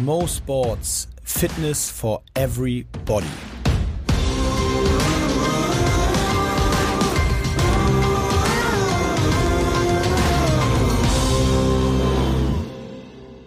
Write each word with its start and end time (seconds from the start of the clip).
Mo 0.00 0.26
Sports 0.26 1.06
Fitness 1.22 1.90
for 1.90 2.22
Everybody. 2.34 3.26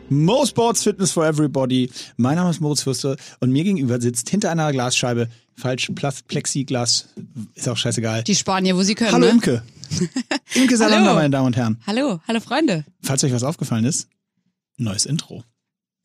Mo 0.09 0.45
Sports 0.45 0.83
Fitness 0.83 1.11
for 1.11 1.25
Everybody. 1.25 1.89
Mein 2.17 2.35
Name 2.35 2.51
ist 2.51 2.61
Moritz 2.61 2.83
Fürste 2.83 3.17
und 3.39 3.51
mir 3.51 3.63
gegenüber 3.63 3.99
sitzt 3.99 4.29
hinter 4.29 4.51
einer 4.51 4.71
Glasscheibe, 4.71 5.29
falsch, 5.55 5.91
Plexiglas, 6.27 7.09
ist 7.55 7.67
auch 7.67 7.77
scheißegal. 7.77 8.23
Die 8.23 8.35
Spanier, 8.35 8.77
wo 8.77 8.83
sie 8.83 8.93
können, 8.93 9.13
Hallo 9.13 9.25
ne? 9.25 9.31
Imke. 9.31 9.63
Imke 10.53 10.77
Salander, 10.77 11.15
meine 11.15 11.31
Damen 11.31 11.47
und 11.47 11.57
Herren. 11.57 11.81
Hallo, 11.87 12.19
hallo 12.27 12.39
Freunde. 12.39 12.85
Falls 13.01 13.23
euch 13.23 13.33
was 13.33 13.43
aufgefallen 13.43 13.85
ist, 13.85 14.07
neues 14.77 15.07
Intro. 15.07 15.43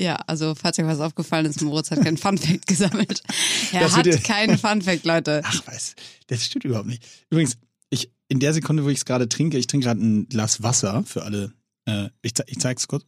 Ja, 0.01 0.17
also 0.27 0.55
falls 0.55 0.79
euch 0.79 0.87
was 0.87 0.99
aufgefallen 1.01 1.45
ist, 1.45 1.61
Moritz 1.61 1.91
hat 1.91 2.03
keinen 2.03 2.17
Funfact 2.17 2.67
gesammelt. 2.67 3.23
Er 3.73 3.81
Das 3.81 3.97
hat 3.97 4.07
ihr- 4.07 4.17
keinen 4.19 4.57
Funfact, 4.57 5.05
Leute. 5.05 5.43
Ach 5.45 5.63
was, 5.67 5.95
das 6.29 6.45
stimmt 6.47 6.65
überhaupt 6.65 6.89
nicht. 6.89 7.05
Übrigens, 7.29 7.59
ich 7.91 8.11
in 8.29 8.41
der 8.41 8.55
Sekunde, 8.55 8.85
wo 8.85 8.89
ich 8.89 8.99
es 8.99 9.05
gerade 9.05 9.29
trinke, 9.29 9.59
ich 9.59 9.67
trinke 9.67 9.85
gerade 9.87 10.01
ein 10.01 10.27
Glas 10.29 10.63
Wasser 10.63 11.05
für 11.05 11.23
alle. 11.25 11.53
Äh, 11.85 12.09
ich, 12.23 12.33
ich 12.47 12.59
zeig's 12.59 12.89
kurz. 12.89 13.05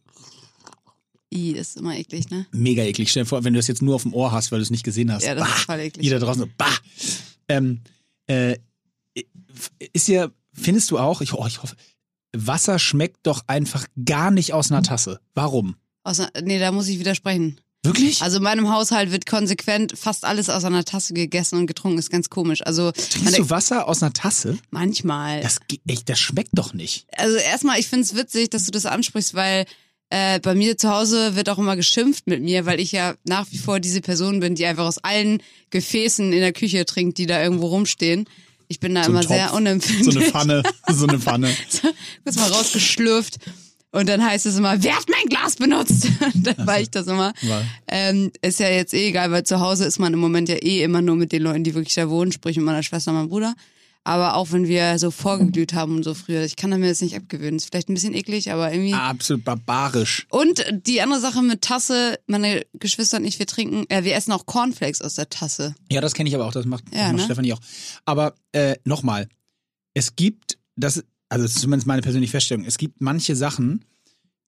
I, 1.33 1.53
ist 1.53 1.77
immer 1.77 1.97
eklig, 1.97 2.29
ne? 2.29 2.45
Mega 2.51 2.83
eklig. 2.83 3.09
Stell 3.09 3.23
dir 3.23 3.29
vor, 3.29 3.43
wenn 3.43 3.53
du 3.53 3.57
das 3.59 3.67
jetzt 3.67 3.81
nur 3.81 3.95
auf 3.95 4.03
dem 4.03 4.13
Ohr 4.13 4.31
hast, 4.31 4.51
weil 4.51 4.59
du 4.59 4.63
es 4.63 4.69
nicht 4.69 4.83
gesehen 4.83 5.11
hast. 5.11 5.23
Ja, 5.23 5.33
das 5.33 5.47
ist 5.47 5.53
bah, 5.55 5.73
voll 5.73 5.79
eklig. 5.79 6.03
Jeder 6.03 6.19
draußen 6.19 6.43
so, 6.43 6.49
bah. 6.57 6.77
Ähm, 7.47 7.81
äh, 8.27 8.57
ist 9.93 10.07
ja, 10.07 10.29
findest 10.53 10.91
du 10.91 10.99
auch, 10.99 11.21
ich, 11.21 11.33
oh, 11.33 11.47
ich 11.47 11.63
hoffe, 11.63 11.75
Wasser 12.33 12.77
schmeckt 12.77 13.25
doch 13.25 13.43
einfach 13.47 13.87
gar 14.05 14.29
nicht 14.29 14.53
aus 14.53 14.71
einer 14.71 14.83
Tasse. 14.83 15.21
Warum? 15.33 15.75
Außer, 16.03 16.29
nee, 16.43 16.59
da 16.59 16.71
muss 16.71 16.87
ich 16.87 16.99
widersprechen. 16.99 17.59
Wirklich? 17.85 18.21
Also 18.21 18.37
in 18.37 18.43
meinem 18.43 18.69
Haushalt 18.73 19.11
wird 19.11 19.25
konsequent 19.25 19.97
fast 19.97 20.23
alles 20.23 20.49
aus 20.49 20.63
einer 20.63 20.85
Tasse 20.85 21.13
gegessen 21.13 21.57
und 21.57 21.67
getrunken. 21.67 21.99
Ist 21.99 22.09
ganz 22.09 22.29
komisch. 22.29 22.65
Also 22.65 22.91
Trinkst 22.91 23.37
du 23.37 23.49
Wasser 23.49 23.89
aus 23.89 24.01
einer 24.01 24.13
Tasse? 24.13 24.57
manchmal. 24.69 25.41
Das, 25.41 25.59
echt, 25.85 26.07
das 26.07 26.19
schmeckt 26.19 26.51
doch 26.53 26.73
nicht. 26.73 27.05
also 27.17 27.35
erstmal, 27.35 27.79
ich 27.79 27.87
finde 27.87 28.03
es 28.05 28.15
witzig, 28.15 28.49
dass 28.51 28.63
du 28.63 28.71
das 28.71 28.85
ansprichst, 28.85 29.33
weil 29.33 29.65
äh, 30.09 30.39
bei 30.39 30.55
mir 30.55 30.77
zu 30.77 30.89
Hause 30.91 31.35
wird 31.35 31.49
auch 31.49 31.57
immer 31.57 31.75
geschimpft 31.75 32.25
mit 32.27 32.41
mir, 32.41 32.65
weil 32.65 32.79
ich 32.79 32.93
ja 32.93 33.15
nach 33.25 33.47
wie 33.51 33.57
vor 33.57 33.81
diese 33.81 33.99
Person 33.99 34.39
bin, 34.39 34.55
die 34.55 34.65
einfach 34.65 34.85
aus 34.85 34.99
allen 34.99 35.41
Gefäßen 35.71 36.31
in 36.31 36.39
der 36.39 36.53
Küche 36.53 36.85
trinkt, 36.85 37.17
die 37.17 37.25
da 37.25 37.43
irgendwo 37.43 37.67
rumstehen. 37.67 38.29
Ich 38.69 38.79
bin 38.79 38.95
da 38.95 39.03
So 39.03 39.09
immer 39.11 39.21
Topf, 39.21 39.33
sehr 39.33 39.49
So 39.49 39.55
unempfindlich. 39.57 40.15
eine 40.17 40.25
Pfanne, 40.25 40.63
so 40.89 41.05
eine 41.05 41.19
Pfanne. 41.19 41.53
Kurz 42.23 42.35
mal 42.37 42.49
rausgeschlürft. 42.49 43.39
Und 43.93 44.09
dann 44.09 44.25
heißt 44.25 44.47
es 44.47 44.57
immer, 44.57 44.81
wer 44.81 44.95
hat 44.97 45.05
mein 45.07 45.29
Glas 45.29 45.55
benutzt? 45.55 46.07
dann 46.35 46.65
war 46.65 46.81
ich 46.81 46.89
das 46.89 47.05
immer. 47.05 47.31
Ähm, 47.87 48.31
ist 48.41 48.59
ja 48.59 48.67
jetzt 48.67 48.93
eh 48.95 49.09
egal, 49.09 49.31
weil 49.31 49.43
zu 49.43 49.59
Hause 49.59 49.85
ist 49.85 49.99
man 49.99 50.13
im 50.13 50.19
Moment 50.19 50.49
ja 50.49 50.55
eh 50.55 50.81
immer 50.83 51.03
nur 51.03 51.15
mit 51.15 51.31
den 51.31 51.43
Leuten, 51.43 51.63
die 51.63 51.75
wirklich 51.75 51.93
da 51.93 52.09
wohnen, 52.09 52.31
sprich 52.31 52.57
mit 52.57 52.65
meiner 52.65 52.81
Schwester 52.81 53.11
und 53.11 53.17
meinem 53.17 53.29
Bruder. 53.29 53.53
Aber 54.03 54.35
auch 54.35 54.51
wenn 54.51 54.67
wir 54.67 54.97
so 54.99 55.11
vorgeglüht 55.11 55.73
haben 55.73 55.95
und 55.95 56.03
so 56.03 56.13
früher, 56.15 56.43
ich 56.43 56.55
kann 56.55 56.71
mir 56.71 56.89
das 56.89 57.01
nicht 57.01 57.15
abgewöhnen. 57.15 57.55
Ist 57.57 57.67
vielleicht 57.69 57.87
ein 57.87 57.93
bisschen 57.93 58.15
eklig, 58.15 58.51
aber 58.51 58.73
irgendwie. 58.73 58.93
Absolut 58.93 59.45
barbarisch. 59.45 60.25
Und 60.29 60.65
die 60.87 61.01
andere 61.01 61.21
Sache 61.21 61.41
mit 61.43 61.61
Tasse, 61.61 62.19
meine 62.25 62.65
Geschwister 62.73 63.17
und 63.17 63.25
ich, 63.25 63.37
wir 63.37 63.45
trinken, 63.45 63.85
äh, 63.89 64.03
wir 64.03 64.15
essen 64.15 64.31
auch 64.33 64.45
Cornflakes 64.47 65.01
aus 65.03 65.13
der 65.15 65.29
Tasse. 65.29 65.75
Ja, 65.89 66.01
das 66.01 66.15
kenne 66.15 66.27
ich 66.27 66.35
aber 66.35 66.45
auch, 66.47 66.51
das 66.51 66.65
macht, 66.65 66.85
das 66.91 66.99
Ja, 66.99 67.05
macht 67.05 67.17
ne? 67.17 67.23
Stefanie 67.25 67.53
auch. 67.53 67.61
Aber 68.05 68.33
äh, 68.53 68.75
nochmal, 68.83 69.29
es 69.93 70.15
gibt, 70.15 70.57
das, 70.75 71.03
also 71.33 71.45
das 71.45 71.55
ist 71.55 71.61
zumindest 71.61 71.87
meine 71.87 72.01
persönliche 72.03 72.31
Feststellung, 72.31 72.63
es 72.65 72.77
gibt 72.77 73.01
manche 73.01 73.35
Sachen, 73.35 73.85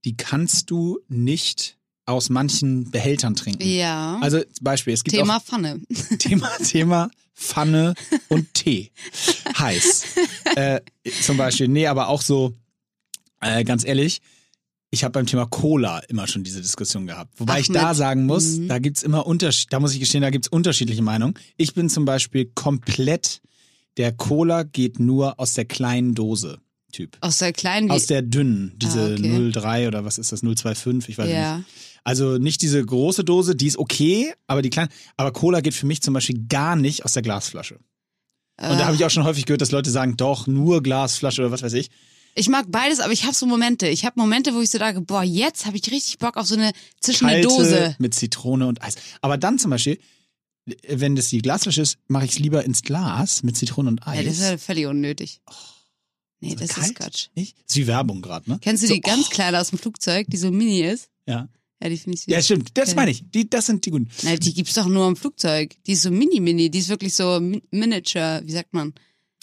die 0.05 0.15
kannst 0.15 0.69
du 0.69 0.99
nicht 1.07 1.77
aus 2.05 2.29
manchen 2.29 2.91
Behältern 2.91 3.35
trinken. 3.35 3.67
Ja. 3.67 4.19
Also 4.21 4.39
zum 4.41 4.63
Beispiel, 4.63 4.93
es 4.93 5.03
gibt 5.03 5.15
Thema 5.17 5.39
Pfanne. 5.39 5.81
auch 5.91 6.17
Thema, 6.19 6.49
Thema 6.63 7.09
Pfanne 7.33 7.95
und 8.29 8.53
Tee. 8.53 8.91
Heiß. 9.57 10.03
äh, 10.55 10.81
zum 11.23 11.37
Beispiel, 11.37 11.67
nee, 11.67 11.87
aber 11.87 12.09
auch 12.09 12.21
so, 12.21 12.53
äh, 13.41 13.63
ganz 13.63 13.83
ehrlich, 13.83 14.21
ich 14.91 15.03
habe 15.03 15.13
beim 15.13 15.25
Thema 15.25 15.47
Cola 15.47 15.99
immer 16.07 16.27
schon 16.27 16.43
diese 16.43 16.61
Diskussion 16.61 17.07
gehabt. 17.07 17.33
Wobei 17.39 17.53
Ach, 17.53 17.57
ich 17.57 17.67
da 17.69 17.87
mit- 17.89 17.97
sagen 17.97 18.25
muss, 18.27 18.57
Mhm. 18.57 18.67
da 18.67 18.77
gibt's 18.77 19.01
immer 19.01 19.25
Unterschied, 19.25 19.73
da 19.73 19.79
muss 19.79 19.93
ich 19.93 19.99
gestehen, 19.99 20.21
da 20.21 20.29
gibt's 20.29 20.47
unterschiedliche 20.47 21.01
Meinungen. 21.01 21.33
Ich 21.57 21.73
bin 21.73 21.89
zum 21.89 22.05
Beispiel 22.05 22.51
komplett, 22.53 23.41
der 23.97 24.11
Cola 24.11 24.61
geht 24.63 24.99
nur 24.99 25.39
aus 25.39 25.55
der 25.55 25.65
kleinen 25.65 26.13
Dose. 26.13 26.59
Typ. 26.95 27.17
Aus 27.19 27.39
der 27.39 27.51
kleinen, 27.51 27.91
Aus 27.91 28.05
der 28.05 28.21
dünnen, 28.21 28.73
diese 28.77 29.01
Ah, 29.01 29.13
okay. 29.13 29.51
03 29.51 29.87
oder 29.89 30.05
was 30.05 30.17
ist 30.17 30.31
das, 30.31 30.41
025, 30.41 31.09
ich 31.09 31.17
weiß 31.17 31.29
ja. 31.29 31.57
nicht. 31.57 31.67
Also 32.05 32.37
nicht 32.37 32.61
diese 32.61 32.85
große 32.85 33.25
Dose, 33.25 33.55
die 33.55 33.67
ist 33.67 33.77
okay, 33.77 34.31
aber 34.47 34.61
die 34.61 34.69
kleine, 34.69 34.89
aber 35.17 35.33
Cola 35.33 35.59
geht 35.59 35.73
für 35.73 35.85
mich 35.87 36.01
zum 36.01 36.13
Beispiel 36.13 36.45
gar 36.47 36.75
nicht 36.77 37.03
aus 37.03 37.13
der 37.13 37.21
Glasflasche. 37.21 37.75
Und 37.75 38.79
da 38.79 38.85
habe 38.85 38.95
ich 38.95 39.03
auch 39.03 39.09
schon 39.09 39.25
häufig 39.25 39.45
gehört, 39.45 39.59
dass 39.59 39.71
Leute 39.71 39.89
sagen, 39.89 40.15
doch, 40.15 40.47
nur 40.47 40.81
Glasflasche 40.81 41.41
oder 41.41 41.51
was 41.51 41.63
weiß 41.63 41.73
ich. 41.73 41.89
Ich 42.35 42.47
mag 42.47 42.65
beides, 42.69 43.01
aber 43.01 43.11
ich 43.11 43.23
habe 43.25 43.33
so 43.33 43.45
Momente. 43.45 43.87
Ich 43.87 44.05
habe 44.05 44.17
Momente, 44.19 44.53
wo 44.53 44.61
ich 44.61 44.69
so 44.69 44.77
sage, 44.77 45.01
boah, 45.01 45.23
jetzt 45.23 45.65
habe 45.65 45.75
ich 45.75 45.91
richtig 45.91 46.17
Bock 46.19 46.37
auf 46.37 46.47
so 46.47 46.55
eine 46.55 46.71
zwischen 47.01 47.27
Dose. 47.41 47.95
mit 47.99 48.13
Zitrone 48.13 48.67
und 48.67 48.81
Eis. 48.81 48.95
Aber 49.21 49.37
dann 49.37 49.59
zum 49.59 49.71
Beispiel, 49.71 49.99
wenn 50.87 51.15
das 51.15 51.29
die 51.29 51.39
Glasflasche 51.41 51.81
ist, 51.81 51.97
mache 52.07 52.25
ich 52.25 52.31
es 52.31 52.39
lieber 52.39 52.63
ins 52.63 52.81
Glas 52.81 53.43
mit 53.43 53.57
Zitrone 53.57 53.89
und 53.89 54.07
Eis. 54.07 54.17
Ja, 54.17 54.23
das 54.23 54.37
ist 54.39 54.49
ja 54.49 54.57
völlig 54.57 54.85
unnötig. 54.85 55.41
Nee, 56.41 56.49
So 56.51 56.55
das 56.57 56.69
kalt, 56.69 56.87
ist 56.87 56.95
Quatsch. 56.95 57.27
Nicht? 57.35 57.55
Das 57.57 57.75
ist 57.75 57.77
wie 57.77 57.87
Werbung 57.87 58.21
gerade, 58.21 58.49
ne? 58.49 58.59
Kennst 58.61 58.83
du 58.83 58.87
so, 58.87 58.93
die 58.93 59.01
ganz 59.01 59.25
oh, 59.27 59.29
kleine 59.31 59.59
aus 59.59 59.69
dem 59.69 59.79
Flugzeug, 59.79 60.27
die 60.29 60.37
so 60.37 60.51
mini 60.51 60.81
ist? 60.81 61.09
Ja. 61.27 61.47
Ja, 61.81 61.89
die 61.89 61.97
finde 61.97 62.15
ich 62.17 62.23
süß. 62.23 62.33
ja, 62.33 62.41
stimmt. 62.41 62.69
Das 62.75 62.95
meine 62.95 63.11
ich. 63.11 63.23
Die, 63.31 63.49
das 63.49 63.65
sind 63.65 63.85
die 63.85 63.91
guten. 63.91 64.09
Nein, 64.23 64.39
die 64.39 64.53
gibt's 64.53 64.73
doch 64.75 64.85
nur 64.87 65.07
im 65.07 65.15
Flugzeug. 65.15 65.75
Die 65.85 65.91
ist 65.93 66.03
so 66.03 66.11
mini-mini, 66.11 66.69
die 66.69 66.79
ist 66.79 66.89
wirklich 66.89 67.13
so 67.13 67.23
mi- 67.41 67.61
Miniature, 67.71 68.41
wie 68.45 68.51
sagt 68.53 68.73
man? 68.73 68.93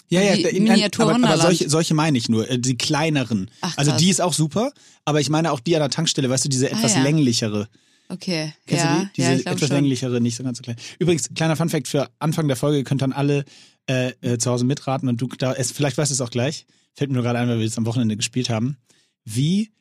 Ja, 0.08 0.20
ja, 0.22 0.36
Die 0.50 0.60
Miniatur 0.60 1.10
aber, 1.14 1.26
aber 1.26 1.40
solche, 1.40 1.68
solche 1.70 1.94
meine 1.94 2.18
ich 2.18 2.28
nur, 2.28 2.48
äh, 2.48 2.58
die 2.58 2.76
kleineren. 2.76 3.50
Ach, 3.62 3.76
also 3.78 3.92
die 3.92 4.10
ist 4.10 4.20
auch 4.20 4.32
super, 4.34 4.72
aber 5.06 5.20
ich 5.20 5.30
meine 5.30 5.52
auch 5.52 5.60
die 5.60 5.74
an 5.76 5.80
der 5.80 5.90
Tankstelle, 5.90 6.28
weißt 6.28 6.44
du, 6.44 6.48
diese 6.50 6.70
etwas 6.70 6.92
Ah, 6.94 6.98
ja. 6.98 7.02
länglichere. 7.02 7.68
Okay. 8.08 8.52
Kennst 8.66 8.84
ja, 8.84 8.94
du 8.96 9.00
die? 9.04 9.10
Diese 9.16 9.32
ja, 9.32 9.38
etwas 9.52 9.68
schon. 9.68 9.76
länglichere, 9.76 10.20
nicht 10.20 10.36
so 10.36 10.42
ganz 10.44 10.58
so 10.58 10.62
klein. 10.62 10.76
Übrigens, 10.98 11.30
kleiner 11.34 11.56
Funfact 11.56 11.88
für 11.88 12.10
Anfang 12.18 12.46
der 12.46 12.56
Folge, 12.58 12.78
ihr 12.78 12.84
könnt 12.84 13.00
dann 13.00 13.12
alle 13.12 13.44
äh, 13.88 14.12
äh, 14.20 14.38
zu 14.38 14.50
Hause 14.50 14.64
mitraten 14.66 15.08
und 15.08 15.18
du 15.20 15.28
da, 15.28 15.54
es, 15.54 15.70
vielleicht 15.72 15.96
weißt 15.96 16.10
du 16.10 16.14
es 16.14 16.20
auch 16.20 16.30
gleich, 16.30 16.66
fällt 16.94 17.10
mir 17.10 17.14
nur 17.14 17.22
gerade 17.22 17.38
ein, 17.38 17.48
weil 17.48 17.58
wir 17.58 17.64
jetzt 17.64 17.78
am 17.78 17.86
Wochenende 17.86 18.16
gespielt 18.16 18.50
haben. 18.50 18.76
Wie, 19.24 19.72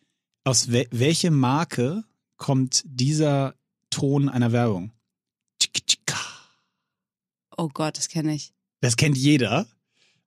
aus 0.44 0.72
we 0.72 0.88
welche 0.92 1.32
Marke 1.32 2.04
kommt 2.38 2.84
dieser 2.86 3.56
Ton 3.90 4.30
einer 4.30 4.52
Werbung? 4.52 4.92
Oh 7.58 7.70
Gott, 7.74 7.98
das 7.98 8.08
kenne 8.10 8.34
ich. 8.34 8.54
Das 8.82 8.96
kennt 8.98 9.18
jeder. 9.18 9.68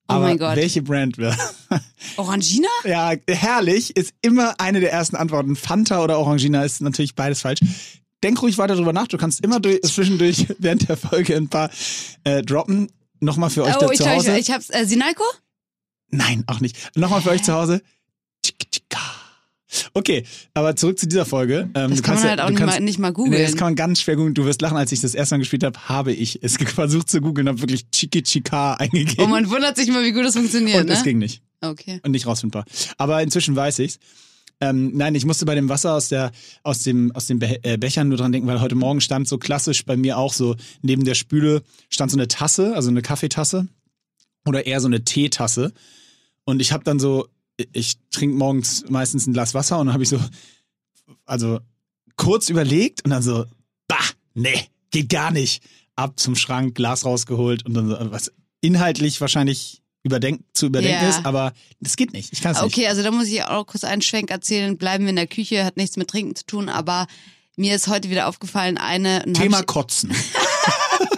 Oh 0.07 0.15
Aber 0.15 0.27
mein 0.27 0.39
Gott. 0.39 0.57
welche 0.57 0.83
Brand 0.83 1.19
wäre? 1.19 1.37
Orangina? 2.17 2.69
Ja, 2.85 3.13
herrlich 3.27 3.97
ist 3.97 4.15
immer 4.21 4.61
eine 4.61 4.81
der 4.81 4.93
ersten 4.93 5.17
Antworten. 5.17 5.57
Fanta 5.57 6.03
oder 6.05 6.19
Orangina 6.19 6.63
ist 6.65 6.81
natürlich 6.83 7.15
beides 7.15 7.41
falsch. 7.41 7.61
Denk 8.23 8.41
ruhig 8.43 8.59
weiter 8.59 8.77
drüber 8.77 8.93
nach. 8.93 9.09
Du 9.09 9.17
kannst 9.17 9.41
immer 9.41 9.61
durch, 9.61 9.81
zwischendurch 9.83 10.47
während 10.59 10.89
der 10.89 10.97
Folge 10.97 11.35
ein 11.37 11.49
paar 11.49 11.71
äh, 12.25 12.43
droppen. 12.43 12.93
Nochmal 13.21 13.51
für 13.51 13.65
euch 13.65 13.75
Oh, 13.77 13.81
da 13.81 13.91
ich 13.91 13.99
zu 13.99 14.09
Hause. 14.09 14.33
ich, 14.37 14.49
ich 14.49 14.55
hab's. 14.55 14.69
Äh, 14.71 14.85
Sinalco? 14.87 15.25
Nein, 16.11 16.45
auch 16.47 16.61
nicht. 16.61 16.97
Nochmal 16.97 17.23
für 17.23 17.31
euch 17.31 17.43
zu 17.43 17.53
Hause. 17.55 17.83
Okay, 19.93 20.25
aber 20.55 20.77
zurück 20.77 20.99
zu 21.01 21.09
dieser 21.09 21.25
Folge. 21.25 21.69
Ähm, 21.75 21.91
Das 21.91 22.03
kann 22.03 22.15
man 22.15 22.23
ja- 22.25 22.31
halt 22.31 22.41
auch 22.41 22.47
du 22.47 22.53
nicht 22.53 22.61
kannst, 22.61 22.75
mal, 22.79 22.85
nicht 22.85 22.99
mal 23.01 23.09
Nee, 23.09 23.15
googeln. 23.15 23.43
das 23.43 23.57
kann 23.57 23.67
man 23.67 23.75
ganz 23.75 24.01
schwer 24.01 24.15
googeln. 24.15 24.35
Du 24.35 24.45
wirst 24.45 24.63
lachen, 24.63 24.77
als 24.77 24.93
ich 24.93 25.01
das 25.01 25.15
erste 25.17 25.35
Mal 25.35 25.39
gespielt 25.41 25.65
habe, 25.65 25.79
habe 25.89 26.13
ich 26.13 26.41
es 26.45 26.57
versucht 26.75 27.11
zu 27.11 27.21
googeln, 27.21 27.49
habe 27.49 27.61
wirklich 27.61 27.91
Chiki 27.91 28.23
Chika 28.23 28.75
eingegeben. 28.75 29.25
Und 29.25 29.31
man 29.31 29.51
wundert 29.51 29.77
sich 29.77 29.89
mal, 29.89 30.05
wie 30.05 30.13
gut 30.13 30.25
das 30.25 30.35
funktioniert, 30.37 30.81
und 30.81 30.87
ne? 30.87 30.93
es 30.93 31.03
ging 31.03 31.19
nicht. 31.19 31.43
Okay. 31.61 31.99
und 32.05 32.13
nicht 32.13 32.27
rausfindbar. 32.27 32.65
Aber 32.99 33.23
inzwischen 33.23 33.57
weiß 33.57 33.79
ich's. 33.81 33.99
Ähm, 34.61 34.93
nein, 34.95 35.15
ich 35.17 35.25
musste 35.25 35.45
bei 35.47 35.57
dem 35.57 35.69
Wasser 35.69 35.95
aus 35.95 36.09
der 36.09 36.31
aus 36.63 36.83
dem 36.83 37.11
aus 37.13 37.27
den 37.27 37.41
Be 37.41 37.59
äh, 37.65 37.77
Bechern 37.77 38.09
nur 38.09 38.19
dran 38.19 38.31
denken, 38.31 38.47
weil 38.47 38.61
heute 38.61 38.77
Morgen 38.77 39.01
stand 39.01 39.27
so 39.27 39.39
klassisch 39.39 39.85
bei 39.85 39.97
mir 39.97 40.17
auch 40.19 40.33
so 40.33 40.55
neben 40.83 41.05
der 41.05 41.15
Spüle 41.15 41.63
stand 41.91 42.13
so 42.13 42.17
eine 42.17 42.29
Tasse, 42.29 42.75
also 42.77 42.91
eine 42.91 43.03
Kaffeetasse 43.03 43.67
oder 44.47 44.67
eher 44.67 44.81
so 44.81 44.87
eine 44.87 45.05
Teetasse. 45.05 45.73
Und 46.45 46.61
ich 46.61 46.73
habe 46.73 46.85
dann 46.85 46.99
so, 47.01 47.29
ich 47.73 47.95
trinke 48.11 48.37
morgens 48.37 48.85
meistens 48.89 49.27
ein 49.27 49.33
Glas 49.33 49.55
Wasser 49.55 49.79
und 49.79 49.87
dann 49.87 49.95
habe 49.95 50.03
ich 50.03 50.09
so, 50.09 50.21
also 51.25 51.61
kurz 52.17 52.49
überlegt 52.49 53.05
und 53.05 53.11
dann 53.11 53.23
so, 53.23 53.47
bah, 53.89 53.97
nee, 54.35 54.69
geht 54.91 55.09
gar 55.09 55.31
nicht. 55.31 55.63
Ab 55.97 56.19
zum 56.19 56.35
Schrank, 56.35 56.75
Glas 56.75 57.05
rausgeholt 57.05 57.65
und 57.65 57.75
dann 57.75 57.89
so, 57.89 57.97
was 58.11 58.33
inhaltlich 58.61 59.21
wahrscheinlich 59.21 59.81
überdenk 60.03 60.43
zu 60.53 60.67
überdenken 60.67 61.03
Ja. 61.03 61.09
ist, 61.09 61.25
aber 61.25 61.53
das 61.81 61.97
geht 61.97 62.13
nicht. 62.13 62.33
Ich 62.33 62.43
kann 62.43 62.53
es 62.53 62.61
nicht. 62.61 62.73
Okay, 62.75 62.89
also 62.89 63.03
da 63.03 63.11
muss 63.11 63.29
ich 63.29 63.43
auch 63.45 63.67
kurz 63.67 63.85
einen 63.85 64.03
Schwenk 64.03 64.31
erzählen. 64.31 64.77
Bleiben 64.77 65.05
wir 65.05 65.11
in 65.11 65.17
der 65.17 65.27
Küche, 65.27 65.65
hat 65.65 65.77
nichts 65.77 65.97
mit 65.97 66.09
Trinken 66.09 66.35
zu 66.37 66.45
tun, 66.45 66.69
aber 66.69 67.07
mir 67.57 67.75
ist 67.75 67.87
heute 67.89 68.11
wieder 68.11 68.27
aufgefallen, 68.29 68.77
eine. 68.77 69.23
Thema 69.33 69.63
Kotzen. 69.63 70.13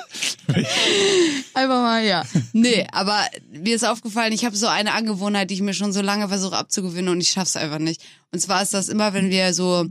Einfach 1.55 1.83
mal, 1.83 2.05
ja. 2.05 2.25
Nee, 2.53 2.87
aber 2.93 3.21
mir 3.53 3.75
ist 3.77 3.85
aufgefallen, 3.85 4.33
ich 4.33 4.45
habe 4.45 4.57
so 4.57 4.67
eine 4.67 4.93
Angewohnheit, 4.95 5.51
die 5.51 5.55
ich 5.55 5.61
mir 5.63 5.75
schon 5.75 5.93
so 5.93 6.01
lange 6.03 6.29
versuche 6.29 6.57
abzugewöhnen 6.57 7.09
und 7.11 7.21
ich 7.21 7.29
schaff's 7.31 7.57
einfach 7.57 7.79
nicht. 7.79 8.03
Und 8.33 8.41
zwar 8.41 8.63
ist 8.63 8.75
das 8.75 8.89
immer, 8.89 9.15
wenn 9.15 9.31
wir 9.31 9.53
so 9.55 9.87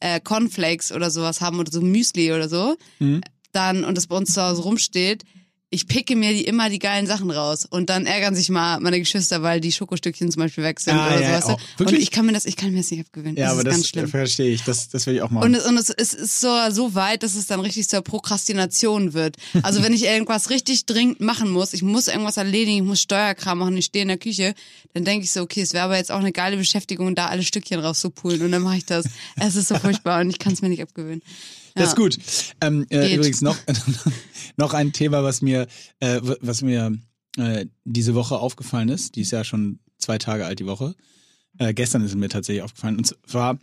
äh, 0.00 0.20
Cornflakes 0.20 0.92
oder 0.92 1.10
sowas 1.10 1.40
haben 1.40 1.58
oder 1.58 1.70
so 1.70 1.80
Müsli 1.80 2.32
oder 2.32 2.48
so, 2.48 2.76
Mhm. 2.98 3.20
dann 3.52 3.84
und 3.84 3.96
das 3.96 4.06
bei 4.06 4.16
uns 4.16 4.32
zu 4.34 4.42
Hause 4.42 4.62
rumsteht, 4.62 5.24
ich 5.72 5.86
picke 5.86 6.16
mir 6.16 6.30
die 6.32 6.44
immer 6.44 6.68
die 6.68 6.80
geilen 6.80 7.06
Sachen 7.06 7.30
raus 7.30 7.64
und 7.64 7.90
dann 7.90 8.04
ärgern 8.04 8.34
sich 8.34 8.48
mal 8.48 8.80
meine 8.80 8.98
Geschwister, 8.98 9.42
weil 9.42 9.60
die 9.60 9.70
Schokostückchen 9.70 10.28
zum 10.32 10.42
Beispiel 10.42 10.64
weg 10.64 10.80
sind 10.80 10.94
Ah, 10.96 11.06
oder 11.06 11.20
ja, 11.22 11.40
sowas. 11.40 11.54
auch. 11.78 11.80
Und 11.86 11.92
ich 11.92 12.10
kann 12.10 12.26
mir 12.26 12.32
das, 12.32 12.44
ich 12.44 12.56
kann 12.56 12.72
mir 12.72 12.78
das 12.78 12.90
nicht 12.90 13.06
abgewöhnen. 13.06 13.36
Ja, 13.36 13.44
das 13.44 13.52
aber 13.52 13.60
ist 13.60 13.66
das 13.66 13.74
ganz 13.74 13.88
schlimm. 13.88 14.08
verstehe 14.08 14.52
ich. 14.52 14.64
Das, 14.64 14.88
das 14.88 15.06
will 15.06 15.14
ich 15.14 15.22
auch 15.22 15.30
mal. 15.30 15.44
Und 15.44 15.54
es, 15.54 15.64
und 15.66 15.76
es, 15.78 15.88
es 15.90 16.12
ist 16.12 16.40
so, 16.40 16.48
so 16.70 16.96
weit, 16.96 17.22
dass 17.22 17.36
es 17.36 17.46
dann 17.46 17.60
richtig 17.60 17.88
zur 17.88 18.02
Prokrastination 18.02 19.12
wird. 19.12 19.36
Also 19.62 19.82
wenn 19.84 19.92
ich 19.92 20.04
irgendwas 20.04 20.50
richtig 20.50 20.86
dringend 20.86 21.20
machen 21.20 21.50
muss, 21.50 21.72
ich 21.72 21.82
muss 21.82 22.08
irgendwas 22.08 22.36
erledigen, 22.36 22.78
ich 22.78 22.82
muss 22.82 23.00
Steuerkram 23.00 23.58
machen, 23.58 23.76
ich 23.76 23.84
stehe 23.84 24.02
in 24.02 24.08
der 24.08 24.18
Küche, 24.18 24.54
dann 24.94 25.04
denke 25.04 25.24
ich 25.24 25.30
so, 25.30 25.40
okay, 25.42 25.60
es 25.60 25.72
wäre 25.72 25.84
aber 25.84 25.96
jetzt 25.96 26.10
auch 26.10 26.18
eine 26.18 26.32
geile 26.32 26.56
Beschäftigung, 26.56 27.14
da 27.14 27.26
alle 27.26 27.44
Stückchen 27.44 27.78
rauszupulen 27.78 28.42
und 28.42 28.50
dann 28.50 28.62
mache 28.62 28.78
ich 28.78 28.86
das. 28.86 29.06
Es 29.38 29.54
ist 29.54 29.68
so 29.68 29.76
furchtbar 29.76 30.20
und 30.20 30.30
ich 30.30 30.40
kann 30.40 30.52
es 30.52 30.62
mir 30.62 30.68
nicht 30.68 30.82
abgewöhnen. 30.82 31.22
Das 31.74 31.90
ist 31.90 31.96
gut. 31.96 32.18
Ähm, 32.60 32.86
äh, 32.90 33.14
übrigens 33.14 33.40
noch, 33.40 33.56
noch 34.56 34.74
ein 34.74 34.92
Thema, 34.92 35.22
was 35.22 35.42
mir, 35.42 35.66
äh, 36.00 36.20
was 36.40 36.62
mir 36.62 36.96
äh, 37.36 37.66
diese 37.84 38.14
Woche 38.14 38.38
aufgefallen 38.38 38.88
ist. 38.88 39.16
Die 39.16 39.22
ist 39.22 39.30
ja 39.30 39.44
schon 39.44 39.78
zwei 39.98 40.18
Tage 40.18 40.46
alt, 40.46 40.60
die 40.60 40.66
Woche. 40.66 40.94
Äh, 41.58 41.74
gestern 41.74 42.02
ist 42.02 42.10
es 42.10 42.16
mir 42.16 42.28
tatsächlich 42.28 42.62
aufgefallen. 42.62 42.96
Und 42.96 43.14
zwar 43.26 43.58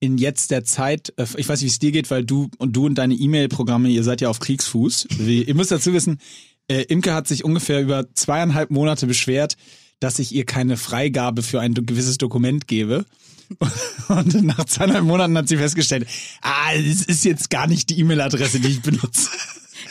in 0.00 0.18
jetzt 0.18 0.50
der 0.50 0.64
Zeit, 0.64 1.12
äh, 1.16 1.26
ich 1.36 1.48
weiß 1.48 1.60
nicht, 1.60 1.70
wie 1.70 1.74
es 1.74 1.78
dir 1.78 1.92
geht, 1.92 2.10
weil 2.10 2.24
du 2.24 2.50
und 2.58 2.74
du 2.74 2.86
und 2.86 2.96
deine 2.96 3.14
E-Mail-Programme, 3.14 3.88
ihr 3.88 4.02
seid 4.02 4.20
ja 4.20 4.28
auf 4.28 4.40
Kriegsfuß. 4.40 5.06
Ihr 5.20 5.54
müsst 5.54 5.70
dazu 5.70 5.92
wissen, 5.92 6.18
äh, 6.68 6.82
Imke 6.82 7.14
hat 7.14 7.28
sich 7.28 7.44
ungefähr 7.44 7.80
über 7.80 8.12
zweieinhalb 8.14 8.70
Monate 8.70 9.06
beschwert, 9.06 9.56
dass 10.00 10.18
ich 10.18 10.32
ihr 10.34 10.44
keine 10.44 10.76
Freigabe 10.76 11.42
für 11.42 11.60
ein 11.60 11.74
gewisses 11.74 12.18
Dokument 12.18 12.66
gebe. 12.66 13.04
Und 14.08 14.42
nach 14.42 14.64
zweieinhalb 14.64 15.04
Monaten 15.04 15.36
hat 15.36 15.48
sie 15.48 15.56
festgestellt, 15.56 16.06
ah, 16.42 16.74
das 16.74 17.02
ist 17.02 17.24
jetzt 17.24 17.50
gar 17.50 17.66
nicht 17.66 17.90
die 17.90 17.98
E-Mail-Adresse, 18.00 18.60
die 18.60 18.68
ich 18.68 18.82
benutze. 18.82 19.30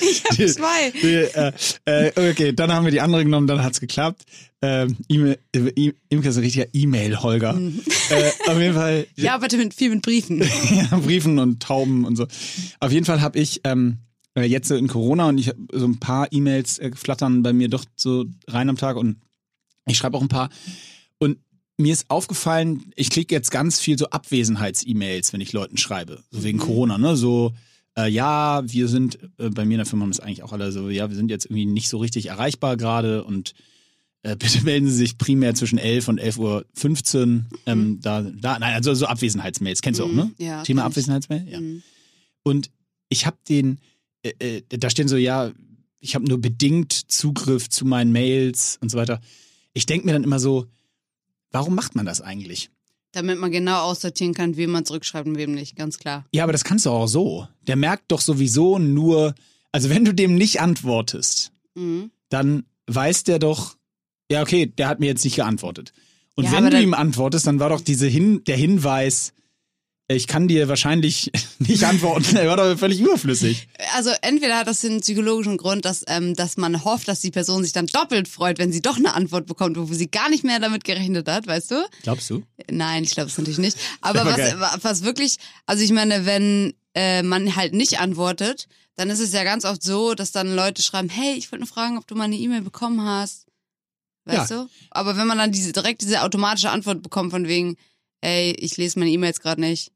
Ich 0.04 0.24
habe 0.24 0.46
zwei. 0.48 0.92
Die, 0.92 1.13
äh, 1.13 1.52
äh, 1.86 2.31
okay, 2.31 2.54
dann 2.54 2.72
haben 2.74 2.86
wir 2.86 2.92
die 2.92 3.02
andere 3.02 3.24
genommen, 3.24 3.46
dann 3.46 3.63
hat's 3.63 3.80
geklappt. 3.80 4.24
Ähm, 4.63 4.98
E-Mail, 5.08 5.38
äh, 5.56 5.92
Imke 6.10 6.30
ist 6.30 6.38
ein 6.38 6.44
richtiger 6.44 6.66
E-Mail-Holger. 6.74 7.60
äh, 8.10 8.31
auf 8.50 8.58
jeden 8.58 8.74
Fall 8.74 9.06
Ich 9.16 9.30
arbeite 9.30 9.58
mit, 9.58 9.75
viel 9.75 9.92
mit 9.92 10.02
Briefen. 10.02 10.42
ja, 10.72 10.98
Briefen 10.98 11.38
und 11.38 11.62
Tauben 11.62 12.06
und 12.06 12.16
so. 12.16 12.25
Auf 12.80 12.92
jeden 12.92 13.06
Fall 13.06 13.22
habe 13.22 13.38
ich 13.38 13.62
ähm, 13.64 13.98
äh, 14.36 14.44
jetzt 14.44 14.72
in 14.72 14.88
Corona 14.88 15.30
und 15.30 15.38
ich 15.38 15.50
hab 15.50 15.57
so 15.72 15.86
ein 15.86 16.00
paar 16.00 16.31
E-Mails 16.31 16.81
flattern 16.96 17.44
bei 17.44 17.54
mir 17.54 17.69
doch 17.69 17.86
so 17.96 18.25
rein 18.48 18.69
am 18.69 18.78
Tag 18.78 18.98
und 18.98 19.18
ich 19.86 19.98
schreibe 19.98 20.18
auch 20.18 20.22
ein 20.22 20.30
paar. 20.30 20.50
Und 21.19 21.38
mir 21.77 21.94
ist 21.94 22.09
aufgefallen, 22.09 22.91
ich 22.95 23.09
kriege 23.09 23.33
jetzt 23.33 23.51
ganz 23.51 23.79
viel 23.79 23.97
so 23.97 24.07
Abwesenheits-E-Mails, 24.09 25.33
wenn 25.33 25.41
ich 25.41 25.53
Leuten 25.53 25.77
schreibe, 25.77 26.23
so 26.29 26.44
wegen 26.44 26.59
Corona, 26.59 26.97
ne? 26.97 27.15
So, 27.15 27.53
äh, 27.97 28.09
ja, 28.09 28.62
wir 28.65 28.88
sind, 28.88 29.19
äh, 29.38 29.50
bei 29.50 29.65
mir 29.65 29.75
in 29.75 29.79
der 29.79 29.85
Firma 29.85 30.03
haben 30.03 30.12
es 30.12 30.19
eigentlich 30.19 30.44
auch 30.44 30.53
alle 30.53 30.71
so, 30.71 30.89
ja, 30.89 31.09
wir 31.09 31.15
sind 31.15 31.29
jetzt 31.29 31.45
irgendwie 31.45 31.65
nicht 31.65 31.89
so 31.89 31.97
richtig 31.97 32.27
erreichbar 32.27 32.77
gerade 32.77 33.23
und 33.23 33.53
äh, 34.23 34.35
bitte 34.39 34.63
melden 34.63 34.88
Sie 34.88 34.95
sich 34.95 35.18
primär 35.18 35.56
zwischen 35.56 35.77
11 35.77 36.07
und 36.07 36.21
11.15 36.21 36.39
Uhr. 36.39 37.45
Ähm, 37.65 38.00
da, 38.01 38.21
da, 38.21 38.59
nein, 38.59 38.73
also 38.73 38.94
so 38.94 39.07
Abwesenheitsmails, 39.07 39.81
kennst 39.81 40.00
du 40.00 40.06
auch, 40.06 40.12
ne? 40.12 40.25
Mhm, 40.25 40.45
ja, 40.45 40.63
Thema. 40.63 40.83
Abwesenheitsmail? 40.85 41.47
Ja. 41.50 41.59
Mhm. 41.59 41.83
Und 42.44 42.71
ich 43.09 43.25
habe 43.25 43.38
den, 43.50 43.79
äh, 44.23 44.33
äh, 44.39 44.62
da 44.69 44.89
stehen 44.89 45.07
so, 45.07 45.18
ja, 45.18 45.51
ich 46.00 46.15
habe 46.15 46.25
nur 46.25 46.39
bedingt 46.39 46.94
Zugriff 46.94 47.69
zu 47.69 47.85
meinen 47.85 48.12
Mails 48.12 48.77
und 48.81 48.89
so 48.89 48.97
weiter. 48.97 49.21
Ich 49.73 49.85
denke 49.85 50.06
mir 50.06 50.13
dann 50.13 50.23
immer 50.23 50.39
so, 50.39 50.68
warum 51.51 51.75
macht 51.75 51.95
man 51.95 52.06
das 52.06 52.21
eigentlich? 52.21 52.69
Damit 53.13 53.39
man 53.39 53.51
genau 53.51 53.81
aussortieren 53.81 54.33
kann, 54.33 54.56
wem 54.56 54.71
man 54.71 54.86
zurückschreibt 54.86 55.27
und 55.27 55.38
wem 55.38 55.53
nicht, 55.53 55.75
ganz 55.75 55.98
klar. 56.00 56.25
Ja, 56.33 56.44
aber 56.44 56.53
das 56.53 56.63
kannst 56.63 56.86
du 56.86 56.92
auch 56.92 57.07
so. 57.07 57.48
Der 57.68 57.75
merkt 57.75 58.12
doch 58.12 58.21
sowieso 58.21 58.80
nur, 58.80 59.36
also 59.71 59.89
wenn 59.89 60.06
du 60.06 60.13
dem 60.13 60.36
nicht 60.36 60.62
antwortest, 60.62 61.51
Mhm. 61.75 62.12
dann 62.30 62.63
weiß 62.88 63.24
der 63.25 63.39
doch, 63.39 63.75
ja, 64.31 64.42
okay, 64.42 64.65
der 64.65 64.88
hat 64.88 65.00
mir 65.00 65.07
jetzt 65.07 65.24
nicht 65.25 65.36
geantwortet. 65.36 65.94
Und 66.36 66.45
Ja, 66.45 66.53
wenn 66.53 66.69
du 66.69 66.81
ihm 66.81 66.94
antwortest, 66.94 67.48
dann 67.48 67.59
war 67.59 67.69
doch 67.69 67.81
diese 67.81 68.07
Hin 68.07 68.44
der 68.45 68.56
Hinweis, 68.57 69.33
ich 70.16 70.28
kann 70.28 70.48
dir 70.48 70.68
wahrscheinlich 70.68 71.31
nicht 71.60 71.84
antworten, 71.84 72.36
der 72.36 72.48
war 72.48 72.58
doch 72.58 72.78
völlig 72.78 73.00
überflüssig. 73.00 73.68
Also 73.96 74.12
entweder 74.22 74.58
hat 74.58 74.68
das 74.68 74.81
den 74.81 75.02
psychologischen 75.02 75.58
Grund, 75.58 75.86
dass, 75.86 76.04
ähm, 76.08 76.36
dass 76.36 76.58
man 76.58 76.84
hofft, 76.84 77.08
dass 77.08 77.19
die 77.22 77.31
Person 77.31 77.63
sich 77.63 77.74
dann 77.74 77.88
doppelt 77.88 78.28
freut, 78.28 78.60
wenn 78.60 78.72
sie 78.72 78.81
doch 78.81 78.98
eine 78.98 79.13
Antwort 79.13 79.46
bekommt, 79.46 79.78
wo 79.78 79.86
sie 79.94 80.10
gar 80.10 80.30
nicht 80.30 80.44
mehr 80.44 80.60
damit 80.60 80.84
gerechnet 80.84 81.28
hat, 81.28 81.48
weißt 81.48 81.72
du? 81.72 81.86
Glaubst 82.04 82.30
du? 82.30 82.44
Nein, 82.69 83.04
ich 83.04 83.12
glaube 83.12 83.30
es 83.30 83.38
natürlich 83.38 83.60
nicht. 83.60 83.78
Aber 84.02 84.25
was, 84.25 84.84
was 84.84 85.04
wirklich, 85.04 85.38
also 85.66 85.84
ich 85.84 85.92
meine, 85.92 86.25
wenn 86.25 86.74
äh, 86.96 87.24
man 87.24 87.56
halt 87.56 87.74
nicht 87.74 88.00
antwortet, 88.00 88.68
dann 88.96 89.10
ist 89.10 89.19
es 89.19 89.34
ja 89.34 89.44
ganz 89.44 89.66
oft 89.66 89.81
so, 89.81 90.14
dass 90.14 90.31
dann 90.31 90.54
Leute 90.54 90.81
schreiben, 90.81 91.10
hey, 91.10 91.36
ich 91.36 91.52
wollte 91.52 91.64
nur 91.64 91.74
fragen, 91.74 91.98
ob 91.98 92.07
du 92.07 92.16
mal 92.16 92.25
eine 92.25 92.36
E-Mail 92.36 92.62
bekommen 92.62 93.04
hast. 93.04 93.48
Weißt 94.25 94.52
du? 94.52 94.69
Aber 94.92 95.18
wenn 95.18 95.28
man 95.28 95.38
dann 95.38 95.52
diese, 95.52 95.72
direkt 95.72 96.02
diese 96.02 96.22
automatische 96.22 96.69
Antwort 96.69 97.02
bekommt 97.02 97.31
von 97.31 97.48
wegen, 97.48 97.78
ey, 98.22 98.52
ich 98.52 98.78
lese 98.78 99.00
meine 99.00 99.12
E-Mails 99.12 99.40
gerade 99.42 99.62
nicht, 99.62 99.92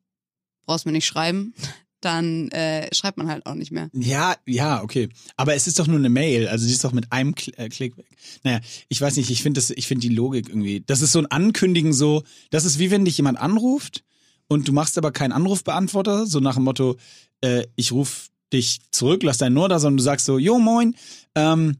brauchst 0.66 0.86
mir 0.86 0.92
nicht 0.92 1.06
schreiben, 1.06 1.54
dann 2.02 2.50
äh, 2.50 2.94
schreibt 2.94 3.18
man 3.18 3.28
halt 3.28 3.46
auch 3.46 3.56
nicht 3.56 3.72
mehr. 3.72 3.90
Ja, 3.94 4.36
ja, 4.46 4.84
okay. 4.84 5.10
Aber 5.38 5.56
es 5.56 5.66
ist 5.66 5.80
doch 5.80 5.88
nur 5.88 5.98
eine 5.98 6.10
Mail, 6.10 6.48
also 6.48 6.66
die 6.66 6.72
ist 6.72 6.84
doch 6.84 6.92
mit 6.92 7.12
einem 7.12 7.34
Kl 7.34 7.54
äh, 7.58 7.68
Klick 7.70 7.98
weg. 7.98 8.08
Naja, 8.44 8.60
ich 8.90 9.02
weiß 9.02 9.16
nicht, 9.18 9.32
ich 9.32 9.42
finde 9.42 9.60
finde 9.88 10.08
die 10.08 10.14
Logik 10.14 10.50
irgendwie. 10.50 10.84
Das 10.86 11.02
ist 11.02 11.14
so 11.14 11.20
ein 11.20 11.26
Ankündigen 11.26 11.94
so, 11.94 12.24
das 12.52 12.66
ist 12.66 12.78
wie 12.80 12.92
wenn 12.92 13.06
dich 13.06 13.18
jemand 13.18 13.40
anruft 13.40 14.04
und 14.48 14.68
du 14.68 14.72
machst 14.72 14.98
aber 14.98 15.12
keinen 15.12 15.32
Anrufbeantworter, 15.32 16.28
so 16.28 16.40
nach 16.40 16.56
dem 16.56 16.66
Motto, 16.66 16.98
äh, 17.42 17.66
ich 17.76 17.92
rufe 17.92 18.30
dich 18.54 18.82
zurück, 18.92 19.24
lass 19.24 19.40
dein 19.40 19.54
Nur 19.54 19.70
da, 19.70 19.80
sondern 19.80 19.98
du 19.98 20.04
sagst 20.04 20.28
so, 20.28 20.38
jo 20.38 20.60
moin, 20.60 20.96
ähm, 21.34 21.78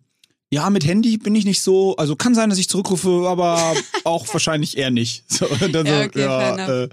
ja, 0.56 0.69
mit 0.69 0.86
Handy 0.86 1.18
bin 1.18 1.36
ich 1.36 1.44
nicht 1.44 1.62
so, 1.62 1.98
also 1.98 2.16
kann 2.16 2.34
sein, 2.34 2.50
dass 2.50 2.57
ich 2.57 2.69
zurückrufe, 2.69 3.28
aber 3.28 3.74
auch 4.06 4.25
wahrscheinlich 4.31 4.78
eher 4.78 4.90
nicht. 4.90 5.25
So, 5.36 5.48
und 5.50 5.75
dann 5.75 5.86
Ja, 5.86 6.00
so, 6.00 6.06
okay, 6.06 6.22
ja, 6.22 6.84
äh, 6.84 6.90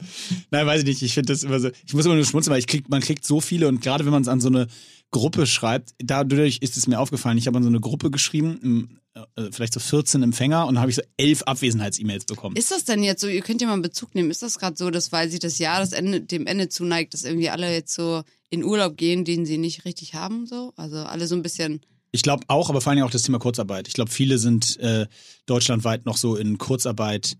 nein, 0.50 0.67
weiß 0.67 0.81
ich 0.81 0.87
nicht. 0.87 1.03
Ich 1.03 1.14
finde 1.14 1.32
das 1.32 1.44
immer 1.44 1.61
so, 1.61 1.70
ich 1.87 1.94
muss 1.94 2.05
immer 2.05 2.17
nur 2.17 2.25
schmunzeln, 2.25 2.50
weil 2.50 2.59
ich 2.59 2.67
krieg, 2.67 2.88
man 2.88 3.00
kriegt 3.00 3.25
so 3.25 3.41
viele 3.41 3.69
und 3.69 3.81
gerade 3.81 4.05
wenn 4.05 4.11
man 4.11 4.23
es 4.23 4.26
an 4.26 4.41
so 4.41 4.49
eine 4.49 4.67
Gruppe 5.12 5.47
schreibt, 5.47 5.94
dadurch 5.99 6.59
ist 6.61 6.76
es 6.76 6.88
mir 6.88 6.99
aufgefallen, 6.99 7.38
ich 7.38 7.47
habe 7.47 7.56
an 7.56 7.62
so 7.62 7.69
eine 7.69 7.79
Gruppe 7.79 8.11
geschrieben, 8.11 8.59
im, 8.64 8.99
äh, 9.37 9.53
vielleicht 9.53 9.75
so 9.75 9.79
14 9.79 10.25
Empfänger 10.25 10.67
und 10.67 10.75
dann 10.75 10.81
habe 10.81 10.91
ich 10.91 10.97
so 10.97 11.03
elf 11.17 11.44
Abwesenheits-E-Mails 11.44 12.25
bekommen. 12.25 12.56
Ist 12.56 12.73
das 12.73 12.85
denn 12.85 13.05
jetzt 13.05 13.20
so, 13.20 13.29
ihr 13.29 13.43
könnt 13.43 13.61
ja 13.61 13.69
mal 13.69 13.75
einen 13.75 13.82
Bezug 13.82 14.17
nehmen, 14.17 14.32
ist 14.32 14.43
das 14.43 14.59
gerade 14.59 14.76
so, 14.76 14.91
dass 14.91 15.12
weil 15.12 15.31
sich 15.31 15.38
das 15.38 15.59
Jahr 15.59 15.79
das 15.79 15.93
Ende, 15.93 16.20
dem 16.20 16.49
Ende 16.49 16.69
zuneigt, 16.69 17.14
dass 17.14 17.23
irgendwie 17.23 17.50
alle 17.50 17.73
jetzt 17.73 17.94
so 17.94 18.23
in 18.50 18.64
Urlaub 18.64 18.97
gehen, 18.97 19.25
den 19.25 19.47
sie 19.47 19.59
nicht 19.59 19.85
richtig 19.85 20.14
haben, 20.14 20.47
so? 20.47 20.73
Also 20.76 20.97
alle 20.97 21.28
so 21.28 21.37
ein 21.37 21.42
bisschen, 21.42 21.81
Ich 22.12 22.23
glaube 22.23 22.45
auch, 22.49 22.69
aber 22.71 22.81
vor 22.81 22.92
allem 22.92 23.02
auch 23.04 23.11
das 23.11 23.23
Thema 23.23 23.38
Kurzarbeit. 23.38 23.88
Ich 23.88 23.95
glaube, 23.95 24.11
viele 24.11 24.38
sind 24.38 24.78
äh, 24.81 25.07
deutschlandweit 25.47 26.04
noch 26.07 26.16
so 26.19 26.37
in 26.37 26.59
Kurzarbeit 26.59 27.37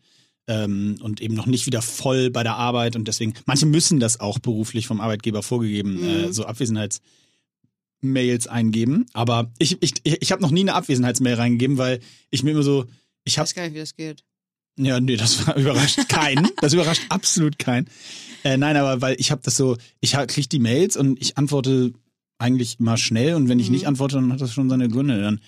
ähm, 0.49 0.97
und 1.03 1.21
eben 1.21 1.35
noch 1.35 1.47
nicht 1.47 1.67
wieder 1.67 1.83
voll 1.83 2.31
bei 2.31 2.43
der 2.43 2.57
Arbeit 2.57 2.97
und 2.97 3.07
deswegen, 3.07 3.35
manche 3.47 3.67
müssen 3.67 4.01
das 4.01 4.19
auch 4.19 4.39
beruflich 4.39 4.87
vom 4.87 5.01
Arbeitgeber 5.01 5.43
vorgegeben, 5.43 6.01
Mhm. 6.01 6.09
äh, 6.09 6.33
so 6.33 6.47
Abwesenheitsmails 6.47 8.47
eingeben. 8.49 9.07
Aber 9.13 9.51
ich, 9.59 9.81
ich, 9.83 9.95
ich 10.05 10.33
habe 10.33 10.43
noch 10.43 10.51
nie 10.51 10.61
eine 10.63 10.75
Abwesenheitsmail 10.75 11.35
reingegeben, 11.35 11.79
weil 11.79 12.01
ich 12.31 12.43
mir 12.43 12.53
immer 12.53 12.63
so, 12.63 12.85
ich 13.25 13.35
ich 13.35 13.39
habe 13.39 13.47
weiß 13.47 13.55
gar 13.55 13.63
nicht, 13.65 13.75
wie 13.75 13.79
das 13.79 13.95
geht. 13.95 14.25
ja, 14.79 15.01
nee, 15.01 15.17
das 15.17 15.41
überrascht 15.57 16.09
keinen. 16.09 16.49
Das 16.61 16.73
überrascht 16.73 17.03
absolut 17.09 17.59
keinen. 17.59 17.89
Äh, 18.45 18.57
nein, 18.57 18.77
aber 18.77 19.01
weil 19.01 19.17
ich 19.21 19.31
habe 19.31 19.43
das 19.45 19.57
so, 19.57 19.77
ich 20.01 20.17
ha- 20.17 20.27
krieg 20.27 20.49
die 20.51 20.59
Mails 20.59 20.97
und 20.97 21.21
ich 21.21 21.39
antworte 21.39 21.93
eigentlich 22.39 22.79
immer 22.81 22.97
schnell 22.97 23.35
und 23.35 23.49
wenn 23.49 23.59
ich 23.59 23.67
Mhm. 23.69 23.73
nicht 23.75 23.87
antworte, 23.87 24.17
dann 24.17 24.33
hat 24.33 24.41
das 24.41 24.53
schon 24.53 24.69
seine 24.71 24.89
Gründe. 24.89 25.21
Dann 25.21 25.41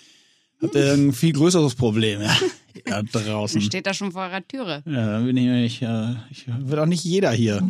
hat 0.63 0.75
er 0.75 0.95
ein 0.95 1.13
viel 1.13 1.33
größeres 1.33 1.75
Problem. 1.75 2.21
Ja, 2.23 2.37
da 2.87 3.03
Dann 3.03 3.25
draußen. 3.25 3.61
steht 3.61 3.87
da 3.87 3.95
schon 3.95 4.13
vor 4.13 4.23
eurer 4.23 4.47
Türe. 4.47 4.83
Ja, 4.87 5.07
dann 5.19 5.27
bin 5.27 5.37
ich, 5.37 5.77
ich, 5.77 5.83
äh, 5.83 6.15
ich 6.31 6.47
wird 6.47 6.79
auch 6.81 6.87
nicht 6.87 7.05
jeder 7.05 7.33
hier. 7.33 7.61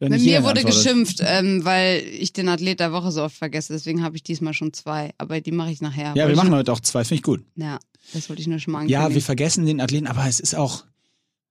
Mit 0.00 0.20
jeder 0.20 0.40
mir 0.40 0.46
wurde 0.46 0.60
geantwortet. 0.62 0.64
geschimpft, 0.84 1.20
ähm, 1.24 1.64
weil 1.64 2.02
ich 2.18 2.32
den 2.32 2.48
Athlet 2.48 2.80
der 2.80 2.92
Woche 2.92 3.10
so 3.10 3.22
oft 3.22 3.36
vergesse. 3.36 3.72
Deswegen 3.72 4.02
habe 4.02 4.16
ich 4.16 4.22
diesmal 4.22 4.52
schon 4.52 4.72
zwei. 4.72 5.12
Aber 5.18 5.40
die 5.40 5.52
mache 5.52 5.70
ich 5.70 5.80
nachher. 5.80 6.12
Ja, 6.16 6.28
wir 6.28 6.36
machen 6.36 6.52
heute 6.52 6.72
auch 6.72 6.80
zwei, 6.80 7.04
finde 7.04 7.16
ich 7.20 7.22
gut. 7.22 7.42
Ja, 7.56 7.78
das 8.12 8.28
wollte 8.28 8.42
ich 8.42 8.48
nur 8.48 8.58
schon 8.58 8.72
mal 8.72 8.90
Ja, 8.90 9.14
wir 9.14 9.22
vergessen 9.22 9.64
den 9.64 9.80
Athleten, 9.80 10.06
aber 10.06 10.26
es 10.28 10.40
ist 10.40 10.54
auch 10.56 10.84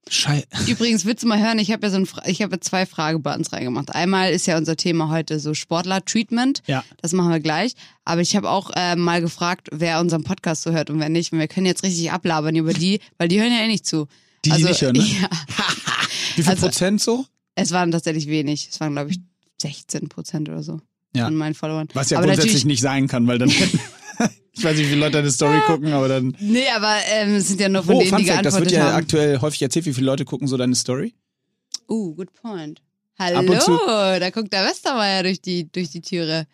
schei 0.10 0.44
Übrigens, 0.68 1.06
willst 1.06 1.24
du 1.24 1.28
mal 1.28 1.40
hören, 1.40 1.60
ich 1.60 1.72
habe 1.72 1.86
ja 1.86 1.92
so 1.92 1.98
ein, 1.98 2.06
Fra- 2.06 2.24
ich 2.28 2.42
habe 2.42 2.56
ja 2.56 2.62
zwei 2.62 2.86
Fragebuttons 2.86 3.52
reingemacht. 3.54 3.94
Einmal 3.96 4.32
ist 4.32 4.46
ja 4.48 4.58
unser 4.58 4.76
Thema 4.76 5.10
heute 5.10 5.40
so 5.40 5.54
Sportler-Treatment. 5.54 6.62
Ja. 6.68 6.84
Das 7.02 7.14
machen 7.14 7.32
wir 7.32 7.40
gleich. 7.40 7.74
Aber 8.06 8.22
ich 8.22 8.36
habe 8.36 8.50
auch 8.50 8.72
äh, 8.76 8.96
mal 8.96 9.22
gefragt, 9.22 9.70
wer 9.72 10.00
unseren 10.00 10.24
Podcast 10.24 10.64
so 10.64 10.72
hört 10.72 10.90
und 10.90 11.00
wer 11.00 11.10
nicht. 11.10 11.32
Und 11.34 11.40
wir 11.40 11.48
können 11.48 11.66
jetzt 11.66 11.84
richtig 11.84 12.12
ablabern 12.12 12.56
über 12.56 12.74
die, 12.74 13.00
weil 13.18 13.28
die 13.28 13.40
hören 13.42 13.52
ja 13.52 13.60
eh 13.60 13.68
nicht 13.68 13.86
zu. 13.86 14.08
Die, 14.46 14.52
die 14.52 14.64
nicht 14.64 14.82
hören, 14.82 14.96
ne? 14.98 15.04
Ja, 15.22 15.30
Wie 16.36 16.42
viel 16.44 16.50
Also- 16.52 16.68
Prozent 16.68 17.02
so? 17.02 17.26
es 17.56 17.72
waren 17.72 17.92
tatsächlich 17.92 18.28
wenig. 18.28 18.68
Es 18.72 18.80
waren, 18.80 18.94
glaube 18.94 19.12
ich, 19.12 19.20
16 19.62 20.10
Prozent 20.10 20.50
oder 20.50 20.64
so 20.64 20.82
Ja. 21.16 21.26
von 21.26 21.36
meinen 21.36 21.54
Followern. 21.56 21.88
Was 21.94 22.10
ja 22.10 22.18
aber 22.18 22.28
grundsätzlich 22.28 22.66
nicht 22.66 22.82
sein 22.82 23.08
kann, 23.08 23.28
weil 23.28 23.38
dann. 23.38 23.52
ich 24.56 24.64
weiß 24.64 24.76
nicht, 24.78 24.86
wie 24.86 24.90
viele 24.90 25.00
Leute 25.02 25.14
deine 25.14 25.32
Story 25.32 25.60
gucken, 25.68 25.92
aber 25.94 26.08
dann. 26.08 26.36
Nee, 26.40 26.68
aber 26.76 26.96
ähm, 27.12 27.36
es 27.36 27.48
sind 27.48 27.60
ja 27.60 27.70
nur 27.70 27.84
von 27.84 27.96
Oh, 27.96 28.00
denen, 28.00 28.10
Fun 28.10 28.20
die 28.20 28.26
Fact, 28.26 28.46
das 28.46 28.54
wird 28.56 28.70
geantwortet 28.70 28.78
ja 28.78 28.94
haben. 28.94 29.04
aktuell 29.04 29.42
häufig 29.42 29.62
erzählt, 29.62 29.86
wie 29.86 29.94
viele 29.94 30.06
Leute 30.08 30.26
gucken 30.26 30.48
so 30.48 30.58
deine 30.58 30.76
Story. 30.76 31.14
Uh, 31.90 32.14
good 32.16 32.32
point. 32.34 32.82
Hallo, 33.20 33.42
da 34.20 34.30
guckt 34.32 34.52
der 34.54 34.66
Westermeier 34.66 35.24
durch 35.24 35.40
die, 35.42 35.72
durch 35.72 35.90
die 35.90 36.02
Türe. 36.02 36.48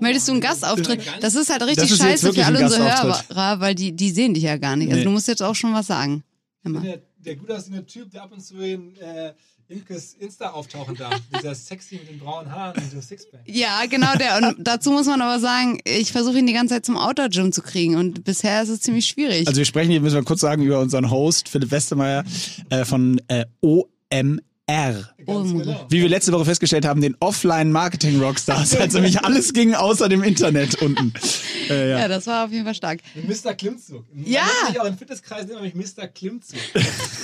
Möchtest 0.00 0.28
du 0.28 0.32
einen 0.32 0.40
Gastauftritt? 0.40 1.00
Das 1.20 1.34
ist 1.34 1.50
halt 1.50 1.62
richtig 1.62 1.90
ist 1.90 1.98
scheiße 1.98 2.32
für 2.32 2.44
alle 2.44 2.62
unsere. 2.64 2.84
Hörer, 2.84 3.60
weil 3.60 3.74
die, 3.74 3.92
die 3.92 4.10
sehen 4.10 4.34
dich 4.34 4.42
ja 4.44 4.56
gar 4.56 4.76
nicht. 4.76 4.88
Also 4.88 4.98
Nee. 5.00 5.04
du 5.04 5.10
musst 5.10 5.28
jetzt 5.28 5.42
auch 5.42 5.54
schon 5.54 5.72
was 5.72 5.86
sagen. 5.86 6.22
Immer. 6.64 6.80
Der, 6.80 7.00
der 7.18 7.36
gut 7.36 7.50
aussehende 7.50 7.84
Typ, 7.86 8.10
der 8.10 8.22
ab 8.24 8.32
und 8.32 8.40
zu 8.40 8.58
in 8.58 8.96
äh, 8.96 9.32
Imkes 9.68 10.14
Insta 10.14 10.50
auftauchen 10.50 10.94
darf. 10.94 11.20
Dieser 11.36 11.54
Sexy 11.54 11.96
mit 11.96 12.08
den 12.08 12.18
braunen 12.18 12.50
Haaren 12.52 12.82
und 12.82 12.92
dem 12.92 13.02
Sixpack. 13.02 13.40
Ja, 13.46 13.84
genau 13.88 14.14
der. 14.14 14.36
Und 14.36 14.56
dazu 14.66 14.92
muss 14.92 15.06
man 15.06 15.20
aber 15.20 15.40
sagen, 15.40 15.80
ich 15.84 16.12
versuche 16.12 16.38
ihn 16.38 16.46
die 16.46 16.52
ganze 16.52 16.74
Zeit 16.74 16.86
zum 16.86 16.96
Outdoor-Gym 16.96 17.52
zu 17.52 17.62
kriegen 17.62 17.96
und 17.96 18.24
bisher 18.24 18.62
ist 18.62 18.68
es 18.68 18.80
ziemlich 18.80 19.06
schwierig. 19.06 19.46
Also 19.46 19.58
wir 19.58 19.64
sprechen 19.64 19.90
hier, 19.90 20.00
müssen 20.00 20.14
wir 20.14 20.24
kurz 20.24 20.40
sagen, 20.40 20.62
über 20.62 20.80
unseren 20.80 21.10
Host 21.10 21.48
Philipp 21.48 21.70
Westermeier 21.70 22.24
äh, 22.70 22.84
von 22.84 23.20
äh, 23.28 23.44
OMR. 23.60 24.38
Oh, 24.68 25.42
genau. 25.44 25.86
Wie 25.90 26.00
wir 26.02 26.08
letzte 26.08 26.32
Woche 26.32 26.44
festgestellt 26.44 26.84
haben, 26.84 27.00
den 27.00 27.16
Offline-Marketing-Rockstars, 27.20 28.76
als 28.80 28.94
nämlich 28.94 29.20
alles 29.20 29.52
ging 29.52 29.74
außer 29.74 30.08
dem 30.08 30.22
Internet 30.22 30.82
unten. 30.82 31.12
Äh, 31.68 31.90
ja. 31.90 31.98
ja, 31.98 32.06
das 32.06 32.28
war 32.28 32.44
auf 32.44 32.52
jeden 32.52 32.64
Fall 32.64 32.76
stark. 32.76 33.00
Mr. 33.16 33.52
Klimmzug. 33.54 34.04
Ja! 34.24 34.46
mich 34.68 34.80
auch 34.80 34.84
in 34.84 34.96
Fitnesskreisen 34.96 35.50
immer 35.50 35.62
mich 35.62 35.74
Mr. 35.74 36.06
Klimmzug. 36.06 36.60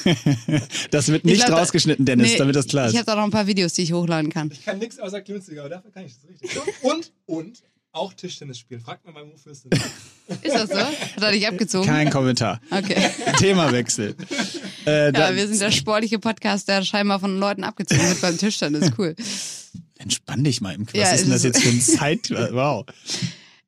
Das 0.91 1.07
wird 1.07 1.25
Ich 1.25 1.33
nicht 1.33 1.47
glaub, 1.47 1.61
rausgeschnitten, 1.61 2.05
Dennis, 2.05 2.33
Nee, 2.33 2.39
damit 2.39 2.57
das 2.57 2.67
klar 2.67 2.87
Ich 2.89 2.95
ist. 2.95 2.99
habe 2.99 3.07
da 3.07 3.15
noch 3.15 3.23
ein 3.23 3.31
paar 3.31 3.47
Videos, 3.47 3.75
die 3.75 3.83
ich 3.83 3.93
hochladen 3.93 4.33
kann. 4.33 4.51
Ich 4.51 4.65
kann 4.65 4.79
nichts 4.81 4.99
außer 4.99 5.21
Klimmzüge, 5.21 5.61
aber 5.61 5.69
dafür 5.69 5.93
kann 5.93 6.05
ich 6.07 6.15
das 6.17 6.29
richtig. 6.29 6.61
Und, 6.83 7.13
und 7.27 7.63
auch 7.93 8.13
Tischtennis 8.15 8.59
spielen. 8.59 8.81
Fragt 8.81 9.05
mal 9.05 9.13
meinen 9.13 9.37
Fürstin. 9.37 9.71
Ist 10.43 10.55
das 10.55 10.71
so? 10.71 10.77
Hat 10.79 11.23
er 11.23 11.33
dich 11.33 11.47
abgezogen? 11.47 11.87
Kein 11.87 12.11
Kommentar. 12.11 12.61
Okay. 12.71 13.11
Themawechsel. 13.39 14.17
Äh, 14.87 15.13
Ja, 15.13 15.35
wir 15.35 15.47
sind 15.47 15.61
der 15.61 15.71
sportliche 15.71 16.19
Podcast, 16.19 16.69
der 16.69 16.83
scheinbar 16.85 17.21
von 17.21 17.39
Leuten 17.39 17.65
abgezogen 17.65 18.03
wird 18.09 18.21
beim 18.21 18.39
Tischtennis. 18.39 18.91
Cool. 18.97 19.15
Entspann 19.99 20.43
dich 20.43 20.61
mal 20.61 20.75
im 20.75 20.87
Was 20.87 20.95
Ja, 20.95 21.11
ist 21.13 21.25
denn 21.25 21.31
das 21.33 21.43
jetzt 21.45 21.61
für 21.63 21.69
ein 21.69 21.81
Zeit? 21.81 22.31
Wow. 22.31 22.87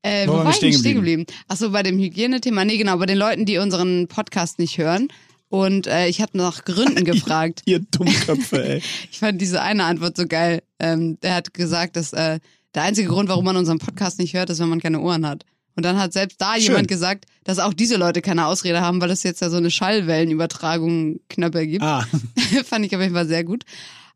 Äh, 0.02 0.26
Wo 0.26 0.32
wo 0.32 0.36
war 0.38 0.50
ich 0.50 0.56
stehen 0.56 0.70
denn 0.72 0.82
geblieben? 0.82 1.24
geblieben? 1.24 1.26
Achso, 1.48 1.70
bei 1.70 1.82
dem 1.82 1.98
Hygienethema. 1.98 2.64
Nee, 2.64 2.76
genau, 2.78 2.96
bei 2.98 3.06
den 3.06 3.18
Leuten, 3.18 3.44
die 3.46 3.58
unseren 3.58 4.08
Podcast 4.08 4.58
nicht 4.58 4.78
hören. 4.78 5.08
Und 5.48 5.86
äh, 5.86 6.08
ich 6.08 6.20
habe 6.20 6.36
nach 6.36 6.64
Gründen 6.64 7.04
gefragt. 7.04 7.62
Ihr 7.66 7.78
Dummköpfe, 7.78 8.64
ey. 8.64 8.82
Ich 9.12 9.18
fand 9.20 9.40
diese 9.40 9.62
eine 9.62 9.84
Antwort 9.84 10.16
so 10.16 10.26
geil. 10.26 10.62
Ähm, 10.80 11.18
der 11.20 11.34
hat 11.34 11.54
gesagt, 11.54 11.96
dass 11.96 12.12
äh, 12.12 12.40
der 12.74 12.82
einzige 12.82 13.08
Grund, 13.08 13.28
warum 13.28 13.44
man 13.44 13.56
unseren 13.56 13.78
Podcast 13.78 14.18
nicht 14.18 14.34
hört, 14.34 14.50
ist, 14.50 14.58
wenn 14.60 14.68
man 14.68 14.80
keine 14.80 15.00
Ohren 15.00 15.26
hat. 15.26 15.44
Und 15.76 15.84
dann 15.84 15.98
hat 15.98 16.12
selbst 16.12 16.40
da 16.40 16.54
Schön. 16.54 16.62
jemand 16.62 16.88
gesagt, 16.88 17.26
dass 17.42 17.58
auch 17.58 17.74
diese 17.74 17.96
Leute 17.96 18.22
keine 18.22 18.46
Ausrede 18.46 18.80
haben, 18.80 19.00
weil 19.00 19.10
es 19.10 19.22
jetzt 19.22 19.40
ja 19.40 19.50
so 19.50 19.56
eine 19.56 19.70
Schallwellenübertragung 19.70 21.20
Knöpfe 21.28 21.66
gibt. 21.66 21.82
Ah, 21.82 22.06
Fand 22.64 22.86
ich 22.86 22.94
auf 22.94 23.02
jeden 23.02 23.14
Fall 23.14 23.26
sehr 23.26 23.44
gut. 23.44 23.64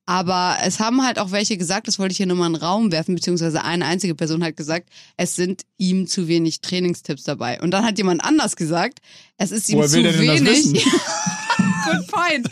Aber 0.06 0.56
es 0.64 0.80
haben 0.80 1.04
halt 1.04 1.18
auch 1.18 1.32
welche 1.32 1.58
gesagt, 1.58 1.86
das 1.86 1.98
wollte 1.98 2.12
ich 2.12 2.16
hier 2.16 2.24
nur 2.24 2.36
mal 2.36 2.46
in 2.46 2.54
den 2.54 2.62
Raum 2.62 2.90
werfen, 2.92 3.14
beziehungsweise 3.14 3.62
eine 3.62 3.84
einzige 3.84 4.14
Person 4.14 4.42
hat 4.42 4.56
gesagt, 4.56 4.88
es 5.18 5.36
sind 5.36 5.64
ihm 5.76 6.06
zu 6.06 6.28
wenig 6.28 6.62
Trainingstipps 6.62 7.24
dabei. 7.24 7.60
Und 7.60 7.72
dann 7.72 7.84
hat 7.84 7.98
jemand 7.98 8.24
anders 8.24 8.56
gesagt, 8.56 9.00
es 9.36 9.50
ist 9.50 9.68
ihm 9.68 9.76
woher 9.76 9.88
zu 9.88 10.02
wenig. 10.02 10.72
Good 11.84 12.06
point. 12.06 12.48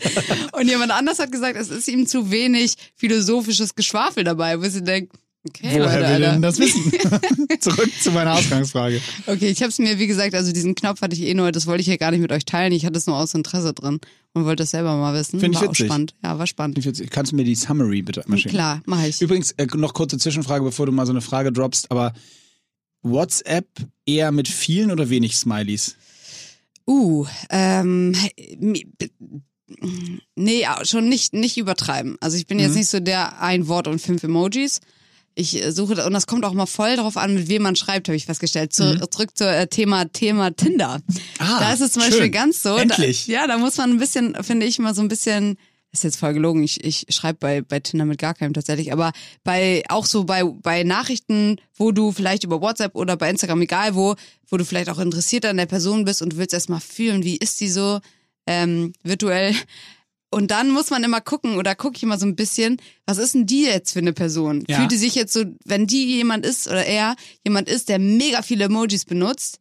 Und 0.53 0.69
jemand 0.69 0.93
anders 0.93 1.19
hat 1.19 1.33
gesagt, 1.33 1.57
es 1.57 1.71
ist 1.71 1.89
ihm 1.89 2.07
zu 2.07 2.31
wenig 2.31 2.75
philosophisches 2.95 3.75
Geschwafel 3.75 4.25
dabei, 4.25 4.61
wo 4.61 4.69
sie 4.69 4.85
denkt, 4.85 5.15
okay, 5.49 5.81
Woher 5.81 6.11
will 6.12 6.21
denn 6.21 6.43
das 6.43 6.59
wissen? 6.59 6.91
Zurück 7.61 7.91
zu 8.00 8.11
meiner 8.12 8.35
Ausgangsfrage. 8.35 9.00
Okay, 9.26 9.49
ich 9.49 9.61
habe 9.62 9.71
es 9.71 9.79
mir, 9.79 9.99
wie 9.99 10.07
gesagt, 10.07 10.35
also 10.35 10.53
diesen 10.53 10.75
Knopf 10.75 11.00
hatte 11.00 11.15
ich 11.15 11.23
eh 11.23 11.35
nur, 11.35 11.53
das 11.53 11.67
wollte 11.67 11.81
ich 11.81 11.87
ja 11.87 11.97
gar 11.97 12.11
nicht 12.11 12.21
mit 12.21 12.33
euch 12.33 12.45
teilen. 12.45 12.73
Ich 12.73 12.85
hatte 12.87 12.99
es 12.99 13.07
nur 13.07 13.17
aus 13.17 13.35
Interesse 13.35 13.73
drin 13.73 14.00
und 14.35 14.45
wollte 14.45 14.65
es 14.65 14.71
selber 14.71 14.97
mal 14.97 15.15
wissen. 15.19 15.41
Find 15.41 15.55
ich 15.55 15.61
war 15.61 15.69
auch 15.69 15.73
witzig. 15.73 15.87
spannend. 15.87 16.15
Ja, 16.23 16.38
war 16.38 16.47
spannend. 16.47 17.11
Kannst 17.11 17.33
du 17.33 17.37
mir 17.37 17.45
die 17.45 17.55
Summary 17.55 18.03
bitte 18.03 18.23
einmal 18.25 18.38
schicken? 18.38 18.55
Klar, 18.55 18.83
mache 18.87 19.09
ich. 19.09 19.21
Übrigens, 19.21 19.53
äh, 19.53 19.67
noch 19.76 19.95
kurze 19.95 20.19
Zwischenfrage, 20.19 20.65
bevor 20.65 20.87
du 20.87 20.93
mal 20.93 21.07
so 21.07 21.12
eine 21.12 21.21
Frage 21.21 21.53
droppst, 21.53 21.91
aber 21.91 22.12
WhatsApp 23.03 23.67
eher 24.05 24.33
mit 24.33 24.49
vielen 24.49 24.91
oder 24.91 25.09
wenig 25.11 25.37
Smileys? 25.37 25.97
Uh, 26.88 27.26
ähm, 27.50 28.15
nee, 30.37 30.67
schon 30.83 31.09
nicht, 31.09 31.33
nicht 31.35 31.57
übertreiben. 31.57 32.17
Also 32.21 32.37
ich 32.37 32.47
bin 32.47 32.59
jetzt 32.59 32.73
Mhm. 32.73 32.79
nicht 32.79 32.91
so 32.91 33.00
der 33.00 33.41
ein 33.43 33.69
Wort 33.69 33.88
und 33.88 34.00
fünf 34.00 34.23
Emojis. 34.23 34.81
Ich 35.38 35.62
äh, 35.62 35.71
suche, 35.71 36.05
und 36.05 36.12
das 36.12 36.26
kommt 36.26 36.45
auch 36.45 36.55
mal 36.55 36.66
voll 36.66 36.97
darauf 36.97 37.16
an, 37.16 37.35
mit 37.35 37.49
wem 37.49 37.62
man 37.62 37.76
schreibt, 37.76 38.09
habe 38.09 38.16
ich 38.16 38.25
festgestellt. 38.25 38.73
Zu, 38.73 38.99
Zurück 39.09 39.37
zum 39.37 39.47
äh, 39.47 39.66
Thema, 39.69 40.07
Thema 40.07 40.50
Tinder. 40.50 40.99
Mhm. 41.07 41.16
Ah, 41.38 41.61
da 41.61 41.73
ist 41.73 41.81
es 41.81 41.93
zum 41.93 42.02
Beispiel 42.02 42.23
schön. 42.23 42.33
ganz 42.33 42.62
so. 42.62 42.76
Endlich. 42.76 43.26
Da, 43.26 43.33
ja, 43.33 43.47
da 43.47 43.59
muss 43.59 43.76
man 43.76 43.90
ein 43.90 43.99
bisschen, 43.99 44.35
finde 44.43 44.66
ich, 44.66 44.78
mal 44.78 44.95
so 44.95 45.02
ein 45.02 45.09
bisschen, 45.09 45.59
ist 45.93 46.05
jetzt 46.05 46.19
voll 46.19 46.33
gelogen, 46.33 46.62
ich, 46.62 46.83
ich 46.83 47.07
schreibe 47.11 47.38
bei, 47.38 47.61
bei 47.61 47.81
Tinder 47.81 48.07
mit 48.07 48.19
gar 48.19 48.35
keinem 48.35 48.55
tatsächlich, 48.55 48.93
aber 48.93 49.12
bei, 49.45 49.83
auch 49.88 50.07
so 50.07 50.25
bei, 50.25 50.43
bei 50.45 50.83
Nachrichten, 50.85 51.61
wo 51.75 51.93
du 51.93 52.12
vielleicht 52.12 52.45
über 52.45 52.61
WhatsApp 52.62 52.95
oder 52.95 53.16
bei 53.16 53.28
Instagram, 53.28 53.61
egal 53.61 53.95
wo, 53.95 54.14
wo 54.49 54.57
du 54.57 54.64
vielleicht 54.64 54.88
auch 54.88 54.99
interessiert 54.99 55.45
an 55.45 55.59
der 55.59 55.66
Person 55.66 56.05
bist 56.05 56.23
und 56.23 56.38
willst 56.38 56.55
erstmal 56.55 56.81
fühlen, 56.81 57.25
wie 57.25 57.37
ist 57.37 57.61
die 57.61 57.69
so, 57.69 58.00
ähm, 58.47 58.93
virtuell. 59.02 59.55
Und 60.37 60.50
dann 60.50 60.71
muss 60.71 60.90
man 60.90 61.02
immer 61.02 61.23
gucken, 61.23 61.57
oder 61.57 61.75
gucke 61.75 61.97
ich 61.97 62.02
immer 62.02 62.19
so 62.19 62.26
ein 62.26 62.37
bisschen, 62.37 62.76
was 63.07 63.16
ist 63.16 63.35
denn 63.35 63.47
die 63.47 63.62
jetzt 63.62 63.93
für 63.95 64.00
eine 64.00 64.12
Person? 64.12 64.64
Ja. 64.69 64.76
Fühlt 64.76 64.93
die 64.93 64.99
sich 64.99 65.14
jetzt 65.14 65.33
so, 65.33 65.45
wenn 65.64 65.87
die 65.87 66.05
jemand 66.14 66.45
ist 66.45 66.66
oder 66.66 66.85
er 66.85 67.16
jemand 67.43 67.71
ist, 67.71 67.88
der 67.88 67.99
mega 67.99 68.43
viele 68.43 68.64
Emojis 68.64 69.07
benutzt, 69.07 69.61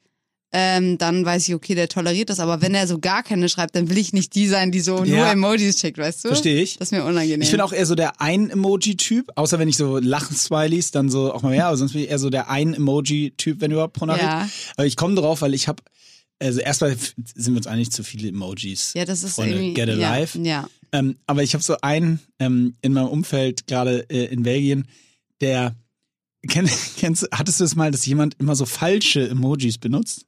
ähm, 0.52 0.98
dann 0.98 1.24
weiß 1.24 1.48
ich, 1.48 1.56
okay, 1.56 1.76
der 1.76 1.88
toleriert 1.88 2.30
das. 2.30 2.42
Aber 2.42 2.62
wenn 2.62 2.76
er 2.76 2.88
so 2.88 3.00
gar 3.00 3.24
keine 3.24 3.48
schreibt, 3.48 3.74
dann 3.78 3.90
will 3.90 3.98
ich 3.98 4.12
nicht 4.12 4.36
die 4.36 4.48
sein, 4.50 4.74
die 4.74 4.82
so 4.82 4.98
nur 4.98 5.06
Ja. 5.08 5.32
Emojis 5.32 5.80
schickt, 5.80 5.98
weißt 5.98 6.26
du? 6.26 6.28
Verstehe 6.28 6.62
ich. 6.62 6.78
Das 6.78 6.90
ist 6.90 6.92
mir 6.92 7.06
unangenehm. 7.06 7.42
Ich 7.42 7.52
bin 7.52 7.62
auch 7.62 7.72
eher 7.72 7.86
so 7.86 7.96
der 7.96 8.20
Ein-Emoji-Typ, 8.20 9.32
außer 9.36 9.58
wenn 9.60 9.70
ich 9.70 9.78
so 9.78 9.98
Lachen-Smileys, 9.98 10.92
dann 10.92 11.10
so 11.10 11.34
auch 11.34 11.42
mal 11.42 11.52
mehr, 11.52 11.68
aber 11.68 11.78
sonst 11.78 11.94
bin 11.94 12.02
ich 12.02 12.10
eher 12.10 12.20
so 12.20 12.30
der 12.30 12.50
Ein-Emoji-Typ, 12.50 13.62
wenn 13.62 13.72
überhaupt 13.72 13.94
pro 13.94 14.08
Nachricht. 14.08 14.26
Ja. 14.26 14.50
Aber 14.76 14.86
ich 14.86 14.98
komme 14.98 15.16
drauf, 15.16 15.42
weil 15.42 15.54
ich 15.54 15.70
habe, 15.70 15.82
also 16.40 16.60
erstmal 16.60 16.96
sind 16.96 17.54
wir 17.54 17.58
uns 17.58 17.68
eigentlich 17.68 17.92
zu 17.92 18.04
viele 18.04 18.30
Emojis. 18.30 18.94
ja, 18.96 19.06
das 19.06 19.24
ist 19.24 19.36
Freunde, 19.36 19.56
irgendwie. 19.56 19.74
get 19.74 19.90
ja, 19.98 20.12
alive. 20.12 20.40
Ja. 20.40 20.68
Ähm, 20.92 21.18
aber 21.26 21.44
ich 21.44 21.54
habe 21.54 21.64
so 21.64 21.78
einen 21.82 22.20
ähm, 22.40 22.76
in 22.82 22.94
meinem 22.94 23.08
Umfeld, 23.08 23.68
gerade 23.68 24.06
äh, 24.10 24.26
in 24.26 24.44
Belgien, 24.44 24.88
der, 25.42 25.76
kenn, 26.48 26.70
kennst, 26.98 27.28
hattest 27.32 27.60
du 27.60 27.64
es 27.64 27.76
mal, 27.76 27.92
dass 27.92 28.06
jemand 28.06 28.36
immer 28.40 28.56
so 28.56 28.66
falsche 28.66 29.28
Emojis 29.30 29.78
benutzt? 29.78 30.26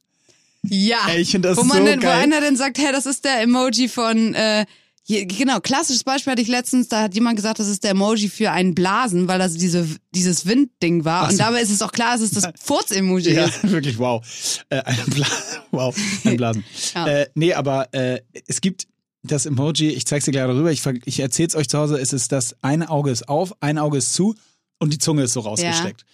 Ja. 0.62 1.06
Ey, 1.08 1.20
ich 1.20 1.30
finde 1.30 1.48
das 1.48 1.58
wo 1.58 1.62
man 1.62 1.78
so 1.78 1.84
denn, 1.84 2.00
wo 2.00 2.04
geil. 2.04 2.22
einer 2.22 2.40
dann 2.40 2.56
sagt, 2.56 2.78
hey, 2.78 2.92
das 2.92 3.06
ist 3.06 3.24
der 3.24 3.40
Emoji 3.42 3.88
von, 3.88 4.34
äh, 4.34 4.66
hier, 5.08 5.24
genau, 5.24 5.58
klassisches 5.60 6.04
Beispiel 6.04 6.32
hatte 6.32 6.42
ich 6.42 6.48
letztens, 6.48 6.88
da 6.88 7.00
hat 7.04 7.14
jemand 7.14 7.36
gesagt, 7.36 7.58
das 7.58 7.66
ist 7.68 7.82
der 7.82 7.92
Emoji 7.92 8.28
für 8.28 8.50
einen 8.50 8.74
Blasen, 8.74 9.26
weil 9.26 9.38
das 9.38 9.54
diese, 9.54 9.88
dieses 10.14 10.44
Windding 10.44 11.06
war. 11.06 11.22
Ach 11.22 11.30
Und 11.30 11.36
so. 11.36 11.38
dabei 11.38 11.62
ist 11.62 11.70
es 11.70 11.80
auch 11.80 11.92
klar, 11.92 12.12
dass 12.12 12.20
es 12.20 12.32
das 12.32 12.44
Furz-Emoji 12.62 13.32
Ja, 13.32 13.46
ist. 13.46 13.62
wirklich, 13.70 13.98
wow. 13.98 14.22
Äh, 14.68 14.82
ein 14.82 14.98
wow, 15.70 15.96
ein 16.24 16.36
Blasen. 16.36 16.62
Ja. 16.94 17.06
äh, 17.06 17.26
nee, 17.34 17.54
aber 17.54 17.88
äh, 17.94 18.20
es 18.46 18.60
gibt 18.60 18.86
das 19.22 19.46
Emoji, 19.46 19.88
ich 19.88 20.04
zeig's 20.04 20.26
dir 20.26 20.32
gleich 20.32 20.44
darüber, 20.46 20.70
ich, 20.70 20.84
ich 21.06 21.20
erzähl's 21.20 21.56
euch 21.56 21.70
zu 21.70 21.78
Hause, 21.78 21.98
es 21.98 22.12
ist 22.12 22.30
das 22.30 22.54
eine 22.60 22.90
Auge 22.90 23.10
ist 23.10 23.30
auf, 23.30 23.54
ein 23.60 23.78
Auge 23.78 23.96
ist 23.96 24.12
zu 24.12 24.34
und 24.78 24.92
die 24.92 24.98
Zunge 24.98 25.22
ist 25.22 25.32
so 25.32 25.40
rausgesteckt. 25.40 26.04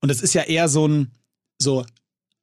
Und 0.00 0.08
das 0.10 0.20
ist 0.22 0.34
ja 0.34 0.42
eher 0.42 0.68
so 0.68 0.88
ein, 0.88 1.12
so 1.62 1.84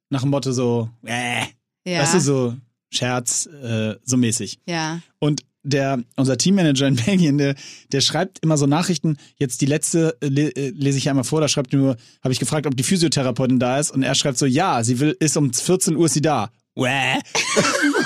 nach 0.08 0.22
dem 0.22 0.30
Motto 0.30 0.52
so, 0.52 0.88
äh, 1.04 1.42
Ja. 1.84 2.00
weißt 2.00 2.14
du, 2.14 2.20
so 2.20 2.56
Scherz, 2.90 3.44
äh, 3.46 3.96
so 4.04 4.16
mäßig. 4.16 4.58
ja. 4.66 5.00
Und 5.18 5.42
der, 5.68 6.02
unser 6.16 6.38
Teammanager 6.38 6.86
in 6.86 6.96
Belgien, 7.04 7.38
der, 7.38 7.54
der 7.92 8.00
schreibt 8.00 8.38
immer 8.42 8.56
so 8.56 8.66
Nachrichten. 8.66 9.16
Jetzt 9.36 9.60
die 9.60 9.66
letzte 9.66 10.16
äh, 10.20 10.28
le, 10.28 10.56
äh, 10.56 10.70
lese 10.70 10.98
ich 10.98 11.08
einmal 11.08 11.24
vor, 11.24 11.40
da 11.40 11.48
schreibt 11.48 11.72
nur, 11.72 11.96
habe 12.22 12.32
ich 12.32 12.38
gefragt, 12.38 12.66
ob 12.66 12.76
die 12.76 12.82
Physiotherapeutin 12.82 13.58
da 13.58 13.78
ist 13.78 13.90
und 13.90 14.02
er 14.02 14.14
schreibt 14.14 14.38
so, 14.38 14.46
ja, 14.46 14.82
sie 14.84 15.00
will, 15.00 15.16
ist 15.20 15.36
um 15.36 15.52
14 15.52 15.96
Uhr 15.96 16.06
ist 16.06 16.14
sie 16.14 16.22
da. 16.22 16.50
Wäh. 16.74 17.18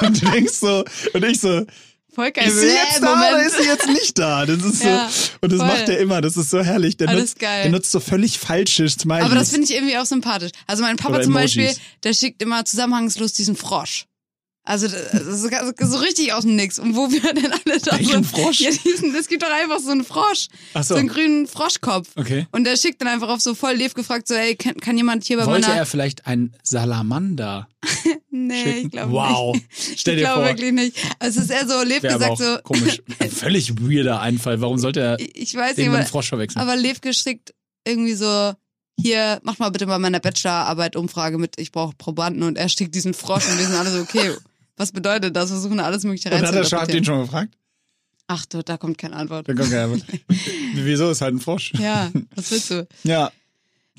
und 0.07 0.23
du 0.23 0.31
denkst 0.31 0.55
so, 0.55 0.85
und 1.13 1.25
ich 1.25 1.41
so, 1.41 1.67
Voll 2.15 2.31
geil. 2.31 2.47
ist 2.47 2.61
sie 2.61 2.67
jetzt 2.67 3.03
da 3.03 3.15
oder 3.15 3.43
ist 3.43 3.57
sie 3.57 3.67
jetzt 3.67 3.89
nicht 3.89 4.19
da? 4.19 4.45
Das 4.45 4.63
ist 4.63 4.81
so, 4.81 4.89
Ja, 4.89 5.11
und 5.41 5.51
das 5.51 5.61
voll. 5.61 5.69
macht 5.69 5.89
er 5.89 5.99
immer, 5.99 6.21
das 6.21 6.37
ist 6.37 6.51
so 6.51 6.63
herrlich. 6.63 6.99
Der, 6.99 7.09
Alles 7.09 7.21
nutzt, 7.23 7.39
geil. 7.39 7.63
der 7.63 7.71
nutzt 7.71 7.91
so 7.91 8.01
völlig 8.01 8.39
falsche 8.39 8.87
Smileys. 8.89 9.25
Aber 9.25 9.35
das 9.35 9.51
finde 9.51 9.65
ich 9.65 9.75
irgendwie 9.75 9.97
auch 9.97 10.05
sympathisch. 10.05 10.51
Also 10.67 10.83
mein 10.83 10.97
Papa 10.97 11.15
Oder 11.15 11.25
zum 11.25 11.35
Emojis. 11.37 11.57
Beispiel, 11.57 11.83
der 12.05 12.13
schickt 12.13 12.43
immer 12.43 12.67
zusammenhangslos 12.67 13.33
diesen 13.33 13.57
Frosch. 13.57 14.05
Also 14.65 14.87
das 14.87 15.27
ist 15.27 15.43
so- 15.43 15.97
richtig 15.99 16.33
aus 16.33 16.45
dem 16.45 16.55
Nix. 16.55 16.79
Und 16.79 16.95
wo 16.95 17.11
wir 17.11 17.21
denn 17.21 17.53
alle 17.53 17.81
da 17.81 17.99
Welchen 17.99 18.23
so, 18.23 18.37
Frosch? 18.37 18.61
Ja, 18.61 18.71
diesen, 18.71 19.13
es 19.15 19.27
gibt 19.27 19.43
doch 19.43 19.51
einfach 19.51 19.81
so 19.81 19.91
einen 19.91 20.05
Frosch. 20.05 20.47
Ach 20.75 20.85
so. 20.85 20.95
so 20.95 21.01
einen 21.01 21.09
grünen 21.09 21.49
Froschkopf. 21.49 22.11
Okay. 22.15 22.47
Und 22.53 22.65
der 22.65 22.77
schickt 22.77 23.01
dann 23.01 23.09
einfach 23.09 23.29
auf 23.29 23.41
so 23.41 23.57
voll 23.57 23.75
lieb 23.75 23.95
gefragt, 23.95 24.29
so, 24.29 24.35
ey, 24.35 24.55
kann, 24.55 24.77
kann 24.77 24.97
jemand 24.97 25.25
hier 25.25 25.37
bei 25.39 25.47
Wollte 25.47 25.67
meiner... 25.69 25.81
er 25.81 25.87
vielleicht 25.87 26.29
ein 26.29 26.55
Salamander 26.63 27.67
nee, 28.31 28.63
schicken? 28.63 28.87
ich 28.87 28.93
glaube 28.93 29.13
wow. 29.13 29.55
nicht. 29.55 29.67
Stell 29.97 30.15
ich 30.15 30.21
dir 30.21 30.27
glaube 30.27 30.43
vor. 30.43 30.51
wirklich 30.51 30.73
nicht. 30.73 30.97
Also 31.19 31.41
es 31.41 31.47
ist 31.47 31.51
eher 31.51 31.67
so, 31.67 31.75
aber 31.75 31.85
gesagt 31.87 32.39
so, 32.39 32.59
komisch. 32.63 33.03
Ein 33.19 33.31
völlig 33.31 33.75
weirder 33.81 34.21
Einfall. 34.21 34.61
Warum 34.61 34.79
sollte 34.79 35.01
er 35.01 35.19
ich, 35.19 35.35
ich 35.35 35.55
weiß 35.57 35.75
den 35.75 35.85
nicht, 35.85 35.91
mit 35.91 35.99
aber, 35.99 36.07
dem 36.07 36.11
Frosch 36.11 36.29
verwechseln? 36.29 36.63
aber 36.63 36.77
lieb 36.77 37.03
geschickt 37.03 37.53
irgendwie 37.85 38.15
so, 38.15 38.53
hier, 38.97 39.41
mach 39.43 39.59
mal 39.59 39.71
bitte 39.71 39.87
bei 39.87 39.99
meiner 39.99 40.21
Bachelorarbeit 40.21 40.95
Umfrage 40.95 41.39
mit, 41.39 41.59
ich 41.59 41.73
brauche 41.73 41.97
Probanden 41.97 42.45
und 42.45 42.57
er 42.57 42.69
schickt 42.69 42.95
diesen 42.95 43.15
Frosch 43.15 43.49
und 43.49 43.59
wir 43.59 43.67
sind 43.67 43.75
alle 43.75 43.91
so, 43.91 44.01
okay, 44.01 44.31
was 44.77 44.93
bedeutet 44.93 45.37
das? 45.37 45.51
Versuchen 45.51 45.81
alles 45.81 46.05
mögliche 46.05 46.29
Und 46.31 46.37
hat 46.37 46.43
er 46.43 46.47
schon, 46.65 46.79
reinzuinterpretieren. 46.79 47.01
den 47.01 47.05
schon 47.05 47.21
gefragt? 47.23 47.55
Ach 48.29 48.47
du, 48.47 48.63
da 48.63 48.77
kommt 48.77 48.99
keine 48.99 49.17
Antwort. 49.17 49.49
Da 49.49 49.55
kommt 49.55 49.71
keine 49.71 49.85
Antwort. 49.85 50.05
Wieso 50.75 51.11
ist 51.11 51.21
halt 51.21 51.35
ein 51.35 51.41
Frosch? 51.41 51.73
Ja, 51.79 52.11
was 52.35 52.51
willst 52.51 52.71
du? 52.71 52.87
Ja. 53.05 53.31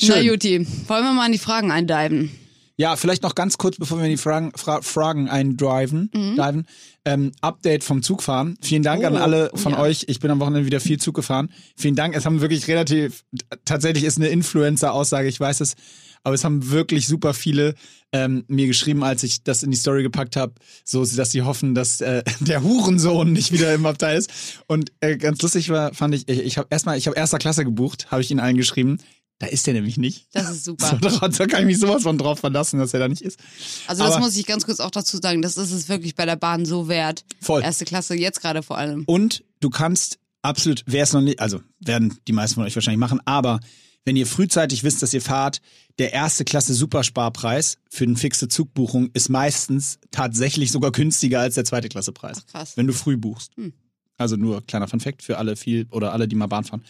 Na 0.01 0.15
Schön. 0.15 0.25
Juti, 0.25 0.67
wollen 0.87 1.03
wir 1.03 1.13
mal 1.13 1.25
in 1.27 1.33
die 1.33 1.37
Fragen 1.37 1.69
eindiven? 1.71 2.31
Ja, 2.75 2.95
vielleicht 2.95 3.21
noch 3.21 3.35
ganz 3.35 3.59
kurz, 3.59 3.77
bevor 3.77 3.99
wir 3.99 4.05
in 4.05 4.11
die 4.11 4.17
Fragen, 4.17 4.51
Fra 4.55 4.81
Fragen 4.81 5.29
eindriven. 5.29 6.09
Diven. 6.11 6.65
Ähm, 7.05 7.31
Update 7.41 7.83
vom 7.83 8.01
Zugfahren. 8.01 8.57
Vielen 8.61 8.81
Dank 8.81 9.03
an 9.03 9.13
Mhm. 9.13 9.19
Oh, 9.19 9.21
alle 9.21 9.51
oh 9.53 9.57
von 9.57 9.73
ja. 9.73 9.79
euch. 9.79 10.05
Ich 10.07 10.19
bin 10.19 10.31
am 10.31 10.39
Wochenende 10.39 10.65
wieder 10.65 10.79
viel 10.79 10.99
Zug 10.99 11.13
gefahren. 11.13 11.51
Vielen 11.75 11.95
Dank. 11.95 12.15
Es 12.15 12.25
haben 12.25 12.41
wirklich 12.41 12.67
relativ, 12.67 13.23
tatsächlich 13.65 14.05
ist 14.05 14.17
eine 14.17 14.29
Influencer-Aussage, 14.29 15.27
ich 15.27 15.39
weiß 15.39 15.61
es, 15.61 15.75
aber 16.23 16.33
es 16.33 16.43
haben 16.43 16.71
wirklich 16.71 17.05
super 17.07 17.35
viele 17.35 17.75
ähm, 18.13 18.45
mir 18.47 18.67
geschrieben, 18.67 19.03
als 19.03 19.23
ich 19.23 19.43
das 19.43 19.63
in 19.63 19.71
die 19.71 19.77
Story 19.77 20.03
gepackt 20.03 20.35
habe, 20.35 20.53
so 20.85 21.03
dass 21.03 21.31
sie 21.31 21.41
hoffen, 21.41 21.75
dass 21.75 21.99
äh, 21.99 22.23
der 22.39 22.63
Hurensohn 22.63 23.33
nicht 23.33 23.51
wieder 23.51 23.73
im 23.73 23.85
Abteil 23.85 24.17
ist. 24.17 24.29
Und 24.67 24.91
äh, 25.01 25.17
ganz 25.17 25.41
lustig 25.41 25.69
war, 25.69 25.93
fand 25.93 26.15
ich, 26.15 26.29
ich, 26.29 26.39
ich 26.39 26.57
habe 26.57 26.67
erstmal, 26.69 26.97
ich 26.97 27.07
habe 27.07 27.17
erster 27.17 27.39
Klasse 27.39 27.65
gebucht, 27.65 28.11
habe 28.11 28.21
ich 28.21 28.31
ihnen 28.31 28.39
allen 28.39 28.55
geschrieben. 28.55 28.99
Da 29.39 29.47
ist 29.47 29.65
der 29.67 29.73
nämlich 29.73 29.97
nicht. 29.97 30.27
Das 30.31 30.49
ist 30.51 30.63
super. 30.63 30.97
So, 31.09 31.19
da 31.19 31.27
da 31.27 31.47
kann 31.47 31.61
ich 31.61 31.65
mich 31.65 31.79
sowas 31.79 32.03
von 32.03 32.17
drauf 32.17 32.39
verlassen, 32.39 32.79
dass 32.79 32.93
er 32.93 32.99
da 32.99 33.07
nicht 33.09 33.23
ist. 33.23 33.39
Also 33.87 34.03
das 34.03 34.13
Aber- 34.13 34.25
muss 34.25 34.37
ich 34.37 34.45
ganz 34.45 34.65
kurz 34.65 34.79
auch 34.79 34.91
dazu 34.91 35.17
sagen, 35.17 35.41
das 35.41 35.57
ist 35.57 35.71
es 35.71 35.89
wirklich 35.89 36.15
bei 36.15 36.25
der 36.25 36.35
Bahn 36.35 36.65
so 36.65 36.87
wert. 36.87 37.25
Voll. 37.41 37.61
Erste 37.63 37.83
Klasse, 37.83 38.15
jetzt 38.15 38.41
gerade 38.41 38.61
vor 38.63 38.77
allem. 38.77 39.03
Und 39.05 39.43
du 39.59 39.69
kannst 39.69 40.19
absolut, 40.43 40.83
wer 40.85 41.03
es 41.03 41.13
noch 41.13 41.21
nicht, 41.21 41.39
also 41.39 41.61
werden 41.79 42.17
die 42.27 42.31
meisten 42.31 42.55
von 42.55 42.63
euch 42.63 42.75
wahrscheinlich 42.75 42.99
machen, 42.99 43.19
aber 43.25 43.59
wenn 44.05 44.15
ihr 44.15 44.27
frühzeitig 44.27 44.83
wisst, 44.83 45.01
dass 45.01 45.13
ihr 45.13 45.21
fahrt, 45.21 45.61
der 45.99 46.13
erste 46.13 46.43
Klasse 46.43 46.73
Supersparpreis 46.73 47.77
für 47.89 48.03
eine 48.03 48.15
fixe 48.15 48.47
Zugbuchung 48.47 49.09
ist 49.13 49.29
meistens 49.29 49.99
tatsächlich 50.11 50.71
sogar 50.71 50.91
günstiger 50.91 51.39
als 51.39 51.55
der 51.55 51.65
zweite 51.65 51.89
Klasse 51.89 52.11
Preis. 52.11 52.37
Ach, 52.39 52.51
krass. 52.51 52.77
Wenn 52.77 52.87
du 52.87 52.93
früh 52.93 53.17
buchst. 53.17 53.55
Hm. 53.55 53.73
Also 54.17 54.35
nur 54.35 54.65
kleiner 54.65 54.87
Fun 54.87 54.99
Fact 54.99 55.23
für 55.23 55.37
alle 55.37 55.55
viel 55.55 55.87
oder 55.91 56.13
alle, 56.13 56.27
die 56.27 56.35
mal 56.35 56.47
Bahn 56.47 56.63
fahren. 56.63 56.83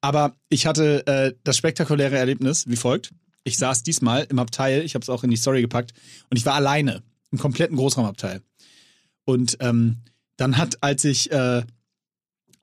Aber 0.00 0.34
ich 0.48 0.66
hatte 0.66 1.06
äh, 1.06 1.34
das 1.44 1.56
spektakuläre 1.56 2.16
Erlebnis 2.16 2.68
wie 2.68 2.76
folgt. 2.76 3.12
Ich 3.44 3.58
saß 3.58 3.82
diesmal 3.82 4.26
im 4.28 4.38
Abteil, 4.38 4.82
ich 4.82 4.94
habe 4.94 5.02
es 5.02 5.08
auch 5.08 5.24
in 5.24 5.30
die 5.30 5.36
Story 5.36 5.62
gepackt, 5.62 5.92
und 6.30 6.36
ich 6.36 6.46
war 6.46 6.54
alleine 6.54 7.02
im 7.30 7.38
kompletten 7.38 7.76
Großraumabteil. 7.76 8.42
Und 9.24 9.56
ähm, 9.60 9.98
dann 10.36 10.56
hat, 10.56 10.82
als 10.82 11.04
ich, 11.04 11.30
äh, 11.30 11.62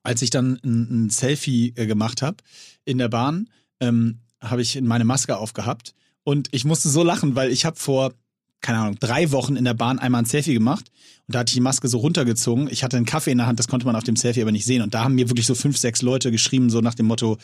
als 0.04 0.22
ich 0.22 0.30
dann 0.30 0.60
ein, 0.64 1.06
ein 1.06 1.10
Selfie 1.10 1.74
äh, 1.76 1.86
gemacht 1.86 2.22
habe 2.22 2.38
in 2.86 2.98
der 2.98 3.10
Bahn, 3.10 3.50
ähm, 3.80 4.20
habe 4.42 4.62
ich 4.62 4.80
meine 4.82 5.06
Maske 5.06 5.38
aufgehabt 5.38 5.94
und 6.24 6.48
ich 6.52 6.66
musste 6.66 6.90
so 6.90 7.04
lachen, 7.04 7.36
weil 7.36 7.52
ich 7.52 7.66
habe 7.66 7.78
vor 7.78 8.14
keine 8.62 8.80
Ahnung 8.80 8.98
drei 9.00 9.32
Wochen 9.32 9.56
in 9.56 9.64
der 9.64 9.74
Bahn 9.74 10.00
einmal 10.00 10.22
ein 10.22 10.26
Selfie 10.26 10.54
gemacht 10.54 10.92
und 11.28 11.36
da 11.36 11.40
hatte 11.40 11.50
ich 11.52 11.54
die 11.54 11.62
Maske 11.62 11.88
so 11.88 12.00
runtergezogen. 12.00 12.68
Ich 12.70 12.84
hatte 12.84 12.98
einen 12.98 13.06
Kaffee 13.06 13.32
in 13.32 13.38
der 13.38 13.48
Hand, 13.48 13.58
das 13.58 13.70
konnte 13.70 13.86
man 13.86 13.96
auf 13.96 14.04
dem 14.04 14.18
Selfie 14.18 14.42
aber 14.42 14.52
nicht 14.52 14.66
sehen 14.66 14.82
und 14.82 14.94
da 14.94 15.04
haben 15.06 15.16
mir 15.16 15.30
wirklich 15.30 15.46
so 15.46 15.56
fünf 15.56 15.78
sechs 15.78 16.02
Leute 16.02 16.30
geschrieben 16.30 16.70
so 16.70 16.82
nach 16.82 16.94
dem 16.96 17.06
Motto 17.08 17.38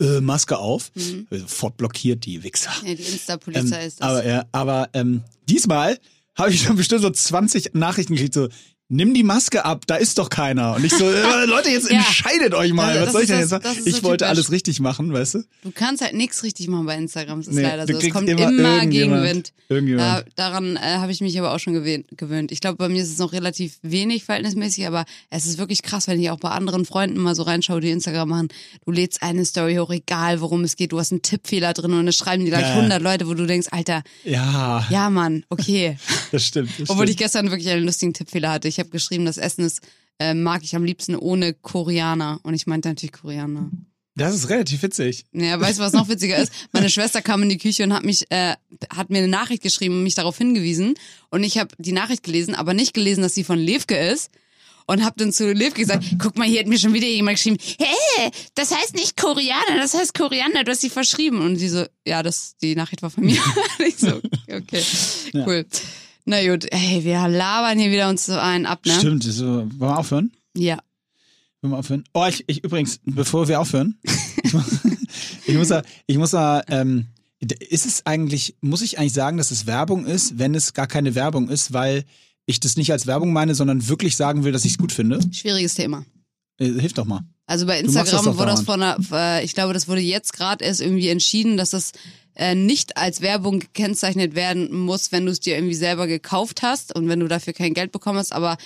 äh, 0.00 0.20
Maske 0.20 0.58
auf, 0.58 0.90
Mhm. 0.94 1.26
Sofort 1.30 1.76
blockiert 1.78 2.24
die 2.26 2.42
Wichser. 2.44 2.70
Ja, 2.84 2.94
die 2.94 3.02
Insta-Polizei 3.02 3.80
Ähm, 3.82 3.88
ist 3.88 4.00
das. 4.00 4.08
aber 4.08 4.26
ja, 4.26 4.44
aber 4.52 4.90
ähm, 4.92 5.22
diesmal 5.48 5.98
habe 6.36 6.50
ich 6.52 6.62
schon 6.62 6.76
bestimmt 6.76 7.00
so 7.02 7.10
20 7.10 7.74
Nachrichten 7.74 8.14
gekriegt, 8.14 8.34
so, 8.34 8.48
nimm 8.88 9.12
die 9.14 9.22
Maske 9.22 9.64
ab, 9.64 9.84
da 9.86 9.96
ist 9.96 10.18
doch 10.18 10.30
keiner. 10.30 10.74
Und 10.76 10.84
ich 10.84 10.92
so, 10.94 11.04
äh, 11.10 11.44
Leute, 11.46 11.70
jetzt 11.70 11.90
Ja. 11.90 11.98
entscheidet 11.98 12.54
euch 12.54 12.72
mal. 12.72 12.94
Das- 12.94 13.06
Was 13.06 13.12
soll 13.12 13.22
ich 13.22 13.28
denn 13.28 13.40
jetzt 13.40 13.50
sagen? 13.50 13.64
ist 13.68 13.84
so 13.84 13.86
Ich 13.90 14.02
wollte 14.02 14.24
typisch. 14.24 14.28
alles 14.38 14.50
richtig 14.50 14.80
machen, 14.80 15.12
weißt 15.12 15.34
du? 15.34 15.44
Du 15.62 15.70
kannst 15.72 16.02
halt 16.02 16.14
nichts 16.14 16.42
richtig 16.42 16.68
machen 16.68 16.86
bei 16.86 16.96
Instagram, 16.96 17.40
das 17.40 17.48
ist 17.48 17.54
Nee, 17.54 17.62
leider 17.62 17.86
so. 17.86 17.98
Es 17.98 18.10
kommt 18.12 18.28
immer 18.28 18.48
immer, 18.48 18.76
irgendjemand. 18.76 18.90
Gegenwind. 19.22 19.52
Da, 19.68 19.74
Irgendjemand. 19.74 20.24
daran 20.36 20.76
äh, 20.76 20.80
habe 20.80 21.12
ich 21.12 21.20
mich 21.20 21.38
aber 21.38 21.52
auch 21.54 21.58
schon 21.58 21.74
gewöhnt. 21.74 22.50
Ich 22.52 22.60
glaube, 22.60 22.76
bei 22.78 22.88
mir 22.88 23.02
ist 23.02 23.10
es 23.10 23.18
noch 23.18 23.32
relativ 23.32 23.78
wenig 23.82 24.24
verhältnismäßig, 24.24 24.86
aber 24.86 25.04
es 25.28 25.44
ist 25.44 25.58
wirklich 25.58 25.82
krass, 25.82 26.06
wenn 26.08 26.18
ich 26.20 26.30
auch 26.30 26.38
bei 26.38 26.48
anderen 26.50 26.86
Freunden 26.86 27.18
mal 27.20 27.34
so 27.34 27.42
reinschaue, 27.42 27.80
die 27.82 27.90
Instagram 27.90 28.28
machen. 28.30 28.48
Du 28.86 28.92
lädst 28.92 29.22
eine 29.22 29.44
Story 29.44 29.74
hoch, 29.76 29.90
egal 29.90 30.40
worum 30.40 30.64
es 30.64 30.76
geht, 30.76 30.92
du 30.92 30.98
hast 30.98 31.12
einen 31.12 31.20
Tippfehler 31.20 31.74
drin 31.74 31.92
und 31.92 32.08
es 32.08 32.16
schreiben 32.16 32.44
die 32.44 32.50
gleich 32.50 32.62
Ja. 32.62 32.76
100 32.76 33.02
Leute, 33.02 33.28
wo 33.28 33.34
du 33.34 33.44
denkst, 33.46 33.68
Alter, 33.70 34.02
ja, 34.24 34.86
ja 34.88 35.10
Mann, 35.10 35.44
okay. 35.50 35.98
das 36.32 36.44
stimmt. 36.46 36.70
Das 36.78 36.88
Obwohl 36.90 37.04
ich 37.04 37.10
stimmt. 37.12 37.18
gestern 37.24 37.50
wirklich 37.50 37.68
einen 37.68 37.84
lustigen 37.84 38.14
Tippfehler 38.14 38.50
hatte. 38.52 38.68
Ich 38.68 38.77
habe 38.78 38.90
geschrieben, 38.90 39.24
das 39.24 39.38
Essen 39.38 39.64
ist, 39.64 39.80
äh, 40.18 40.34
mag 40.34 40.62
ich 40.62 40.74
am 40.74 40.84
liebsten 40.84 41.16
ohne 41.16 41.54
Koreaner. 41.54 42.40
Und 42.42 42.54
ich 42.54 42.66
meinte 42.66 42.88
natürlich 42.88 43.12
Koreaner. 43.12 43.70
Das 44.18 44.34
ist 44.34 44.48
relativ 44.48 44.82
witzig. 44.82 45.26
Ja, 45.32 45.60
weißt 45.60 45.78
du, 45.78 45.82
was 45.82 45.92
noch 45.92 46.08
witziger 46.08 46.36
ist? 46.36 46.52
Meine 46.72 46.90
Schwester 46.90 47.22
kam 47.22 47.42
in 47.44 47.48
die 47.48 47.58
Küche 47.58 47.84
und 47.84 47.92
hat 47.92 48.04
mich, 48.04 48.28
äh, 48.30 48.56
hat 48.90 49.10
mir 49.10 49.18
eine 49.18 49.28
Nachricht 49.28 49.62
geschrieben 49.62 49.94
und 49.94 50.02
mich 50.02 50.16
darauf 50.16 50.36
hingewiesen. 50.36 50.94
Und 51.30 51.44
ich 51.44 51.56
habe 51.56 51.68
die 51.78 51.92
Nachricht 51.92 52.24
gelesen, 52.24 52.56
aber 52.56 52.74
nicht 52.74 52.94
gelesen, 52.94 53.22
dass 53.22 53.34
sie 53.34 53.44
von 53.44 53.58
Levke 53.58 53.96
ist. 53.96 54.30
Und 54.86 55.04
hab 55.04 55.18
dann 55.18 55.32
zu 55.34 55.52
Levke 55.52 55.82
gesagt, 55.82 56.02
guck 56.18 56.38
mal, 56.38 56.48
hier 56.48 56.60
hat 56.60 56.66
mir 56.66 56.78
schon 56.78 56.94
wieder 56.94 57.06
jemand 57.06 57.36
geschrieben, 57.36 57.58
hey, 57.78 58.30
das 58.54 58.74
heißt 58.74 58.94
nicht 58.94 59.18
Koreaner, 59.18 59.76
das 59.76 59.92
heißt 59.92 60.14
Koriander, 60.14 60.64
du 60.64 60.72
hast 60.72 60.80
sie 60.80 60.88
verschrieben. 60.88 61.42
Und 61.42 61.56
sie 61.56 61.68
so, 61.68 61.84
ja, 62.06 62.22
das, 62.22 62.56
die 62.56 62.74
Nachricht 62.74 63.02
war 63.02 63.10
von 63.10 63.24
mir. 63.24 63.40
ich 63.86 63.98
so, 63.98 64.20
okay, 64.50 64.82
cool. 65.34 65.66
Na 66.28 66.46
gut, 66.46 66.66
hey, 66.70 67.04
wir 67.04 67.26
labern 67.26 67.78
hier 67.78 67.90
wieder 67.90 68.10
uns 68.10 68.26
so 68.26 68.34
einen 68.34 68.66
ab, 68.66 68.84
ne? 68.84 68.92
Stimmt. 68.92 69.24
So, 69.24 69.46
wollen 69.46 69.80
wir 69.80 69.98
aufhören? 69.98 70.30
Ja. 70.54 70.78
Wollen 71.62 71.72
wir 71.72 71.78
aufhören? 71.78 72.04
Oh, 72.12 72.26
ich, 72.28 72.44
ich 72.46 72.62
übrigens, 72.62 73.00
bevor 73.06 73.48
wir 73.48 73.58
aufhören, 73.58 73.98
ich 74.42 74.52
muss, 74.52 74.66
ich 75.46 75.56
muss 75.56 75.68
da, 75.68 75.82
ich 76.06 76.18
muss 76.18 76.32
da, 76.32 76.62
ähm, 76.68 77.06
ist 77.40 77.86
es 77.86 78.04
eigentlich, 78.04 78.56
muss 78.60 78.82
ich 78.82 78.98
eigentlich 78.98 79.14
sagen, 79.14 79.38
dass 79.38 79.50
es 79.50 79.64
Werbung 79.64 80.04
ist, 80.04 80.38
wenn 80.38 80.54
es 80.54 80.74
gar 80.74 80.86
keine 80.86 81.14
Werbung 81.14 81.48
ist, 81.48 81.72
weil 81.72 82.04
ich 82.44 82.60
das 82.60 82.76
nicht 82.76 82.92
als 82.92 83.06
Werbung 83.06 83.32
meine, 83.32 83.54
sondern 83.54 83.88
wirklich 83.88 84.14
sagen 84.14 84.44
will, 84.44 84.52
dass 84.52 84.66
ich 84.66 84.72
es 84.72 84.78
gut 84.78 84.92
finde? 84.92 85.20
Schwieriges 85.32 85.76
Thema. 85.76 86.04
Äh, 86.58 86.72
Hilf 86.72 86.92
doch 86.92 87.06
mal. 87.06 87.22
Also 87.48 87.64
bei 87.64 87.80
das 87.80 87.96
Instagram 87.96 88.26
doch 88.26 88.38
wurde 88.38 88.50
das 88.50 88.60
von 88.60 88.82
einer, 88.82 88.98
äh, 89.10 89.42
ich 89.42 89.54
glaube, 89.54 89.72
das 89.72 89.88
wurde 89.88 90.02
jetzt 90.02 90.34
gerade 90.34 90.62
erst 90.62 90.82
irgendwie 90.82 91.08
entschieden, 91.08 91.56
dass 91.56 91.70
das 91.70 91.92
äh, 92.36 92.54
nicht 92.54 92.98
als 92.98 93.22
Werbung 93.22 93.60
gekennzeichnet 93.60 94.34
werden 94.34 94.70
muss, 94.84 95.12
wenn 95.12 95.24
du 95.24 95.32
es 95.32 95.40
dir 95.40 95.56
irgendwie 95.56 95.74
selber 95.74 96.06
gekauft 96.06 96.60
hast 96.60 96.94
und 96.94 97.08
wenn 97.08 97.20
du 97.20 97.26
dafür 97.26 97.54
kein 97.54 97.72
Geld 97.72 97.90
bekommen 97.90 98.18
hast, 98.18 98.34
aber 98.34 98.58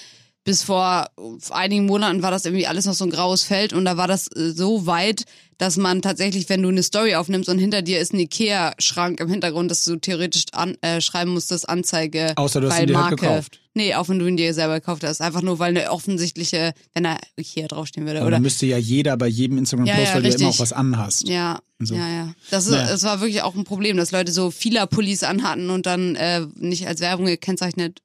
bis 0.45 0.63
vor 0.63 1.07
einigen 1.51 1.87
Monaten 1.87 2.23
war 2.23 2.31
das 2.31 2.45
irgendwie 2.45 2.67
alles 2.67 2.85
noch 2.87 2.95
so 2.95 3.05
ein 3.05 3.11
graues 3.11 3.43
Feld 3.45 3.73
und 3.73 3.85
da 3.85 3.97
war 3.97 4.09
das 4.09 4.27
äh, 4.35 4.51
so 4.51 4.87
weit, 4.87 5.25
dass 5.59 5.77
man 5.77 6.03
tatsächlich, 6.03 6.49
wenn 6.49 6.63
du 6.63 6.69
eine 6.71 6.83
Story 6.83 7.15
aufnimmst 7.15 7.49
und 7.49 7.59
hinter 7.59 7.83
dir 7.83 8.01
ist 8.01 8.13
ein 8.13 8.19
Ikea-Schrank 8.19 9.21
im 9.21 9.29
Hintergrund, 9.29 9.71
dass 9.71 9.85
du 9.85 9.95
theoretisch 9.97 10.47
an, 10.53 10.77
äh, 10.81 11.01
schreiben 11.01 11.31
musstest, 11.33 11.69
Anzeige 11.69 12.33
Außer 12.37 12.61
du 12.61 12.67
hast 12.69 12.75
weil 12.77 12.83
ihn 12.85 12.89
dir 12.89 12.97
halt 12.97 13.11
Marke. 13.11 13.17
gekauft. 13.27 13.61
Nee, 13.75 13.95
auch 13.95 14.09
wenn 14.09 14.19
du 14.19 14.27
ihn 14.27 14.37
dir 14.37 14.53
selber 14.53 14.81
gekauft 14.81 15.05
hast. 15.05 15.21
Einfach 15.21 15.41
nur, 15.43 15.59
weil 15.61 15.71
eine 15.71 15.91
offensichtliche, 15.93 16.73
wenn 16.93 17.05
da 17.05 17.17
Ikea 17.39 17.69
draufstehen 17.69 18.05
würde. 18.07 18.19
Aber 18.19 18.27
Oder 18.27 18.37
dann 18.37 18.43
müsste 18.43 18.67
ja 18.67 18.77
jeder 18.77 19.17
bei 19.17 19.29
jedem 19.29 19.57
Instagram-Post, 19.59 19.97
Ja, 19.99 20.05
ja, 20.05 20.15
weil 20.15 20.23
du 20.23 20.29
ja 20.29 20.35
immer 20.35 20.45
richtig. 20.47 20.59
auch 20.59 20.63
was 20.63 20.73
anhast. 20.73 21.29
Ja, 21.29 21.61
so. 21.79 21.95
ja, 21.95 22.09
ja. 22.09 22.35
Das, 22.51 22.67
ist, 22.67 22.73
Naja. 22.73 22.89
das 22.89 23.03
war 23.05 23.21
wirklich 23.21 23.43
auch 23.43 23.55
ein 23.55 23.65
Problem, 23.65 23.97
dass 23.97 24.11
Leute 24.11 24.33
so 24.33 24.51
vieler 24.51 24.87
Pullis 24.89 25.23
anhatten 25.23 25.71
und 25.71 25.87
dann 25.87 26.17
äh, 26.17 26.45
nicht 26.57 26.87
als 26.89 27.01
Werbung 27.01 27.27
gekennzeichnet 27.27 28.01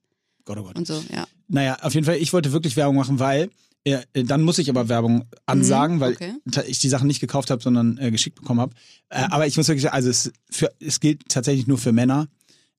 Gott, 0.46 0.58
oh 0.60 0.64
Gott. 0.64 0.78
und 0.78 0.86
so, 0.88 1.04
ja. 1.14 1.26
Naja, 1.48 1.78
auf 1.82 1.94
jeden 1.94 2.06
Fall, 2.06 2.18
ich 2.18 2.34
wollte 2.34 2.52
wirklich 2.52 2.76
Werbung 2.76 2.96
machen, 2.96 3.20
weil 3.20 3.50
äh, 3.84 4.00
dann 4.14 4.42
muss 4.42 4.58
ich 4.58 4.70
aber 4.70 4.90
Werbung 4.90 5.26
ansagen, 5.46 6.00
weil 6.02 6.12
Mhm, 6.12 6.16
okay. 6.18 6.34
ta- 6.52 6.64
ich 6.68 6.80
die 6.80 6.90
Sachen 6.90 7.08
nicht 7.08 7.22
gekauft 7.22 7.50
habe, 7.52 7.64
sondern 7.64 7.98
äh, 8.00 8.12
geschickt 8.12 8.36
bekommen 8.40 8.60
habe. 8.60 8.76
Äh, 9.10 9.22
aber 9.30 9.48
ich 9.48 9.56
muss 9.56 9.68
wirklich 9.70 9.84
sagen, 9.84 9.96
also 9.96 10.10
es, 10.10 10.32
für, 10.50 10.72
es 10.80 11.00
gilt 11.00 11.30
tatsächlich 11.30 11.68
nur 11.68 11.78
für 11.78 11.94
Männer, 11.94 12.28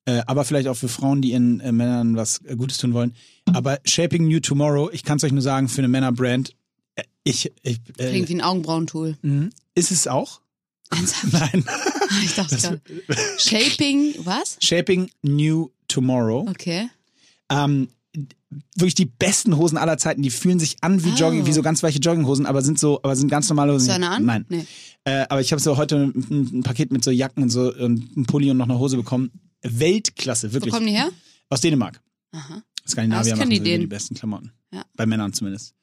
äh, 0.04 0.20
aber 0.26 0.44
vielleicht 0.44 0.68
auch 0.68 0.76
für 0.76 0.88
Frauen, 0.88 1.22
die 1.22 1.30
ihren 1.32 1.60
äh, 1.60 1.72
Männern 1.72 2.14
was 2.16 2.42
äh, 2.44 2.56
Gutes 2.56 2.76
tun 2.76 2.92
wollen. 2.92 3.14
Aber 3.54 3.78
Shaping 3.86 4.28
New 4.28 4.40
Tomorrow, 4.40 4.90
ich 4.92 5.02
kann 5.02 5.16
es 5.16 5.24
euch 5.24 5.32
nur 5.32 5.40
sagen, 5.42 5.68
für 5.68 5.78
eine 5.80 5.88
Männerbrand, 5.88 6.54
äh, 6.96 7.04
ich, 7.24 7.52
ich 7.62 7.80
äh, 7.96 8.10
Klingt 8.10 8.28
wie 8.28 8.34
ein 8.34 8.40
Augenbrauentool. 8.42 9.16
mhm. 9.22 9.48
ist 9.74 9.90
es 9.90 10.06
auch? 10.06 10.40
Ernsthaft? 10.90 11.32
Nein. 11.52 11.64
Ich 12.24 12.34
dachte 12.34 12.56
gerade. 12.56 12.80
Shaping, 13.38 14.14
was? 14.24 14.56
Shaping 14.60 15.10
New 15.22 15.70
Tomorrow. 15.88 16.46
Okay. 16.50 16.88
Ähm, 17.50 17.88
wirklich 18.76 18.94
die 18.94 19.04
besten 19.06 19.56
Hosen 19.56 19.76
aller 19.78 19.98
Zeiten. 19.98 20.22
Die 20.22 20.30
fühlen 20.30 20.58
sich 20.58 20.76
an 20.82 21.04
wie 21.04 21.10
Oh. 21.10 21.14
Jogging, 21.16 21.46
wie 21.46 21.52
so 21.52 21.62
ganz 21.62 21.82
weiche 21.82 21.98
Jogginghosen, 21.98 22.46
aber 22.46 22.62
sind 22.62 22.78
so, 22.78 23.00
aber 23.02 23.14
sind 23.16 23.28
ganz 23.28 23.48
normale 23.48 23.72
Hosen. 23.74 23.88
Du 23.88 23.94
eine 23.94 24.10
an? 24.10 24.24
Nein. 24.24 24.46
Nee. 24.48 24.66
Äh, 25.04 25.26
aber 25.28 25.40
ich 25.40 25.52
habe 25.52 25.60
so 25.60 25.76
heute 25.76 25.96
ein, 25.96 26.58
ein 26.58 26.62
Paket 26.62 26.92
mit 26.92 27.04
so 27.04 27.10
Jacken 27.10 27.42
und 27.42 27.50
so 27.50 27.72
und 27.74 28.16
ein 28.16 28.24
Pulli 28.26 28.50
und 28.50 28.56
noch 28.56 28.68
eine 28.68 28.78
Hose 28.78 28.96
bekommen. 28.96 29.30
Weltklasse, 29.62 30.50
Wo 30.50 30.54
wirklich. 30.54 30.72
kommen 30.72 30.86
die 30.86 30.92
her? 30.92 31.10
Aus 31.50 31.60
Dänemark. 31.60 32.00
Aha. 32.32 32.62
Skandinavier 32.86 33.36
machen 33.36 33.50
die 33.50 33.60
die 33.60 33.86
besten 33.86 34.14
Klamotten. 34.14 34.52
Ja. 34.72 34.84
Bei 34.96 35.06
Männern 35.06 35.32
zumindest. 35.32 35.74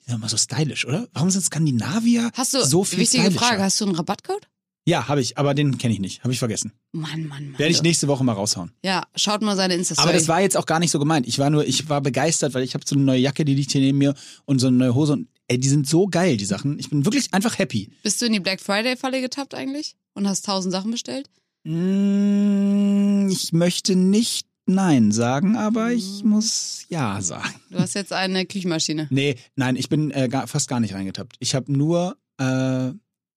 Die 0.00 0.10
sind 0.10 0.16
immer 0.16 0.28
so 0.28 0.36
stylisch, 0.36 0.86
oder? 0.86 1.08
Warum 1.12 1.30
sind 1.30 1.42
Skandinavier 1.44 2.30
Hast 2.34 2.54
du, 2.54 2.64
so 2.64 2.84
viel 2.84 3.00
wichtige 3.00 3.22
stylischer? 3.24 3.46
Frage, 3.46 3.62
hast 3.62 3.80
du 3.80 3.84
einen 3.86 3.94
Rabattcode? 3.94 4.48
Ja, 4.86 5.06
habe 5.06 5.20
ich, 5.20 5.38
aber 5.38 5.54
den 5.54 5.78
kenne 5.78 5.94
ich 5.94 6.00
nicht. 6.00 6.24
Habe 6.24 6.32
ich 6.32 6.38
vergessen. 6.40 6.72
Mann, 6.92 7.28
Mann, 7.28 7.50
Mann. 7.50 7.58
Werde 7.58 7.70
ich 7.72 7.82
nächste 7.82 8.08
Woche 8.08 8.24
mal 8.24 8.32
raushauen. 8.32 8.72
Ja, 8.84 9.04
schaut 9.14 9.40
mal 9.42 9.54
seine 9.56 9.74
Insta-Story. 9.74 10.08
Aber 10.08 10.18
das 10.18 10.26
war 10.28 10.40
jetzt 10.40 10.56
auch 10.56 10.66
gar 10.66 10.80
nicht 10.80 10.90
so 10.90 10.98
gemeint. 10.98 11.28
Ich 11.28 11.38
war 11.38 11.50
nur, 11.50 11.64
ich 11.66 11.88
war 11.88 12.00
begeistert, 12.00 12.54
weil 12.54 12.64
ich 12.64 12.74
habe 12.74 12.84
so 12.86 12.96
eine 12.96 13.04
neue 13.04 13.20
Jacke, 13.20 13.44
die 13.44 13.54
liegt 13.54 13.70
hier 13.70 13.80
neben 13.80 13.98
mir 13.98 14.14
und 14.44 14.58
so 14.58 14.66
eine 14.66 14.76
neue 14.76 14.94
Hose 14.94 15.12
und 15.12 15.28
ey, 15.48 15.58
die 15.58 15.68
sind 15.68 15.88
so 15.88 16.06
geil, 16.08 16.36
die 16.36 16.44
Sachen. 16.44 16.78
Ich 16.80 16.90
bin 16.90 17.04
wirklich 17.04 17.32
einfach 17.32 17.58
happy. 17.58 17.92
Bist 18.02 18.20
du 18.20 18.26
in 18.26 18.32
die 18.32 18.40
Black 18.40 18.60
Friday-Falle 18.60 19.20
getappt 19.20 19.54
eigentlich? 19.54 19.94
Und 20.14 20.26
hast 20.28 20.44
tausend 20.46 20.72
Sachen 20.72 20.90
bestellt? 20.90 21.28
Mm, 21.64 23.28
Ich 23.30 23.52
möchte 23.52 23.96
nicht 23.96 24.46
Nein 24.66 25.10
sagen, 25.10 25.56
aber 25.56 25.92
ich 25.92 26.22
muss 26.22 26.84
Ja 26.88 27.20
sagen. 27.20 27.54
Du 27.70 27.78
hast 27.78 27.94
jetzt 27.94 28.12
eine 28.12 28.46
Küchenmaschine. 28.46 29.08
Nee, 29.10 29.36
nein, 29.56 29.74
ich 29.76 29.88
bin 29.88 30.10
äh, 30.12 30.28
gar, 30.28 30.46
fast 30.46 30.68
gar 30.68 30.78
nicht 30.80 30.94
reingetappt. 30.94 31.36
Ich 31.40 31.54
habe 31.56 31.72
nur 31.72 32.16
äh, 32.38 32.90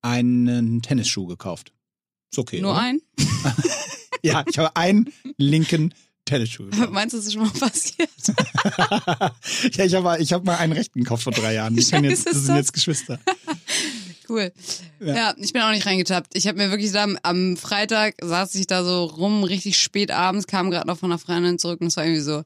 einen 0.05 0.81
Tennisschuh 0.81 1.25
gekauft. 1.25 1.73
Ist 2.31 2.39
okay. 2.39 2.61
Nur 2.61 2.71
oder? 2.71 2.81
ein? 2.81 3.01
Ja, 4.23 4.43
ich 4.49 4.57
habe 4.57 4.75
einen 4.75 5.13
linken 5.37 5.93
Tennisschuh. 6.25 6.65
gekauft. 6.65 6.91
Meinst 6.91 7.13
du, 7.13 7.17
das 7.17 7.27
ist 7.27 7.33
schon 7.33 7.43
mal 7.43 7.51
passiert? 7.51 8.09
ja, 9.75 9.85
ich 9.85 9.93
habe 9.93 10.17
ich 10.19 10.33
hab 10.33 10.43
mal 10.43 10.55
einen 10.55 10.73
rechten 10.73 11.01
gekauft 11.01 11.23
vor 11.23 11.31
drei 11.31 11.53
Jahren. 11.53 11.75
Können 11.75 12.05
jetzt, 12.09 12.25
das 12.25 12.45
sind 12.45 12.55
jetzt 12.55 12.73
Geschwister. 12.73 13.19
Cool. 14.27 14.51
Ja. 14.99 15.15
Ja. 15.15 15.35
ich 15.37 15.53
bin 15.53 15.61
auch 15.61 15.69
nicht 15.69 15.85
reingetappt. 15.85 16.35
Ich 16.35 16.47
habe 16.47 16.57
mir 16.57 16.71
wirklich 16.71 16.91
da 16.91 17.07
am 17.21 17.55
Freitag 17.55 18.15
saß 18.19 18.55
ich 18.55 18.65
da 18.65 18.83
so 18.83 19.03
rum, 19.03 19.43
richtig 19.43 19.77
spät 19.77 20.09
abends, 20.09 20.47
kam 20.47 20.71
gerade 20.71 20.87
noch 20.87 20.97
von 20.97 21.11
einer 21.11 21.19
Freundin 21.19 21.59
zurück 21.59 21.81
und 21.81 21.87
es 21.87 21.97
war 21.97 22.05
irgendwie 22.05 22.21
so 22.21 22.41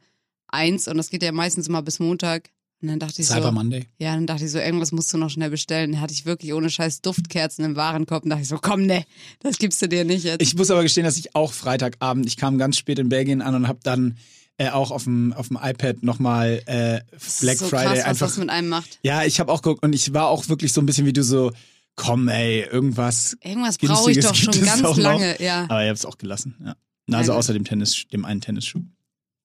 eins 0.49 0.89
und 0.89 0.97
das 0.97 1.09
geht 1.09 1.23
ja 1.23 1.31
meistens 1.31 1.69
immer 1.69 1.81
bis 1.81 1.99
Montag. 1.99 2.49
Und 2.81 2.87
dann 2.87 2.99
dachte 2.99 3.21
ich 3.21 3.27
Cyber 3.27 3.47
so, 3.47 3.51
Monday. 3.51 3.87
ja, 3.97 4.15
dann 4.15 4.25
dachte 4.25 4.45
ich 4.45 4.51
so, 4.51 4.57
irgendwas 4.57 4.91
musst 4.93 5.13
du 5.13 5.17
noch 5.17 5.29
schnell 5.29 5.49
bestellen. 5.49 5.91
Dann 5.91 6.01
hatte 6.01 6.13
ich 6.13 6.25
wirklich 6.25 6.53
ohne 6.53 6.69
scheiß 6.69 7.01
Duftkerzen 7.01 7.65
im 7.65 7.75
Warenkorb 7.75 8.23
und 8.23 8.29
dachte 8.29 8.43
ich 8.43 8.47
so, 8.47 8.57
komm, 8.61 8.85
ne, 8.85 9.03
das 9.41 9.57
gibst 9.57 9.81
du 9.81 9.87
dir 9.89 10.05
nicht 10.05 10.23
jetzt. 10.23 10.41
Ich 10.41 10.55
muss 10.55 10.71
aber 10.71 10.83
gestehen, 10.83 11.03
dass 11.03 11.17
ich 11.17 11.35
auch 11.35 11.51
Freitagabend, 11.51 12.25
ich 12.25 12.37
kam 12.37 12.57
ganz 12.57 12.77
spät 12.77 12.97
in 12.99 13.09
Belgien 13.09 13.41
an 13.41 13.53
und 13.55 13.67
habe 13.67 13.79
dann 13.83 14.17
äh, 14.57 14.69
auch 14.69 14.91
auf 14.91 15.03
dem, 15.03 15.33
auf 15.33 15.49
dem 15.49 15.57
iPad 15.61 16.03
nochmal 16.03 16.61
äh, 16.67 17.01
Black 17.41 17.57
so 17.57 17.67
Friday 17.67 17.85
krass, 17.85 17.97
was 17.97 18.05
einfach. 18.05 18.27
das 18.27 18.37
mit 18.37 18.49
einem 18.49 18.69
macht. 18.69 18.99
Ja, 19.03 19.23
ich 19.23 19.39
habe 19.41 19.51
auch 19.51 19.61
geguckt 19.61 19.83
und 19.83 19.93
ich 19.93 20.13
war 20.13 20.27
auch 20.27 20.47
wirklich 20.47 20.71
so 20.71 20.81
ein 20.81 20.85
bisschen 20.85 21.05
wie 21.05 21.13
du 21.13 21.23
so, 21.23 21.51
komm 21.95 22.29
ey, 22.29 22.61
irgendwas. 22.61 23.35
Irgendwas 23.43 23.77
brauche 23.77 24.11
ich 24.11 24.19
doch 24.19 24.35
schon 24.35 24.53
ganz 24.63 24.83
auch 24.85 24.95
noch. 24.95 25.03
lange, 25.03 25.41
ja. 25.41 25.63
Aber 25.63 25.81
ich 25.81 25.89
habe 25.89 25.93
es 25.93 26.05
auch 26.05 26.17
gelassen. 26.17 26.55
Ja. 26.63 26.75
Na, 27.07 27.17
Also 27.17 27.33
außer 27.33 27.51
dem 27.51 27.65
Tennis, 27.65 28.05
dem 28.13 28.23
einen 28.23 28.39
Tennisschuh. 28.39 28.81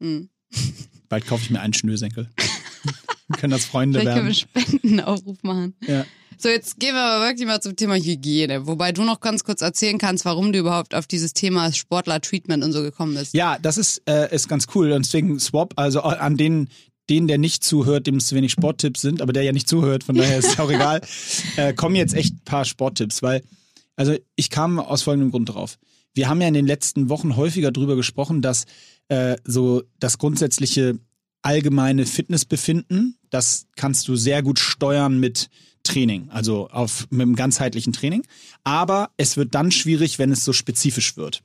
Hm. 0.00 0.28
Bald 1.08 1.26
kaufe 1.26 1.42
ich 1.42 1.50
mir 1.50 1.60
einen 1.60 1.74
Schnürsenkel. 1.74 2.30
Wir 3.28 3.36
können 3.38 3.52
das 3.52 3.64
Freunde 3.64 4.00
Vielleicht 4.00 4.16
können 4.16 4.28
wir 4.28 4.36
werden. 4.54 4.78
Spendenaufruf 4.80 5.42
machen. 5.42 5.74
Ja. 5.86 6.04
So, 6.36 6.48
jetzt 6.48 6.78
gehen 6.78 6.94
wir 6.94 7.00
aber 7.00 7.26
wirklich 7.26 7.46
mal 7.46 7.60
zum 7.60 7.76
Thema 7.76 7.94
Hygiene. 7.94 8.66
Wobei 8.66 8.92
du 8.92 9.04
noch 9.04 9.20
ganz 9.20 9.44
kurz 9.44 9.62
erzählen 9.62 9.98
kannst, 9.98 10.24
warum 10.24 10.52
du 10.52 10.58
überhaupt 10.58 10.94
auf 10.94 11.06
dieses 11.06 11.32
Thema 11.32 11.72
Sportler-Treatment 11.72 12.62
und 12.64 12.72
so 12.72 12.82
gekommen 12.82 13.14
bist. 13.14 13.34
Ja, 13.34 13.56
das 13.60 13.78
ist, 13.78 14.02
äh, 14.08 14.34
ist 14.34 14.48
ganz 14.48 14.66
cool. 14.74 14.92
Und 14.92 15.04
deswegen 15.06 15.38
Swap, 15.38 15.74
also 15.76 16.00
an 16.00 16.36
den, 16.36 16.68
den, 17.08 17.28
der 17.28 17.38
nicht 17.38 17.62
zuhört, 17.62 18.06
dem 18.06 18.16
es 18.16 18.26
zu 18.26 18.34
wenig 18.34 18.52
Sporttipps 18.52 19.00
sind, 19.00 19.22
aber 19.22 19.32
der 19.32 19.42
ja 19.42 19.52
nicht 19.52 19.68
zuhört, 19.68 20.04
von 20.04 20.16
daher 20.16 20.38
ist 20.38 20.48
es 20.48 20.58
auch 20.58 20.70
egal, 20.70 21.00
äh, 21.56 21.72
kommen 21.72 21.94
jetzt 21.94 22.14
echt 22.14 22.34
ein 22.34 22.44
paar 22.44 22.64
Sporttipps, 22.64 23.22
weil, 23.22 23.42
also 23.96 24.16
ich 24.36 24.50
kam 24.50 24.78
aus 24.78 25.02
folgendem 25.02 25.30
Grund 25.30 25.48
drauf. 25.50 25.78
Wir 26.14 26.28
haben 26.28 26.40
ja 26.40 26.48
in 26.48 26.54
den 26.54 26.66
letzten 26.66 27.08
Wochen 27.08 27.36
häufiger 27.36 27.72
drüber 27.72 27.96
gesprochen, 27.96 28.42
dass 28.42 28.64
äh, 29.08 29.36
so 29.44 29.82
das 29.98 30.18
grundsätzliche 30.18 30.98
allgemeine 31.44 32.06
Fitnessbefinden, 32.06 33.18
das 33.30 33.66
kannst 33.76 34.08
du 34.08 34.16
sehr 34.16 34.42
gut 34.42 34.58
steuern 34.58 35.20
mit 35.20 35.50
Training, 35.82 36.30
also 36.30 36.68
auf, 36.70 37.06
mit 37.10 37.22
einem 37.22 37.36
ganzheitlichen 37.36 37.92
Training. 37.92 38.22
Aber 38.64 39.10
es 39.18 39.36
wird 39.36 39.54
dann 39.54 39.70
schwierig, 39.70 40.18
wenn 40.18 40.32
es 40.32 40.44
so 40.44 40.52
spezifisch 40.52 41.16
wird. 41.16 41.42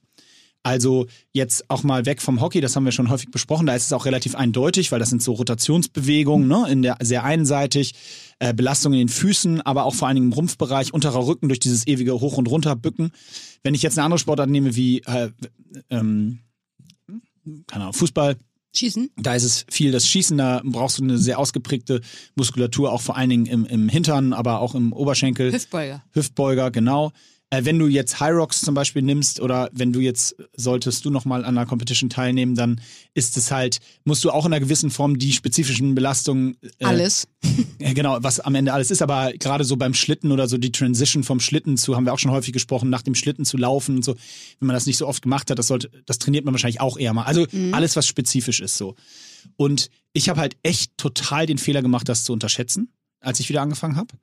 Also 0.64 1.08
jetzt 1.32 1.70
auch 1.70 1.84
mal 1.84 2.06
weg 2.06 2.22
vom 2.22 2.42
Hockey, 2.42 2.62
das 2.62 2.76
haben 2.76 2.86
wir 2.86 2.92
schon 2.92 3.10
häufig 3.10 3.32
besprochen, 3.32 3.66
da 3.66 3.76
ist 3.76 3.88
es 3.88 3.94
auch 3.94 4.06
relativ 4.06 4.36
eindeutig, 4.36 4.92
weil 4.92 5.00
das 5.00 5.10
sind 5.10 5.22
so 5.22 5.34
Rotationsbewegungen, 5.34 6.48
ne, 6.48 6.66
in 6.70 6.82
der 6.82 6.98
sehr 7.02 7.24
einseitig, 7.24 7.94
äh, 8.40 8.54
Belastung 8.54 8.94
in 8.94 9.00
den 9.00 9.10
Füßen, 9.10 9.62
aber 9.62 9.86
auch 9.86 9.96
vor 9.96 10.08
allen 10.08 10.16
Dingen 10.16 10.28
im 10.28 10.34
Rumpfbereich, 10.34 10.94
unterer 10.94 11.26
Rücken 11.26 11.48
durch 11.48 11.60
dieses 11.60 11.88
ewige 11.88 12.20
Hoch- 12.20 12.38
und 12.38 12.48
Runterbücken. 12.48 13.12
Wenn 13.64 13.74
ich 13.74 13.82
jetzt 13.82 13.98
eine 13.98 14.06
andere 14.06 14.20
Sportart 14.20 14.50
nehme 14.50 14.76
wie 14.76 15.00
äh, 15.02 15.32
ähm, 15.90 16.40
keine 17.68 17.84
Ahnung, 17.84 17.94
Fußball, 17.94 18.38
Schießen? 18.80 19.12
da 19.18 19.36
ist 19.36 19.44
es 19.44 19.66
viel 19.70 19.92
das 19.92 20.08
Schießen, 20.08 20.38
da 20.38 20.62
brauchst 20.64 21.00
du 21.00 21.04
eine 21.04 21.18
sehr 21.18 21.38
ausgeprägte 21.38 22.02
Muskulatur, 22.36 22.92
auch 22.92 23.02
vor 23.02 23.18
allen 23.18 23.30
Dingen 23.30 23.46
im, 23.46 23.66
im 23.66 23.90
Hintern, 23.90 24.34
aber 24.34 24.60
auch 24.62 24.76
im 24.76 24.94
Oberschenkel. 24.94 25.52
Hüftbeuger. 25.52 26.04
Hüftbeuger, 26.14 26.72
genau. 26.72 27.12
Äh, 27.52 27.66
wenn 27.66 27.80
du 27.80 27.88
jetzt 27.88 28.20
High 28.20 28.34
Rocks 28.34 28.62
zum 28.62 28.76
Beispiel 28.76 29.02
nimmst 29.02 29.40
oder 29.40 29.70
wenn 29.74 29.92
du 29.92 30.00
jetzt, 30.00 30.36
solltest 30.56 31.04
du 31.04 31.10
nochmal 31.10 31.44
an 31.44 31.58
einer 31.58 31.66
Competition 31.66 32.10
teilnehmen, 32.10 32.56
dann 32.56 32.80
ist 33.16 33.38
es 33.38 33.52
halt, 33.52 33.80
musst 34.04 34.24
du 34.24 34.32
auch 34.32 34.46
in 34.46 34.54
einer 34.54 34.60
gewissen 34.60 34.92
Form 34.92 35.18
die 35.18 35.34
spezifischen 35.34 35.96
Belastungen. 35.96 36.58
Äh, 36.78 36.86
Alles. 36.86 37.28
ja, 37.80 37.94
genau, 37.94 38.18
was 38.22 38.40
am 38.40 38.54
Ende 38.54 38.74
alles 38.74 38.92
ist, 38.92 39.02
aber 39.02 39.34
gerade 39.34 39.64
so 39.64 39.78
beim 39.78 39.94
Schlitten 39.94 40.32
oder 40.32 40.48
so 40.48 40.58
die 40.58 40.72
Transition 40.72 41.24
vom 41.24 41.40
Schlitten 41.40 41.78
zu, 41.78 41.96
haben 41.96 42.06
wir 42.06 42.14
auch 42.14 42.20
schon 42.20 42.32
häufig 42.32 42.54
gesprochen, 42.54 42.90
nach 42.90 43.02
dem 43.02 43.16
Schlitten 43.16 43.46
zu 43.46 43.58
laufen 43.58 43.96
und 43.96 44.06
so, 44.06 44.16
wenn 44.60 44.68
man 44.68 44.76
das 44.76 44.86
nicht 44.86 44.98
so 44.98 45.08
oft 45.08 45.24
gemacht 45.24 45.50
hat, 45.50 45.58
das 45.58 45.68
sollte, 45.68 45.90
das 46.06 46.20
trainiert 46.20 46.46
man 46.46 46.54
wahrscheinlich 46.54 46.82
auch 46.82 46.98
eher 46.98 47.14
mal. 47.14 47.24
Also 47.24 47.48
alles, 47.72 47.96
was 47.96 48.06
spezifisch 48.06 48.60
ist 48.60 48.78
so. 48.78 48.96
Und 49.56 49.90
ich 50.14 50.30
habe 50.30 50.40
halt 50.40 50.58
echt 50.64 50.98
total 50.98 51.46
den 51.46 51.58
Fehler 51.58 51.82
gemacht, 51.82 52.10
das 52.10 52.24
zu 52.24 52.34
unterschätzen, 52.34 52.92
als 53.22 53.40
ich 53.40 53.50
wieder 53.50 53.62
angefangen 53.62 53.96
habe. 53.96 54.14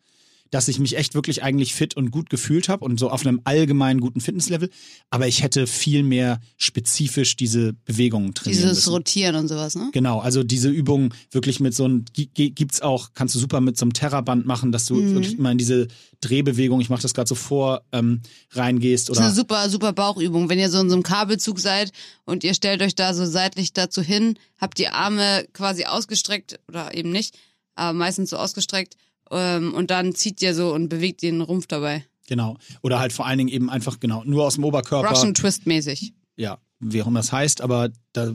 Dass 0.56 0.68
ich 0.68 0.78
mich 0.78 0.96
echt 0.96 1.12
wirklich 1.14 1.42
eigentlich 1.42 1.74
fit 1.74 1.94
und 1.98 2.10
gut 2.10 2.30
gefühlt 2.30 2.70
habe 2.70 2.82
und 2.82 2.98
so 2.98 3.10
auf 3.10 3.26
einem 3.26 3.42
allgemeinen 3.44 4.00
guten 4.00 4.22
Fitnesslevel. 4.22 4.70
Aber 5.10 5.26
ich 5.28 5.42
hätte 5.42 5.66
viel 5.66 6.02
mehr 6.02 6.40
spezifisch 6.56 7.36
diese 7.36 7.74
Bewegungen 7.84 8.32
trainieren 8.32 8.62
Dieses 8.62 8.76
müssen. 8.78 8.88
Rotieren 8.94 9.36
und 9.36 9.48
sowas, 9.48 9.74
ne? 9.74 9.90
Genau, 9.92 10.20
also 10.20 10.42
diese 10.42 10.70
Übung 10.70 11.12
wirklich 11.30 11.60
mit 11.60 11.74
so 11.74 11.84
einem, 11.84 12.06
gi- 12.14 12.30
gi- 12.32 12.52
gibt's 12.52 12.80
auch, 12.80 13.10
kannst 13.12 13.34
du 13.34 13.38
super 13.38 13.60
mit 13.60 13.76
so 13.76 13.84
einem 13.84 13.92
Terraband 13.92 14.46
machen, 14.46 14.72
dass 14.72 14.86
du 14.86 14.94
Mhm. 14.94 15.14
wirklich 15.14 15.38
immer 15.38 15.50
in 15.52 15.58
diese 15.58 15.88
Drehbewegung, 16.22 16.80
ich 16.80 16.88
mache 16.88 17.02
das 17.02 17.12
gerade 17.12 17.28
so 17.28 17.34
vor, 17.34 17.82
ähm, 17.92 18.22
reingehst 18.52 19.10
Das 19.10 19.18
ist 19.18 19.20
eine 19.20 19.26
oder 19.28 19.34
super, 19.36 19.68
super 19.68 19.92
Bauchübung. 19.92 20.48
Wenn 20.48 20.58
ihr 20.58 20.70
so 20.70 20.80
in 20.80 20.88
so 20.88 20.94
einem 20.94 21.02
Kabelzug 21.02 21.58
seid 21.60 21.92
und 22.24 22.44
ihr 22.44 22.54
stellt 22.54 22.80
euch 22.80 22.94
da 22.94 23.12
so 23.12 23.26
seitlich 23.26 23.74
dazu 23.74 24.00
hin, 24.00 24.38
habt 24.58 24.78
die 24.78 24.88
Arme 24.88 25.46
quasi 25.52 25.84
ausgestreckt 25.84 26.58
oder 26.68 26.94
eben 26.94 27.10
nicht, 27.10 27.36
aber 27.74 27.92
meistens 27.92 28.30
so 28.30 28.38
ausgestreckt 28.38 28.96
ähm, 29.30 29.74
und 29.74 29.90
dann 29.90 30.14
zieht 30.14 30.40
ihr 30.42 30.54
so 30.54 30.72
und 30.74 30.88
bewegt 30.88 31.22
den 31.22 31.40
Rumpf 31.40 31.66
dabei. 31.66 32.04
genau. 32.28 32.56
Oder 32.82 32.98
halt 32.98 33.12
vor 33.12 33.26
allen 33.26 33.38
Dingen 33.38 33.50
eben 33.50 33.70
einfach, 33.70 34.00
genau, 34.00 34.22
nur 34.24 34.44
aus 34.44 34.54
dem 34.54 34.64
Oberkörper. 34.64 35.10
Russian 35.10 35.34
Twist 35.34 35.66
mäßig. 35.66 36.12
Ja, 36.36 36.58
wie 36.80 37.02
auch 37.02 37.06
immer 37.06 37.20
das 37.20 37.32
heißt, 37.32 37.60
aber 37.60 37.90
da, 38.12 38.26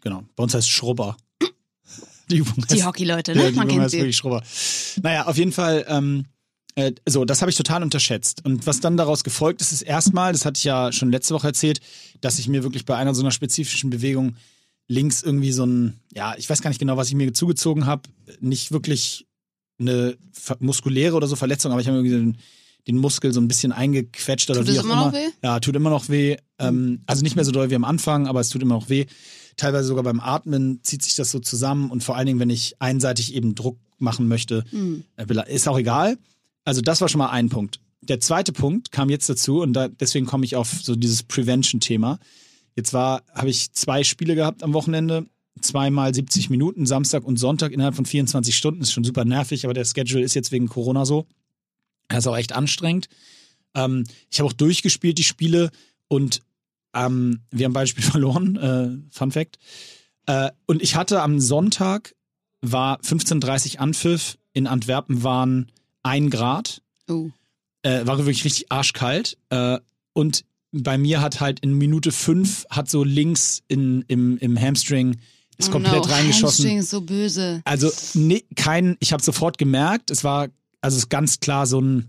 genau, 0.00 0.24
bei 0.36 0.42
uns 0.42 0.54
heißt 0.54 0.68
Schrubber. 0.68 1.16
Die 2.30 2.36
Übung 2.38 2.56
heißt, 2.58 2.72
Die 2.72 2.84
Hockey-Leute, 2.84 3.32
Ja, 3.32 3.38
ne? 3.42 3.50
die 3.52 3.56
Man 3.56 3.66
Übung 3.66 3.68
kennt 3.68 3.82
heißt 3.84 3.90
sie. 3.92 3.98
wirklich 3.98 4.16
Schrubber. 4.16 4.42
Naja, 5.02 5.26
auf 5.26 5.38
jeden 5.38 5.52
Fall, 5.52 5.86
ähm, 5.88 6.26
äh, 6.74 6.92
so, 7.08 7.24
das 7.24 7.40
habe 7.40 7.50
ich 7.50 7.56
total 7.56 7.82
unterschätzt. 7.82 8.44
Und 8.44 8.66
was 8.66 8.80
dann 8.80 8.96
daraus 8.98 9.24
gefolgt 9.24 9.62
ist, 9.62 9.72
ist 9.72 9.82
erstmal, 9.82 10.32
das 10.32 10.44
hatte 10.44 10.58
ich 10.58 10.64
ja 10.64 10.92
schon 10.92 11.10
letzte 11.10 11.32
Woche 11.34 11.46
erzählt, 11.46 11.80
dass 12.20 12.38
ich 12.38 12.46
mir 12.48 12.62
wirklich 12.62 12.84
bei 12.84 12.96
einer 12.96 13.14
so 13.14 13.22
einer 13.22 13.30
spezifischen 13.30 13.88
Bewegung 13.88 14.36
links 14.88 15.22
irgendwie 15.22 15.52
so 15.52 15.64
ein, 15.64 16.00
ja, 16.14 16.34
ich 16.36 16.48
weiß 16.50 16.60
gar 16.60 16.68
nicht 16.70 16.78
genau, 16.80 16.96
was 16.98 17.08
ich 17.08 17.14
mir 17.14 17.32
zugezogen 17.32 17.86
habe, 17.86 18.02
nicht 18.40 18.72
wirklich 18.72 19.26
eine 19.78 20.16
muskuläre 20.60 21.14
oder 21.14 21.26
so 21.26 21.36
Verletzung, 21.36 21.72
aber 21.72 21.80
ich 21.80 21.86
habe 21.86 21.98
irgendwie 21.98 22.14
den, 22.16 22.38
den 22.86 22.96
Muskel 22.98 23.32
so 23.32 23.40
ein 23.40 23.48
bisschen 23.48 23.72
eingequetscht 23.72 24.50
oder 24.50 24.60
Tut 24.64 24.72
wie 24.74 24.78
auch 24.80 24.84
immer 24.84 24.92
immer. 24.94 25.04
noch 25.06 25.12
weh? 25.12 25.28
Ja, 25.42 25.60
tut 25.60 25.76
immer 25.76 25.90
noch 25.90 26.08
weh. 26.08 26.36
Ähm, 26.58 27.02
also 27.06 27.22
nicht 27.22 27.36
mehr 27.36 27.44
so 27.44 27.52
doll 27.52 27.70
wie 27.70 27.74
am 27.74 27.84
Anfang, 27.84 28.26
aber 28.26 28.40
es 28.40 28.48
tut 28.48 28.62
immer 28.62 28.74
noch 28.74 28.88
weh. 28.88 29.06
Teilweise 29.56 29.88
sogar 29.88 30.04
beim 30.04 30.20
Atmen 30.20 30.80
zieht 30.82 31.02
sich 31.02 31.14
das 31.14 31.30
so 31.30 31.38
zusammen 31.40 31.90
und 31.90 32.02
vor 32.02 32.16
allen 32.16 32.26
Dingen, 32.26 32.38
wenn 32.40 32.50
ich 32.50 32.74
einseitig 32.80 33.34
eben 33.34 33.54
Druck 33.54 33.78
machen 33.98 34.28
möchte, 34.28 34.64
Hm. 34.70 35.04
äh, 35.16 35.52
ist 35.54 35.68
auch 35.68 35.78
egal. 35.78 36.16
Also 36.64 36.80
das 36.80 37.00
war 37.00 37.08
schon 37.08 37.18
mal 37.18 37.30
ein 37.30 37.48
Punkt. 37.48 37.80
Der 38.00 38.20
zweite 38.20 38.52
Punkt 38.52 38.92
kam 38.92 39.10
jetzt 39.10 39.28
dazu 39.28 39.60
und 39.60 39.72
da, 39.72 39.88
deswegen 39.88 40.26
komme 40.26 40.44
ich 40.44 40.54
auf 40.56 40.70
so 40.82 40.94
dieses 40.94 41.22
Prevention-Thema. 41.24 42.18
Jetzt 42.76 42.92
war, 42.92 43.22
habe 43.34 43.50
ich 43.50 43.72
zwei 43.72 44.04
Spiele 44.04 44.36
gehabt 44.36 44.62
am 44.62 44.72
Wochenende, 44.72 45.26
zweimal 45.60 46.14
70 46.14 46.50
Minuten, 46.50 46.86
Samstag 46.86 47.24
und 47.24 47.36
Sonntag 47.38 47.72
innerhalb 47.72 47.94
von 47.94 48.04
24 48.06 48.56
Stunden. 48.56 48.82
Ist 48.82 48.92
schon 48.92 49.04
super 49.04 49.24
nervig, 49.24 49.64
aber 49.64 49.74
der 49.74 49.84
Schedule 49.84 50.22
ist 50.22 50.34
jetzt 50.34 50.52
wegen 50.52 50.68
Corona 50.68 51.04
so. 51.04 51.26
Das 52.08 52.20
ist 52.20 52.26
auch 52.26 52.36
echt 52.36 52.52
anstrengend. 52.52 53.08
Ähm, 53.74 54.04
ich 54.30 54.40
habe 54.40 54.48
auch 54.48 54.54
durchgespielt, 54.54 55.18
die 55.18 55.24
Spiele, 55.24 55.70
und 56.08 56.40
ähm, 56.94 57.40
wir 57.50 57.66
haben 57.66 57.72
beide 57.74 57.86
Spiele 57.86 58.06
verloren, 58.10 58.56
äh, 58.56 59.14
Fun 59.14 59.30
Fact. 59.30 59.58
Äh, 60.26 60.50
und 60.66 60.82
ich 60.82 60.96
hatte 60.96 61.22
am 61.22 61.38
Sonntag, 61.40 62.14
war 62.60 63.00
15.30 63.00 63.76
Anpfiff, 63.78 64.38
in 64.52 64.66
Antwerpen 64.66 65.22
waren 65.22 65.70
ein 66.02 66.30
Grad, 66.30 66.82
Oh. 67.08 67.30
äh, 67.82 68.06
war 68.06 68.18
wirklich 68.18 68.44
richtig 68.44 68.70
arschkalt. 68.72 69.38
Äh, 69.50 69.78
und 70.12 70.44
bei 70.72 70.98
mir 70.98 71.20
hat 71.22 71.40
halt 71.40 71.60
in 71.60 71.72
Minute 71.74 72.12
fünf 72.12 72.66
hat 72.68 72.90
so 72.90 73.04
links 73.04 73.62
in, 73.68 74.04
im, 74.08 74.36
im 74.38 74.60
Hamstring 74.60 75.16
ist 75.58 75.68
Oh 75.68 75.72
komplett 75.72 75.94
no, 76.06 76.12
reingeschossen. 76.12 76.64
Hamstring 76.64 76.78
ist 76.78 76.90
so 76.90 77.00
böse. 77.00 77.60
Also 77.64 77.90
nee, 78.14 78.44
kein, 78.56 78.96
ich 79.00 79.12
habe 79.12 79.22
sofort 79.22 79.58
gemerkt, 79.58 80.10
es 80.10 80.24
war 80.24 80.48
also 80.80 80.96
es 80.96 81.04
ist 81.04 81.08
ganz 81.10 81.40
klar 81.40 81.66
so 81.66 81.80
ein 81.80 82.06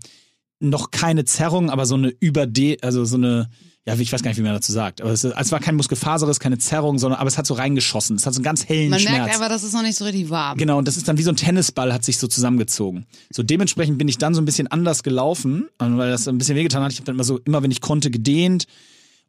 noch 0.60 0.90
keine 0.90 1.24
Zerrung, 1.24 1.70
aber 1.70 1.86
so 1.86 1.94
eine 1.96 2.08
überde, 2.20 2.76
also 2.82 3.04
so 3.04 3.16
eine 3.16 3.48
ja, 3.86 3.94
ich 3.96 4.12
weiß 4.12 4.22
gar 4.22 4.30
nicht, 4.30 4.36
wie 4.38 4.42
man 4.42 4.52
dazu 4.52 4.72
sagt, 4.72 5.00
aber 5.00 5.10
es, 5.10 5.24
ist- 5.24 5.34
es 5.36 5.52
war 5.52 5.58
kein 5.58 5.74
Muskelfaseres, 5.74 6.38
keine 6.38 6.58
Zerrung, 6.58 6.98
sondern 6.98 7.18
aber 7.18 7.28
es 7.28 7.38
hat 7.38 7.46
so 7.46 7.54
reingeschossen. 7.54 8.14
Es 8.16 8.26
hat 8.26 8.34
so 8.34 8.38
einen 8.38 8.44
ganz 8.44 8.68
hellen 8.68 8.90
Man 8.90 9.00
Schmerz. 9.00 9.16
merkt 9.16 9.34
einfach, 9.34 9.48
dass 9.48 9.62
es 9.62 9.72
noch 9.72 9.80
nicht 9.82 9.96
so 9.96 10.04
richtig 10.04 10.28
warm. 10.28 10.58
Genau, 10.58 10.76
und 10.76 10.86
das 10.86 10.98
ist 10.98 11.08
dann 11.08 11.16
wie 11.16 11.22
so 11.22 11.30
ein 11.30 11.36
Tennisball, 11.36 11.90
hat 11.92 12.04
sich 12.04 12.18
so 12.18 12.26
zusammengezogen. 12.28 13.06
So 13.32 13.42
dementsprechend 13.42 13.96
bin 13.96 14.06
ich 14.06 14.18
dann 14.18 14.34
so 14.34 14.42
ein 14.42 14.44
bisschen 14.44 14.66
anders 14.68 15.02
gelaufen, 15.02 15.66
weil 15.78 16.10
das 16.10 16.28
ein 16.28 16.36
bisschen 16.36 16.56
wehgetan 16.56 16.82
hat. 16.82 16.92
Ich 16.92 16.98
habe 16.98 17.06
dann 17.06 17.16
immer 17.16 17.24
so, 17.24 17.38
immer 17.46 17.62
wenn 17.62 17.70
ich 17.70 17.80
konnte, 17.80 18.10
gedehnt 18.10 18.66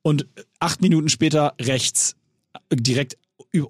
und 0.01 0.27
acht 0.60 0.81
Minuten 0.81 1.07
später 1.07 1.53
rechts 1.60 2.15
direkt 2.73 3.17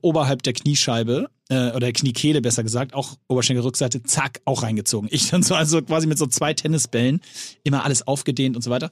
oberhalb 0.01 0.43
der 0.43 0.53
Kniescheibe 0.53 1.29
äh, 1.49 1.69
oder 1.71 1.79
der 1.79 1.93
Kniekehle 1.93 2.41
besser 2.41 2.63
gesagt, 2.63 2.93
auch 2.93 3.17
Oberschenkelrückseite, 3.27 4.03
zack, 4.03 4.41
auch 4.45 4.63
reingezogen. 4.63 5.09
Ich 5.11 5.29
dann 5.29 5.43
so 5.43 5.55
also 5.55 5.81
quasi 5.81 6.07
mit 6.07 6.17
so 6.17 6.27
zwei 6.27 6.53
Tennisbällen 6.53 7.21
immer 7.63 7.83
alles 7.83 8.05
aufgedehnt 8.07 8.55
und 8.55 8.61
so 8.61 8.69
weiter. 8.69 8.91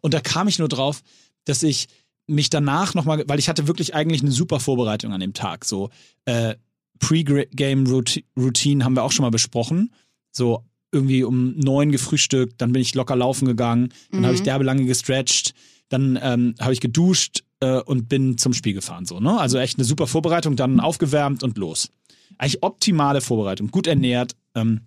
Und 0.00 0.14
da 0.14 0.20
kam 0.20 0.48
ich 0.48 0.58
nur 0.58 0.68
drauf, 0.68 1.02
dass 1.44 1.62
ich 1.62 1.88
mich 2.26 2.50
danach 2.50 2.94
nochmal, 2.94 3.24
weil 3.26 3.38
ich 3.38 3.48
hatte 3.48 3.66
wirklich 3.66 3.94
eigentlich 3.94 4.22
eine 4.22 4.30
super 4.30 4.60
Vorbereitung 4.60 5.12
an 5.12 5.20
dem 5.20 5.32
Tag. 5.32 5.64
So 5.64 5.90
äh, 6.24 6.54
Pre-Game-Routine 7.00 8.84
haben 8.84 8.94
wir 8.94 9.02
auch 9.02 9.12
schon 9.12 9.24
mal 9.24 9.30
besprochen. 9.30 9.92
So 10.30 10.62
irgendwie 10.92 11.24
um 11.24 11.58
neun 11.58 11.90
gefrühstückt, 11.90 12.60
dann 12.60 12.72
bin 12.72 12.82
ich 12.82 12.94
locker 12.94 13.16
laufen 13.16 13.46
gegangen, 13.46 13.92
dann 14.10 14.24
habe 14.24 14.34
ich 14.34 14.42
derbe 14.42 14.64
lange 14.64 14.86
gestretcht, 14.86 15.54
dann 15.88 16.18
ähm, 16.22 16.54
habe 16.60 16.72
ich 16.72 16.80
geduscht 16.80 17.42
äh, 17.60 17.80
und 17.80 18.08
bin 18.08 18.38
zum 18.38 18.52
Spiel 18.52 18.74
gefahren. 18.74 19.06
So, 19.06 19.20
ne? 19.20 19.38
Also 19.38 19.58
echt 19.58 19.78
eine 19.78 19.84
super 19.84 20.06
Vorbereitung, 20.06 20.56
dann 20.56 20.80
aufgewärmt 20.80 21.42
und 21.42 21.58
los. 21.58 21.90
Eigentlich 22.36 22.62
optimale 22.62 23.20
Vorbereitung, 23.20 23.70
gut 23.70 23.86
ernährt, 23.86 24.36
ähm, 24.54 24.82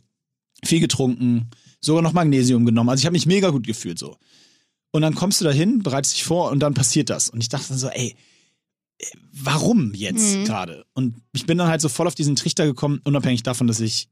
viel 0.63 0.79
getrunken, 0.79 1.49
sogar 1.79 2.01
noch 2.01 2.13
Magnesium 2.13 2.65
genommen. 2.65 2.89
Also 2.89 3.01
ich 3.01 3.05
habe 3.05 3.13
mich 3.13 3.25
mega 3.25 3.49
gut 3.49 3.65
gefühlt 3.65 3.99
so. 3.99 4.17
Und 4.91 5.01
dann 5.01 5.15
kommst 5.15 5.41
du 5.41 5.45
dahin, 5.45 5.83
bereitest 5.83 6.15
dich 6.15 6.23
vor 6.23 6.51
und 6.51 6.59
dann 6.59 6.73
passiert 6.73 7.09
das. 7.09 7.29
Und 7.29 7.41
ich 7.41 7.49
dachte 7.49 7.69
dann 7.69 7.77
so, 7.77 7.87
ey, 7.87 8.15
äh, 8.99 9.05
warum 9.31 9.93
jetzt 9.93 10.45
gerade? 10.45 10.85
Und 10.93 11.15
ich 11.33 11.45
bin 11.45 11.57
dann 11.57 11.67
halt 11.67 11.81
so 11.81 11.89
voll 11.89 12.07
auf 12.07 12.15
diesen 12.15 12.35
Trichter 12.35 12.65
gekommen, 12.65 13.01
unabhängig 13.03 13.43
davon, 13.43 13.67
dass 13.67 13.79
ich 13.79 14.09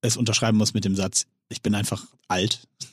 es 0.00 0.16
unterschreiben 0.16 0.58
muss 0.58 0.74
mit 0.74 0.84
dem 0.84 0.94
Satz, 0.94 1.26
ich 1.48 1.62
bin 1.62 1.74
einfach 1.74 2.06
alt, 2.28 2.68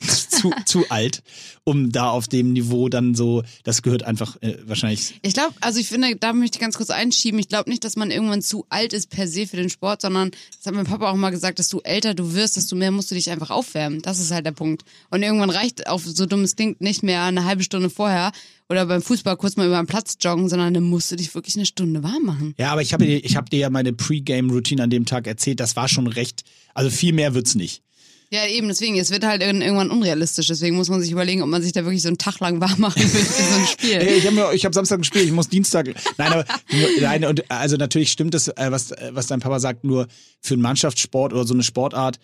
zu, 0.64 0.80
zu 0.80 0.90
alt, 0.90 1.22
um 1.64 1.92
da 1.92 2.10
auf 2.10 2.28
dem 2.28 2.52
Niveau 2.52 2.88
dann 2.88 3.14
so, 3.14 3.42
das 3.64 3.82
gehört 3.82 4.02
einfach 4.02 4.40
äh, 4.42 4.56
wahrscheinlich. 4.64 5.14
Ich 5.22 5.34
glaube, 5.34 5.54
also 5.60 5.80
ich 5.80 5.88
finde, 5.88 6.16
da 6.16 6.32
möchte 6.32 6.56
ich 6.56 6.60
ganz 6.60 6.76
kurz 6.76 6.90
einschieben. 6.90 7.38
Ich 7.40 7.48
glaube 7.48 7.70
nicht, 7.70 7.84
dass 7.84 7.96
man 7.96 8.10
irgendwann 8.10 8.42
zu 8.42 8.66
alt 8.68 8.92
ist 8.92 9.10
per 9.10 9.28
se 9.28 9.46
für 9.46 9.56
den 9.56 9.70
Sport, 9.70 10.02
sondern 10.02 10.30
das 10.30 10.66
hat 10.66 10.74
mein 10.74 10.86
Papa 10.86 11.10
auch 11.10 11.16
mal 11.16 11.30
gesagt, 11.30 11.58
dass 11.58 11.68
du 11.68 11.80
älter 11.80 12.14
du 12.14 12.34
wirst, 12.34 12.56
desto 12.56 12.76
mehr 12.76 12.90
musst 12.90 13.10
du 13.10 13.14
dich 13.14 13.30
einfach 13.30 13.50
aufwärmen. 13.50 14.02
Das 14.02 14.18
ist 14.18 14.30
halt 14.30 14.46
der 14.46 14.52
Punkt. 14.52 14.84
Und 15.10 15.22
irgendwann 15.22 15.50
reicht 15.50 15.86
auf 15.86 16.04
so 16.04 16.26
dummes 16.26 16.56
Ding 16.56 16.76
nicht 16.78 17.02
mehr 17.02 17.24
eine 17.24 17.44
halbe 17.44 17.62
Stunde 17.62 17.90
vorher 17.90 18.32
oder 18.68 18.86
beim 18.86 19.02
Fußball 19.02 19.36
kurz 19.36 19.56
mal 19.56 19.66
über 19.66 19.76
den 19.76 19.86
Platz 19.86 20.16
joggen, 20.20 20.48
sondern 20.48 20.74
dann 20.74 20.84
musst 20.84 21.10
du 21.12 21.16
dich 21.16 21.34
wirklich 21.34 21.56
eine 21.56 21.66
Stunde 21.66 22.02
warm 22.02 22.24
machen. 22.24 22.54
Ja, 22.58 22.72
aber 22.72 22.82
ich 22.82 22.92
habe 22.92 23.04
dir, 23.04 23.24
ich 23.24 23.36
hab 23.36 23.50
dir 23.50 23.60
ja 23.60 23.70
meine 23.70 23.92
Pre-Game-Routine 23.92 24.82
an 24.82 24.90
dem 24.90 25.06
Tag 25.06 25.26
erzählt, 25.26 25.60
das 25.60 25.76
war 25.76 25.88
schon 25.88 26.06
recht, 26.06 26.44
also 26.74 26.90
viel 26.90 27.12
mehr 27.12 27.34
wird's 27.34 27.54
nicht. 27.54 27.82
Ja, 28.30 28.46
eben, 28.46 28.66
deswegen, 28.68 28.96
es 28.98 29.10
wird 29.10 29.24
halt 29.24 29.40
irgend- 29.42 29.62
irgendwann 29.62 29.90
unrealistisch. 29.90 30.48
Deswegen 30.48 30.74
muss 30.76 30.88
man 30.88 31.00
sich 31.00 31.12
überlegen, 31.12 31.42
ob 31.42 31.48
man 31.48 31.62
sich 31.62 31.72
da 31.72 31.84
wirklich 31.84 32.02
so 32.02 32.08
einen 32.08 32.18
Tag 32.18 32.40
lang 32.40 32.60
warm 32.60 32.80
machen 32.80 33.00
will 33.02 33.08
für 33.08 33.42
so 33.42 33.54
ein 33.60 33.66
Spiel. 33.72 33.92
Ey, 33.92 34.14
ich 34.16 34.26
habe 34.26 34.40
hab 34.52 34.74
Samstag 34.74 34.98
gespielt, 34.98 35.24
ich 35.26 35.32
muss 35.32 35.48
Dienstag. 35.48 35.94
Nein, 36.18 36.32
aber 36.32 36.44
nein, 37.00 37.24
und 37.24 37.48
also 37.50 37.76
natürlich 37.76 38.10
stimmt 38.10 38.34
es, 38.34 38.48
äh, 38.48 38.66
was, 38.70 38.90
äh, 38.90 39.10
was 39.12 39.28
dein 39.28 39.40
Papa 39.40 39.60
sagt, 39.60 39.84
nur 39.84 40.08
für 40.40 40.54
einen 40.54 40.62
Mannschaftssport 40.62 41.32
oder 41.32 41.44
so 41.46 41.54
eine 41.54 41.62
Sportart 41.62 42.18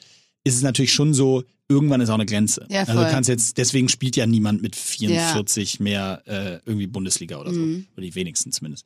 ist 0.45 0.57
es 0.57 0.63
natürlich 0.63 0.93
schon 0.93 1.15
so, 1.15 1.45
irgendwann 1.69 2.01
ist 2.01 2.09
auch 2.11 2.15
eine 2.15 2.27
Grenze. 2.27 2.67
Ja, 2.69 2.81
also 2.81 2.95
voll. 2.95 3.05
du 3.05 3.11
kannst 3.11 3.29
jetzt, 3.29 3.57
deswegen 3.59 3.89
spielt 3.89 4.17
ja 4.17 4.27
niemand 4.27 4.61
mit 4.61 4.75
44 4.75 5.79
mehr 5.79 6.23
äh, 6.27 6.59
irgendwie 6.67 6.89
Bundesliga 6.89 7.39
oder 7.39 7.55
so. 7.55 7.61
Mhm. 7.61 7.87
Oder 7.97 8.03
die 8.05 8.15
wenigsten 8.17 8.51
zumindest. 8.51 8.85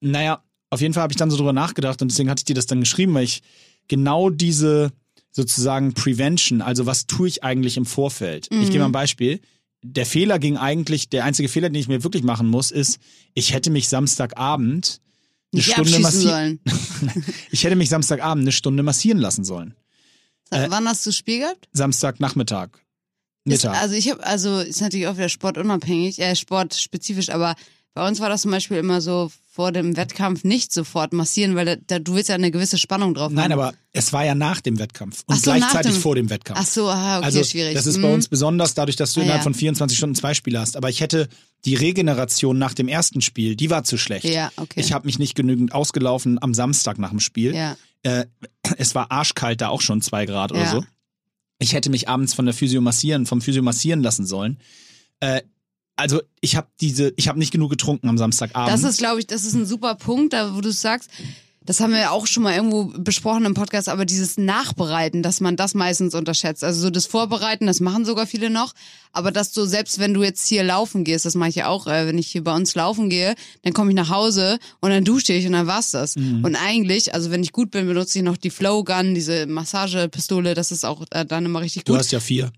Naja, 0.00 0.42
auf 0.68 0.82
jeden 0.82 0.92
Fall 0.92 1.02
habe 1.04 1.12
ich 1.12 1.16
dann 1.16 1.30
so 1.30 1.38
drüber 1.38 1.54
nachgedacht 1.54 2.02
und 2.02 2.10
deswegen 2.10 2.28
hatte 2.28 2.40
ich 2.40 2.44
dir 2.44 2.54
das 2.54 2.66
dann 2.66 2.80
geschrieben, 2.80 3.14
weil 3.14 3.24
ich 3.24 3.40
genau 3.88 4.28
diese 4.30 4.92
sozusagen 5.32 5.94
Prevention, 5.94 6.60
also 6.62 6.86
was 6.86 7.06
tue 7.06 7.28
ich 7.28 7.44
eigentlich 7.44 7.76
im 7.76 7.86
Vorfeld? 7.86 8.48
Ich 8.50 8.66
gebe 8.68 8.80
mal 8.80 8.86
ein 8.86 8.92
Beispiel. 8.92 9.40
Der 9.82 10.04
Fehler 10.04 10.38
ging 10.38 10.56
eigentlich, 10.56 11.08
der 11.08 11.24
einzige 11.24 11.48
Fehler, 11.48 11.68
den 11.70 11.80
ich 11.80 11.88
mir 11.88 12.02
wirklich 12.04 12.22
machen 12.22 12.48
muss, 12.48 12.70
ist, 12.70 12.98
ich 13.34 13.54
hätte 13.54 13.70
mich 13.70 13.88
Samstagabend 13.88 15.00
eine 15.52 15.58
Nicht 15.60 15.72
Stunde 15.72 15.98
massieren. 16.00 16.60
sollen. 16.64 17.24
Ich 17.50 17.64
hätte 17.64 17.76
mich 17.76 17.88
Samstagabend 17.88 18.42
eine 18.42 18.52
Stunde 18.52 18.82
massieren 18.82 19.18
lassen 19.18 19.44
sollen. 19.44 19.74
Äh, 20.50 20.66
Wann 20.68 20.86
hast 20.88 21.06
du 21.06 21.12
Spiel 21.12 21.40
gehabt? 21.40 21.68
Samstagnachmittag. 21.72 22.70
Ist, 23.44 23.64
Mittag. 23.64 23.80
also 23.80 23.94
ich 23.94 24.10
habe, 24.10 24.24
also 24.24 24.58
ist 24.60 24.80
natürlich 24.82 25.06
auch 25.06 25.16
wieder 25.16 25.28
sportunabhängig, 25.30 26.18
äh, 26.18 26.36
sportspezifisch, 26.36 27.30
aber 27.30 27.54
bei 27.94 28.06
uns 28.06 28.20
war 28.20 28.28
das 28.28 28.42
zum 28.42 28.50
Beispiel 28.50 28.76
immer 28.78 29.00
so 29.00 29.30
vor 29.52 29.72
dem 29.72 29.96
Wettkampf 29.96 30.44
nicht 30.44 30.72
sofort 30.72 31.12
massieren, 31.12 31.56
weil 31.56 31.66
da, 31.66 31.76
da, 31.76 31.98
du 31.98 32.14
willst 32.14 32.28
ja 32.28 32.36
eine 32.36 32.50
gewisse 32.52 32.78
Spannung 32.78 33.14
drauf 33.14 33.32
Nein, 33.32 33.44
haben. 33.52 33.52
aber 33.60 33.74
es 33.92 34.12
war 34.12 34.24
ja 34.24 34.34
nach 34.36 34.60
dem 34.60 34.78
Wettkampf 34.78 35.24
und 35.26 35.36
so, 35.36 35.42
gleichzeitig 35.50 35.92
dem- 35.94 36.00
vor 36.00 36.14
dem 36.14 36.30
Wettkampf. 36.30 36.60
Ach 36.62 36.66
so, 36.66 36.88
aha, 36.88 37.16
okay, 37.18 37.24
also 37.26 37.44
schwierig. 37.44 37.74
das 37.74 37.86
ist 37.86 37.96
Mhm. 37.98 38.02
bei 38.02 38.14
uns 38.14 38.28
besonders 38.28 38.74
dadurch, 38.74 38.96
dass 38.96 39.12
du 39.12 39.20
Ah, 39.20 39.24
innerhalb 39.24 39.40
ja. 39.40 39.44
von 39.44 39.54
24 39.54 39.98
Stunden 39.98 40.14
zwei 40.14 40.34
Spiele 40.34 40.60
hast. 40.60 40.76
Aber 40.76 40.88
ich 40.88 41.00
hätte 41.00 41.28
die 41.64 41.74
Regeneration 41.74 42.58
nach 42.58 42.74
dem 42.74 42.86
ersten 42.88 43.20
Spiel, 43.20 43.56
die 43.56 43.70
war 43.70 43.82
zu 43.84 43.98
schlecht. 43.98 44.24
Ja, 44.24 44.50
okay. 44.56 44.80
Ich 44.80 44.92
habe 44.92 45.06
mich 45.06 45.18
nicht 45.18 45.34
genügend 45.34 45.74
ausgelaufen 45.74 46.40
am 46.40 46.54
Samstag 46.54 46.98
nach 46.98 47.10
dem 47.10 47.20
Spiel. 47.20 47.54
Ja. 47.54 47.76
Äh, 48.04 48.26
es 48.78 48.94
war 48.94 49.10
arschkalt 49.10 49.60
da 49.60 49.68
auch 49.68 49.82
schon 49.82 50.00
zwei 50.00 50.24
Grad 50.26 50.52
oder 50.52 50.62
Ja. 50.62 50.70
so. 50.70 50.84
Ich 51.58 51.74
hätte 51.74 51.90
mich 51.90 52.08
abends 52.08 52.32
von 52.34 52.46
der 52.46 52.54
Physio 52.54 52.80
massieren, 52.80 53.26
vom 53.26 53.42
Physio 53.42 53.62
massieren 53.62 54.00
lassen 54.00 54.24
sollen. 54.24 54.58
Äh, 55.18 55.42
also 56.00 56.20
ich 56.40 56.56
habe 56.56 56.68
diese, 56.80 57.12
ich 57.16 57.28
habe 57.28 57.38
nicht 57.38 57.52
genug 57.52 57.70
getrunken 57.70 58.08
am 58.08 58.18
Samstagabend. 58.18 58.72
Das 58.72 58.82
ist, 58.82 58.98
glaube 58.98 59.20
ich, 59.20 59.26
das 59.26 59.44
ist 59.44 59.54
ein 59.54 59.66
super 59.66 59.94
Punkt, 59.94 60.32
da 60.32 60.56
wo 60.56 60.60
du 60.60 60.72
sagst, 60.72 61.10
das 61.62 61.78
haben 61.80 61.92
wir 61.92 62.00
ja 62.00 62.10
auch 62.10 62.26
schon 62.26 62.42
mal 62.42 62.54
irgendwo 62.54 62.86
besprochen 62.86 63.44
im 63.44 63.52
Podcast, 63.52 63.90
aber 63.90 64.06
dieses 64.06 64.38
Nachbereiten, 64.38 65.22
dass 65.22 65.40
man 65.40 65.56
das 65.56 65.74
meistens 65.74 66.14
unterschätzt. 66.14 66.64
Also 66.64 66.80
so 66.80 66.90
das 66.90 67.04
Vorbereiten, 67.04 67.66
das 67.66 67.80
machen 67.80 68.06
sogar 68.06 68.26
viele 68.26 68.48
noch, 68.48 68.72
aber 69.12 69.30
dass 69.30 69.52
du 69.52 69.66
selbst 69.66 69.98
wenn 69.98 70.14
du 70.14 70.22
jetzt 70.22 70.48
hier 70.48 70.64
laufen 70.64 71.04
gehst, 71.04 71.26
das 71.26 71.34
mache 71.34 71.50
ich 71.50 71.56
ja 71.56 71.68
auch, 71.68 71.86
äh, 71.86 72.06
wenn 72.06 72.16
ich 72.16 72.28
hier 72.28 72.42
bei 72.42 72.54
uns 72.54 72.74
laufen 72.74 73.10
gehe, 73.10 73.34
dann 73.62 73.74
komme 73.74 73.90
ich 73.90 73.96
nach 73.96 74.08
Hause 74.08 74.58
und 74.80 74.90
dann 74.90 75.04
dusche 75.04 75.34
ich 75.34 75.46
und 75.46 75.52
dann 75.52 75.66
war's 75.66 75.90
das. 75.90 76.16
Mhm. 76.16 76.44
Und 76.44 76.56
eigentlich, 76.56 77.12
also 77.14 77.30
wenn 77.30 77.42
ich 77.42 77.52
gut 77.52 77.70
bin, 77.70 77.86
benutze 77.86 78.18
ich 78.18 78.24
noch 78.24 78.38
die 78.38 78.50
Flow 78.50 78.82
Gun, 78.82 79.14
diese 79.14 79.46
Massagepistole, 79.46 80.54
das 80.54 80.72
ist 80.72 80.84
auch 80.84 81.04
äh, 81.10 81.26
dann 81.26 81.44
immer 81.44 81.60
richtig 81.60 81.84
du 81.84 81.92
gut. 81.92 82.00
hast 82.00 82.10
ja 82.10 82.20
vier. 82.20 82.50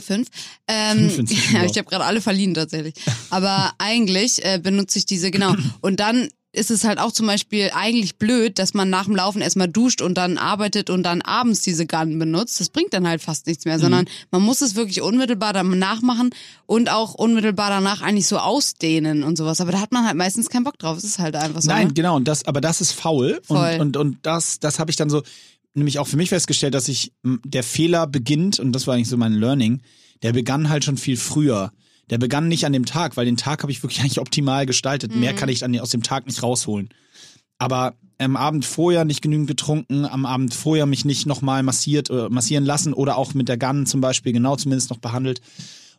Fünf. 0.00 0.28
Ähm, 0.68 1.10
Fünf 1.10 1.30
ja, 1.52 1.64
ich 1.64 1.76
habe 1.76 1.88
gerade 1.88 2.04
alle 2.04 2.20
verliehen 2.20 2.54
tatsächlich. 2.54 2.94
Aber 3.30 3.72
eigentlich 3.78 4.44
äh, 4.44 4.58
benutze 4.62 4.98
ich 4.98 5.06
diese, 5.06 5.30
genau. 5.30 5.54
Und 5.80 6.00
dann 6.00 6.28
ist 6.54 6.70
es 6.70 6.84
halt 6.84 6.98
auch 6.98 7.12
zum 7.12 7.26
Beispiel 7.26 7.70
eigentlich 7.74 8.16
blöd, 8.16 8.58
dass 8.58 8.74
man 8.74 8.90
nach 8.90 9.06
dem 9.06 9.16
Laufen 9.16 9.40
erstmal 9.40 9.68
duscht 9.68 10.02
und 10.02 10.14
dann 10.14 10.36
arbeitet 10.36 10.90
und 10.90 11.02
dann 11.02 11.22
abends 11.22 11.62
diese 11.62 11.86
Gun 11.86 12.18
benutzt. 12.18 12.60
Das 12.60 12.68
bringt 12.68 12.92
dann 12.92 13.08
halt 13.08 13.22
fast 13.22 13.46
nichts 13.46 13.64
mehr, 13.64 13.78
sondern 13.78 14.04
man 14.30 14.42
muss 14.42 14.60
es 14.60 14.74
wirklich 14.74 15.00
unmittelbar 15.00 15.54
danach 15.54 16.02
machen 16.02 16.30
und 16.66 16.90
auch 16.90 17.14
unmittelbar 17.14 17.70
danach 17.70 18.02
eigentlich 18.02 18.26
so 18.26 18.36
ausdehnen 18.36 19.22
und 19.22 19.36
sowas. 19.36 19.62
Aber 19.62 19.72
da 19.72 19.80
hat 19.80 19.92
man 19.92 20.04
halt 20.04 20.16
meistens 20.16 20.50
keinen 20.50 20.64
Bock 20.64 20.78
drauf. 20.78 20.98
Es 20.98 21.04
ist 21.04 21.18
halt 21.18 21.36
einfach 21.36 21.62
so. 21.62 21.70
Nein, 21.70 21.88
ne? 21.88 21.94
genau, 21.94 22.16
und 22.16 22.28
das, 22.28 22.44
aber 22.44 22.60
das 22.60 22.82
ist 22.82 22.92
faul. 22.92 23.40
Voll. 23.44 23.78
Und, 23.80 23.80
und, 23.80 23.96
und 23.96 24.18
das, 24.22 24.60
das 24.60 24.78
habe 24.78 24.90
ich 24.90 24.96
dann 24.96 25.08
so, 25.08 25.22
nämlich 25.74 25.98
auch 25.98 26.06
für 26.06 26.16
mich 26.16 26.30
festgestellt, 26.30 26.74
dass 26.74 26.88
ich, 26.88 27.12
der 27.22 27.62
Fehler 27.62 28.06
beginnt, 28.06 28.58
und 28.58 28.72
das 28.72 28.86
war 28.86 28.94
eigentlich 28.94 29.08
so 29.08 29.16
mein 29.16 29.32
Learning, 29.32 29.82
der 30.22 30.32
begann 30.32 30.68
halt 30.68 30.84
schon 30.84 30.96
viel 30.96 31.16
früher. 31.16 31.72
Der 32.10 32.18
begann 32.18 32.48
nicht 32.48 32.66
an 32.66 32.72
dem 32.72 32.84
Tag, 32.84 33.16
weil 33.16 33.24
den 33.24 33.36
Tag 33.36 33.62
habe 33.62 33.72
ich 33.72 33.82
wirklich 33.82 34.00
eigentlich 34.02 34.20
optimal 34.20 34.66
gestaltet. 34.66 35.14
Mhm. 35.14 35.20
Mehr 35.20 35.34
kann 35.34 35.48
ich 35.48 35.60
dann 35.60 35.78
aus 35.78 35.90
dem 35.90 36.02
Tag 36.02 36.26
nicht 36.26 36.42
rausholen. 36.42 36.90
Aber 37.58 37.94
am 38.18 38.36
Abend 38.36 38.64
vorher 38.64 39.04
nicht 39.04 39.22
genügend 39.22 39.48
getrunken, 39.48 40.04
am 40.04 40.26
Abend 40.26 40.54
vorher 40.54 40.86
mich 40.86 41.04
nicht 41.04 41.26
nochmal 41.26 41.62
massiert 41.62 42.10
oder 42.10 42.30
massieren 42.30 42.64
lassen 42.64 42.92
oder 42.92 43.16
auch 43.16 43.34
mit 43.34 43.48
der 43.48 43.58
Gun 43.58 43.86
zum 43.86 44.00
Beispiel 44.00 44.32
genau 44.32 44.56
zumindest 44.56 44.90
noch 44.90 44.98
behandelt. 44.98 45.40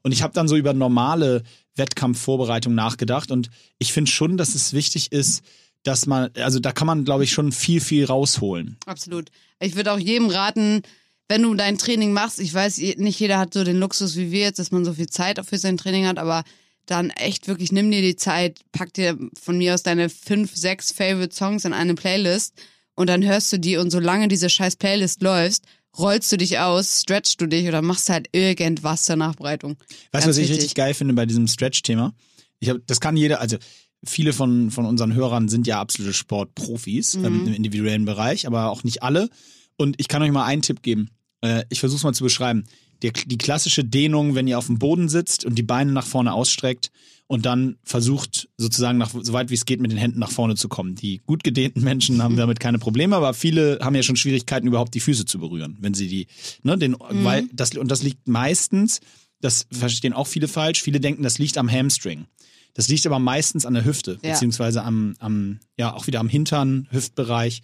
Und 0.03 0.11
ich 0.11 0.21
habe 0.21 0.33
dann 0.33 0.47
so 0.47 0.55
über 0.55 0.73
normale 0.73 1.43
Wettkampfvorbereitung 1.75 2.75
nachgedacht 2.75 3.31
und 3.31 3.49
ich 3.79 3.93
finde 3.93 4.11
schon, 4.11 4.37
dass 4.37 4.55
es 4.55 4.73
wichtig 4.73 5.11
ist, 5.11 5.43
dass 5.83 6.05
man, 6.05 6.31
also 6.35 6.59
da 6.59 6.71
kann 6.71 6.87
man, 6.87 7.05
glaube 7.05 7.23
ich, 7.23 7.31
schon 7.31 7.51
viel, 7.51 7.81
viel 7.81 8.05
rausholen. 8.05 8.77
Absolut. 8.85 9.29
Ich 9.59 9.75
würde 9.75 9.91
auch 9.91 9.99
jedem 9.99 10.29
raten, 10.29 10.81
wenn 11.27 11.43
du 11.43 11.53
dein 11.55 11.77
Training 11.77 12.13
machst, 12.13 12.39
ich 12.39 12.53
weiß, 12.53 12.77
nicht 12.97 13.19
jeder 13.19 13.37
hat 13.37 13.53
so 13.53 13.63
den 13.63 13.79
Luxus 13.79 14.15
wie 14.15 14.31
wir 14.31 14.41
jetzt, 14.41 14.59
dass 14.59 14.71
man 14.71 14.85
so 14.85 14.93
viel 14.93 15.09
Zeit 15.09 15.43
für 15.45 15.57
sein 15.57 15.77
Training 15.77 16.05
hat, 16.05 16.17
aber 16.17 16.43
dann 16.85 17.09
echt 17.11 17.47
wirklich 17.47 17.71
nimm 17.71 17.91
dir 17.91 18.01
die 18.01 18.15
Zeit, 18.15 18.59
pack 18.71 18.93
dir 18.93 19.17
von 19.41 19.57
mir 19.57 19.73
aus 19.73 19.83
deine 19.83 20.09
fünf, 20.09 20.55
sechs 20.55 20.91
Favorite 20.91 21.33
Songs 21.33 21.65
in 21.65 21.73
eine 21.73 21.95
Playlist 21.95 22.53
und 22.95 23.07
dann 23.07 23.23
hörst 23.23 23.51
du 23.53 23.57
die 23.57 23.77
und 23.77 23.89
solange 23.89 24.27
diese 24.27 24.49
scheiß 24.49 24.75
Playlist 24.75 25.21
läuft, 25.21 25.63
rollst 25.97 26.31
du 26.31 26.37
dich 26.37 26.59
aus, 26.59 27.01
stretchst 27.01 27.39
du 27.39 27.47
dich 27.47 27.67
oder 27.67 27.81
machst 27.81 28.09
halt 28.09 28.27
irgendwas 28.31 29.05
zur 29.05 29.15
Nachbereitung. 29.15 29.77
Weißt 30.11 30.25
du, 30.25 30.29
was 30.29 30.37
ich 30.37 30.49
richtig 30.49 30.75
geil 30.75 30.93
finde 30.93 31.13
bei 31.13 31.25
diesem 31.25 31.47
Stretch-Thema? 31.47 32.13
Ich 32.59 32.69
hab, 32.69 32.77
das 32.87 32.99
kann 32.99 33.17
jeder, 33.17 33.41
also 33.41 33.57
viele 34.05 34.33
von, 34.33 34.71
von 34.71 34.85
unseren 34.85 35.13
Hörern 35.13 35.47
sind 35.49 35.67
ja 35.67 35.79
absolute 35.79 36.13
Sportprofis 36.13 37.17
Mhm. 37.17 37.25
ähm, 37.25 37.47
im 37.47 37.53
individuellen 37.53 38.05
Bereich, 38.05 38.47
aber 38.47 38.69
auch 38.69 38.83
nicht 38.83 39.03
alle. 39.03 39.29
Und 39.77 39.95
ich 39.99 40.07
kann 40.07 40.21
euch 40.21 40.31
mal 40.31 40.45
einen 40.45 40.61
Tipp 40.61 40.81
geben. 40.81 41.09
Äh, 41.41 41.63
ich 41.69 41.79
versuche 41.79 41.97
es 41.97 42.03
mal 42.03 42.13
zu 42.13 42.23
beschreiben. 42.23 42.65
Der, 43.01 43.11
die 43.11 43.37
klassische 43.37 43.83
Dehnung, 43.83 44.35
wenn 44.35 44.47
ihr 44.47 44.57
auf 44.57 44.67
dem 44.67 44.79
Boden 44.79 45.09
sitzt 45.09 45.45
und 45.45 45.55
die 45.55 45.63
Beine 45.63 45.91
nach 45.91 46.05
vorne 46.05 46.31
ausstreckt 46.33 46.89
und 47.27 47.45
dann 47.45 47.77
versucht, 47.83 48.49
sozusagen 48.57 48.97
nach, 48.97 49.09
so 49.09 49.33
weit 49.33 49.49
wie 49.49 49.55
es 49.55 49.65
geht, 49.65 49.81
mit 49.81 49.91
den 49.91 49.97
Händen 49.97 50.19
nach 50.19 50.31
vorne 50.31 50.55
zu 50.55 50.69
kommen. 50.69 50.95
Die 50.95 51.21
gut 51.25 51.43
gedehnten 51.43 51.81
Menschen 51.81 52.21
haben 52.21 52.37
damit 52.37 52.59
keine 52.59 52.79
Probleme, 52.79 53.15
aber 53.15 53.33
viele 53.33 53.79
haben 53.81 53.95
ja 53.95 54.03
schon 54.03 54.15
Schwierigkeiten, 54.15 54.67
überhaupt 54.67 54.93
die 54.93 54.99
Füße 54.99 55.25
zu 55.25 55.39
berühren, 55.39 55.77
wenn 55.81 55.93
sie 55.93 56.07
die, 56.07 56.27
ne, 56.61 56.77
den, 56.77 56.95
weil 56.99 57.47
das, 57.51 57.75
und 57.75 57.89
das 57.89 58.03
liegt 58.03 58.27
meistens, 58.27 59.01
das 59.41 59.67
verstehen 59.71 60.13
auch 60.13 60.27
viele 60.27 60.47
falsch, 60.47 60.81
viele 60.81 61.01
denken, 61.01 61.23
das 61.23 61.39
liegt 61.39 61.57
am 61.57 61.69
Hamstring. 61.69 62.25
Das 62.73 62.87
liegt 62.87 63.05
aber 63.05 63.19
meistens 63.19 63.65
an 63.65 63.73
der 63.75 63.85
Hüfte, 63.85 64.19
Ja. 64.23 64.31
beziehungsweise 64.33 64.83
am, 64.83 65.15
am, 65.19 65.59
ja, 65.77 65.93
auch 65.93 66.07
wieder 66.07 66.19
am 66.19 66.29
Hintern, 66.29 66.87
Hüftbereich, 66.91 67.61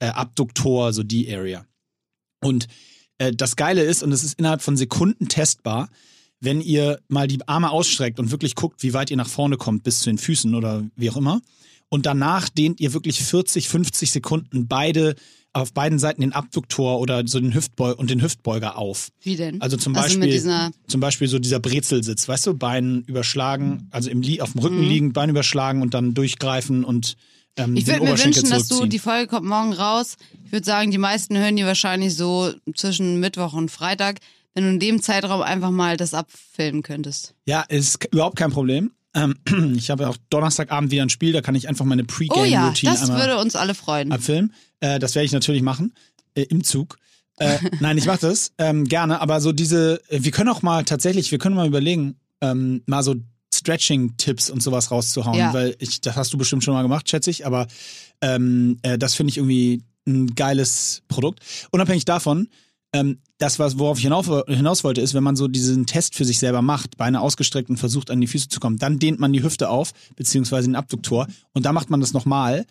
äh, 0.00 0.06
Abduktor, 0.08 0.92
so 0.92 1.02
die 1.02 1.32
Area. 1.34 1.64
Und 2.42 2.66
äh, 3.18 3.32
das 3.32 3.56
Geile 3.56 3.82
ist, 3.82 4.02
und 4.02 4.12
es 4.12 4.24
ist 4.24 4.38
innerhalb 4.38 4.62
von 4.62 4.76
Sekunden 4.76 5.28
testbar, 5.28 5.88
wenn 6.40 6.60
ihr 6.62 7.00
mal 7.08 7.26
die 7.28 7.38
Arme 7.46 7.70
ausstreckt 7.70 8.18
und 8.18 8.30
wirklich 8.30 8.54
guckt, 8.54 8.82
wie 8.82 8.94
weit 8.94 9.10
ihr 9.10 9.16
nach 9.16 9.28
vorne 9.28 9.56
kommt, 9.58 9.82
bis 9.82 10.00
zu 10.00 10.06
den 10.10 10.16
Füßen 10.18 10.54
oder 10.54 10.84
wie 10.96 11.10
auch 11.10 11.16
immer. 11.18 11.42
Und 11.90 12.06
danach 12.06 12.48
dehnt 12.48 12.80
ihr 12.80 12.94
wirklich 12.94 13.20
40, 13.22 13.68
50 13.68 14.10
Sekunden 14.10 14.66
beide 14.68 15.16
auf 15.52 15.72
beiden 15.72 15.98
Seiten 15.98 16.20
den 16.20 16.32
Abduktor 16.32 17.00
oder 17.00 17.22
so 17.26 17.40
den 17.40 17.52
Hüftbeuger 17.54 17.98
und 17.98 18.08
den 18.10 18.22
Hüftbeuger 18.22 18.76
auf. 18.78 19.08
Wie 19.22 19.36
denn? 19.36 19.60
Also 19.60 19.76
zum 19.76 19.96
Also 19.96 20.18
Beispiel, 20.20 20.70
zum 20.86 21.00
Beispiel 21.00 21.26
so 21.28 21.38
dieser 21.38 21.58
Brezelsitz, 21.58 22.28
weißt 22.28 22.46
du, 22.46 22.54
Bein 22.54 23.02
überschlagen, 23.06 23.88
also 23.90 24.10
im 24.10 24.22
Li 24.22 24.40
auf 24.40 24.52
dem 24.52 24.60
Rücken 24.60 24.80
Mhm. 24.82 24.88
liegend, 24.88 25.12
Bein 25.14 25.28
überschlagen 25.30 25.82
und 25.82 25.94
dann 25.94 26.14
durchgreifen 26.14 26.84
und 26.84 27.16
ähm, 27.56 27.76
Ich 27.76 27.86
würde 27.88 28.04
mir 28.04 28.16
wünschen, 28.16 28.48
dass 28.48 28.68
du, 28.68 28.86
die 28.86 29.00
Folge 29.00 29.26
kommt 29.26 29.46
morgen 29.46 29.72
raus. 29.72 30.16
Ich 30.44 30.52
würde 30.52 30.64
sagen, 30.64 30.90
die 30.92 30.98
meisten 30.98 31.36
hören 31.36 31.56
die 31.56 31.64
wahrscheinlich 31.64 32.14
so 32.14 32.52
zwischen 32.76 33.18
Mittwoch 33.18 33.52
und 33.52 33.70
Freitag. 33.70 34.18
Wenn 34.54 34.64
du 34.64 34.70
in 34.70 34.80
dem 34.80 35.02
Zeitraum 35.02 35.42
einfach 35.42 35.70
mal 35.70 35.96
das 35.96 36.12
abfilmen 36.14 36.82
könntest. 36.82 37.34
Ja, 37.46 37.62
ist 37.62 38.04
überhaupt 38.12 38.36
kein 38.36 38.50
Problem. 38.50 38.90
Ähm, 39.14 39.34
ich 39.76 39.90
habe 39.90 40.08
auch 40.08 40.16
Donnerstagabend 40.30 40.90
wieder 40.90 41.02
ein 41.02 41.08
Spiel, 41.10 41.32
da 41.32 41.40
kann 41.40 41.54
ich 41.54 41.68
einfach 41.68 41.84
meine 41.84 42.02
Oh 42.02 42.06
ja, 42.06 42.12
Pre-Game-Routine 42.14 42.92
das 42.92 43.02
einmal 43.10 43.20
würde 43.26 43.38
uns 43.40 43.56
alle 43.56 43.74
freuen. 43.74 44.12
abfilmen. 44.12 44.52
Äh, 44.80 44.98
das 44.98 45.14
werde 45.14 45.26
ich 45.26 45.32
natürlich 45.32 45.62
machen. 45.62 45.94
Äh, 46.34 46.42
Im 46.42 46.62
Zug. 46.64 46.98
Äh, 47.38 47.58
nein, 47.80 47.98
ich 47.98 48.06
mache 48.06 48.20
das 48.20 48.52
ähm, 48.58 48.84
gerne, 48.84 49.20
aber 49.20 49.40
so 49.40 49.52
diese, 49.52 50.00
äh, 50.08 50.22
wir 50.22 50.30
können 50.30 50.48
auch 50.50 50.62
mal 50.62 50.84
tatsächlich, 50.84 51.30
wir 51.30 51.38
können 51.38 51.56
mal 51.56 51.66
überlegen, 51.66 52.16
ähm, 52.40 52.82
mal 52.86 53.02
so 53.02 53.16
Stretching-Tipps 53.52 54.50
und 54.50 54.62
sowas 54.62 54.90
rauszuhauen, 54.90 55.38
Ja. 55.38 55.52
weil 55.52 55.74
ich, 55.78 56.00
das 56.00 56.16
hast 56.16 56.32
du 56.32 56.38
bestimmt 56.38 56.64
schon 56.64 56.74
mal 56.74 56.82
gemacht, 56.82 57.08
schätze 57.08 57.30
ich, 57.30 57.46
aber 57.46 57.66
ähm, 58.20 58.78
äh, 58.82 58.96
das 58.98 59.14
finde 59.14 59.30
ich 59.30 59.38
irgendwie 59.38 59.82
ein 60.06 60.34
geiles 60.34 61.02
Produkt. 61.08 61.40
Unabhängig 61.70 62.04
davon, 62.04 62.48
ähm, 62.92 63.20
das, 63.38 63.58
was, 63.58 63.78
worauf 63.78 63.98
ich 63.98 64.04
hinauf, 64.04 64.26
hinaus 64.46 64.84
wollte, 64.84 65.00
ist, 65.00 65.14
wenn 65.14 65.22
man 65.22 65.36
so 65.36 65.48
diesen 65.48 65.86
Test 65.86 66.14
für 66.14 66.24
sich 66.24 66.38
selber 66.38 66.62
macht, 66.62 66.96
Beine 66.96 67.20
ausgestreckt 67.20 67.70
und 67.70 67.76
versucht, 67.76 68.10
an 68.10 68.20
die 68.20 68.26
Füße 68.26 68.48
zu 68.48 68.60
kommen, 68.60 68.78
dann 68.78 68.98
dehnt 68.98 69.20
man 69.20 69.32
die 69.32 69.42
Hüfte 69.42 69.68
auf, 69.68 69.92
beziehungsweise 70.16 70.68
den 70.68 70.76
Abduktor, 70.76 71.26
und 71.52 71.64
da 71.64 71.72
macht 71.72 71.90
man 71.90 72.00
das 72.00 72.12
nochmal, 72.12 72.66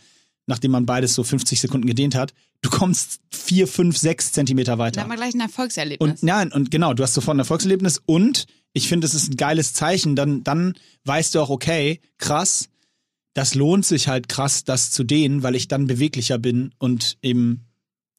nachdem 0.46 0.72
man 0.72 0.86
beides 0.86 1.14
so 1.14 1.24
50 1.24 1.62
Sekunden 1.62 1.88
gedehnt 1.88 2.16
hat. 2.16 2.34
Du 2.62 2.70
kommst 2.70 3.22
vier, 3.32 3.68
fünf, 3.68 3.98
sechs 3.98 4.34
Zentimeter 4.34 4.78
weiter. 4.78 5.02
haben 5.02 5.10
wir 5.10 5.16
gleich 5.16 5.34
ein 5.34 5.40
Erfolgserlebnis. 5.40 6.10
Und 6.10 6.24
nein, 6.24 6.52
und 6.52 6.72
genau, 6.72 6.94
du 6.94 7.04
hast 7.04 7.14
sofort 7.14 7.38
ein 7.38 7.40
Erfolgserlebnis 7.40 8.02
und 8.06 8.46
ich 8.74 8.88
finde, 8.88 9.08
es 9.08 9.14
ist 9.14 9.32
ein 9.32 9.38
geiles 9.38 9.74
Zeichen. 9.74 10.16
Dann, 10.16 10.44
dann 10.44 10.74
weißt 11.06 11.36
du 11.36 11.40
auch, 11.40 11.50
okay, 11.50 12.02
krass, 12.18 12.70
das 13.34 13.56
lohnt 13.56 13.86
sich 13.86 14.08
halt 14.08 14.28
krass, 14.28 14.66
das 14.66 14.92
zu 14.92 15.04
dehnen, 15.04 15.44
weil 15.44 15.56
ich 15.56 15.68
dann 15.68 15.88
beweglicher 15.88 16.38
bin 16.38 16.74
und 16.78 17.18
eben. 17.22 17.66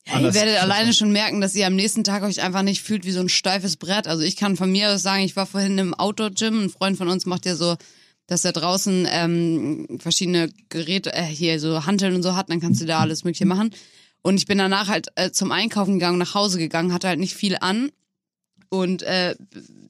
Ja, 0.06 0.18
ihr 0.18 0.34
werdet 0.34 0.60
alleine 0.60 0.92
schon 0.92 1.12
merken, 1.12 1.40
dass 1.40 1.54
ihr 1.54 1.66
am 1.66 1.76
nächsten 1.76 2.04
Tag 2.04 2.22
euch 2.22 2.42
einfach 2.42 2.62
nicht 2.62 2.82
fühlt 2.82 3.04
wie 3.04 3.12
so 3.12 3.20
ein 3.20 3.28
steifes 3.28 3.76
Brett. 3.76 4.08
Also 4.08 4.22
ich 4.22 4.36
kann 4.36 4.56
von 4.56 4.72
mir 4.72 4.90
aus 4.90 5.02
sagen, 5.02 5.22
ich 5.22 5.36
war 5.36 5.46
vorhin 5.46 5.78
im 5.78 5.94
Outdoor-Gym. 5.94 6.64
Ein 6.64 6.70
Freund 6.70 6.96
von 6.96 7.08
uns 7.08 7.26
macht 7.26 7.46
ja 7.46 7.54
so, 7.54 7.76
dass 8.26 8.44
er 8.44 8.52
draußen 8.52 9.06
ähm, 9.10 9.86
verschiedene 9.98 10.50
Geräte, 10.68 11.12
äh, 11.12 11.22
hier 11.22 11.60
so 11.60 11.86
Hanteln 11.86 12.14
und 12.14 12.22
so 12.22 12.34
hat. 12.34 12.50
Dann 12.50 12.60
kannst 12.60 12.80
du 12.80 12.86
da 12.86 13.00
alles 13.00 13.24
Mögliche 13.24 13.46
machen. 13.46 13.70
Und 14.22 14.36
ich 14.36 14.46
bin 14.46 14.58
danach 14.58 14.88
halt 14.88 15.08
äh, 15.14 15.30
zum 15.30 15.52
Einkaufen 15.52 15.94
gegangen, 15.94 16.18
nach 16.18 16.34
Hause 16.34 16.58
gegangen, 16.58 16.92
hatte 16.92 17.08
halt 17.08 17.18
nicht 17.18 17.34
viel 17.34 17.56
an. 17.60 17.90
Und 18.68 19.02
äh, 19.02 19.34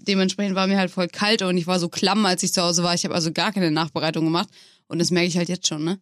dementsprechend 0.06 0.54
war 0.54 0.66
mir 0.66 0.78
halt 0.78 0.90
voll 0.90 1.08
kalt 1.08 1.42
und 1.42 1.56
ich 1.58 1.66
war 1.66 1.78
so 1.78 1.88
klamm, 1.88 2.24
als 2.24 2.42
ich 2.42 2.52
zu 2.52 2.62
Hause 2.62 2.82
war. 2.82 2.94
Ich 2.94 3.04
habe 3.04 3.14
also 3.14 3.32
gar 3.32 3.52
keine 3.52 3.70
Nachbereitung 3.70 4.24
gemacht. 4.24 4.48
Und 4.86 4.98
das 4.98 5.10
merke 5.10 5.28
ich 5.28 5.36
halt 5.36 5.48
jetzt 5.48 5.66
schon, 5.66 5.84
ne? 5.84 6.00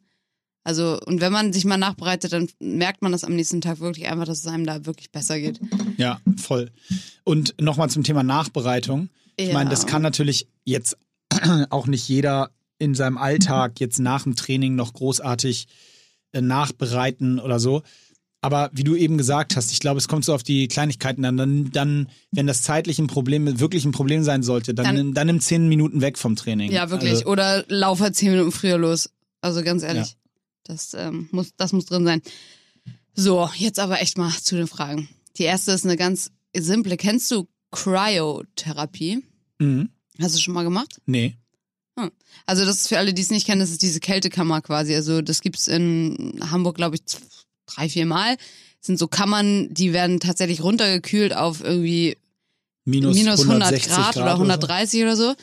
Also, 0.65 1.01
und 1.07 1.21
wenn 1.21 1.33
man 1.33 1.53
sich 1.53 1.65
mal 1.65 1.79
nachbereitet, 1.79 2.33
dann 2.33 2.49
merkt 2.61 3.01
man 3.01 3.13
das 3.13 3.25
am 3.25 3.35
nächsten 3.35 3.61
Tag 3.61 3.81
wirklich 3.81 4.07
einfach, 4.09 4.27
dass 4.27 4.41
es 4.41 4.47
einem 4.47 4.67
da 4.67 4.85
wirklich 4.85 5.11
besser 5.11 5.41
geht. 5.41 5.61
Ja, 5.97 6.21
voll. 6.37 6.71
Und 7.25 7.55
nochmal 7.61 7.89
zum 7.91 8.03
Thema 8.05 8.23
Nachbereitung. 8.23 9.09
Ich 9.37 9.49
Ja. 9.49 9.55
meine, 9.55 9.71
das 9.71 9.87
kann 9.87 10.03
natürlich 10.03 10.47
jetzt 10.65 10.99
auch 11.71 11.87
nicht 11.87 12.07
jeder 12.09 12.51
in 12.79 12.95
seinem 12.95 13.19
Alltag 13.19 13.81
jetzt 13.81 13.99
nach 13.99 14.25
dem 14.25 14.37
Training 14.37 14.75
noch 14.75 14.93
großartig 14.93 15.67
äh, 16.33 16.41
nachbereiten 16.43 17.39
oder 17.41 17.59
so. 17.61 17.83
Aber 18.41 18.71
wie 18.73 18.85
du 18.85 18.95
eben 18.95 19.19
gesagt 19.19 19.57
hast, 19.57 19.73
ich 19.73 19.81
glaube, 19.81 19.99
es 19.99 20.07
kommt 20.07 20.25
so 20.25 20.33
auf 20.35 20.45
die 20.45 20.69
Kleinigkeiten 20.69 21.25
an. 21.25 21.37
Dann, 21.37 21.71
dann 21.73 22.09
wenn 22.31 22.47
das 22.47 22.63
zeitlich 22.63 22.99
ein 23.01 23.09
Problem, 23.09 23.59
wirklich 23.59 23.85
ein 23.85 23.91
Problem 23.93 24.23
sein 24.23 24.43
sollte, 24.45 24.75
dann, 24.75 24.95
Dann- 24.95 25.15
dann, 25.15 25.27
nimm 25.27 25.41
zehn 25.41 25.69
Minuten 25.69 26.03
weg 26.03 26.19
vom 26.19 26.37
Training. 26.37 26.71
Ja, 26.71 26.91
wirklich. 26.91 27.11
Also, 27.13 27.27
Oder 27.27 27.65
lauf 27.69 28.01
halt 28.01 28.15
zehn 28.15 28.31
Minuten 28.31 28.53
früher 28.53 28.79
los. 28.79 29.11
Also 29.41 29.63
ganz 29.63 29.83
ehrlich. 29.83 30.17
Das, 30.69 30.95
ähm, 30.95 31.29
muss, 31.33 31.55
das 31.57 31.73
muss 31.73 31.87
drin 31.87 32.05
sein. 32.05 32.23
So, 33.15 33.51
jetzt 33.57 33.81
aber 33.81 34.01
echt 34.01 34.17
mal 34.17 34.31
zu 34.31 34.57
den 34.57 34.69
Fragen. 34.69 35.09
Die 35.37 35.43
erste 35.43 35.73
ist 35.73 35.85
eine 35.85 35.97
ganz 35.97 36.31
simple. 36.55 36.97
Kennst 36.97 37.31
du 37.33 37.49
Cryotherapie? 37.73 39.25
mhm. 39.59 39.89
Hast 40.21 40.35
du 40.35 40.41
schon 40.41 40.55
mal 40.55 40.65
gemacht? 40.65 41.01
Nee. 41.07 41.37
Also 42.47 42.65
das 42.65 42.77
ist 42.77 42.89
für 42.89 42.99
alle, 42.99 43.13
die 43.13 43.23
es 43.23 43.31
nicht 43.31 43.47
kennen, 43.47 43.61
das 43.61 43.71
ist 43.71 43.83
diese 43.83 44.01
Kältekammer 44.01 44.61
quasi. 44.61 44.95
Also 44.95 45.23
das 45.23 45.41
gibt's 45.41 45.69
in 45.69 46.41
Hamburg, 46.51 46.77
glaube 46.77 46.97
ich, 46.97 47.03
drei, 47.67 47.89
vier 47.89 48.07
Mal. 48.07 48.37
Das 48.37 48.87
sind 48.87 48.99
so 48.99 49.09
Kammern, 49.09 49.73
die 49.73 49.93
werden 49.93 50.21
tatsächlich 50.21 50.63
runtergekühlt 50.63 51.35
auf 51.35 51.63
irgendwie 51.63 52.17
Minus, 52.85 53.17
minus 53.17 53.41
100 53.41 53.69
160 53.69 53.93
Grad, 53.93 54.17
oder 54.17 54.37
so. 54.37 54.43
130 54.43 55.03
oder 55.03 55.17
so. 55.17 55.35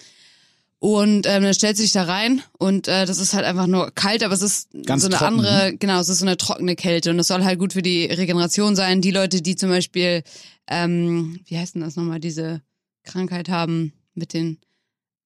Und 0.85 1.25
ähm, 1.25 1.41
dann 1.41 1.53
stellst 1.55 1.79
du 1.79 1.83
dich 1.83 1.93
da 1.93 2.03
rein 2.03 2.43
und 2.59 2.87
äh, 2.87 3.07
das 3.07 3.17
ist 3.17 3.33
halt 3.33 3.43
einfach 3.43 3.65
nur 3.65 3.89
kalt, 3.95 4.23
aber 4.23 4.35
es 4.35 4.43
ist 4.43 4.69
Ganz 4.85 5.01
so 5.01 5.07
eine 5.07 5.15
trocken, 5.15 5.41
ne? 5.41 5.49
andere, 5.49 5.77
genau, 5.77 5.99
es 5.99 6.09
ist 6.09 6.19
so 6.19 6.27
eine 6.27 6.37
trockene 6.37 6.75
Kälte 6.75 7.09
und 7.09 7.17
das 7.17 7.25
soll 7.25 7.43
halt 7.43 7.57
gut 7.57 7.73
für 7.73 7.81
die 7.81 8.05
Regeneration 8.05 8.75
sein. 8.75 9.01
Die 9.01 9.09
Leute, 9.09 9.41
die 9.41 9.55
zum 9.55 9.69
Beispiel, 9.69 10.21
ähm, 10.67 11.39
wie 11.47 11.57
heißt 11.57 11.73
denn 11.73 11.81
das 11.81 11.95
nochmal, 11.95 12.19
diese 12.19 12.61
Krankheit 13.03 13.49
haben 13.49 13.93
mit 14.13 14.35
den 14.35 14.59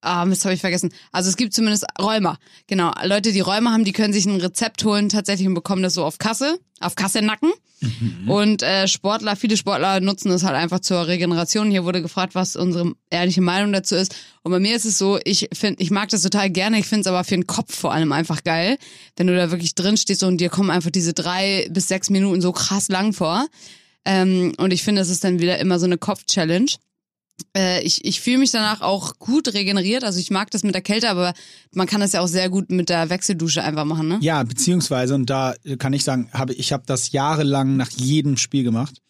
Ah, 0.01 0.25
Mist, 0.25 0.45
habe 0.45 0.53
ich 0.53 0.61
vergessen. 0.61 0.93
Also 1.11 1.29
es 1.29 1.35
gibt 1.35 1.53
zumindest 1.53 1.85
Rheuma. 2.01 2.37
Genau. 2.67 2.93
Leute, 3.03 3.33
die 3.33 3.41
Rheuma 3.41 3.71
haben, 3.71 3.83
die 3.83 3.91
können 3.91 4.13
sich 4.13 4.25
ein 4.25 4.39
Rezept 4.39 4.83
holen 4.85 5.09
tatsächlich 5.09 5.47
und 5.47 5.55
bekommen 5.55 5.83
das 5.83 5.93
so 5.93 6.05
auf 6.05 6.17
Kasse, 6.17 6.59
auf 6.79 6.95
Kasse 6.95 7.21
Nacken. 7.21 7.51
Und 8.27 8.61
äh, 8.61 8.87
Sportler, 8.87 9.35
viele 9.35 9.55
Sportler 9.55 10.01
nutzen 10.01 10.29
das 10.29 10.43
halt 10.43 10.55
einfach 10.55 10.79
zur 10.81 11.07
Regeneration. 11.07 11.71
Hier 11.71 11.85
wurde 11.85 12.01
gefragt, 12.01 12.35
was 12.35 12.55
unsere 12.55 12.93
ehrliche 13.09 13.41
Meinung 13.41 13.71
dazu 13.71 13.95
ist. 13.95 14.15
Und 14.43 14.51
bei 14.51 14.59
mir 14.59 14.75
ist 14.75 14.85
es 14.85 14.97
so, 14.97 15.17
ich 15.23 15.49
finde, 15.53 15.81
ich 15.81 15.89
mag 15.89 16.09
das 16.09 16.21
total 16.21 16.49
gerne. 16.49 16.79
Ich 16.79 16.87
finde 16.87 17.01
es 17.01 17.07
aber 17.07 17.23
für 17.23 17.35
den 17.35 17.47
Kopf 17.47 17.75
vor 17.75 17.93
allem 17.93 18.11
einfach 18.11 18.43
geil, 18.43 18.77
wenn 19.15 19.27
du 19.27 19.35
da 19.35 19.51
wirklich 19.51 19.75
drin 19.75 19.95
stehst 19.97 20.23
und 20.23 20.39
dir 20.39 20.49
kommen 20.49 20.69
einfach 20.69 20.91
diese 20.91 21.13
drei 21.13 21.67
bis 21.71 21.87
sechs 21.87 22.09
Minuten 22.09 22.41
so 22.41 22.51
krass 22.51 22.89
lang 22.89 23.13
vor. 23.13 23.47
Ähm, 24.05 24.53
und 24.57 24.71
ich 24.71 24.83
finde, 24.83 25.01
es 25.01 25.09
ist 25.09 25.23
dann 25.23 25.39
wieder 25.39 25.59
immer 25.59 25.79
so 25.79 25.85
eine 25.85 25.97
Kopf-Challenge. 25.97 26.71
Äh, 27.55 27.81
ich 27.83 28.05
ich 28.05 28.21
fühle 28.21 28.39
mich 28.39 28.51
danach 28.51 28.81
auch 28.81 29.17
gut 29.19 29.53
regeneriert. 29.53 30.03
Also 30.03 30.19
ich 30.19 30.31
mag 30.31 30.51
das 30.51 30.63
mit 30.63 30.75
der 30.75 30.81
Kälte, 30.81 31.09
aber 31.09 31.33
man 31.73 31.87
kann 31.87 32.01
das 32.01 32.13
ja 32.13 32.21
auch 32.21 32.27
sehr 32.27 32.49
gut 32.49 32.71
mit 32.71 32.89
der 32.89 33.09
Wechseldusche 33.09 33.63
einfach 33.63 33.85
machen, 33.85 34.07
ne? 34.07 34.17
Ja, 34.21 34.43
beziehungsweise, 34.43 35.15
und 35.15 35.29
da 35.29 35.55
kann 35.77 35.93
ich 35.93 36.03
sagen, 36.03 36.29
habe 36.33 36.53
ich 36.53 36.71
habe 36.71 36.83
das 36.85 37.11
jahrelang 37.11 37.77
nach 37.77 37.89
jedem 37.91 38.37
Spiel 38.37 38.63
gemacht. 38.63 39.01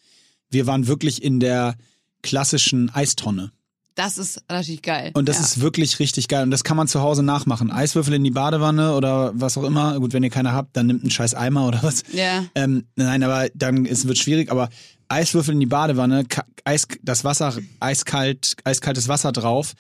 Wir 0.49 0.67
waren 0.67 0.87
wirklich 0.87 1.21
in 1.23 1.39
der 1.39 1.75
klassischen 2.21 2.89
Eistonne. 2.89 3.51
Das 3.99 4.17
ist 4.17 4.41
natürlich 4.47 4.81
geil. 4.81 5.11
Und 5.13 5.27
das 5.27 5.37
ja. 5.37 5.43
ist 5.43 5.59
wirklich 5.59 5.99
richtig 5.99 6.29
geil. 6.29 6.43
Und 6.43 6.51
das 6.51 6.63
kann 6.63 6.77
man 6.77 6.87
zu 6.87 7.01
Hause 7.01 7.21
nachmachen. 7.21 7.69
Eiswürfel 7.69 8.13
in 8.13 8.23
die 8.23 8.31
Badewanne 8.31 8.95
oder 8.95 9.33
was 9.35 9.57
auch 9.57 9.63
immer. 9.63 9.99
Gut, 9.99 10.13
wenn 10.13 10.23
ihr 10.23 10.29
keine 10.29 10.53
habt, 10.53 10.77
dann 10.77 10.87
nimmt 10.87 11.01
einen 11.01 11.11
scheiß 11.11 11.33
Eimer 11.33 11.67
oder 11.67 11.83
was. 11.83 12.03
Ja. 12.13 12.45
Ähm, 12.55 12.85
nein, 12.95 13.23
aber 13.23 13.49
dann 13.55 13.85
ist, 13.85 14.07
wird 14.07 14.17
schwierig. 14.17 14.51
Aber 14.51 14.69
Eiswürfel 15.09 15.53
in 15.53 15.59
die 15.59 15.65
Badewanne, 15.65 16.25
Eis, 16.63 16.87
das 17.01 17.23
Wasser, 17.23 17.57
eiskalt, 17.79 18.55
eiskaltes 18.63 19.07
Wasser 19.07 19.31
drauf. 19.31 19.73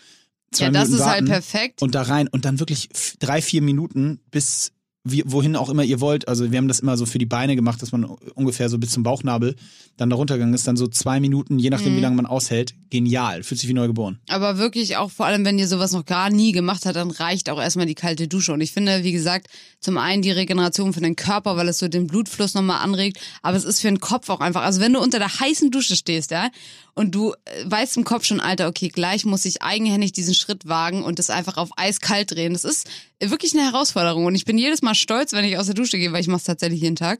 Zwei 0.51 0.65
Ja, 0.65 0.71
das 0.71 0.89
Minuten 0.89 1.01
ist 1.01 1.07
halt 1.07 1.11
warten 1.11 1.25
perfekt. 1.27 1.81
Und 1.81 1.95
da 1.95 2.01
rein 2.01 2.27
und 2.27 2.45
dann 2.45 2.59
wirklich 2.59 2.89
drei, 3.19 3.41
vier 3.41 3.61
Minuten 3.61 4.19
bis 4.31 4.71
wie, 5.11 5.23
wohin 5.25 5.55
auch 5.55 5.69
immer 5.69 5.83
ihr 5.83 5.99
wollt. 6.01 6.27
Also 6.27 6.51
wir 6.51 6.57
haben 6.57 6.67
das 6.67 6.79
immer 6.79 6.97
so 6.97 7.05
für 7.05 7.17
die 7.19 7.25
Beine 7.25 7.55
gemacht, 7.55 7.81
dass 7.81 7.91
man 7.91 8.03
ungefähr 8.05 8.69
so 8.69 8.77
bis 8.77 8.91
zum 8.91 9.03
Bauchnabel 9.03 9.55
dann 9.97 10.09
da 10.09 10.15
runtergegangen 10.15 10.53
ist. 10.55 10.67
Dann 10.67 10.77
so 10.77 10.87
zwei 10.87 11.19
Minuten, 11.19 11.59
je 11.59 11.69
nachdem 11.69 11.93
Mhm. 11.93 11.97
wie 11.97 12.01
lange 12.01 12.15
man 12.15 12.25
aushält. 12.25 12.73
Genial. 12.89 13.43
Fühlt 13.43 13.59
sich 13.59 13.69
wie 13.69 13.73
neugeboren. 13.73 14.19
Aber 14.29 14.57
wirklich 14.57 14.97
auch 14.97 15.11
vor 15.11 15.25
allem, 15.25 15.45
wenn 15.45 15.59
ihr 15.59 15.67
sowas 15.67 15.91
noch 15.91 16.05
gar 16.05 16.29
nie 16.29 16.51
gemacht 16.51 16.85
habt, 16.85 16.95
dann 16.95 17.11
reicht 17.11 17.49
auch 17.49 17.59
erstmal 17.61 17.85
die 17.85 17.95
kalte 17.95 18.27
Dusche. 18.27 18.53
Und 18.53 18.61
ich 18.61 18.71
finde, 18.71 19.03
wie 19.03 19.11
gesagt, 19.11 19.47
zum 19.79 19.97
einen 19.97 20.21
die 20.21 20.31
Regeneration 20.31 20.93
für 20.93 21.01
den 21.01 21.15
Körper, 21.15 21.55
weil 21.57 21.67
es 21.67 21.79
so 21.79 21.87
den 21.87 22.07
Blutfluss 22.07 22.53
nochmal 22.53 22.81
anregt, 22.83 23.19
aber 23.41 23.57
es 23.57 23.63
ist 23.63 23.79
für 23.81 23.87
den 23.87 23.99
Kopf 23.99 24.29
auch 24.29 24.39
einfach. 24.39 24.61
Also 24.63 24.81
wenn 24.81 24.93
du 24.93 24.99
unter 24.99 25.19
der 25.19 25.39
heißen 25.39 25.71
Dusche 25.71 25.95
stehst, 25.95 26.31
ja, 26.31 26.49
und 26.95 27.15
du 27.15 27.31
äh, 27.31 27.35
weißt 27.65 27.95
im 27.97 28.03
Kopf 28.03 28.25
schon, 28.25 28.39
Alter, 28.41 28.67
okay, 28.67 28.89
gleich 28.89 29.23
muss 29.25 29.45
ich 29.45 29.61
eigenhändig 29.61 30.11
diesen 30.11 30.33
Schritt 30.33 30.67
wagen 30.67 31.03
und 31.03 31.17
das 31.19 31.29
einfach 31.29 31.55
auf 31.57 31.69
eiskalt 31.77 32.31
drehen. 32.31 32.53
Das 32.53 32.65
ist 32.65 32.87
wirklich 33.21 33.53
eine 33.53 33.63
Herausforderung. 33.63 34.25
Und 34.25 34.35
ich 34.35 34.45
bin 34.45 34.57
jedes 34.57 34.81
Mal 34.81 34.95
stolz, 34.95 35.33
wenn 35.33 35.45
ich 35.45 35.57
aus 35.57 35.65
der 35.65 35.75
Dusche 35.75 35.97
gehe, 35.97 36.11
weil 36.11 36.21
ich 36.21 36.27
mache 36.27 36.39
es 36.39 36.43
tatsächlich 36.45 36.81
jeden 36.81 36.95
Tag. 36.95 37.19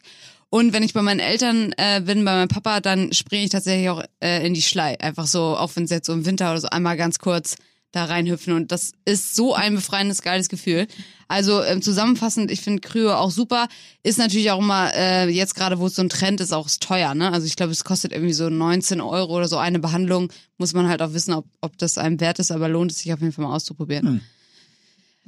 Und 0.50 0.74
wenn 0.74 0.84
ich 0.84 0.94
bei 0.94 1.02
meinen 1.02 1.20
Eltern 1.20 1.74
äh, 1.78 2.02
bin, 2.02 2.26
bei 2.26 2.34
meinem 2.34 2.48
Papa, 2.48 2.80
dann 2.80 3.14
springe 3.14 3.44
ich 3.44 3.52
tatsächlich 3.52 3.90
auch 3.90 4.04
äh, 4.20 4.46
in 4.46 4.54
die 4.54 4.62
Schlei. 4.62 5.00
Einfach 5.00 5.28
so, 5.28 5.58
auch 5.58 5.76
wenn 5.76 5.84
es 5.84 5.92
jetzt 5.92 6.08
so 6.08 6.14
im 6.14 6.26
Winter 6.26 6.52
oder 6.52 6.62
so 6.62 6.70
einmal 6.70 6.98
ganz 6.98 7.20
kurz 7.20 7.56
da 7.92 8.06
reinhüpfen 8.06 8.54
und 8.54 8.72
das 8.72 8.92
ist 9.06 9.36
so 9.36 9.56
ein 9.56 9.74
befreiendes, 9.74 10.22
geiles 10.22 10.50
Gefühl. 10.50 10.88
Also 11.28 11.64
ähm, 11.64 11.82
zusammenfassend, 11.82 12.52
ich 12.52 12.62
finde 12.62 12.82
Kryo 12.82 13.14
auch 13.14 13.32
super. 13.32 13.68
Ist 14.04 14.20
natürlich 14.20 14.52
auch 14.52 14.60
immer, 14.60 14.94
äh, 14.94 15.28
jetzt 15.30 15.56
gerade 15.56 15.80
wo 15.80 15.88
es 15.88 15.96
so 15.96 16.04
ein 16.04 16.10
Trend 16.10 16.40
ist, 16.40 16.54
auch 16.54 16.68
ist 16.68 16.84
teuer. 16.84 17.16
Ne? 17.16 17.32
Also 17.32 17.48
ich 17.48 17.56
glaube, 17.56 17.72
es 17.72 17.84
kostet 17.84 18.12
irgendwie 18.12 18.34
so 18.34 18.50
19 18.50 19.02
Euro 19.02 19.38
oder 19.38 19.48
so 19.48 19.58
eine 19.58 19.80
Behandlung. 19.80 20.32
Muss 20.58 20.74
man 20.74 20.88
halt 20.88 21.02
auch 21.02 21.14
wissen, 21.14 21.34
ob, 21.34 21.46
ob 21.62 21.78
das 21.80 21.98
einem 21.98 22.20
wert 22.20 22.38
ist, 22.38 22.52
aber 22.52 22.70
lohnt 22.70 22.92
es 22.92 23.00
sich 23.00 23.12
auf 23.12 23.22
jeden 23.22 23.32
Fall 23.32 23.46
mal 23.46 23.56
auszuprobieren. 23.56 24.08
Hm. 24.08 24.22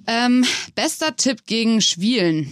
Ähm, 0.08 0.45
bester 0.76 1.16
Tipp 1.16 1.45
gegen 1.45 1.82
Schwielen. 1.82 2.49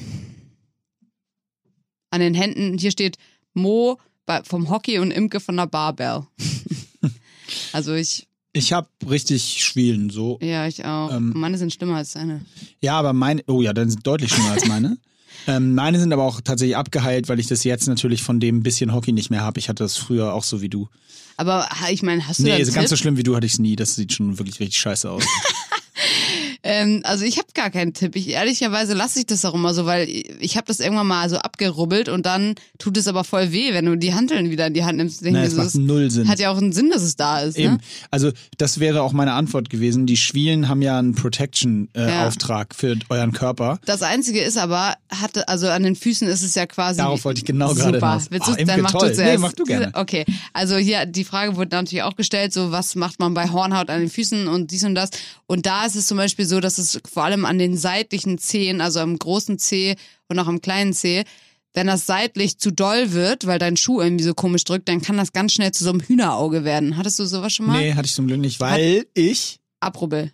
An 2.11 2.21
den 2.21 2.33
Händen, 2.33 2.77
hier 2.77 2.91
steht 2.91 3.17
Mo 3.53 3.99
vom 4.43 4.69
Hockey 4.69 4.99
und 4.99 5.11
Imke 5.11 5.39
von 5.39 5.57
der 5.57 5.65
Barbell. 5.67 6.23
also 7.73 7.93
ich, 7.93 8.27
Ich 8.53 8.73
habe 8.73 8.87
richtig 9.09 9.63
Schwielen, 9.63 10.09
so. 10.09 10.37
ja, 10.41 10.67
ich 10.67 10.85
auch. 10.85 11.11
Ähm. 11.13 11.33
Meine 11.35 11.57
sind 11.57 11.73
schlimmer 11.73 11.97
als 11.97 12.11
deine. 12.13 12.45
Ja, 12.79 12.97
aber 12.99 13.13
meine, 13.13 13.43
oh 13.47 13.61
ja, 13.61 13.73
dann 13.73 13.89
sind 13.89 14.05
deutlich 14.05 14.31
schlimmer 14.31 14.51
als 14.51 14.67
meine. 14.67 14.97
Ähm, 15.47 15.73
meine 15.73 15.99
sind 15.99 16.11
aber 16.11 16.25
auch 16.25 16.41
tatsächlich 16.41 16.75
abgeheilt, 16.75 17.29
weil 17.29 17.39
ich 17.39 17.47
das 17.47 17.63
jetzt 17.63 17.87
natürlich 17.87 18.21
von 18.21 18.41
dem 18.41 18.61
bisschen 18.61 18.93
Hockey 18.93 19.13
nicht 19.13 19.29
mehr 19.29 19.41
habe. 19.41 19.57
Ich 19.57 19.69
hatte 19.69 19.83
das 19.83 19.95
früher 19.95 20.33
auch 20.33 20.43
so 20.43 20.61
wie 20.61 20.67
du. 20.67 20.89
Aber 21.37 21.67
ich 21.89 22.03
meine, 22.03 22.27
hast 22.27 22.39
du 22.39 22.43
da 22.43 22.49
Nee, 22.49 22.55
einen 22.55 22.65
so 22.65 22.73
ganz 22.73 22.89
so 22.89 22.97
schlimm 22.97 23.15
wie 23.15 23.23
du 23.23 23.35
hatte 23.35 23.45
ich 23.45 23.53
es 23.53 23.59
nie. 23.59 23.77
Das 23.77 23.95
sieht 23.95 24.11
schon 24.11 24.37
wirklich 24.37 24.59
richtig 24.59 24.77
scheiße 24.79 25.09
aus. 25.09 25.23
Ähm, 26.63 27.01
also 27.03 27.23
ich 27.25 27.37
habe 27.37 27.47
gar 27.53 27.69
keinen 27.69 27.93
Tipp. 27.93 28.15
Ich 28.15 28.29
ehrlicherweise 28.29 28.93
lasse 28.93 29.19
ich 29.19 29.25
das 29.25 29.45
auch 29.45 29.53
immer 29.53 29.73
so, 29.73 29.85
weil 29.85 30.07
ich 30.39 30.57
habe 30.57 30.67
das 30.67 30.79
irgendwann 30.79 31.07
mal 31.07 31.29
so 31.29 31.37
abgerubbelt 31.37 32.09
und 32.09 32.25
dann 32.25 32.55
tut 32.77 32.97
es 32.97 33.07
aber 33.07 33.23
voll 33.23 33.51
weh, 33.51 33.73
wenn 33.73 33.85
du 33.85 33.95
die 33.95 34.13
Hanteln 34.13 34.49
wieder 34.49 34.67
in 34.67 34.73
die 34.73 34.83
Hand 34.83 34.97
nimmst. 34.97 35.23
Denk 35.23 35.35
Nein, 35.35 35.49
so, 35.49 35.57
macht 35.57 35.75
null 35.75 36.11
Sinn. 36.11 36.27
Hat 36.27 36.39
ja 36.39 36.51
auch 36.51 36.57
einen 36.57 36.73
Sinn, 36.73 36.89
dass 36.89 37.01
es 37.01 37.15
da 37.15 37.39
ist. 37.39 37.57
Eben. 37.57 37.73
Ne? 37.75 37.79
Also 38.11 38.31
das 38.57 38.79
wäre 38.79 39.01
auch 39.03 39.13
meine 39.13 39.33
Antwort 39.33 39.69
gewesen. 39.69 40.05
Die 40.05 40.17
Schwielen 40.17 40.67
haben 40.67 40.81
ja 40.81 40.99
einen 40.99 41.13
Ja. 41.13 41.21
Protection-Auftrag 41.21 42.75
für 42.75 42.97
euren 43.09 43.31
Körper. 43.31 43.79
Das 43.85 44.01
Einzige 44.01 44.41
ist 44.41 44.57
aber, 44.57 44.95
hatte, 45.09 45.47
also 45.47 45.67
an 45.69 45.83
den 45.83 45.95
Füßen 45.95 46.27
ist 46.27 46.43
es 46.43 46.55
ja 46.55 46.65
quasi. 46.65 46.97
Darauf 46.97 47.23
wollte 47.25 47.39
ich 47.39 47.45
genau 47.45 47.73
gerade 47.73 47.97
Super. 47.99 48.21
Willst 48.29 48.47
Oh, 48.47 48.51
du, 48.51 48.57
dann 48.65 48.69
Imke, 48.69 48.81
mach 48.81 48.91
toll. 48.91 49.09
du 49.09 49.15
zuerst. 49.15 49.31
Nee, 49.31 49.37
mach 49.37 49.53
du 49.53 49.63
gerne. 49.63 49.91
Okay. 49.93 50.25
Also 50.53 50.75
hier, 50.77 51.05
die 51.05 51.23
Frage 51.23 51.55
wurde 51.55 51.75
natürlich 51.75 52.03
auch 52.03 52.15
gestellt, 52.15 52.53
so 52.53 52.71
was 52.71 52.95
macht 52.95 53.19
man 53.19 53.33
bei 53.33 53.49
Hornhaut 53.49 53.89
an 53.89 53.99
den 54.01 54.09
Füßen 54.09 54.47
und 54.47 54.71
dies 54.71 54.83
und 54.83 54.95
das. 54.95 55.09
Und 55.47 55.65
da 55.65 55.85
ist 55.85 55.95
es 55.95 56.07
zum 56.07 56.17
Beispiel 56.17 56.45
so, 56.49 56.59
dass 56.59 56.77
es 56.77 56.99
vor 57.09 57.23
allem 57.23 57.45
an 57.45 57.57
den 57.57 57.77
seitlichen 57.77 58.37
Zehen, 58.37 58.81
also 58.81 58.99
am 58.99 59.17
großen 59.17 59.57
Zeh 59.57 59.95
und 60.27 60.37
auch 60.39 60.47
am 60.47 60.61
kleinen 60.61 60.93
Zeh, 60.93 61.23
wenn 61.73 61.87
das 61.87 62.05
seitlich 62.05 62.57
zu 62.57 62.71
doll 62.71 63.13
wird, 63.13 63.45
weil 63.45 63.59
dein 63.59 63.77
Schuh 63.77 64.01
irgendwie 64.01 64.23
so 64.23 64.33
komisch 64.33 64.63
drückt, 64.63 64.89
dann 64.89 65.01
kann 65.01 65.17
das 65.17 65.31
ganz 65.33 65.53
schnell 65.53 65.71
zu 65.71 65.83
so 65.83 65.91
einem 65.91 66.01
Hühnerauge 66.01 66.63
werden. 66.63 66.97
Hattest 66.97 67.19
du 67.19 67.25
sowas 67.25 67.53
schon 67.53 67.67
mal? 67.67 67.79
Nee, 67.79 67.93
hatte 67.93 68.07
ich 68.07 68.13
zum 68.13 68.27
Glück 68.27 68.39
nicht, 68.39 68.59
weil 68.59 69.05
ich 69.13 69.59
Abrubbel. 69.79 70.31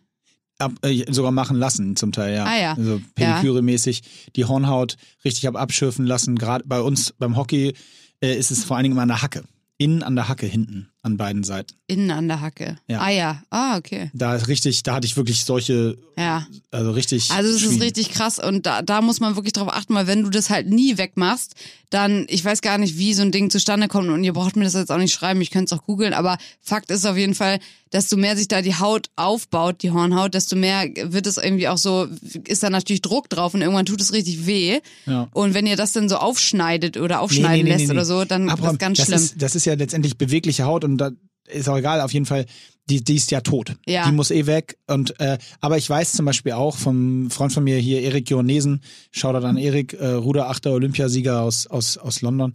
ab, 0.57 0.71
äh, 0.81 1.11
sogar 1.11 1.31
machen 1.31 1.57
lassen 1.57 1.95
zum 1.95 2.11
Teil, 2.11 2.35
ja. 2.35 2.45
Ah, 2.45 2.57
ja. 2.57 2.73
Also 2.73 3.01
pediküre-mäßig 3.15 4.01
die 4.35 4.45
Hornhaut 4.45 4.95
richtig 5.23 5.45
hab 5.45 5.55
abschürfen 5.55 6.05
lassen. 6.05 6.37
Gerade 6.37 6.63
bei 6.65 6.79
uns 6.79 7.13
beim 7.17 7.35
Hockey 7.35 7.73
äh, 8.21 8.35
ist 8.35 8.51
es 8.51 8.63
vor 8.63 8.77
allen 8.77 8.85
Dingen 8.85 8.93
immer 8.93 9.03
an 9.03 9.09
der 9.09 9.21
Hacke. 9.21 9.43
Innen 9.77 10.03
an 10.03 10.15
der 10.15 10.29
Hacke, 10.29 10.45
hinten 10.45 10.89
an 11.05 11.17
beiden 11.17 11.43
Seiten. 11.43 11.75
Innen 11.87 12.09
an 12.09 12.27
der 12.27 12.41
Hacke. 12.41 12.77
Ja. 12.87 12.99
Ah 12.99 13.09
ja. 13.11 13.43
Ah, 13.51 13.77
okay. 13.77 14.09
Da 14.15 14.35
ist 14.35 14.47
richtig, 14.47 14.81
da 14.81 14.95
hatte 14.95 15.05
ich 15.05 15.15
wirklich 15.17 15.45
solche, 15.45 15.99
Ja. 16.17 16.47
also 16.71 16.89
richtig. 16.91 17.29
Also 17.29 17.51
es 17.51 17.61
ist 17.61 17.79
richtig 17.79 18.09
krass 18.09 18.39
und 18.39 18.65
da, 18.65 18.81
da 18.81 19.01
muss 19.01 19.19
man 19.19 19.35
wirklich 19.35 19.53
drauf 19.53 19.69
achten, 19.71 19.93
weil 19.93 20.07
wenn 20.07 20.23
du 20.23 20.31
das 20.31 20.49
halt 20.49 20.67
nie 20.67 20.97
wegmachst, 20.97 21.53
dann, 21.91 22.25
ich 22.27 22.43
weiß 22.43 22.61
gar 22.61 22.79
nicht, 22.79 22.97
wie 22.97 23.13
so 23.13 23.21
ein 23.21 23.31
Ding 23.31 23.51
zustande 23.51 23.87
kommt 23.87 24.09
und 24.09 24.23
ihr 24.23 24.33
braucht 24.33 24.55
mir 24.55 24.63
das 24.63 24.73
jetzt 24.73 24.91
auch 24.91 24.97
nicht 24.97 25.13
schreiben, 25.13 25.39
ich 25.41 25.51
könnte 25.51 25.73
es 25.75 25.79
auch 25.79 25.85
googeln, 25.85 26.13
aber 26.13 26.39
Fakt 26.59 26.89
ist 26.89 27.05
auf 27.05 27.15
jeden 27.17 27.35
Fall, 27.35 27.59
desto 27.93 28.17
mehr 28.17 28.35
sich 28.35 28.47
da 28.47 28.63
die 28.63 28.75
Haut 28.75 29.09
aufbaut, 29.15 29.83
die 29.83 29.91
Hornhaut, 29.91 30.33
desto 30.33 30.55
mehr 30.55 30.89
wird 31.03 31.27
es 31.27 31.37
irgendwie 31.37 31.67
auch 31.67 31.77
so, 31.77 32.07
ist 32.47 32.63
da 32.63 32.71
natürlich 32.71 33.03
Druck 33.03 33.29
drauf 33.29 33.53
und 33.53 33.61
irgendwann 33.61 33.85
tut 33.85 34.01
es 34.01 34.11
richtig 34.11 34.47
weh. 34.47 34.79
Ja. 35.05 35.29
Und 35.33 35.53
wenn 35.53 35.67
ihr 35.67 35.77
das 35.77 35.91
dann 35.91 36.09
so 36.09 36.17
aufschneidet 36.17 36.97
oder 36.97 37.21
aufschneiden 37.21 37.67
lässt 37.67 37.89
oder 37.91 38.03
so, 38.05 38.25
dann 38.25 38.49
Abraham, 38.49 38.65
ist 38.65 38.73
das 38.73 38.79
ganz 38.79 38.97
das 38.97 39.05
schlimm. 39.07 39.19
Ist, 39.19 39.41
das 39.41 39.55
ist 39.55 39.65
ja 39.65 39.75
letztendlich 39.75 40.17
bewegliche 40.17 40.63
Haut 40.65 40.83
und 40.83 40.94
da 40.99 41.11
ist 41.47 41.69
auch 41.69 41.77
egal, 41.77 42.01
auf 42.01 42.11
jeden 42.13 42.25
Fall, 42.25 42.45
die, 42.89 43.03
die 43.03 43.15
ist 43.15 43.31
ja 43.31 43.41
tot. 43.41 43.75
Ja. 43.87 44.05
Die 44.05 44.11
muss 44.11 44.29
eh 44.31 44.45
weg. 44.45 44.77
Und 44.87 45.19
äh, 45.19 45.37
aber 45.59 45.77
ich 45.77 45.89
weiß 45.89 46.13
zum 46.13 46.25
Beispiel 46.25 46.51
auch 46.53 46.75
vom 46.77 47.29
Freund 47.31 47.51
von 47.53 47.63
mir 47.63 47.77
hier, 47.77 48.01
Erik 48.01 48.29
Johannesen, 48.29 48.81
Shoutout 49.11 49.45
an 49.45 49.57
Erik, 49.57 49.93
äh, 49.93 50.07
Ruderachter, 50.07 50.71
Olympiasieger 50.71 51.41
aus, 51.41 51.67
aus, 51.67 51.97
aus 51.97 52.21
London, 52.21 52.53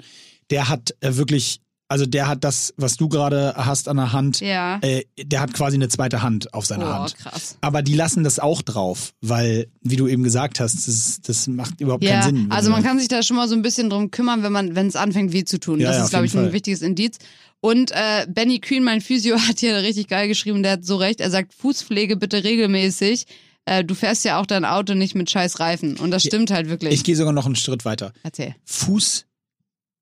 der 0.51 0.69
hat 0.69 0.95
äh, 1.01 1.17
wirklich, 1.17 1.61
also 1.89 2.07
der 2.07 2.29
hat 2.29 2.45
das, 2.45 2.73
was 2.77 2.97
du 2.97 3.09
gerade 3.09 3.55
hast 3.57 3.89
an 3.89 3.97
der 3.97 4.13
Hand, 4.13 4.41
Ja. 4.41 4.79
äh, 4.83 5.03
der 5.21 5.41
hat 5.41 5.53
quasi 5.55 5.75
eine 5.77 5.89
zweite 5.89 6.23
Hand 6.23 6.55
auf 6.55 6.65
seiner 6.67 6.85
Boah, 6.85 6.95
Hand. 7.01 7.17
krass. 7.17 7.57
Aber 7.61 7.83
die 7.83 7.95
lassen 7.95 8.23
das 8.23 8.39
auch 8.39 8.63
drauf, 8.63 9.13
weil, 9.21 9.67
wie 9.83 9.97
du 9.97 10.07
eben 10.07 10.23
gesagt 10.23 10.61
hast, 10.61 10.87
das, 10.87 11.21
das 11.23 11.49
macht 11.49 11.81
überhaupt 11.81 12.05
Ja, 12.05 12.21
keinen 12.21 12.37
Sinn. 12.37 12.51
also 12.53 12.71
man 12.71 12.85
kann 12.85 12.99
sich 13.01 13.09
da 13.09 13.25
schon 13.25 13.37
mal 13.37 13.49
so 13.49 13.57
ein 13.57 13.63
bisschen 13.63 13.91
drum 13.91 14.13
kümmern, 14.13 14.45
wenn 14.45 14.53
man, 14.53 14.77
wenn 14.77 14.87
es 14.87 14.95
anfängt 14.95 15.33
weh 15.33 15.45
zu 15.45 15.59
tun. 15.59 15.81
Ja, 15.81 15.91
das 15.91 16.05
ist, 16.05 16.11
glaube 16.11 16.27
ich, 16.27 16.33
jeden 16.33 16.45
ein 16.45 16.49
Fall. 16.51 16.53
wichtiges 16.55 16.83
Indiz. 16.83 17.19
Und 17.61 17.91
äh, 17.93 18.27
Benny 18.29 18.59
Kühn, 18.59 18.83
mein 18.83 19.01
Physio, 19.01 19.39
hat 19.49 19.61
hier 19.61 19.77
richtig 19.77 20.09
geil 20.09 20.29
geschrieben, 20.29 20.63
der 20.63 20.73
hat 20.73 20.85
so 20.85 20.97
recht. 20.97 21.21
Er 21.21 21.31
sagt, 21.31 21.55
Fußpflege 21.55 22.17
bitte 22.17 22.45
regelmäßig. 22.45 23.27
Äh, 23.67 23.85
du 23.85 23.95
fährst 23.95 24.25
ja 24.25 24.41
auch 24.41 24.47
dein 24.47 24.65
Auto 24.65 24.95
nicht 24.95 25.15
mit 25.15 25.31
scheiß 25.31 25.61
Reifen. 25.61 25.97
Und 25.97 26.11
das 26.11 26.23
stimmt 26.23 26.51
halt 26.51 26.69
wirklich. 26.69 26.95
Ich 26.95 27.05
gehe 27.05 27.17
sogar 27.17 27.33
noch 27.33 27.47
einen 27.47 27.57
Schritt 27.57 27.85
weiter. 27.85 28.13
Erzähl. 28.23 28.57
Fuß, 28.65 29.27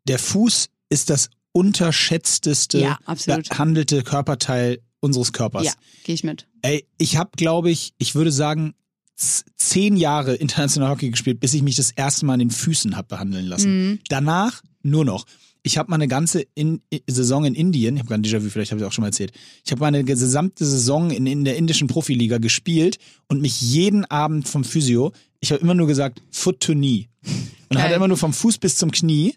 der 0.06 0.18
Fuß 0.18 0.68
ist 0.88 1.10
das 1.10 1.30
unterschätzteste 1.52 2.78
Ja, 2.78 2.98
behandelte 3.26 4.02
Körperteil 4.02 4.80
unseres 5.00 5.32
Körpers. 5.32 5.64
Ja, 5.64 5.72
gehe 6.04 6.14
ich 6.14 6.24
mit. 6.24 6.46
Ey, 6.62 6.86
ich 6.98 7.16
habe, 7.16 7.30
glaube 7.36 7.70
ich, 7.70 7.94
ich 7.98 8.14
würde 8.14 8.32
sagen, 8.32 8.74
zehn 9.16 9.96
Jahre 9.96 10.34
international 10.34 10.90
Hockey 10.90 11.10
gespielt, 11.10 11.40
bis 11.40 11.54
ich 11.54 11.62
mich 11.62 11.76
das 11.76 11.90
erste 11.90 12.24
Mal 12.26 12.34
an 12.34 12.38
den 12.38 12.50
Füßen 12.50 12.96
habe 12.96 13.08
behandeln 13.08 13.46
lassen. 13.46 13.90
Mhm. 13.90 13.98
Danach 14.08 14.62
nur 14.82 15.04
noch. 15.04 15.24
Ich 15.62 15.76
habe 15.76 15.90
mal 15.90 15.96
eine 15.96 16.08
ganze 16.08 16.46
in, 16.54 16.80
Saison 17.06 17.44
in 17.44 17.54
Indien, 17.54 17.96
ich 17.96 18.00
habe 18.00 18.08
gerade 18.08 18.22
ein 18.22 18.24
Déjà-vu, 18.24 18.48
vielleicht 18.48 18.70
habe 18.70 18.80
ich 18.80 18.86
auch 18.86 18.92
schon 18.92 19.02
mal 19.02 19.08
erzählt. 19.08 19.32
Ich 19.64 19.70
habe 19.72 19.80
meine 19.80 20.04
gesamte 20.04 20.64
Saison 20.64 21.10
in, 21.10 21.26
in 21.26 21.44
der 21.44 21.56
indischen 21.56 21.88
Profiliga 21.88 22.38
gespielt 22.38 22.98
und 23.28 23.40
mich 23.42 23.60
jeden 23.60 24.04
Abend 24.04 24.48
vom 24.48 24.64
Physio, 24.64 25.12
ich 25.40 25.52
habe 25.52 25.60
immer 25.60 25.74
nur 25.74 25.86
gesagt, 25.86 26.22
Foot 26.30 26.60
to 26.60 26.72
Knee. 26.72 27.08
Und 27.24 27.76
Geil. 27.76 27.82
hatte 27.82 27.94
immer 27.94 28.08
nur 28.08 28.16
vom 28.16 28.32
Fuß 28.32 28.58
bis 28.58 28.76
zum 28.76 28.90
Knie 28.90 29.34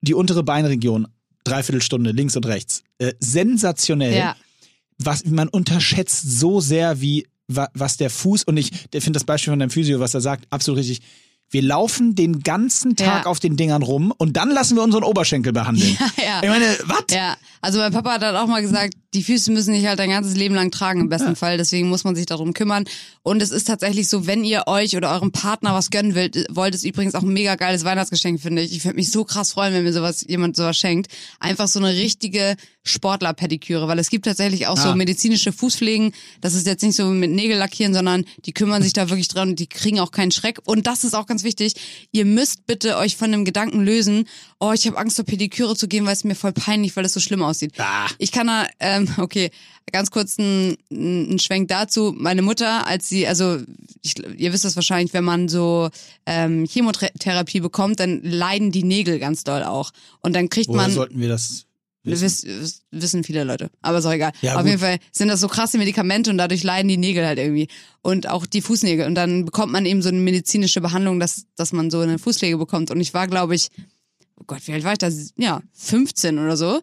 die 0.00 0.14
untere 0.14 0.42
Beinregion, 0.42 1.08
dreiviertel 1.44 1.82
Stunde, 1.82 2.12
links 2.12 2.36
und 2.36 2.46
rechts. 2.46 2.82
Äh, 2.98 3.12
sensationell 3.20 4.16
Ja. 4.16 4.36
was 4.98 5.24
man 5.26 5.48
unterschätzt 5.48 6.38
so 6.40 6.60
sehr, 6.60 7.00
wie 7.00 7.26
wa, 7.48 7.68
was 7.74 7.96
der 7.96 8.10
Fuß 8.10 8.44
und 8.44 8.56
ich 8.56 8.70
finde 8.92 9.12
das 9.12 9.24
Beispiel 9.24 9.52
von 9.52 9.58
deinem 9.58 9.70
Physio, 9.70 10.00
was 10.00 10.14
er 10.14 10.20
sagt, 10.20 10.46
absolut 10.50 10.78
richtig. 10.80 11.00
Wir 11.50 11.62
laufen 11.62 12.14
den 12.14 12.40
ganzen 12.40 12.94
Tag 12.96 13.24
Ja. 13.24 13.26
auf 13.30 13.40
den 13.40 13.56
Dingern 13.56 13.82
rum 13.82 14.12
und 14.18 14.36
dann 14.36 14.50
lassen 14.50 14.76
wir 14.76 14.82
unseren 14.82 15.02
Oberschenkel 15.04 15.52
behandeln. 15.52 15.96
ja. 16.16 16.42
Ich 16.42 16.48
meine, 16.48 16.76
was? 16.84 17.04
Ja, 17.10 17.36
also 17.62 17.78
mein 17.78 17.92
Papa 17.92 18.12
hat 18.12 18.22
halt 18.22 18.36
auch 18.36 18.46
mal 18.46 18.60
gesagt, 18.60 18.94
die 19.14 19.22
Füße 19.22 19.50
müssen 19.52 19.72
dich 19.72 19.86
halt 19.86 19.98
dein 19.98 20.10
ganzes 20.10 20.36
Leben 20.36 20.54
lang 20.54 20.70
tragen 20.70 21.00
im 21.00 21.08
besten 21.08 21.34
Fall, 21.34 21.56
deswegen 21.56 21.88
muss 21.88 22.04
man 22.04 22.14
sich 22.14 22.26
darum 22.26 22.52
kümmern. 22.52 22.84
Und 23.22 23.40
es 23.42 23.50
ist 23.50 23.66
tatsächlich 23.66 24.08
so, 24.08 24.26
wenn 24.26 24.44
ihr 24.44 24.64
euch 24.66 24.96
oder 24.96 25.12
eurem 25.12 25.32
Partner 25.32 25.72
was 25.74 25.90
gönnen 25.90 26.14
wollt, 26.14 26.46
wollt 26.50 26.74
ist 26.74 26.84
übrigens 26.84 27.14
auch 27.14 27.22
ein 27.22 27.32
mega 27.32 27.54
geiles 27.54 27.84
Weihnachtsgeschenk, 27.84 28.40
finde 28.40 28.62
ich. 28.62 28.72
Ich 28.76 28.84
würde 28.84 28.96
mich 28.96 29.10
so 29.10 29.24
krass 29.24 29.52
freuen, 29.52 29.72
wenn 29.72 29.84
mir 29.84 29.92
sowas 29.94 30.24
jemand 30.28 30.56
sowas 30.56 30.76
schenkt. 30.76 31.10
Einfach 31.40 31.68
so 31.68 31.78
eine 31.78 31.94
richtige 31.94 32.56
Sportler-Pediküre, 32.84 33.86
weil 33.88 33.98
es 33.98 34.10
gibt 34.10 34.24
tatsächlich 34.26 34.66
auch 34.66 34.76
so 34.76 34.88
Ah. 34.88 34.94
medizinische 34.94 35.52
Fußpflegen. 35.52 36.12
Das 36.40 36.54
ist 36.54 36.66
jetzt 36.66 36.82
nicht 36.82 36.96
so 36.96 37.06
mit 37.06 37.30
Nägel 37.30 37.56
lackieren, 37.58 37.94
sondern 37.94 38.24
die 38.44 38.52
kümmern 38.52 38.82
sich 38.82 38.92
da 38.92 39.08
wirklich 39.08 39.28
dran 39.28 39.50
und 39.50 39.58
die 39.58 39.66
kriegen 39.68 40.00
auch 40.00 40.10
keinen 40.10 40.30
Schreck. 40.30 40.58
Und 40.64 40.86
das 40.86 41.04
ist 41.04 41.14
auch 41.14 41.26
ganz 41.26 41.44
wichtig. 41.44 41.74
Ihr 42.12 42.24
müsst 42.24 42.66
bitte 42.66 42.96
euch 42.96 43.16
von 43.16 43.30
dem 43.32 43.44
Gedanken 43.44 43.82
lösen, 43.84 44.26
oh, 44.60 44.72
ich 44.72 44.86
habe 44.86 44.98
Angst, 44.98 45.16
zur 45.16 45.24
Pediküre 45.24 45.76
zu 45.76 45.86
gehen, 45.88 46.04
weil 46.04 46.12
es 46.12 46.24
mir 46.24 46.34
voll 46.34 46.52
peinlich, 46.52 46.96
weil 46.96 47.04
es 47.04 47.12
so 47.12 47.20
schlimm 47.20 47.42
aussieht. 47.42 47.72
Ah. 47.78 48.08
Ich 48.18 48.32
kann 48.32 48.48
da, 48.48 48.66
ähm, 48.80 49.08
okay, 49.18 49.50
ganz 49.92 50.10
kurz 50.10 50.36
ein, 50.38 50.76
ein 50.90 51.38
Schwenk 51.38 51.68
dazu. 51.68 52.14
Meine 52.16 52.42
Mutter, 52.42 52.86
als 52.86 53.08
sie, 53.08 53.26
also 53.26 53.58
ich, 54.02 54.14
ihr 54.36 54.52
wisst 54.52 54.64
das 54.64 54.76
wahrscheinlich, 54.76 55.12
wenn 55.14 55.24
man 55.24 55.48
so 55.48 55.90
ähm, 56.26 56.66
Chemotherapie 56.66 57.60
bekommt, 57.60 58.00
dann 58.00 58.22
leiden 58.22 58.70
die 58.72 58.84
Nägel 58.84 59.18
ganz 59.18 59.44
doll 59.44 59.62
auch. 59.62 59.92
Und 60.20 60.34
dann 60.34 60.48
kriegt 60.48 60.68
Woher 60.68 60.82
man 60.82 60.90
sollten 60.92 61.20
wir 61.20 61.28
das 61.28 61.64
wissen? 62.02 62.22
Wiss, 62.24 62.44
wiss- 62.46 62.82
wissen 62.90 63.22
viele 63.24 63.44
Leute, 63.44 63.70
aber 63.82 63.98
ist 63.98 64.06
auch 64.06 64.12
egal. 64.12 64.32
Ja, 64.40 64.54
Auf 64.54 64.62
gut. 64.62 64.68
jeden 64.70 64.80
Fall 64.80 64.98
sind 65.12 65.28
das 65.28 65.40
so 65.40 65.48
krasse 65.48 65.78
Medikamente 65.78 66.30
und 66.30 66.38
dadurch 66.38 66.62
leiden 66.64 66.88
die 66.88 66.96
Nägel 66.96 67.26
halt 67.26 67.38
irgendwie. 67.38 67.68
Und 68.02 68.28
auch 68.28 68.46
die 68.46 68.62
Fußnägel. 68.62 69.06
Und 69.06 69.14
dann 69.14 69.44
bekommt 69.44 69.72
man 69.72 69.84
eben 69.86 70.00
so 70.02 70.08
eine 70.08 70.18
medizinische 70.18 70.80
Behandlung, 70.80 71.20
dass, 71.20 71.44
dass 71.56 71.72
man 71.72 71.90
so 71.90 72.00
eine 72.00 72.18
Fußpflege 72.18 72.56
bekommt. 72.56 72.90
Und 72.90 73.00
ich 73.00 73.14
war, 73.14 73.26
glaube 73.28 73.54
ich, 73.54 73.68
oh 74.38 74.44
Gott, 74.46 74.60
wie 74.66 74.72
alt 74.72 74.84
war 74.84 74.92
ich 74.92 74.98
da? 74.98 75.08
Ja, 75.36 75.60
15 75.74 76.38
oder 76.38 76.56
so. 76.56 76.80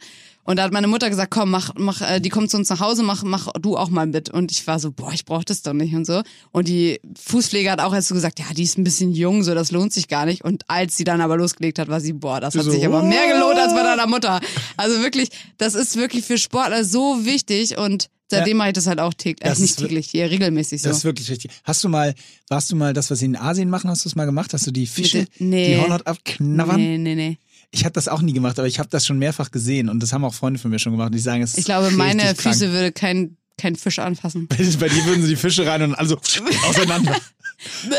Und 0.47 0.58
da 0.58 0.64
hat 0.64 0.72
meine 0.72 0.88
Mutter 0.88 1.10
gesagt, 1.10 1.32
komm, 1.32 1.49
mach, 1.49 1.72
mach, 1.76 2.01
äh, 2.01 2.20
die 2.20 2.30
kommt 2.30 2.51
zu 2.51 2.58
uns 2.58 2.70
nach 2.70 2.80
Hause, 2.80 3.01
mach, 3.01 3.24
mach 3.24 3.51
du 3.60 3.78
auch 3.78 3.89
mal 3.89 4.06
mit. 4.06 4.30
Und 4.30 4.51
ich 4.51 4.66
war 4.68 4.80
so, 4.80 4.91
boah, 4.91 5.12
ich 5.12 5.26
brauch 5.26 5.43
das 5.43 5.64
doch 5.64 5.74
nicht 5.74 5.95
und 5.95 6.06
so. 6.06 6.22
Und 6.51 6.68
die 6.68 6.99
Fußpflege 7.20 7.72
hat 7.72 7.80
auch 7.80 7.95
erst 7.95 8.10
so 8.10 8.14
gesagt, 8.14 8.39
ja, 8.39 8.45
die 8.56 8.62
ist 8.62 8.78
ein 8.78 8.84
bisschen 8.84 9.12
jung, 9.12 9.43
so, 9.43 9.56
das 9.56 9.72
lohnt 9.72 9.91
sich 9.91 10.08
gar 10.08 10.28
nicht. 10.28 10.43
Und 10.43 10.70
als 10.70 10.97
sie 10.97 11.03
dann 11.03 11.20
aber 11.20 11.36
losgelegt 11.36 11.80
hat, 11.80 11.88
war 11.88 11.99
sie, 11.99 12.14
boah, 12.14 12.39
das 12.39 12.56
hat 12.56 12.64
so, 12.64 12.70
sich 12.70 12.86
aber 12.86 13.01
mehr 13.01 13.28
gelohnt 13.28 13.58
als 13.58 13.74
bei 13.74 13.82
deiner 13.82 14.06
Mutter. 14.06 14.39
Also 14.78 15.01
wirklich, 15.01 15.30
das 15.58 15.74
ist 15.74 15.95
wirklich 15.95 16.24
für 16.26 16.38
Sportler 16.38 16.86
so 16.86 17.26
wichtig 17.26 17.80
und 17.80 18.10
Seitdem 18.28 18.58
mache 18.58 18.70
ich 18.70 18.74
das 18.74 18.88
halt 18.88 18.99
auch 18.99 19.14
täglich, 19.14 19.47
also 19.47 19.62
nicht 19.62 19.78
täglich, 19.78 20.08
hier 20.08 20.30
regelmäßig 20.30 20.82
so. 20.82 20.89
Das 20.89 20.97
ist 20.97 21.03
wirklich 21.03 21.30
richtig. 21.30 21.51
Hast 21.64 21.84
du 21.84 21.89
mal, 21.89 22.16
warst 22.49 22.72
du 22.72 22.76
mal 22.76 22.91
das, 22.91 23.12
was 23.12 23.20
sie 23.20 23.26
in 23.26 23.36
Asien 23.36 23.70
machen, 23.70 23.89
hast 23.89 24.03
du 24.03 24.10
es 24.10 24.16
mal 24.16 24.26
gemacht? 24.26 24.51
Hast 24.53 24.66
du 24.66 24.72
die 24.72 24.88
Fische, 24.88 25.28
nee. 25.38 25.76
die 25.76 25.80
Hornhaut 25.80 26.08
abknabbern? 26.08 26.78
nee, 26.78 26.97
nee, 26.97 27.14
nee. 27.14 27.38
Ich 27.76 27.84
habe 27.84 27.92
das 27.92 28.08
auch 28.08 28.22
nie 28.22 28.32
gemacht, 28.32 28.58
aber 28.58 28.70
ich 28.70 28.80
habe 28.80 28.88
das 28.90 29.06
schon 29.06 29.20
mehrfach 29.20 29.52
gesehen 29.52 29.90
und 29.90 30.02
das 30.02 30.14
haben 30.14 30.24
auch 30.24 30.34
Freunde 30.34 30.60
von 30.60 30.72
mir 30.72 30.80
schon 30.80 30.94
gemacht. 30.94 31.14
Die 31.14 31.20
sagen, 31.20 31.42
es 31.42 31.52
ist 31.52 31.60
Ich 31.60 31.66
glaube, 31.66 31.92
meine. 31.92 32.34
Füße 32.34 32.72
würde 32.72 32.94
kein, 32.94 33.36
kein 33.58 33.76
Fisch 33.76 34.00
anfassen. 34.00 34.48
Bei 34.80 34.88
dir 34.88 35.06
würden 35.06 35.22
sie 35.22 35.30
die 35.30 35.36
Fische 35.36 35.66
rein 35.68 35.82
und 35.82 35.96
alle 35.96 36.08
so 36.08 36.18
auseinander. 36.70 37.18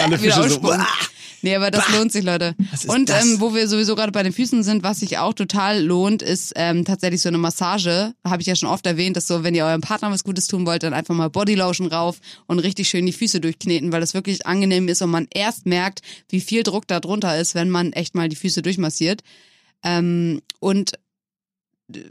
Alle 0.00 0.18
Fische 0.18 0.48
so. 0.48 0.60
uah. 0.62 0.86
Nee, 1.42 1.54
aber 1.54 1.70
das 1.70 1.88
lohnt 1.92 2.10
sich, 2.10 2.24
Leute. 2.24 2.54
Und 2.88 3.10
ähm, 3.10 3.38
wo 3.38 3.54
wir 3.54 3.68
sowieso 3.68 3.94
gerade 3.94 4.10
bei 4.10 4.22
den 4.22 4.32
Füßen 4.32 4.62
sind, 4.62 4.82
was 4.82 5.00
sich 5.00 5.18
auch 5.18 5.34
total 5.34 5.82
lohnt, 5.82 6.22
ist 6.22 6.54
ähm, 6.56 6.84
tatsächlich 6.84 7.20
so 7.20 7.28
eine 7.28 7.38
Massage. 7.38 8.14
Habe 8.26 8.40
ich 8.40 8.48
ja 8.48 8.56
schon 8.56 8.70
oft 8.70 8.86
erwähnt, 8.86 9.16
dass 9.16 9.26
so, 9.26 9.44
wenn 9.44 9.54
ihr 9.54 9.66
eurem 9.66 9.82
Partner 9.82 10.10
was 10.10 10.24
Gutes 10.24 10.46
tun 10.46 10.66
wollt, 10.66 10.82
dann 10.82 10.94
einfach 10.94 11.14
mal 11.14 11.28
Bodylotion 11.28 11.88
rauf 11.88 12.18
und 12.46 12.60
richtig 12.60 12.88
schön 12.88 13.04
die 13.04 13.12
Füße 13.12 13.40
durchkneten, 13.40 13.92
weil 13.92 14.00
das 14.00 14.14
wirklich 14.14 14.46
angenehm 14.46 14.88
ist 14.88 15.02
und 15.02 15.10
man 15.10 15.28
erst 15.32 15.66
merkt, 15.66 16.00
wie 16.30 16.40
viel 16.40 16.62
Druck 16.62 16.88
da 16.88 16.98
drunter 16.98 17.38
ist, 17.38 17.54
wenn 17.54 17.68
man 17.68 17.92
echt 17.92 18.14
mal 18.14 18.30
die 18.30 18.36
Füße 18.36 18.62
durchmassiert. 18.62 19.22
Ähm, 19.86 20.42
und 20.58 20.92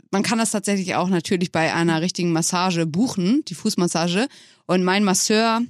man 0.09 0.23
kann 0.23 0.39
das 0.39 0.51
tatsächlich 0.51 0.95
auch 0.95 1.09
natürlich 1.09 1.51
bei 1.51 1.73
einer 1.73 2.01
richtigen 2.01 2.32
Massage 2.32 2.86
buchen, 2.86 3.43
die 3.45 3.55
Fußmassage. 3.55 4.28
Und 4.65 4.84
mein 4.84 5.03
Masseur 5.03 5.61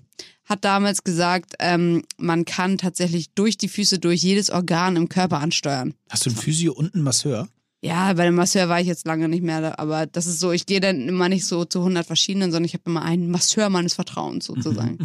hat 0.45 0.63
damals 0.63 1.03
gesagt, 1.03 1.55
ähm, 1.59 2.03
man 2.17 2.45
kann 2.45 2.77
tatsächlich 2.77 3.31
durch 3.31 3.57
die 3.57 3.67
Füße 3.67 3.97
durch 3.97 4.21
jedes 4.21 4.51
Organ 4.51 4.95
im 4.95 5.09
Körper 5.09 5.39
ansteuern. 5.39 5.95
Hast 6.09 6.25
du 6.25 6.29
einen 6.29 6.37
Physio 6.37 6.73
und 6.73 6.93
einen 6.93 7.03
Masseur? 7.03 7.47
Ja, 7.81 8.13
bei 8.13 8.25
dem 8.25 8.35
Masseur 8.35 8.69
war 8.69 8.79
ich 8.79 8.87
jetzt 8.87 9.05
lange 9.05 9.27
nicht 9.27 9.43
mehr, 9.43 9.79
aber 9.79 10.05
das 10.05 10.27
ist 10.27 10.39
so, 10.39 10.51
ich 10.51 10.65
gehe 10.65 10.79
dann 10.79 11.07
immer 11.07 11.29
nicht 11.29 11.45
so 11.45 11.65
zu 11.65 11.79
100 11.79 12.05
verschiedenen, 12.05 12.51
sondern 12.51 12.65
ich 12.65 12.73
habe 12.73 12.83
immer 12.85 13.01
einen 13.01 13.29
Masseur 13.29 13.69
meines 13.69 13.95
Vertrauens 13.95 14.45
sozusagen. 14.45 14.97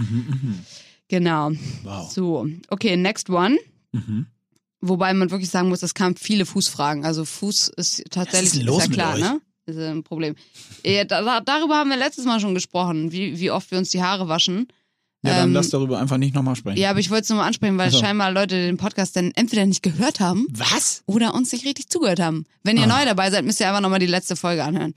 Genau. 1.09 1.51
Wow. 1.83 2.11
So, 2.11 2.47
okay, 2.69 2.97
next 2.97 3.29
one. 3.31 3.59
Mhm. 3.91 4.27
Wobei 4.81 5.13
man 5.13 5.31
wirklich 5.31 5.51
sagen 5.51 5.69
muss, 5.69 5.83
es 5.83 5.95
kamen 5.95 6.17
viele 6.17 6.47
Fußfragen. 6.47 7.05
Also 7.05 7.25
Fuß 7.25 7.69
ist 7.77 8.03
tatsächlich 8.11 8.67
ist 8.67 8.79
ja 8.79 8.87
klar, 8.87 9.19
ne? 9.19 9.41
Ist 9.67 9.79
ja 9.79 9.91
ein 9.91 10.03
Problem. 10.03 10.35
Ja, 10.85 11.05
da, 11.05 11.21
da- 11.23 11.41
darüber 11.41 11.77
haben 11.77 11.91
wir 11.91 11.97
letztes 11.99 12.25
Mal 12.25 12.41
schon 12.41 12.55
gesprochen, 12.55 13.13
wie, 13.13 13.39
wie 13.39 13.51
oft 13.51 13.71
wir 13.71 13.79
uns 13.79 13.91
die 13.91 14.03
Haare 14.03 14.29
waschen. 14.29 14.69
Ja, 15.23 15.35
dann 15.35 15.49
Ähm, 15.51 15.53
lass 15.55 15.69
darüber 15.69 15.99
einfach 16.01 16.17
nicht 16.17 16.35
nochmal 16.35 16.57
sprechen. 16.57 16.79
Ja, 16.81 16.89
aber 16.91 16.99
ich 17.01 17.11
wollte 17.11 17.25
es 17.25 17.29
nur 17.29 17.37
mal 17.39 17.47
ansprechen, 17.47 17.77
weil 17.77 17.89
Ach 17.89 17.93
so. 17.93 17.99
scheinbar 18.01 18.33
Leute 18.33 18.55
den 18.55 18.79
Podcast 18.79 19.17
dann 19.17 19.33
entweder 19.35 19.67
nicht 19.67 19.83
gehört 19.83 20.19
haben 20.19 20.47
Was? 20.51 21.03
oder 21.05 21.35
uns 21.35 21.53
nicht 21.53 21.67
richtig 21.67 21.91
zugehört 21.91 22.21
haben. 22.21 22.47
Wenn 22.65 22.79
ihr 22.79 22.85
Ah. 22.85 22.99
neu 22.99 23.05
dabei 23.05 23.31
seid, 23.31 23.45
müsst 23.45 23.61
ihr 23.61 23.69
einfach 23.69 23.83
nochmal 23.83 23.99
die 23.99 24.07
letzte 24.07 24.35
Folge 24.35 24.65
anhören. 24.65 24.95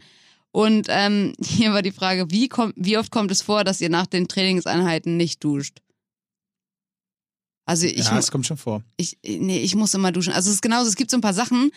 Und 0.54 0.88
ähm, 0.90 1.34
hier 1.44 1.74
war 1.74 1.82
die 1.82 1.92
Frage, 1.92 2.32
wie, 2.32 2.48
kommt, 2.48 2.74
wie 2.78 2.98
oft 2.98 3.12
kommt 3.12 3.32
es 3.32 3.42
vor, 3.42 3.66
dass 3.66 3.82
ihr 3.82 3.90
nach 3.90 4.08
den 4.08 4.30
Trainingseinheiten 4.30 5.18
nicht 5.18 5.44
duscht? 5.44 5.80
Also 7.66 7.86
ich, 7.88 8.06
ja, 8.06 8.18
es 8.18 8.32
kommt 8.32 8.46
schon 8.46 8.58
vor. 8.58 8.84
ich, 8.98 9.18
nee, 9.26 9.60
ich 9.60 9.76
muss 9.76 9.94
immer 9.94 10.12
duschen. 10.12 10.34
Also 10.34 10.50
es 10.50 10.56
ist 10.56 10.62
genauso, 10.62 10.90
es 10.90 10.96
gibt 10.96 11.12
so 11.12 11.18
ein 11.18 11.22
paar 11.22 11.34
Sachen, 11.34 11.72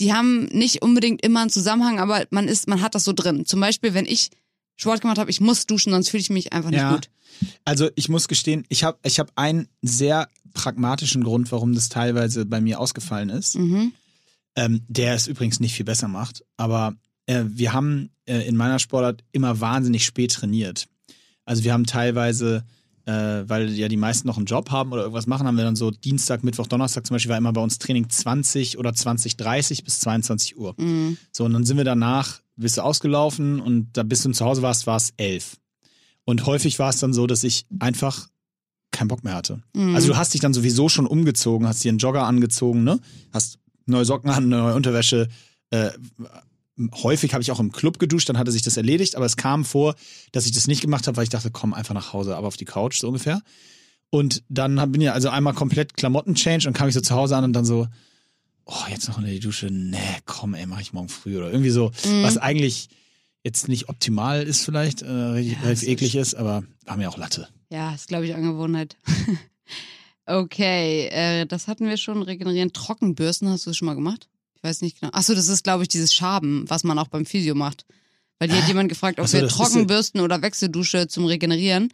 die 0.00 0.12
haben 0.12 0.46
nicht 0.46 0.82
unbedingt 0.82 1.24
immer 1.24 1.40
einen 1.42 1.50
Zusammenhang, 1.50 2.00
aber 2.00 2.24
man 2.30 2.48
ist, 2.48 2.66
man 2.68 2.80
hat 2.80 2.94
das 2.94 3.04
so 3.04 3.12
drin. 3.12 3.46
Zum 3.46 3.60
Beispiel, 3.60 3.94
wenn 3.94 4.06
ich 4.06 4.30
Sport 4.76 5.02
gemacht 5.02 5.18
habe, 5.18 5.30
ich 5.30 5.40
muss 5.40 5.66
duschen, 5.66 5.92
sonst 5.92 6.08
fühle 6.08 6.22
ich 6.22 6.30
mich 6.30 6.52
einfach 6.52 6.70
nicht 6.70 6.80
Ja. 6.80 6.94
gut. 6.94 7.08
Also 7.64 7.88
ich 7.94 8.08
muss 8.08 8.26
gestehen, 8.26 8.64
ich 8.68 8.84
habe 8.84 8.98
ich 9.04 9.18
hab 9.20 9.30
einen 9.36 9.68
sehr 9.80 10.28
pragmatischen 10.54 11.22
Grund, 11.24 11.50
warum 11.52 11.74
das 11.74 11.88
teilweise 11.88 12.44
bei 12.46 12.60
mir 12.60 12.78
ausgefallen 12.80 13.28
ist. 13.30 13.56
Mhm. 13.58 13.92
ähm, 14.54 14.82
der 14.86 15.14
es 15.14 15.28
übrigens 15.28 15.60
nicht 15.60 15.74
viel 15.74 15.86
besser 15.86 16.08
macht. 16.08 16.44
Aber 16.58 16.94
äh, 17.26 17.44
wir 17.46 17.72
haben 17.72 18.10
äh, 18.26 18.46
in 18.46 18.54
meiner 18.54 18.78
Sportart 18.78 19.24
immer 19.32 19.60
wahnsinnig 19.60 20.04
spät 20.04 20.32
trainiert. 20.32 20.88
Also 21.46 21.64
wir 21.64 21.72
haben 21.72 21.86
teilweise, 21.86 22.62
äh, 23.06 23.48
weil 23.48 23.70
ja 23.70 23.88
die 23.88 23.96
meisten 23.96 24.28
noch 24.28 24.36
einen 24.36 24.46
Job 24.46 24.70
haben 24.70 24.92
oder 24.92 25.02
irgendwas 25.02 25.26
machen, 25.26 25.46
haben 25.46 25.56
wir 25.56 25.64
dann 25.64 25.76
so 25.76 25.90
Dienstag, 25.90 26.44
Mittwoch, 26.44 26.66
Donnerstag 26.66 27.06
zum 27.06 27.14
Beispiel 27.14 27.30
war 27.30 27.38
immer 27.38 27.52
bei 27.52 27.60
uns 27.60 27.78
Training 27.78 28.08
20 28.08 28.78
oder 28.78 28.94
20, 28.94 29.36
30 29.36 29.84
bis 29.84 30.00
22 30.00 30.56
Uhr. 30.56 30.74
Mhm. 30.76 31.16
So, 31.32 31.44
und 31.44 31.52
dann 31.52 31.64
sind 31.64 31.76
wir 31.76 31.84
danach, 31.84 32.40
bist 32.56 32.76
du 32.76 32.82
ausgelaufen 32.82 33.60
und 33.60 33.96
da 33.96 34.02
bis 34.02 34.22
du 34.22 34.30
zu 34.30 34.44
Hause 34.44 34.62
warst, 34.62 34.86
war 34.86 34.96
es 34.96 35.12
elf. 35.16 35.56
Und 36.24 36.46
häufig 36.46 36.78
war 36.78 36.90
es 36.90 36.98
dann 36.98 37.12
so, 37.12 37.26
dass 37.26 37.42
ich 37.42 37.66
einfach 37.80 38.28
keinen 38.92 39.08
Bock 39.08 39.24
mehr 39.24 39.34
hatte. 39.34 39.62
Mhm. 39.74 39.94
Also 39.94 40.08
du 40.08 40.16
hast 40.16 40.34
dich 40.34 40.40
dann 40.40 40.54
sowieso 40.54 40.88
schon 40.88 41.06
umgezogen, 41.06 41.66
hast 41.66 41.82
dir 41.82 41.88
einen 41.88 41.98
Jogger 41.98 42.24
angezogen, 42.24 42.84
ne? 42.84 43.00
Hast 43.32 43.58
neue 43.86 44.04
Socken 44.04 44.30
an, 44.30 44.48
neue 44.48 44.74
Unterwäsche. 44.74 45.28
Äh, 45.70 45.90
häufig 47.02 47.32
habe 47.34 47.42
ich 47.42 47.50
auch 47.52 47.60
im 47.60 47.70
Club 47.72 47.98
geduscht, 47.98 48.28
dann 48.28 48.38
hatte 48.38 48.50
sich 48.52 48.62
das 48.62 48.76
erledigt, 48.76 49.14
aber 49.16 49.26
es 49.26 49.36
kam 49.36 49.64
vor, 49.64 49.94
dass 50.32 50.46
ich 50.46 50.52
das 50.52 50.66
nicht 50.66 50.80
gemacht 50.80 51.06
habe, 51.06 51.16
weil 51.16 51.24
ich 51.24 51.30
dachte, 51.30 51.50
komm 51.50 51.74
einfach 51.74 51.94
nach 51.94 52.12
Hause, 52.12 52.36
aber 52.36 52.46
auf 52.48 52.56
die 52.56 52.64
Couch, 52.64 52.98
so 53.00 53.08
ungefähr. 53.08 53.42
Und 54.10 54.42
dann 54.48 54.92
bin 54.92 55.00
ich 55.00 55.10
also 55.10 55.28
einmal 55.30 55.54
komplett 55.54 55.96
Klamotten-Change 55.96 56.68
und 56.68 56.74
kam 56.74 56.88
ich 56.88 56.94
so 56.94 57.00
zu 57.00 57.14
Hause 57.14 57.36
an 57.36 57.44
und 57.44 57.52
dann 57.52 57.64
so, 57.64 57.88
oh, 58.64 58.74
jetzt 58.90 59.08
noch 59.08 59.18
unter 59.18 59.30
die 59.30 59.40
Dusche, 59.40 59.66
nee, 59.70 59.98
komm, 60.26 60.54
ey, 60.54 60.66
mach 60.66 60.80
ich 60.80 60.92
morgen 60.92 61.08
früh 61.08 61.36
oder 61.38 61.50
irgendwie 61.50 61.70
so, 61.70 61.90
Mhm. 62.04 62.22
was 62.22 62.36
eigentlich 62.38 62.88
jetzt 63.44 63.68
nicht 63.68 63.88
optimal 63.88 64.42
ist 64.42 64.64
vielleicht, 64.64 65.02
äh, 65.02 65.06
richtig, 65.10 65.52
Ja, 65.54 65.60
relativ 65.62 65.80
das 65.80 65.88
eklig 65.88 66.14
ist, 66.16 66.34
aber 66.34 66.62
war 66.86 66.96
mir 66.96 67.08
auch 67.08 67.16
Latte. 67.18 67.48
Ja, 67.70 67.94
ist, 67.94 68.08
glaube 68.08 68.26
ich, 68.26 68.34
Angewohnheit. 68.34 68.96
okay, 70.26 71.06
äh, 71.08 71.46
das 71.46 71.68
hatten 71.68 71.86
wir 71.88 71.96
schon. 71.96 72.22
Regenerieren. 72.22 72.72
Trockenbürsten, 72.72 73.48
hast 73.48 73.66
du 73.66 73.70
das 73.70 73.76
schon 73.76 73.86
mal 73.86 73.94
gemacht? 73.94 74.28
Ich 74.62 74.68
weiß 74.68 74.80
nicht 74.82 75.00
genau. 75.00 75.12
Achso, 75.12 75.34
das 75.34 75.48
ist, 75.48 75.64
glaube 75.64 75.82
ich, 75.82 75.88
dieses 75.88 76.14
Schaben, 76.14 76.64
was 76.68 76.84
man 76.84 76.96
auch 76.96 77.08
beim 77.08 77.26
Physio 77.26 77.56
macht. 77.56 77.84
Weil 78.38 78.46
die 78.46 78.54
hat 78.54 78.68
jemand 78.68 78.88
gefragt, 78.88 79.18
ob 79.18 79.26
so, 79.26 79.38
wir 79.38 79.48
Trockenbürsten 79.48 80.20
oder 80.20 80.40
Wechseldusche 80.40 81.08
zum 81.08 81.24
Regenerieren. 81.24 81.92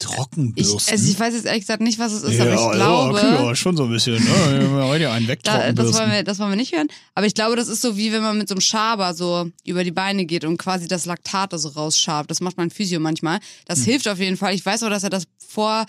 Ich, 0.00 0.06
Trockenbürsten. 0.06 0.92
also 0.92 1.10
ich 1.10 1.18
weiß 1.18 1.34
jetzt 1.34 1.46
ehrlich 1.46 1.62
gesagt 1.62 1.80
nicht, 1.80 2.00
was 2.00 2.12
es 2.12 2.24
ist, 2.24 2.40
aber 2.40 2.54
ich 2.54 2.70
glaube. 2.72 3.20
Ja, 3.20 3.54
schon 3.54 3.76
so 3.76 3.84
ein 3.84 3.90
bisschen. 3.90 4.14
Ne? 4.14 4.84
Heute 4.84 5.12
einen 5.12 5.26
Da, 5.44 5.72
das, 5.72 5.94
wollen 5.94 6.10
wir, 6.10 6.24
das 6.24 6.40
wollen 6.40 6.50
wir 6.50 6.56
nicht 6.56 6.74
hören. 6.74 6.88
Aber 7.14 7.26
ich 7.26 7.34
glaube, 7.34 7.54
das 7.54 7.68
ist 7.68 7.82
so 7.82 7.96
wie 7.96 8.12
wenn 8.12 8.22
man 8.22 8.36
mit 8.36 8.48
so 8.48 8.54
einem 8.54 8.62
Schaber 8.62 9.14
so 9.14 9.50
über 9.64 9.84
die 9.84 9.92
Beine 9.92 10.24
geht 10.24 10.44
und 10.44 10.56
quasi 10.56 10.88
das 10.88 11.04
Laktat 11.04 11.52
da 11.52 11.58
so 11.58 11.68
rausschabt. 11.68 12.32
Das 12.32 12.40
macht 12.40 12.56
mein 12.56 12.70
Physio 12.70 12.98
manchmal. 12.98 13.38
Das 13.66 13.84
hilft 13.84 14.08
auf 14.08 14.18
jeden 14.18 14.36
Fall. 14.36 14.54
Ich 14.54 14.66
weiß 14.66 14.82
auch, 14.82 14.90
dass 14.90 15.04
er 15.04 15.10
das 15.10 15.24
vor, 15.38 15.86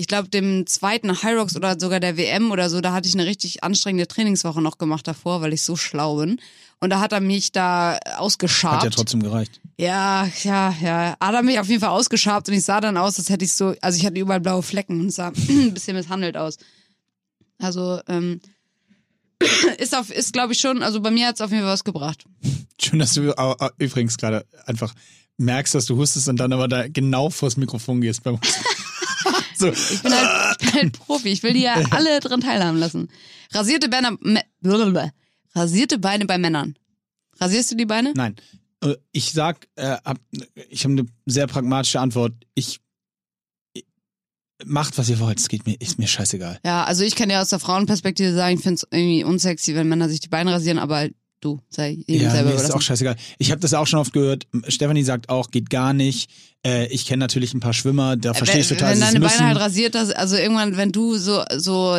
ich 0.00 0.06
glaube, 0.06 0.30
dem 0.30 0.66
zweiten 0.66 1.22
Hyrox 1.22 1.56
oder 1.56 1.78
sogar 1.78 2.00
der 2.00 2.16
WM 2.16 2.50
oder 2.50 2.70
so, 2.70 2.80
da 2.80 2.94
hatte 2.94 3.06
ich 3.06 3.12
eine 3.12 3.26
richtig 3.26 3.62
anstrengende 3.62 4.08
Trainingswoche 4.08 4.62
noch 4.62 4.78
gemacht 4.78 5.06
davor, 5.06 5.42
weil 5.42 5.52
ich 5.52 5.60
so 5.60 5.76
schlau 5.76 6.16
bin. 6.16 6.40
Und 6.80 6.88
da 6.88 7.00
hat 7.00 7.12
er 7.12 7.20
mich 7.20 7.52
da 7.52 7.98
ausgeschabt. 8.16 8.76
Hat 8.76 8.84
ja 8.84 8.90
trotzdem 8.90 9.22
gereicht. 9.22 9.60
Ja, 9.76 10.26
ja, 10.42 10.74
ja. 10.80 11.16
Hat 11.20 11.34
er 11.34 11.42
mich 11.42 11.58
auf 11.58 11.68
jeden 11.68 11.82
Fall 11.82 11.90
ausgeschabt 11.90 12.48
und 12.48 12.54
ich 12.54 12.64
sah 12.64 12.80
dann 12.80 12.96
aus, 12.96 13.18
als 13.18 13.28
hätte 13.28 13.44
ich 13.44 13.52
so, 13.52 13.74
also 13.82 13.98
ich 13.98 14.06
hatte 14.06 14.18
überall 14.18 14.40
blaue 14.40 14.62
Flecken 14.62 15.02
und 15.02 15.10
sah 15.10 15.28
ein 15.48 15.74
bisschen 15.74 15.94
misshandelt 15.94 16.38
aus. 16.38 16.56
Also, 17.58 18.00
ähm, 18.08 18.40
ist 19.78 19.94
auf, 19.94 20.10
ist 20.10 20.32
glaube 20.32 20.54
ich 20.54 20.60
schon, 20.60 20.82
also 20.82 21.02
bei 21.02 21.10
mir 21.10 21.26
hat 21.26 21.34
es 21.34 21.40
auf 21.42 21.50
jeden 21.50 21.62
Fall 21.62 21.72
was 21.74 21.84
gebracht. 21.84 22.24
Schön, 22.80 23.00
dass 23.00 23.12
du 23.12 23.34
übrigens 23.76 24.16
gerade 24.16 24.46
einfach 24.64 24.94
merkst, 25.36 25.74
dass 25.74 25.84
du 25.84 25.96
hustest 25.98 26.26
und 26.30 26.38
dann 26.38 26.54
aber 26.54 26.68
da 26.68 26.88
genau 26.88 27.28
vors 27.28 27.58
Mikrofon 27.58 28.00
gehst 28.00 28.22
beim 28.22 28.40
Husten. 28.40 28.64
so. 29.60 29.68
Ich 29.68 30.02
bin 30.02 30.12
halt, 30.12 30.56
ich 30.60 30.70
bin 30.72 30.80
halt 30.82 30.92
Profi, 30.98 31.28
ich 31.28 31.42
will 31.42 31.52
die 31.52 31.62
ja 31.62 31.74
alle 31.90 32.20
dran 32.20 32.40
teilhaben 32.40 32.78
lassen. 32.78 33.08
Rasierte 33.52 33.88
Beine, 33.88 34.18
rasierte 35.54 35.98
Beine 35.98 36.26
bei 36.26 36.38
Männern. 36.38 36.76
Rasierst 37.40 37.70
du 37.70 37.76
die 37.76 37.86
Beine? 37.86 38.12
Nein. 38.14 38.36
Äh, 38.82 38.96
Ich 39.12 39.32
sag, 39.32 39.68
äh, 39.76 39.96
hab, 40.04 40.18
ich 40.68 40.84
habe 40.84 40.92
eine 40.92 41.06
sehr 41.26 41.46
pragmatische 41.46 42.00
Antwort. 42.00 42.34
Ich, 42.54 42.80
ich 43.72 43.84
macht, 44.64 44.98
was 44.98 45.08
ihr 45.08 45.20
wollt. 45.20 45.38
Es 45.38 45.48
geht 45.48 45.66
mir, 45.66 45.80
ist 45.80 45.98
mir 45.98 46.06
scheißegal. 46.06 46.60
Ja, 46.64 46.84
also 46.84 47.02
ich 47.02 47.16
kann 47.16 47.30
ja 47.30 47.40
aus 47.40 47.48
der 47.48 47.58
Frauenperspektive 47.58 48.34
sagen, 48.34 48.56
ich 48.56 48.62
finde 48.62 48.74
es 48.74 48.86
irgendwie 48.90 49.24
unsexy, 49.24 49.74
wenn 49.74 49.88
Männer 49.88 50.08
sich 50.08 50.20
die 50.20 50.28
Beine 50.28 50.52
rasieren, 50.52 50.78
aber 50.78 51.08
du, 51.40 51.60
sei 51.68 51.98
jedem 52.06 52.26
Ja, 52.26 52.30
selber 52.30 52.50
mir 52.50 52.56
ist 52.56 52.70
auch 52.70 52.82
scheißegal. 52.82 53.16
Ich 53.38 53.50
habe 53.50 53.60
das 53.60 53.74
auch 53.74 53.86
schon 53.86 53.98
oft 53.98 54.12
gehört. 54.12 54.46
Stefanie 54.68 55.02
sagt 55.02 55.28
auch, 55.28 55.50
geht 55.50 55.70
gar 55.70 55.92
nicht. 55.92 56.30
Äh, 56.64 56.86
ich 56.88 57.06
kenne 57.06 57.20
natürlich 57.20 57.54
ein 57.54 57.60
paar 57.60 57.72
Schwimmer, 57.72 58.16
da 58.16 58.34
verstehe 58.34 58.60
ich 58.60 58.68
total. 58.68 58.92
Wenn 58.92 59.00
deine 59.00 59.18
müssen. 59.18 59.38
Beine 59.38 59.48
halt 59.48 59.60
rasiert, 59.60 59.94
das, 59.94 60.10
also 60.10 60.36
irgendwann, 60.36 60.76
wenn 60.76 60.92
du 60.92 61.16
so, 61.16 61.42
so 61.56 61.98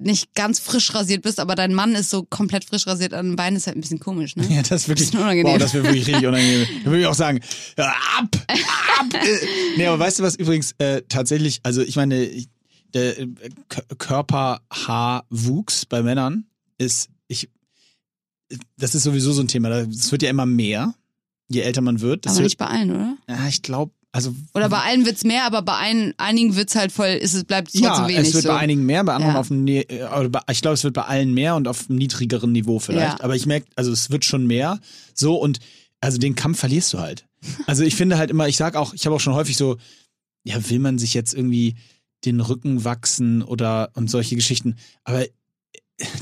nicht 0.00 0.34
ganz 0.34 0.58
frisch 0.58 0.94
rasiert 0.94 1.22
bist, 1.22 1.38
aber 1.40 1.54
dein 1.54 1.74
Mann 1.74 1.94
ist 1.94 2.10
so 2.10 2.22
komplett 2.22 2.64
frisch 2.64 2.86
rasiert 2.86 3.12
an 3.12 3.26
den 3.26 3.36
Beinen, 3.36 3.56
ist 3.56 3.66
halt 3.66 3.76
ein 3.76 3.82
bisschen 3.82 4.00
komisch, 4.00 4.36
ne? 4.36 4.46
Ja, 4.50 4.62
das 4.62 4.82
ist 4.82 4.88
wirklich, 4.88 5.12
unangenehm. 5.12 5.52
wow, 5.52 5.58
das 5.58 5.74
wäre 5.74 5.84
wirklich 5.84 6.06
richtig 6.06 6.26
unangenehm. 6.26 6.66
Da 6.84 6.90
würde 6.90 7.00
ich 7.00 7.06
auch 7.06 7.14
sagen, 7.14 7.40
ab, 7.76 7.94
ab. 8.18 9.06
äh. 9.14 9.46
nee, 9.76 9.86
aber 9.86 9.98
weißt 9.98 10.18
du 10.18 10.22
was 10.22 10.36
übrigens 10.36 10.72
äh, 10.78 11.02
tatsächlich, 11.08 11.60
also 11.62 11.82
ich 11.82 11.96
meine, 11.96 12.30
der 12.94 13.18
äh, 13.18 13.28
Körperhaarwuchs 13.98 15.86
bei 15.86 16.02
Männern 16.02 16.46
ist, 16.78 17.10
ich, 17.28 17.50
das 18.76 18.94
ist 18.94 19.04
sowieso 19.04 19.32
so 19.32 19.42
ein 19.42 19.48
Thema. 19.48 19.68
Das 19.68 20.10
wird 20.12 20.22
ja 20.22 20.30
immer 20.30 20.46
mehr, 20.46 20.94
je 21.48 21.60
älter 21.60 21.80
man 21.80 22.00
wird. 22.00 22.26
Das 22.26 22.32
aber 22.32 22.40
wird, 22.40 22.50
nicht 22.50 22.58
bei 22.58 22.66
allen, 22.66 22.90
oder? 22.90 23.16
ja, 23.28 23.48
ich 23.48 23.62
glaube, 23.62 23.92
also 24.12 24.34
Oder 24.54 24.68
bei 24.68 24.78
allen 24.78 25.06
wird's 25.06 25.22
mehr, 25.22 25.44
aber 25.44 25.62
bei 25.62 25.76
ein, 25.76 26.14
einigen 26.16 26.56
wird's 26.56 26.74
halt 26.74 26.90
voll, 26.90 27.06
ist 27.08 27.34
es 27.34 27.44
bleibt 27.44 27.68
trotzdem 27.70 27.84
ja, 27.84 28.08
wenig. 28.08 28.28
es 28.28 28.34
wird 28.34 28.42
so. 28.42 28.48
bei 28.48 28.56
einigen 28.58 28.84
mehr, 28.84 29.04
bei 29.04 29.14
anderen 29.14 29.34
Ja. 29.34 29.40
auf 29.40 29.50
einem, 29.52 29.62
ne- 29.62 29.88
äh, 29.88 30.28
ich 30.50 30.62
glaube, 30.62 30.74
es 30.74 30.82
wird 30.82 30.94
bei 30.94 31.02
allen 31.04 31.32
mehr 31.32 31.54
und 31.54 31.68
auf 31.68 31.88
einem 31.88 31.98
niedrigeren 31.98 32.50
Niveau 32.50 32.80
vielleicht. 32.80 33.18
Ja. 33.18 33.24
Aber 33.24 33.36
ich 33.36 33.46
merke, 33.46 33.66
also 33.76 33.92
es 33.92 34.10
wird 34.10 34.24
schon 34.24 34.48
mehr. 34.48 34.80
So 35.14 35.36
und 35.36 35.60
also 36.00 36.18
den 36.18 36.34
Kampf 36.34 36.58
verlierst 36.58 36.92
du 36.92 36.98
halt. 36.98 37.26
Also 37.68 37.84
ich 37.84 37.94
finde 37.94 38.18
halt 38.18 38.30
immer, 38.30 38.48
ich 38.48 38.56
sag 38.56 38.74
auch, 38.74 38.94
ich 38.94 39.06
habe 39.06 39.14
auch 39.14 39.20
schon 39.20 39.34
häufig 39.34 39.56
so, 39.56 39.76
ja, 40.42 40.56
will 40.70 40.80
man 40.80 40.98
sich 40.98 41.14
jetzt 41.14 41.32
irgendwie 41.32 41.76
den 42.24 42.40
Rücken 42.40 42.84
wachsen 42.84 43.42
oder 43.42 43.90
und 43.94 44.10
solche 44.10 44.34
Geschichten. 44.34 44.76
Aber 45.04 45.24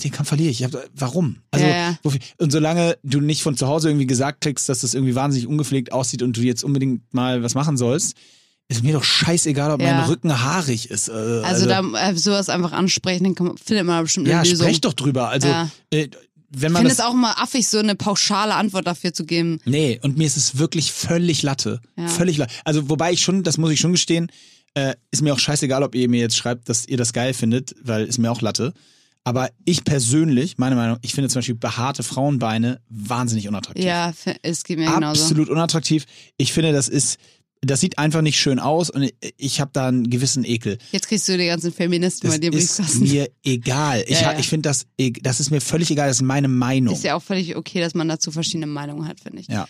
den 0.05 0.11
Kampf 0.11 0.29
verliere 0.29 0.51
ich. 0.51 0.61
ich 0.61 0.65
hab, 0.65 0.73
warum? 0.95 1.37
Also, 1.51 1.67
Ja, 1.67 1.73
ja. 1.73 1.99
und 2.39 2.51
solange 2.53 2.97
du 3.03 3.21
nicht 3.21 3.43
von 3.43 3.57
zu 3.57 3.67
Hause 3.69 3.89
irgendwie 3.89 4.07
gesagt 4.07 4.41
kriegst, 4.41 4.69
dass 4.69 4.81
das 4.81 4.95
irgendwie 4.95 5.15
wahnsinnig 5.15 5.47
ungepflegt 5.49 5.93
aussieht 5.93 6.23
und 6.23 6.37
du 6.37 6.41
jetzt 6.43 6.65
unbedingt 6.65 7.03
mal 7.15 7.43
was 7.43 7.55
machen 7.55 7.77
sollst, 7.77 8.17
ist 8.69 8.83
mir 8.83 8.93
doch 8.93 9.05
scheißeigal, 9.05 9.71
ob 9.71 9.81
Ja. 9.81 9.95
mein 10.01 10.09
Rücken 10.11 10.43
haarig 10.43 10.91
ist. 10.91 11.09
Äh, 11.09 11.13
Also, 11.13 11.67
da 11.67 11.81
äh, 12.11 12.15
sowas 12.17 12.49
einfach 12.49 12.73
ansprechen, 12.73 13.25
dann 13.25 13.35
kann 13.35 13.57
findet 13.57 13.87
man 13.87 14.03
bestimmt 14.03 14.27
eine 14.27 14.35
ja, 14.35 14.43
Lösung. 14.43 14.67
sprech 14.67 14.81
doch 14.83 14.93
drüber. 14.93 15.29
Also, 15.31 15.49
Ja. 15.49 15.71
äh, 15.91 16.09
wenn 16.51 16.69
ich 16.69 16.73
man 16.73 16.77
finde 16.83 16.89
das 16.89 16.99
es 16.99 17.05
auch 17.05 17.15
mal 17.15 17.33
affig, 17.37 17.69
so 17.69 17.79
eine 17.79 17.95
pauschale 17.95 18.55
Antwort 18.55 18.87
dafür 18.87 19.13
zu 19.13 19.25
geben. 19.27 19.61
Nee, 19.65 19.99
und 20.03 20.17
mir 20.19 20.27
ist 20.27 20.37
es 20.37 20.59
wirklich 20.59 20.93
völlig 20.93 21.43
Latte. 21.43 21.81
Ja. 21.97 22.09
Völlig 22.09 22.37
Latte. 22.39 22.53
Also, 22.65 22.89
wobei 22.89 23.13
ich 23.13 23.23
schon, 23.23 23.43
das 23.43 23.59
muss 23.59 23.71
ich 23.71 23.81
schon 23.81 23.93
gestehen, 23.93 24.31
äh, 24.75 24.95
ist 25.11 25.23
mir 25.23 25.33
auch 25.35 25.39
scheißegal, 25.39 25.83
ob 25.83 25.95
ihr 25.95 26.09
mir 26.09 26.21
jetzt 26.21 26.37
schreibt, 26.37 26.69
dass 26.69 26.87
ihr 26.87 26.97
das 26.99 27.13
geil 27.13 27.33
findet, 27.35 27.75
weil 27.83 28.05
ist 28.07 28.19
mir 28.19 28.31
auch 28.31 28.41
Latte. 28.43 28.75
Aber 29.25 29.51
ich 29.65 29.85
persönlich, 29.85 30.57
meine 30.59 30.75
Meinung, 30.75 30.97
ich 31.03 31.13
finde 31.15 31.29
zum 31.29 31.39
Beispiel 31.41 31.55
behaarte 31.57 32.03
Frauenbeine 32.03 32.81
wahnsinnig 32.89 33.47
unattraktiv. 33.49 33.85
Ja, 33.85 34.13
es 34.43 34.65
geht 34.65 34.79
mir 34.79 34.87
genauso. 34.91 35.23
Absolut 35.23 35.49
unattraktiv. 35.51 36.07
Ich 36.39 36.53
finde, 36.55 36.73
das 36.73 36.89
ist, 36.89 37.19
das 37.61 37.81
sieht 37.81 37.99
einfach 37.99 38.23
nicht 38.23 38.39
schön 38.39 38.59
aus 38.59 38.89
und 38.89 39.11
ich 39.37 39.61
habe 39.61 39.71
da 39.75 39.89
einen 39.89 40.09
gewissen 40.09 40.45
Ekel. 40.45 40.79
Jetzt 40.93 41.09
kriegst 41.09 41.29
du 41.29 41.37
die 41.37 41.47
ganzen 41.47 41.73
Feministen 41.73 42.29
Das 42.31 42.37
bei 42.37 42.39
dir 42.49 42.53
ist 42.57 42.77
Briefkasten. 42.79 43.03
mir 43.03 43.29
egal. 43.45 44.03
Ich, 44.07 44.21
Ja, 44.21 44.33
ja. 44.33 44.39
ich 44.39 44.49
finde 44.49 44.69
das, 44.69 44.87
e- 44.97 45.11
das 45.11 45.41
ist 45.41 45.51
mir 45.51 45.61
völlig 45.61 45.91
egal, 45.91 46.09
das 46.09 46.19
ist 46.19 46.23
meine 46.23 46.49
Meinung. 46.49 46.95
Ist 46.95 47.05
ja 47.05 47.15
auch 47.15 47.23
völlig 47.23 47.55
okay, 47.57 47.81
dass 47.81 47.95
man 47.95 48.09
dazu 48.09 48.31
verschiedene 48.31 48.67
Meinungen 48.67 49.07
hat, 49.07 49.21
finde 49.21 49.41
ich. 49.41 49.49
Ja. 49.49 49.69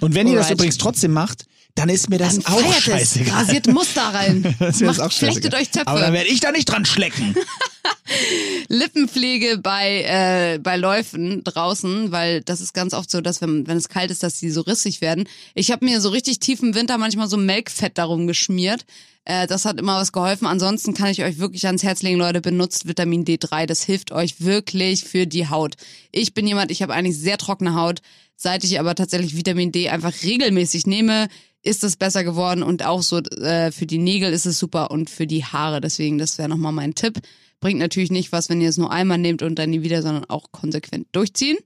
Und 0.00 0.14
wenn 0.14 0.26
ihr 0.26 0.34
das 0.34 0.46
Alright. 0.46 0.58
übrigens 0.58 0.78
trotzdem 0.78 1.12
macht, 1.12 1.44
dann 1.74 1.88
ist 1.88 2.10
mir 2.10 2.18
das 2.18 2.38
Dann 2.38 2.46
auch 2.54 2.60
feiert 2.60 2.78
es, 2.78 2.84
scheißegal. 2.84 3.34
rasiert 3.34 3.66
Muster 3.66 4.02
rein, 4.02 4.42
Das 4.58 4.76
ist 4.76 4.82
macht, 4.86 5.00
auch 5.00 5.10
flechtet 5.12 5.52
scheißegal. 5.52 5.60
euch 5.62 5.70
Zöpfe. 5.72 5.86
Aber 5.88 6.00
dann 6.00 6.12
werde 6.12 6.28
ich 6.28 6.40
da 6.40 6.52
nicht 6.52 6.66
dran 6.66 6.84
schlecken. 6.84 7.34
Lippenpflege 8.68 9.58
bei, 9.58 10.02
äh, 10.02 10.58
bei 10.58 10.76
Läufen 10.76 11.42
draußen, 11.44 12.12
weil 12.12 12.42
das 12.42 12.60
ist 12.60 12.72
ganz 12.74 12.94
oft 12.94 13.10
so, 13.10 13.20
dass 13.20 13.40
wenn, 13.40 13.66
wenn 13.66 13.76
es 13.76 13.88
kalt 13.88 14.10
ist, 14.10 14.22
dass 14.22 14.38
die 14.38 14.50
so 14.50 14.60
rissig 14.62 15.00
werden. 15.00 15.28
Ich 15.54 15.70
habe 15.70 15.84
mir 15.84 16.00
so 16.00 16.10
richtig 16.10 16.40
tief 16.40 16.62
im 16.62 16.74
Winter 16.74 16.98
manchmal 16.98 17.28
so 17.28 17.36
Melkfett 17.36 17.98
darum 17.98 18.26
geschmiert. 18.26 18.84
Äh, 19.24 19.46
das 19.46 19.64
hat 19.64 19.78
immer 19.78 19.96
was 19.96 20.12
geholfen. 20.12 20.46
Ansonsten 20.46 20.94
kann 20.94 21.08
ich 21.10 21.22
euch 21.22 21.38
wirklich 21.38 21.66
ans 21.66 21.82
Herz 21.82 22.02
legen, 22.02 22.18
Leute, 22.18 22.40
benutzt 22.40 22.86
Vitamin 22.86 23.24
D3. 23.24 23.66
Das 23.66 23.82
hilft 23.84 24.12
euch 24.12 24.40
wirklich 24.40 25.04
für 25.04 25.26
die 25.26 25.48
Haut. 25.48 25.76
Ich 26.10 26.34
bin 26.34 26.46
jemand, 26.46 26.70
ich 26.70 26.82
habe 26.82 26.92
eigentlich 26.94 27.18
sehr 27.18 27.38
trockene 27.38 27.74
Haut. 27.74 28.00
Seit 28.36 28.64
ich 28.64 28.80
aber 28.80 28.94
tatsächlich 28.96 29.36
Vitamin 29.36 29.70
D 29.70 29.88
einfach 29.88 30.12
regelmäßig 30.24 30.86
nehme, 30.86 31.28
ist 31.62 31.84
es 31.84 31.96
besser 31.96 32.24
geworden 32.24 32.62
und 32.62 32.84
auch 32.84 33.02
so 33.02 33.18
äh, 33.18 33.70
für 33.70 33.86
die 33.86 33.98
Nägel 33.98 34.32
ist 34.32 34.46
es 34.46 34.58
super 34.58 34.90
und 34.90 35.10
für 35.10 35.26
die 35.26 35.44
Haare. 35.44 35.80
Deswegen, 35.80 36.18
das 36.18 36.38
wäre 36.38 36.48
nochmal 36.48 36.72
mein 36.72 36.94
Tipp. 36.94 37.20
Bringt 37.60 37.78
natürlich 37.78 38.10
nicht 38.10 38.32
was, 38.32 38.48
wenn 38.48 38.60
ihr 38.60 38.68
es 38.68 38.76
nur 38.76 38.90
einmal 38.90 39.18
nehmt 39.18 39.42
und 39.42 39.56
dann 39.58 39.70
nie 39.70 39.82
wieder, 39.82 40.02
sondern 40.02 40.24
auch 40.24 40.50
konsequent 40.50 41.06
durchziehen. 41.12 41.58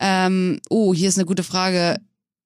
Ähm, 0.00 0.60
oh, 0.70 0.94
hier 0.94 1.10
ist 1.10 1.18
eine 1.18 1.26
gute 1.26 1.44
Frage. 1.44 2.00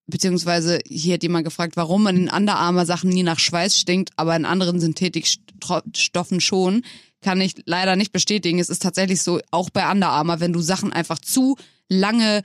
Beziehungsweise 0.08 0.80
hier 0.86 1.14
hat 1.14 1.22
jemand 1.22 1.44
gefragt, 1.44 1.76
warum 1.76 2.02
man 2.02 2.16
in 2.16 2.28
Underarmer-Sachen 2.28 3.10
nie 3.10 3.22
nach 3.22 3.38
Schweiß 3.38 3.78
stinkt, 3.78 4.10
aber 4.16 4.36
in 4.36 4.44
anderen 4.44 4.80
Synthetikstoffen 4.80 6.40
schon. 6.40 6.82
Kann 7.22 7.40
ich 7.40 7.54
leider 7.64 7.96
nicht 7.96 8.12
bestätigen. 8.12 8.58
Es 8.58 8.68
ist 8.68 8.82
tatsächlich 8.82 9.22
so, 9.22 9.40
auch 9.50 9.70
bei 9.70 9.90
Underarmer, 9.90 10.38
wenn 10.38 10.52
du 10.52 10.60
Sachen 10.60 10.92
einfach 10.92 11.18
zu 11.18 11.56
lange 11.88 12.42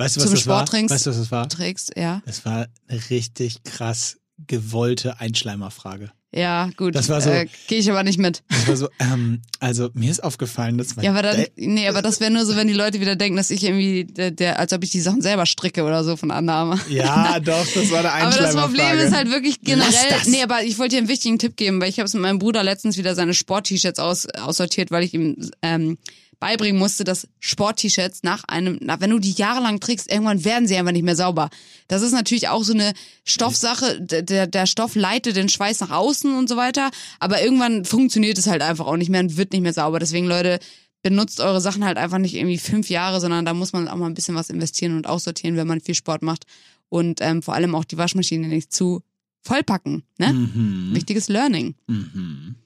Weißt 0.00 0.16
du, 0.16 0.20
was 0.20 0.26
Zum 0.26 0.34
das 0.34 0.46
war? 0.46 0.56
Sport 0.58 0.68
trinkst? 0.70 0.94
Weißt 0.94 1.06
du, 1.06 1.10
was 1.10 1.18
das 1.18 1.30
war? 1.30 1.48
trägst, 1.48 1.92
ja. 1.96 2.22
Das 2.26 2.44
war 2.44 2.66
eine 2.88 3.00
richtig 3.10 3.62
krass 3.64 4.16
gewollte 4.46 5.20
Einschleimerfrage. 5.20 6.10
Ja, 6.32 6.70
gut. 6.76 6.94
Das 6.94 7.08
war 7.08 7.20
so- 7.20 7.28
Äh, 7.28 7.48
Gehe 7.66 7.80
ich 7.80 7.90
aber 7.90 8.04
nicht 8.04 8.18
mit. 8.18 8.44
Das 8.48 8.68
war 8.68 8.76
so, 8.76 8.88
ähm, 9.00 9.42
also 9.58 9.90
mir 9.94 10.10
ist 10.12 10.22
aufgefallen, 10.22 10.78
dass 10.78 10.94
mein 10.94 11.04
Ja, 11.04 11.10
aber 11.10 11.22
dann, 11.22 11.44
nee, 11.56 11.88
aber 11.88 12.02
das 12.02 12.20
wäre 12.20 12.30
nur 12.30 12.46
so, 12.46 12.54
wenn 12.54 12.68
die 12.68 12.72
Leute 12.72 13.00
wieder 13.00 13.16
denken, 13.16 13.36
dass 13.36 13.50
ich 13.50 13.64
irgendwie, 13.64 14.04
der, 14.04 14.30
der 14.30 14.60
als 14.60 14.72
ob 14.72 14.84
ich 14.84 14.90
die 14.90 15.00
Sachen 15.00 15.22
selber 15.22 15.44
stricke 15.44 15.82
oder 15.82 16.04
so 16.04 16.16
von 16.16 16.30
Annahme. 16.30 16.78
Ja, 16.88 17.40
doch, 17.44 17.66
das 17.74 17.90
war 17.90 17.98
eine 18.12 18.26
Aber 18.28 18.36
das. 18.36 18.54
Problem 18.54 18.96
ist 18.98 19.12
halt 19.12 19.28
wirklich 19.30 19.60
generell. 19.60 19.90
Nee, 20.26 20.42
aber 20.44 20.62
ich 20.62 20.78
wollte 20.78 20.94
dir 20.94 20.98
einen 20.98 21.08
wichtigen 21.08 21.40
Tipp 21.40 21.56
geben, 21.56 21.80
weil 21.80 21.88
ich 21.90 21.98
habe 21.98 22.06
es 22.06 22.14
mit 22.14 22.22
meinem 22.22 22.38
Bruder 22.38 22.62
letztens 22.62 22.96
wieder 22.96 23.16
seine 23.16 23.34
Sport-T-Shirts 23.34 23.98
aus, 23.98 24.26
aussortiert, 24.28 24.92
weil 24.92 25.02
ich 25.02 25.12
ihm 25.14 25.36
ähm, 25.62 25.98
beibringen 26.40 26.78
musste, 26.78 27.04
dass 27.04 27.28
Sport-T-Shirts 27.38 28.22
nach 28.22 28.44
einem, 28.44 28.78
na, 28.80 29.00
wenn 29.00 29.10
du 29.10 29.18
die 29.18 29.32
jahrelang 29.32 29.78
trägst, 29.78 30.10
irgendwann 30.10 30.44
werden 30.44 30.66
sie 30.66 30.76
einfach 30.76 30.92
nicht 30.92 31.04
mehr 31.04 31.14
sauber. 31.14 31.50
Das 31.86 32.02
ist 32.02 32.12
natürlich 32.12 32.48
auch 32.48 32.64
so 32.64 32.72
eine 32.72 32.94
Stoffsache. 33.24 34.00
Der, 34.00 34.46
der 34.46 34.66
Stoff 34.66 34.94
leitet 34.94 35.36
den 35.36 35.50
Schweiß 35.50 35.80
nach 35.80 35.90
außen 35.90 36.34
und 36.36 36.48
so 36.48 36.56
weiter. 36.56 36.90
Aber 37.18 37.42
irgendwann 37.42 37.84
funktioniert 37.84 38.38
es 38.38 38.46
halt 38.46 38.62
einfach 38.62 38.86
auch 38.86 38.96
nicht 38.96 39.10
mehr 39.10 39.20
und 39.20 39.36
wird 39.36 39.52
nicht 39.52 39.62
mehr 39.62 39.74
sauber. 39.74 39.98
Deswegen, 39.98 40.26
Leute, 40.26 40.58
benutzt 41.02 41.40
eure 41.40 41.60
Sachen 41.60 41.84
halt 41.84 41.98
einfach 41.98 42.18
nicht 42.18 42.34
irgendwie 42.34 42.58
fünf 42.58 42.88
Jahre, 42.88 43.20
sondern 43.20 43.44
da 43.44 43.54
muss 43.54 43.72
man 43.72 43.88
auch 43.88 43.96
mal 43.96 44.06
ein 44.06 44.14
bisschen 44.14 44.34
was 44.34 44.50
investieren 44.50 44.96
und 44.96 45.06
aussortieren, 45.06 45.56
wenn 45.56 45.66
man 45.66 45.80
viel 45.80 45.94
Sport 45.94 46.22
macht. 46.22 46.44
Und 46.88 47.20
ähm, 47.20 47.42
vor 47.42 47.54
allem 47.54 47.74
auch 47.74 47.84
die 47.84 47.98
Waschmaschine 47.98 48.48
nicht 48.48 48.72
zu 48.72 49.02
vollpacken. 49.42 50.04
Ne? 50.18 50.32
Mhm. 50.32 50.94
Wichtiges 50.94 51.28
Learning. 51.28 51.74
Mhm. 51.86 52.56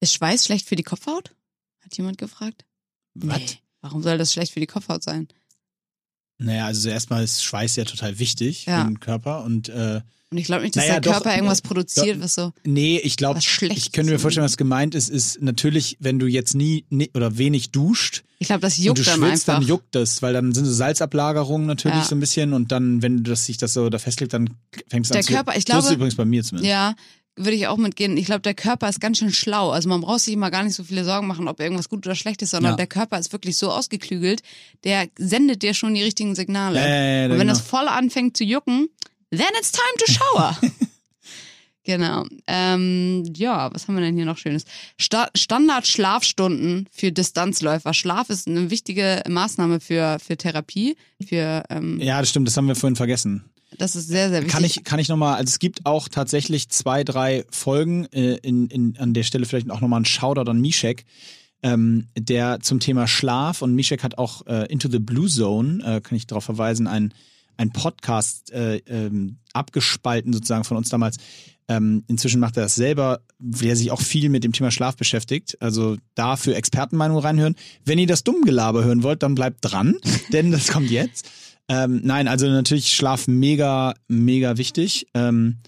Ist 0.00 0.14
Schweiß 0.14 0.44
schlecht 0.44 0.68
für 0.68 0.76
die 0.76 0.82
Kopfhaut? 0.82 1.34
Hat 1.82 1.96
jemand 1.96 2.18
gefragt? 2.18 2.64
Was? 3.14 3.38
Nee. 3.38 3.46
Warum 3.82 4.02
soll 4.02 4.18
das 4.18 4.32
schlecht 4.32 4.52
für 4.52 4.60
die 4.60 4.66
Kopfhaut 4.66 5.02
sein? 5.02 5.28
Naja, 6.38 6.66
also 6.66 6.88
erstmal 6.88 7.22
ist 7.24 7.44
Schweiß 7.44 7.76
ja 7.76 7.84
total 7.84 8.18
wichtig 8.18 8.64
Ja. 8.66 8.80
für 8.82 8.88
den 8.88 9.00
Körper 9.00 9.44
und 9.44 9.68
äh, 9.68 10.00
Und 10.30 10.38
ich 10.38 10.44
glaube 10.44 10.62
nicht, 10.62 10.74
dass 10.76 10.84
Naja, 10.84 10.94
der 10.94 11.00
doch, 11.02 11.12
Körper 11.22 11.34
irgendwas 11.34 11.58
ja, 11.62 11.68
produziert, 11.68 12.16
doch. 12.16 12.22
was 12.24 12.34
so. 12.34 12.52
nee, 12.64 12.98
ich 12.98 13.16
glaube, 13.16 13.40
ich 13.40 13.92
könnte 13.92 14.10
mir 14.12 14.18
vorstellen, 14.18 14.44
was 14.44 14.56
gemeint 14.56 14.94
ist, 14.94 15.10
ist 15.10 15.42
natürlich, 15.42 15.96
wenn 16.00 16.18
du 16.18 16.26
jetzt 16.26 16.54
nie, 16.54 16.84
nie 16.88 17.10
oder 17.14 17.36
wenig 17.36 17.72
duscht 17.72 18.22
Ich 18.38 18.46
glaube, 18.46 18.60
das 18.60 18.78
und 18.78 18.84
juckt 18.84 18.98
du 19.00 19.02
dann 19.02 19.18
schwitzt, 19.18 19.48
einfach. 19.50 19.54
dann 19.60 19.68
juckt 19.68 19.94
das, 19.94 20.22
weil 20.22 20.32
dann 20.32 20.54
sind 20.54 20.64
so 20.64 20.72
Salzablagerungen 20.72 21.66
natürlich 21.66 21.98
Ja. 21.98 22.04
so 22.04 22.14
ein 22.14 22.20
bisschen 22.20 22.52
und 22.54 22.70
dann, 22.72 23.02
wenn 23.02 23.22
das 23.24 23.44
sich 23.44 23.58
das 23.58 23.74
so 23.74 23.90
da 23.90 23.98
festlegt, 23.98 24.32
dann 24.32 24.48
fängt 24.88 25.04
es 25.06 25.10
Der 25.10 25.18
an 25.18 25.24
zu 25.24 25.32
Körper, 25.32 25.56
ich 25.56 25.64
So 25.66 25.72
ist 25.72 25.78
es 25.78 25.80
glaube- 25.88 25.94
übrigens 25.94 26.14
bei 26.14 26.24
mir 26.24 26.42
zumindest. 26.44 26.70
Ja, 26.70 26.94
würde 27.44 27.56
ich 27.56 27.66
auch 27.66 27.76
mitgehen. 27.76 28.16
Ich 28.16 28.26
glaube, 28.26 28.40
der 28.42 28.54
Körper 28.54 28.88
ist 28.88 29.00
ganz 29.00 29.18
schön 29.18 29.32
schlau. 29.32 29.70
Also 29.70 29.88
man 29.88 30.00
braucht 30.00 30.20
sich 30.20 30.34
immer 30.34 30.50
gar 30.50 30.62
nicht 30.62 30.74
so 30.74 30.84
viele 30.84 31.04
Sorgen 31.04 31.26
machen, 31.26 31.48
ob 31.48 31.58
irgendwas 31.60 31.88
gut 31.88 32.06
oder 32.06 32.14
schlecht 32.14 32.42
ist, 32.42 32.50
sondern 32.50 32.72
Ja. 32.72 32.76
der 32.76 32.86
Körper 32.86 33.18
ist 33.18 33.32
wirklich 33.32 33.56
so 33.56 33.70
ausgeklügelt, 33.70 34.42
der 34.84 35.08
sendet 35.16 35.62
dir 35.62 35.74
schon 35.74 35.94
die 35.94 36.02
richtigen 36.02 36.34
Signale. 36.34 36.78
Ja, 36.78 37.24
Und 37.24 37.30
wenn 37.32 37.38
genau. 37.40 37.52
das 37.52 37.60
voll 37.60 37.88
anfängt 37.88 38.36
zu 38.36 38.44
jucken, 38.44 38.88
then 39.30 39.46
it's 39.58 39.72
time 39.72 39.96
to 39.98 40.12
shower. 40.12 40.56
genau. 41.84 42.26
Ähm, 42.46 43.24
ja, 43.36 43.72
was 43.72 43.88
haben 43.88 43.94
wir 43.96 44.02
denn 44.02 44.16
hier 44.16 44.26
noch 44.26 44.38
Schönes? 44.38 44.64
Sta 44.98 45.28
Standard-Schlafstunden 45.34 46.88
für 46.92 47.10
Distanzläufer. 47.12 47.94
Schlaf 47.94 48.30
ist 48.30 48.46
eine 48.48 48.70
wichtige 48.70 49.22
Maßnahme 49.28 49.80
für, 49.80 50.18
für 50.24 50.36
Therapie. 50.36 50.96
Für, 51.26 51.64
ähm, 51.70 51.98
Ja, 52.00 52.20
das 52.20 52.30
stimmt, 52.30 52.48
das 52.48 52.56
haben 52.56 52.68
wir 52.68 52.76
vorhin 52.76 52.96
vergessen. 52.96 53.44
Das 53.80 53.96
ist 53.96 54.08
sehr, 54.08 54.28
sehr 54.28 54.40
wichtig. 54.40 54.52
Kann 54.52 54.64
ich, 54.64 54.84
kann 54.84 54.98
ich 55.00 55.08
nochmal, 55.08 55.36
also 55.36 55.48
es 55.48 55.58
gibt 55.58 55.86
auch 55.86 56.08
tatsächlich 56.08 56.68
zwei, 56.68 57.02
drei 57.02 57.46
Folgen, 57.48 58.04
äh, 58.12 58.34
in, 58.42 58.66
in, 58.66 58.98
an 58.98 59.14
der 59.14 59.22
Stelle 59.22 59.46
vielleicht 59.46 59.70
auch 59.70 59.80
nochmal 59.80 60.02
ein 60.02 60.04
Shoutout 60.04 60.50
an 60.50 60.60
Mishek, 60.60 61.06
ähm, 61.62 62.08
der 62.14 62.60
zum 62.60 62.78
Thema 62.78 63.06
Schlaf 63.06 63.62
und 63.62 63.74
Mishek 63.74 64.02
hat 64.02 64.18
auch 64.18 64.46
äh, 64.46 64.66
Into 64.70 64.90
the 64.90 64.98
Blue 64.98 65.28
Zone, 65.28 65.82
äh, 65.82 66.02
kann 66.02 66.16
ich 66.16 66.26
darauf 66.26 66.44
verweisen, 66.44 66.86
ein, 66.86 67.14
ein 67.56 67.72
Podcast 67.72 68.52
äh, 68.52 68.82
ähm, 68.86 69.38
abgespalten 69.54 70.34
sozusagen 70.34 70.64
von 70.64 70.76
uns 70.76 70.90
damals. 70.90 71.16
Ähm, 71.66 72.04
inzwischen 72.06 72.40
macht 72.40 72.58
er 72.58 72.64
das 72.64 72.74
selber, 72.74 73.20
der 73.38 73.76
sich 73.76 73.92
auch 73.92 74.02
viel 74.02 74.28
mit 74.28 74.44
dem 74.44 74.52
Thema 74.52 74.70
Schlaf 74.70 74.96
beschäftigt. 74.96 75.56
Also 75.62 75.96
da 76.14 76.36
für 76.36 76.54
Expertenmeinungen 76.54 77.22
reinhören. 77.22 77.54
Wenn 77.86 77.98
ihr 77.98 78.06
das 78.06 78.24
Dummgelaber 78.24 78.84
hören 78.84 79.02
wollt, 79.02 79.22
dann 79.22 79.34
bleibt 79.34 79.60
dran, 79.62 79.94
denn 80.34 80.50
das 80.50 80.68
kommt 80.68 80.90
jetzt. 80.90 81.30
Ähm, 81.70 82.00
nein, 82.02 82.26
also 82.26 82.48
natürlich 82.48 82.92
Schlaf 82.92 83.28
mega, 83.28 83.94
mega 84.08 84.56
wichtig. 84.56 85.06
Ähm, 85.14 85.58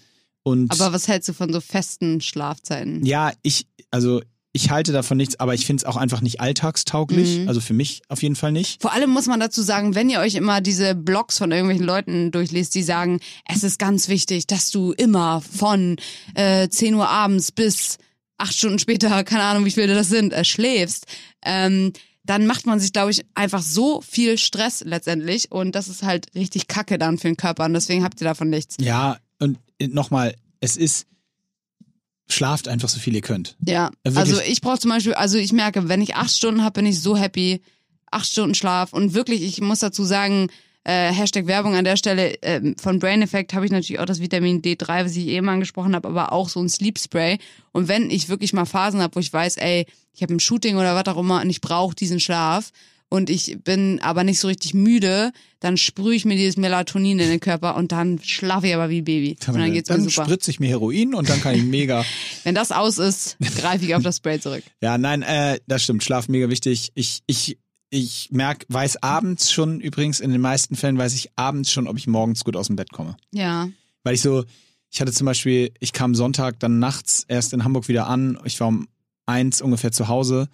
und 0.43 0.69
Aber 0.71 0.93
was 0.93 1.07
hältst 1.07 1.29
du 1.29 1.33
von 1.33 1.53
so 1.53 1.61
festen 1.61 2.19
Schlafzeiten? 2.19 3.05
ja, 3.05 3.31
ich, 3.41 3.67
also 3.89 4.21
ich 4.51 4.69
halte 4.69 4.91
davon 4.91 5.15
nichts, 5.15 5.39
aber 5.39 5.53
ich 5.53 5.65
finde 5.65 5.81
es 5.81 5.85
auch 5.85 5.95
einfach 5.95 6.19
nicht 6.19 6.41
alltagstauglich. 6.41 7.39
Mhm. 7.39 7.47
Also 7.47 7.61
für 7.61 7.73
mich 7.73 8.01
auf 8.09 8.21
jeden 8.21 8.35
Fall 8.35 8.51
nicht. 8.51 8.81
Vor 8.81 8.91
allem 8.91 9.09
muss 9.09 9.27
man 9.27 9.39
dazu 9.39 9.61
sagen, 9.61 9.95
wenn 9.95 10.09
ihr 10.09 10.19
euch 10.19 10.35
immer 10.35 10.59
diese 10.59 10.93
Blogs 10.93 11.37
von 11.37 11.51
irgendwelchen 11.51 11.85
Leuten 11.85 12.31
durchliest, 12.31 12.75
die 12.75 12.83
sagen, 12.83 13.21
es 13.47 13.63
ist 13.63 13.79
ganz 13.79 14.09
wichtig, 14.09 14.45
dass 14.45 14.69
du 14.71 14.91
immer 14.91 15.41
von 15.41 15.95
äh, 16.35 16.67
10 16.67 16.95
Uhr 16.95 17.07
abends 17.07 17.53
bis 17.53 17.97
acht 18.37 18.53
Stunden 18.53 18.77
später, 18.77 19.23
keine 19.23 19.43
Ahnung, 19.43 19.63
wie 19.65 19.71
viele 19.71 19.95
das 19.95 20.09
sind, 20.09 20.33
äh, 20.33 20.43
schläfst, 20.43 21.07
ähm, 21.45 21.93
dann 22.25 22.47
macht 22.47 22.65
man 22.65 22.79
sich, 22.79 22.93
glaube 22.93 23.11
ich, 23.11 23.25
einfach 23.33 23.61
so 23.61 24.01
viel 24.01 24.37
Stress 24.37 24.81
letztendlich 24.85 25.51
und 25.51 25.73
das 25.73 25.87
ist 25.87 26.03
halt 26.03 26.33
richtig 26.35 26.67
kacke 26.67 26.97
dann 26.97 27.17
für 27.17 27.27
den 27.27 27.37
Körper 27.37 27.65
und 27.65 27.73
deswegen 27.73 28.03
habt 28.03 28.21
ihr 28.21 28.25
davon 28.25 28.49
nichts. 28.49 28.77
Ja, 28.79 29.17
und 29.39 29.59
nochmal, 29.81 30.35
es 30.61 30.77
ist, 30.77 31.05
schlaft 32.29 32.67
einfach 32.67 32.89
so 32.89 32.99
viel 32.99 33.13
ihr 33.15 33.21
könnt. 33.21 33.57
Ja, 33.65 33.73
Ja, 33.73 33.91
wirklich. 34.03 34.17
also 34.17 34.41
ich 34.41 34.61
brauche 34.61 34.79
zum 34.79 34.89
Beispiel, 34.91 35.13
also 35.13 35.37
ich 35.37 35.51
merke, 35.51 35.89
wenn 35.89 36.01
ich 36.01 36.15
acht 36.15 36.31
Stunden 36.31 36.63
habe, 36.63 36.73
bin 36.81 36.85
ich 36.85 36.99
so 37.01 37.17
happy. 37.17 37.61
Acht 38.09 38.27
Stunden 38.27 38.53
Schlaf 38.53 38.93
und 38.93 39.13
wirklich, 39.15 39.41
ich 39.41 39.59
muss 39.59 39.79
dazu 39.79 40.03
sagen, 40.03 40.49
Äh, 40.85 41.13
Hashtag 41.13 41.47
Werbung 41.47 41.75
an 41.75 41.85
der 41.85 41.95
Stelle. 41.95 42.35
ähm, 42.41 42.75
von 42.77 42.99
Brain 42.99 43.21
Effect 43.21 43.53
habe 43.53 43.65
ich 43.65 43.71
natürlich 43.71 43.99
auch 43.99 44.05
das 44.05 44.19
Vitamin 44.19 44.61
D3, 44.61 45.05
was 45.05 45.15
ich 45.15 45.27
eben 45.27 45.47
angesprochen 45.47 45.95
habe, 45.95 46.09
aber 46.09 46.33
auch 46.33 46.49
so 46.49 46.59
ein 46.61 46.69
Sleep 46.69 46.99
Spray. 46.99 47.37
Und 47.71 47.87
wenn 47.87 48.09
ich 48.09 48.29
wirklich 48.29 48.53
mal 48.53 48.65
Phasen 48.65 49.01
habe, 49.01 49.15
wo 49.15 49.19
ich 49.19 49.31
weiß, 49.31 49.57
ey, 49.57 49.85
ich 50.13 50.21
habe 50.21 50.33
ein 50.33 50.39
Shooting 50.39 50.75
oder 50.75 50.95
was 50.95 51.07
auch 51.13 51.19
immer 51.19 51.41
und 51.41 51.49
ich 51.49 51.61
brauche 51.61 51.95
diesen 51.95 52.19
Schlaf 52.19 52.71
und 53.13 53.29
ich 53.29 53.57
bin 53.63 53.99
aber 54.01 54.23
nicht 54.23 54.39
so 54.39 54.47
richtig 54.47 54.73
müde, 54.73 55.31
dann 55.59 55.77
sprühe 55.77 56.15
ich 56.15 56.25
mir 56.25 56.35
dieses 56.35 56.57
Melatonin 56.57 57.19
in 57.19 57.29
den 57.29 57.39
Körper 57.39 57.75
und 57.75 57.91
dann 57.91 58.19
schlafe 58.23 58.67
ich 58.67 58.73
aber 58.73 58.89
wie 58.89 59.01
ein 59.01 59.03
Baby. 59.05 59.37
Und 59.47 59.57
dann 59.59 59.71
geht's 59.71 59.87
mir 59.89 59.97
dann 59.97 60.09
super. 60.09 60.25
spritze 60.25 60.51
ich 60.51 60.59
mir 60.59 60.67
Heroin 60.67 61.13
und 61.13 61.29
dann 61.29 61.39
kann 61.39 61.55
ich 61.55 61.63
mega. 61.63 62.03
Wenn 62.43 62.55
das 62.55 62.71
aus 62.71 62.97
ist, 62.97 63.37
greife 63.57 63.85
ich 63.85 63.95
auf 63.95 64.03
das 64.03 64.17
Spray 64.17 64.39
zurück. 64.39 64.63
ja, 64.81 64.97
nein, 64.97 65.21
äh, 65.21 65.59
das 65.67 65.83
stimmt. 65.83 66.03
Schlaf 66.03 66.27
mega 66.27 66.49
wichtig. 66.49 66.91
Ich, 66.95 67.21
ich, 67.27 67.57
ich 67.93 68.29
merk, 68.31 68.65
weiß 68.69 69.03
abends 69.03 69.51
schon, 69.51 69.79
übrigens, 69.79 70.19
in 70.19 70.31
den 70.31 70.41
meisten 70.41 70.75
Fällen 70.75 70.97
weiß 70.97 71.13
ich 71.13 71.29
abends 71.35 71.71
schon, 71.71 71.87
ob 71.87 71.95
ich 71.95 72.07
morgens 72.07 72.43
gut 72.43 72.55
aus 72.55 72.65
dem 72.65 72.75
Bett 72.75 72.91
komme. 72.91 73.15
Ja. 73.31 73.69
Weil 74.03 74.15
ich 74.15 74.21
so, 74.21 74.45
ich 74.89 74.99
hatte 74.99 75.11
zum 75.11 75.25
Beispiel, 75.25 75.71
ich 75.79 75.93
kam 75.93 76.15
Sonntag 76.15 76.59
dann 76.59 76.79
nachts 76.79 77.23
erst 77.27 77.53
in 77.53 77.63
Hamburg 77.63 77.87
wieder 77.87 78.07
an. 78.07 78.39
Ich 78.45 78.59
war 78.59 78.69
um 78.69 78.87
eins 79.27 79.61
ungefähr 79.61 79.91
zu 79.91 80.07
Hause 80.07 80.49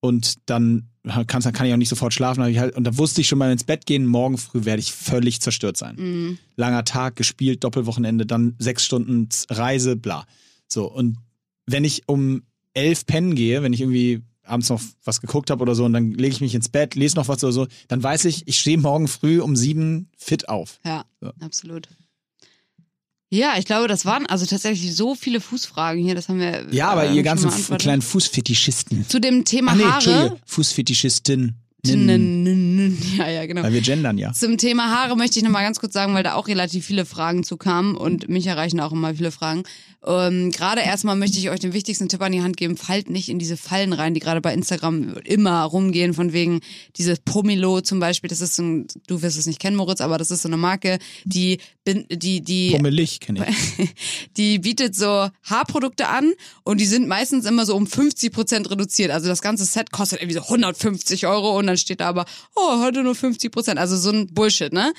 und 0.00 0.34
dann 0.44 0.90
kann, 1.26 1.26
kann 1.26 1.66
ich 1.66 1.72
auch 1.72 1.78
nicht 1.78 1.88
sofort 1.88 2.12
schlafen. 2.12 2.44
halt, 2.44 2.76
und 2.76 2.84
da 2.84 2.98
wusste 2.98 3.22
ich 3.22 3.28
schon 3.28 3.38
mal 3.38 3.50
ins 3.50 3.64
Bett 3.64 3.86
gehen, 3.86 4.04
morgen 4.04 4.36
früh 4.36 4.66
werde 4.66 4.80
ich 4.80 4.92
völlig 4.92 5.40
zerstört 5.40 5.78
sein. 5.78 5.96
Mhm. 5.96 6.38
Langer 6.56 6.84
Tag, 6.84 7.16
gespielt, 7.16 7.64
Doppelwochenende, 7.64 8.26
dann 8.26 8.56
sechs 8.58 8.84
Stunden 8.84 9.30
Reise, 9.48 9.96
bla. 9.96 10.26
So, 10.66 10.84
und 10.84 11.16
wenn 11.64 11.84
ich 11.84 12.02
um 12.08 12.42
elf 12.74 13.06
pennen 13.06 13.34
gehe, 13.34 13.62
wenn 13.62 13.72
ich 13.72 13.80
irgendwie 13.80 14.22
abends 14.48 14.68
noch 14.68 14.80
was 15.04 15.20
geguckt 15.20 15.50
habe 15.50 15.62
oder 15.62 15.74
so 15.74 15.84
und 15.84 15.92
dann 15.92 16.12
lege 16.12 16.34
ich 16.34 16.40
mich 16.40 16.54
ins 16.54 16.68
Bett, 16.68 16.94
lese 16.94 17.16
noch 17.16 17.28
was 17.28 17.42
oder 17.44 17.52
so, 17.52 17.66
dann 17.88 18.02
weiß 18.02 18.24
ich, 18.26 18.46
ich 18.46 18.58
stehe 18.58 18.78
morgen 18.78 19.08
früh 19.08 19.40
um 19.40 19.56
sieben 19.56 20.10
fit 20.16 20.48
auf. 20.48 20.80
Ja, 20.84 21.04
So. 21.20 21.30
absolut. 21.40 21.88
Ja, 23.30 23.54
ich 23.58 23.66
glaube, 23.66 23.88
das 23.88 24.06
waren 24.06 24.24
also 24.26 24.46
tatsächlich 24.46 24.96
so 24.96 25.14
viele 25.14 25.40
Fußfragen 25.42 26.02
hier. 26.02 26.14
Das 26.14 26.30
haben 26.30 26.40
wir. 26.40 26.66
Ja, 26.72 26.88
aber 26.88 27.10
äh, 27.10 27.14
ihr 27.14 27.22
ganzen 27.22 27.50
kleinen 27.76 28.00
Fußfetischisten. 28.00 29.06
Zu 29.06 29.20
dem 29.20 29.44
Thema 29.44 29.72
Ach 29.72 29.76
nee, 29.76 29.82
Haare. 29.84 29.94
Entschuldige, 29.96 30.40
Fußfetischisten. 30.46 31.54
Ja, 33.18 33.28
ja, 33.28 33.46
genau. 33.46 33.62
Weil 33.62 33.72
wir 33.72 33.80
gendern 33.80 34.18
ja. 34.18 34.32
Zum 34.32 34.58
Thema 34.58 34.90
Haare 34.90 35.16
möchte 35.16 35.38
ich 35.38 35.44
nochmal 35.44 35.62
ganz 35.64 35.78
kurz 35.78 35.92
sagen, 35.92 36.14
weil 36.14 36.22
da 36.22 36.34
auch 36.34 36.48
relativ 36.48 36.84
viele 36.86 37.04
Fragen 37.04 37.44
zu 37.44 37.56
kamen 37.56 37.96
und 37.96 38.28
mich 38.28 38.46
erreichen 38.46 38.80
auch 38.80 38.92
immer 38.92 39.14
viele 39.14 39.30
Fragen. 39.30 39.62
Ähm, 40.06 40.50
gerade 40.52 40.80
erstmal 40.80 41.16
möchte 41.16 41.38
ich 41.38 41.50
euch 41.50 41.58
den 41.58 41.72
wichtigsten 41.72 42.08
Tipp 42.08 42.22
an 42.22 42.32
die 42.32 42.42
Hand 42.42 42.56
geben, 42.56 42.76
fallt 42.76 43.10
nicht 43.10 43.28
in 43.28 43.38
diese 43.38 43.56
Fallen 43.56 43.92
rein, 43.92 44.14
die 44.14 44.20
gerade 44.20 44.40
bei 44.40 44.54
Instagram 44.54 45.14
immer 45.24 45.62
rumgehen, 45.64 46.14
von 46.14 46.32
wegen 46.32 46.60
dieses 46.96 47.18
Pomelo 47.18 47.80
zum 47.80 47.98
Beispiel, 47.98 48.28
das 48.28 48.40
ist 48.40 48.56
so 48.56 48.62
ein, 48.62 48.86
du 49.06 49.22
wirst 49.22 49.36
es 49.36 49.46
nicht 49.46 49.58
kennen, 49.58 49.76
Moritz, 49.76 50.00
aber 50.00 50.16
das 50.16 50.30
ist 50.30 50.42
so 50.42 50.48
eine 50.48 50.56
Marke, 50.56 50.98
die, 51.24 51.58
die, 51.86 52.40
die 52.42 52.70
Pummelig 52.70 53.20
kenne 53.20 53.46
ich. 53.48 53.88
die 54.36 54.58
bietet 54.60 54.94
so 54.94 55.28
Haarprodukte 55.42 56.08
an 56.08 56.32
und 56.62 56.80
die 56.80 56.86
sind 56.86 57.08
meistens 57.08 57.44
immer 57.44 57.66
so 57.66 57.74
um 57.74 57.86
50 57.86 58.32
Prozent 58.32 58.70
reduziert. 58.70 59.10
Also 59.10 59.28
das 59.28 59.42
ganze 59.42 59.64
Set 59.64 59.90
kostet 59.90 60.20
irgendwie 60.20 60.36
so 60.36 60.42
150 60.42 61.26
Euro 61.26 61.58
und 61.58 61.67
dann 61.68 61.76
steht 61.78 62.00
da 62.00 62.08
aber, 62.08 62.24
oh, 62.54 62.80
heute 62.80 63.02
nur 63.02 63.14
50 63.14 63.52
Prozent. 63.52 63.78
Also 63.78 63.96
so 63.96 64.10
ein 64.10 64.32
Bullshit, 64.32 64.72
ne? 64.72 64.92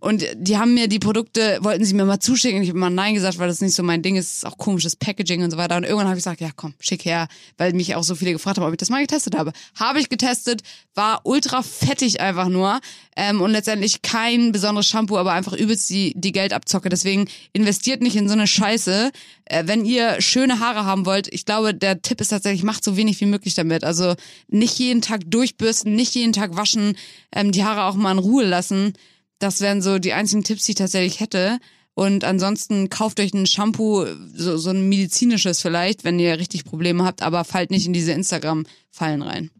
Und 0.00 0.24
die 0.34 0.58
haben 0.58 0.74
mir 0.74 0.88
die 0.88 0.98
Produkte, 0.98 1.58
wollten 1.62 1.84
sie 1.84 1.94
mir 1.94 2.04
mal 2.04 2.20
zuschicken. 2.20 2.62
Ich 2.62 2.68
habe 2.68 2.78
mal 2.78 2.90
Nein 2.90 3.14
gesagt, 3.14 3.38
weil 3.38 3.48
das 3.48 3.60
nicht 3.60 3.74
so 3.74 3.82
mein 3.82 4.02
Ding 4.02 4.16
ist. 4.16 4.38
Ist 4.38 4.46
auch 4.46 4.58
komisches 4.58 4.96
Packaging 4.96 5.42
und 5.42 5.50
so 5.50 5.56
weiter. 5.56 5.76
Und 5.76 5.84
irgendwann 5.84 6.08
habe 6.08 6.18
ich 6.18 6.24
gesagt, 6.24 6.40
ja 6.40 6.50
komm, 6.54 6.74
schick 6.78 7.04
her, 7.04 7.28
weil 7.56 7.72
mich 7.72 7.94
auch 7.94 8.04
so 8.04 8.14
viele 8.14 8.32
gefragt 8.32 8.58
haben, 8.58 8.66
ob 8.66 8.72
ich 8.72 8.78
das 8.78 8.90
mal 8.90 9.00
getestet 9.00 9.36
habe. 9.36 9.52
Habe 9.74 10.00
ich 10.00 10.08
getestet, 10.08 10.62
war 10.94 11.20
ultra 11.24 11.62
fettig 11.62 12.20
einfach 12.20 12.48
nur. 12.48 12.80
Ähm, 13.16 13.40
und 13.40 13.50
letztendlich 13.50 14.02
kein 14.02 14.52
besonderes 14.52 14.86
Shampoo, 14.86 15.16
aber 15.16 15.32
einfach 15.32 15.52
übelst 15.52 15.90
die, 15.90 16.12
die 16.16 16.32
Geldabzocke. 16.32 16.88
Deswegen 16.88 17.28
investiert 17.52 18.02
nicht 18.02 18.16
in 18.16 18.28
so 18.28 18.34
eine 18.34 18.46
Scheiße. 18.46 19.10
Äh, 19.46 19.64
wenn 19.66 19.84
ihr 19.84 20.20
schöne 20.20 20.60
Haare 20.60 20.84
haben 20.84 21.06
wollt, 21.06 21.32
ich 21.32 21.44
glaube, 21.44 21.74
der 21.74 22.02
Tipp 22.02 22.20
ist 22.20 22.28
tatsächlich, 22.28 22.62
macht 22.62 22.84
so 22.84 22.96
wenig 22.96 23.20
wie 23.20 23.26
möglich 23.26 23.54
damit. 23.54 23.84
Also 23.84 24.14
nicht 24.48 24.78
jeden 24.78 25.02
Tag 25.02 25.22
durchbürsten, 25.26 25.94
nicht 25.94 26.14
jeden 26.14 26.32
Tag 26.32 26.56
waschen, 26.56 26.96
ähm, 27.32 27.52
die 27.52 27.64
Haare 27.64 27.84
auch 27.84 27.94
mal 27.94 28.12
in 28.12 28.18
Ruhe 28.18 28.44
lassen. 28.44 28.92
Das 29.38 29.60
wären 29.60 29.82
so 29.82 29.98
die 29.98 30.12
einzigen 30.12 30.44
Tipps, 30.44 30.64
die 30.64 30.72
ich 30.72 30.76
tatsächlich 30.78 31.20
hätte. 31.20 31.58
Und 31.94 32.22
ansonsten 32.24 32.90
kauft 32.90 33.18
euch 33.18 33.34
ein 33.34 33.46
Shampoo, 33.46 34.06
so, 34.34 34.56
so 34.56 34.70
ein 34.70 34.88
medizinisches 34.88 35.60
vielleicht, 35.60 36.04
wenn 36.04 36.18
ihr 36.20 36.38
richtig 36.38 36.64
Probleme 36.64 37.04
habt, 37.04 37.22
aber 37.22 37.44
fallt 37.44 37.70
nicht 37.72 37.86
in 37.86 37.92
diese 37.92 38.12
Instagram-Fallen 38.12 39.22
rein. 39.22 39.50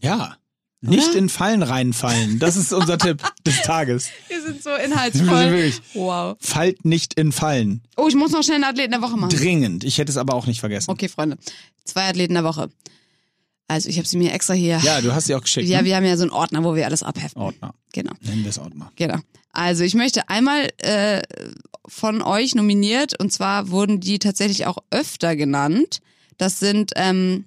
Ja. 0.00 0.36
Nicht 0.80 1.10
Oder? 1.10 1.18
in 1.18 1.28
Fallen 1.30 1.62
reinfallen. 1.62 2.38
Das 2.40 2.56
ist 2.56 2.70
unser 2.72 2.98
Tipp 2.98 3.22
des 3.46 3.62
Tages. 3.62 4.08
Wir 4.28 4.42
sind 4.42 4.62
so 4.62 4.68
inhaltsvoll. 4.74 5.26
wirklich- 5.52 5.80
Wow. 5.94 6.36
Fallt 6.40 6.84
nicht 6.84 7.14
in 7.14 7.32
Fallen. 7.32 7.80
Oh, 7.96 8.06
ich 8.08 8.14
muss 8.14 8.32
noch 8.32 8.42
schnell 8.42 8.56
einen 8.56 8.64
Athleten 8.64 8.90
der 8.92 9.00
Woche 9.00 9.16
machen. 9.16 9.30
Dringend. 9.34 9.82
Ich 9.84 9.96
hätte 9.96 10.10
es 10.12 10.18
aber 10.18 10.34
auch 10.34 10.46
nicht 10.46 10.60
vergessen. 10.60 10.90
Okay, 10.90 11.08
Freunde. 11.08 11.38
Zwei 11.84 12.08
Athleten 12.08 12.34
der 12.34 12.44
Woche. 12.44 12.68
Also 13.66 13.88
ich 13.88 13.96
habe 13.96 14.06
sie 14.06 14.18
mir 14.18 14.32
extra 14.32 14.54
hier. 14.54 14.78
Ja, 14.82 15.00
du 15.00 15.14
hast 15.14 15.26
sie 15.26 15.34
auch 15.34 15.40
geschickt. 15.40 15.68
Ja, 15.68 15.80
ne? 15.80 15.86
wir 15.86 15.96
haben 15.96 16.04
ja 16.04 16.16
so 16.16 16.22
einen 16.22 16.32
Ordner, 16.32 16.64
wo 16.64 16.74
wir 16.74 16.84
alles 16.84 17.02
abheften. 17.02 17.40
Ordner. 17.40 17.74
Genau. 17.92 18.12
Nennen 18.20 18.42
wir 18.42 18.50
es 18.50 18.58
Ordner. 18.58 18.92
Genau. 18.96 19.18
Also 19.52 19.84
ich 19.84 19.94
möchte 19.94 20.28
einmal 20.28 20.68
äh, 20.78 21.22
von 21.86 22.22
euch 22.22 22.54
nominiert 22.54 23.18
und 23.20 23.32
zwar 23.32 23.70
wurden 23.70 24.00
die 24.00 24.18
tatsächlich 24.18 24.66
auch 24.66 24.78
öfter 24.90 25.36
genannt. 25.36 26.00
Das 26.36 26.58
sind 26.58 26.92
ähm, 26.96 27.44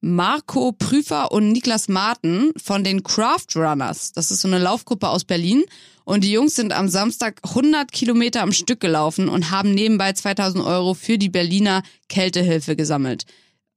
Marco 0.00 0.72
Prüfer 0.72 1.32
und 1.32 1.52
Niklas 1.52 1.88
Marten 1.88 2.52
von 2.62 2.84
den 2.84 3.02
Craft 3.02 3.56
Runners. 3.56 4.12
Das 4.12 4.30
ist 4.30 4.40
so 4.40 4.48
eine 4.48 4.58
Laufgruppe 4.58 5.08
aus 5.08 5.24
Berlin. 5.24 5.64
Und 6.04 6.22
die 6.22 6.30
Jungs 6.30 6.54
sind 6.54 6.72
am 6.72 6.88
Samstag 6.88 7.40
100 7.42 7.90
Kilometer 7.90 8.42
am 8.42 8.52
Stück 8.52 8.78
gelaufen 8.78 9.28
und 9.28 9.50
haben 9.50 9.74
nebenbei 9.74 10.12
2000 10.12 10.64
Euro 10.64 10.94
für 10.94 11.18
die 11.18 11.28
Berliner 11.28 11.82
Kältehilfe 12.08 12.76
gesammelt. 12.76 13.24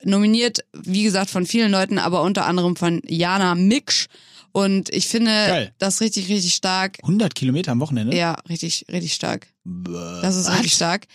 Nominiert, 0.04 0.60
wie 0.74 1.04
gesagt, 1.04 1.30
von 1.30 1.45
vielen 1.45 1.72
Leuten, 1.72 1.97
aber 1.97 2.22
unter 2.22 2.45
anderem 2.45 2.76
von 2.76 3.02
Jana 3.08 3.56
Miksch. 3.56 4.08
Und 4.52 4.89
ich 4.93 5.08
finde 5.08 5.32
Geil. 5.32 5.74
das 5.78 6.02
richtig, 6.02 6.30
richtig 6.30 6.54
stark. 6.56 6.97
100 7.04 7.36
Kilometer 7.36 7.72
am 7.74 7.80
Wochenende? 7.82 8.16
Ja, 8.18 8.36
richtig, 8.50 8.86
richtig 8.91 9.14
stark. 9.14 9.47
Bäh, 9.64 9.91
Das 10.22 10.36
ist 10.36 10.47
was? 10.47 10.56
wirklich 10.56 10.74
stark. 10.74 11.06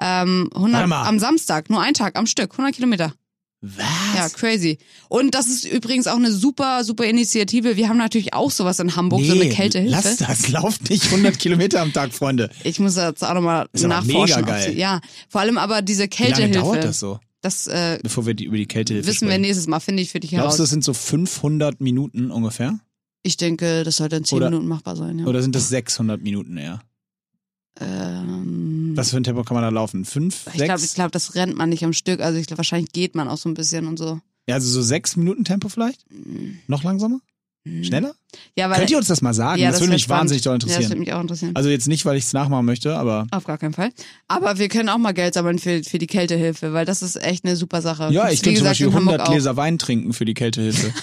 Ähm, 0.00 0.50
100 0.54 0.74
Warte 0.80 0.88
mal. 0.88 1.04
am 1.06 1.18
Samstag, 1.18 1.70
nur 1.70 1.80
ein 1.80 1.94
Tag 1.94 2.16
am 2.18 2.26
Stück, 2.26 2.50
100 2.52 2.74
Kilometer. 2.74 3.14
Was? 3.62 3.84
Ja, 4.14 4.28
crazy. 4.28 4.76
Und 5.08 5.34
das 5.34 5.46
ist 5.46 5.64
übrigens 5.64 6.06
auch 6.06 6.16
eine 6.16 6.30
super, 6.30 6.84
super 6.84 7.04
Initiative. 7.06 7.76
Wir 7.76 7.88
haben 7.88 7.96
natürlich 7.96 8.34
auch 8.34 8.50
sowas 8.50 8.78
in 8.80 8.94
Hamburg, 8.94 9.24
so 9.24 9.32
eine 9.32 9.48
Kältehilfe. 9.48 9.90
Lass 9.90 10.16
das, 10.16 10.48
lauft 10.48 10.90
nicht 10.90 11.04
100 11.06 11.38
Kilometer 11.38 11.80
am 11.80 11.90
Tag, 11.94 12.12
Freunde. 12.12 12.50
Ich 12.64 12.78
muss 12.78 12.96
jetzt 12.96 13.24
auch 13.24 13.32
nochmal 13.32 13.66
nachforschen. 13.72 14.42
mega 14.42 14.58
sie- 14.60 14.66
geil. 14.66 14.76
Ja, 14.78 15.00
vor 15.30 15.40
allem 15.40 15.56
aber 15.56 15.80
diese 15.80 16.02
Wie 16.02 16.08
Kältehilfe. 16.08 16.58
lange 16.58 16.72
dauert 16.74 16.84
das 16.84 16.98
so, 17.00 17.18
Das 17.44 17.66
äh, 17.66 17.98
bevor 18.02 18.24
wir 18.24 18.32
die, 18.32 18.44
über 18.46 18.56
die 18.56 18.64
Kältehilfe 18.66 19.06
wissen 19.06 19.22
wir 19.26 19.32
sprechen? 19.32 19.42
nächstes 19.42 19.66
Mal, 19.66 19.78
finde 19.80 20.02
ich 20.02 20.10
für 20.10 20.18
dich 20.18 20.30
Glaubst 20.30 20.44
heraus. 20.44 20.56
du, 20.56 20.62
das 20.62 20.70
sind 20.70 20.82
so 20.82 20.94
500 20.94 21.78
Minuten 21.80 22.30
ungefähr? 22.30 22.80
Ich 23.22 23.36
denke, 23.36 23.84
das 23.84 23.96
sollte 23.98 24.16
in 24.16 24.24
10 24.24 24.36
Oder- 24.36 24.50
Minuten 24.50 24.66
machbar 24.66 24.96
sein. 24.96 25.18
Ja. 25.18 25.26
Oder 25.26 25.42
sind 25.42 25.54
das 25.54 25.68
600 25.68 26.22
Minuten 26.22 26.56
eher? 26.56 26.80
ähm, 27.80 28.92
Was 28.96 29.10
für 29.10 29.16
ein 29.16 29.24
Tempo 29.24 29.42
kann 29.44 29.54
man 29.56 29.62
da 29.62 29.68
laufen? 29.68 30.04
Fünf, 30.04 30.46
ich 30.46 30.52
glaube, 30.54 30.78
sechs? 30.78 30.84
ich 30.92 30.94
glaub, 30.94 31.12
das 31.12 31.34
rennt 31.34 31.56
man 31.56 31.68
nicht 31.68 31.84
am 31.84 31.92
Stück. 31.92 32.20
Also 32.20 32.38
ich 32.38 32.46
glaube, 32.46 32.58
wahrscheinlich 32.58 32.92
geht 32.92 33.14
man 33.14 33.28
auch 33.28 33.36
so 33.38 33.48
ein 33.48 33.54
bisschen 33.54 33.86
und 33.86 33.98
so. 33.98 34.20
Ja, 34.48 34.54
also 34.56 34.68
so 34.70 34.82
sechs 34.82 35.16
Minuten 35.16 35.44
Tempo 35.44 35.68
vielleicht? 35.68 36.04
Noch 36.66 36.82
langsamer? 36.82 37.20
Schneller? 37.66 38.14
Ja, 38.56 38.68
weil 38.68 38.76
Könnt 38.78 38.90
ihr 38.90 38.98
uns 38.98 39.06
das 39.08 39.22
mal 39.22 39.32
sagen? 39.32 39.60
ja, 39.60 39.70
das, 39.70 39.80
würde 39.80 39.90
wär 39.90 39.94
mich 39.96 40.08
wahnsinnig 40.08 40.42
doll 40.42 40.54
Ja, 40.54 40.58
das 40.58 40.64
interessieren. 40.68 40.90
würde 40.90 41.00
mich 41.00 41.12
auch 41.14 41.20
interessieren. 41.20 41.52
also 41.56 41.70
jetzt 41.70 41.88
nicht, 41.88 42.04
weil 42.04 42.16
ich 42.18 42.24
es 42.24 42.32
nachmachen 42.34 42.66
möchte, 42.66 42.94
aber 42.96 43.26
Auf 43.30 43.44
gar 43.44 43.56
keinen 43.56 43.72
Fall. 43.72 43.90
Aber 44.28 44.58
wir 44.58 44.68
können 44.68 44.88
auch 44.90 44.98
mal 44.98 45.12
Geld 45.12 45.32
sammeln 45.34 45.58
für, 45.58 45.82
für 45.82 45.98
die 45.98 46.06
Kältehilfe, 46.06 46.72
weil 46.74 46.84
das 46.84 47.00
ist 47.02 47.16
echt 47.22 47.44
eine 47.44 47.56
super 47.56 47.80
Sache. 47.80 48.08
ja, 48.12 48.28
ich 48.30 48.42
könnte 48.42 48.58
zum 48.58 48.68
Beispiel 48.68 48.86
in 48.88 48.92
Hamburg 48.94 49.12
100 49.14 49.28
auch. 49.28 49.32
Gläser 49.32 49.56
Wein 49.56 49.78
trinken 49.78 50.12
für 50.12 50.24
die 50.26 50.34
Kältehilfe. 50.34 50.92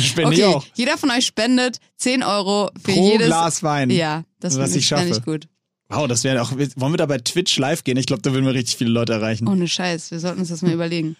Spende 0.00 0.34
ich 0.34 0.44
Okay, 0.44 0.54
auch. 0.54 0.64
jeder 0.74 0.96
von 0.98 1.10
euch 1.10 1.26
spendet 1.26 1.78
10 1.96 2.22
Euro 2.22 2.70
für 2.84 2.92
Pro 2.92 3.10
jedes. 3.12 3.26
Glas 3.26 3.62
Wein. 3.62 3.90
Ja, 3.90 4.24
das 4.40 4.54
finde 4.54 4.70
ich 4.70 4.76
ich, 4.76 4.86
schaffe. 4.86 5.08
ich 5.08 5.24
gut. 5.24 5.48
Wow, 5.88 6.06
das 6.08 6.24
wäre 6.24 6.40
auch. 6.40 6.52
Wollen 6.52 6.92
wir 6.92 6.96
da 6.96 7.06
bei 7.06 7.18
Twitch 7.18 7.56
live 7.58 7.84
gehen? 7.84 7.96
Ich 7.98 8.06
glaube, 8.06 8.22
da 8.22 8.32
würden 8.32 8.46
wir 8.46 8.54
richtig 8.54 8.76
viele 8.78 8.90
Leute 8.90 9.12
erreichen. 9.12 9.46
Ohne 9.48 9.68
Scheiß, 9.68 10.10
wir 10.10 10.20
sollten 10.20 10.40
uns 10.40 10.48
das 10.48 10.62
mal 10.62 10.72
überlegen. 10.72 11.16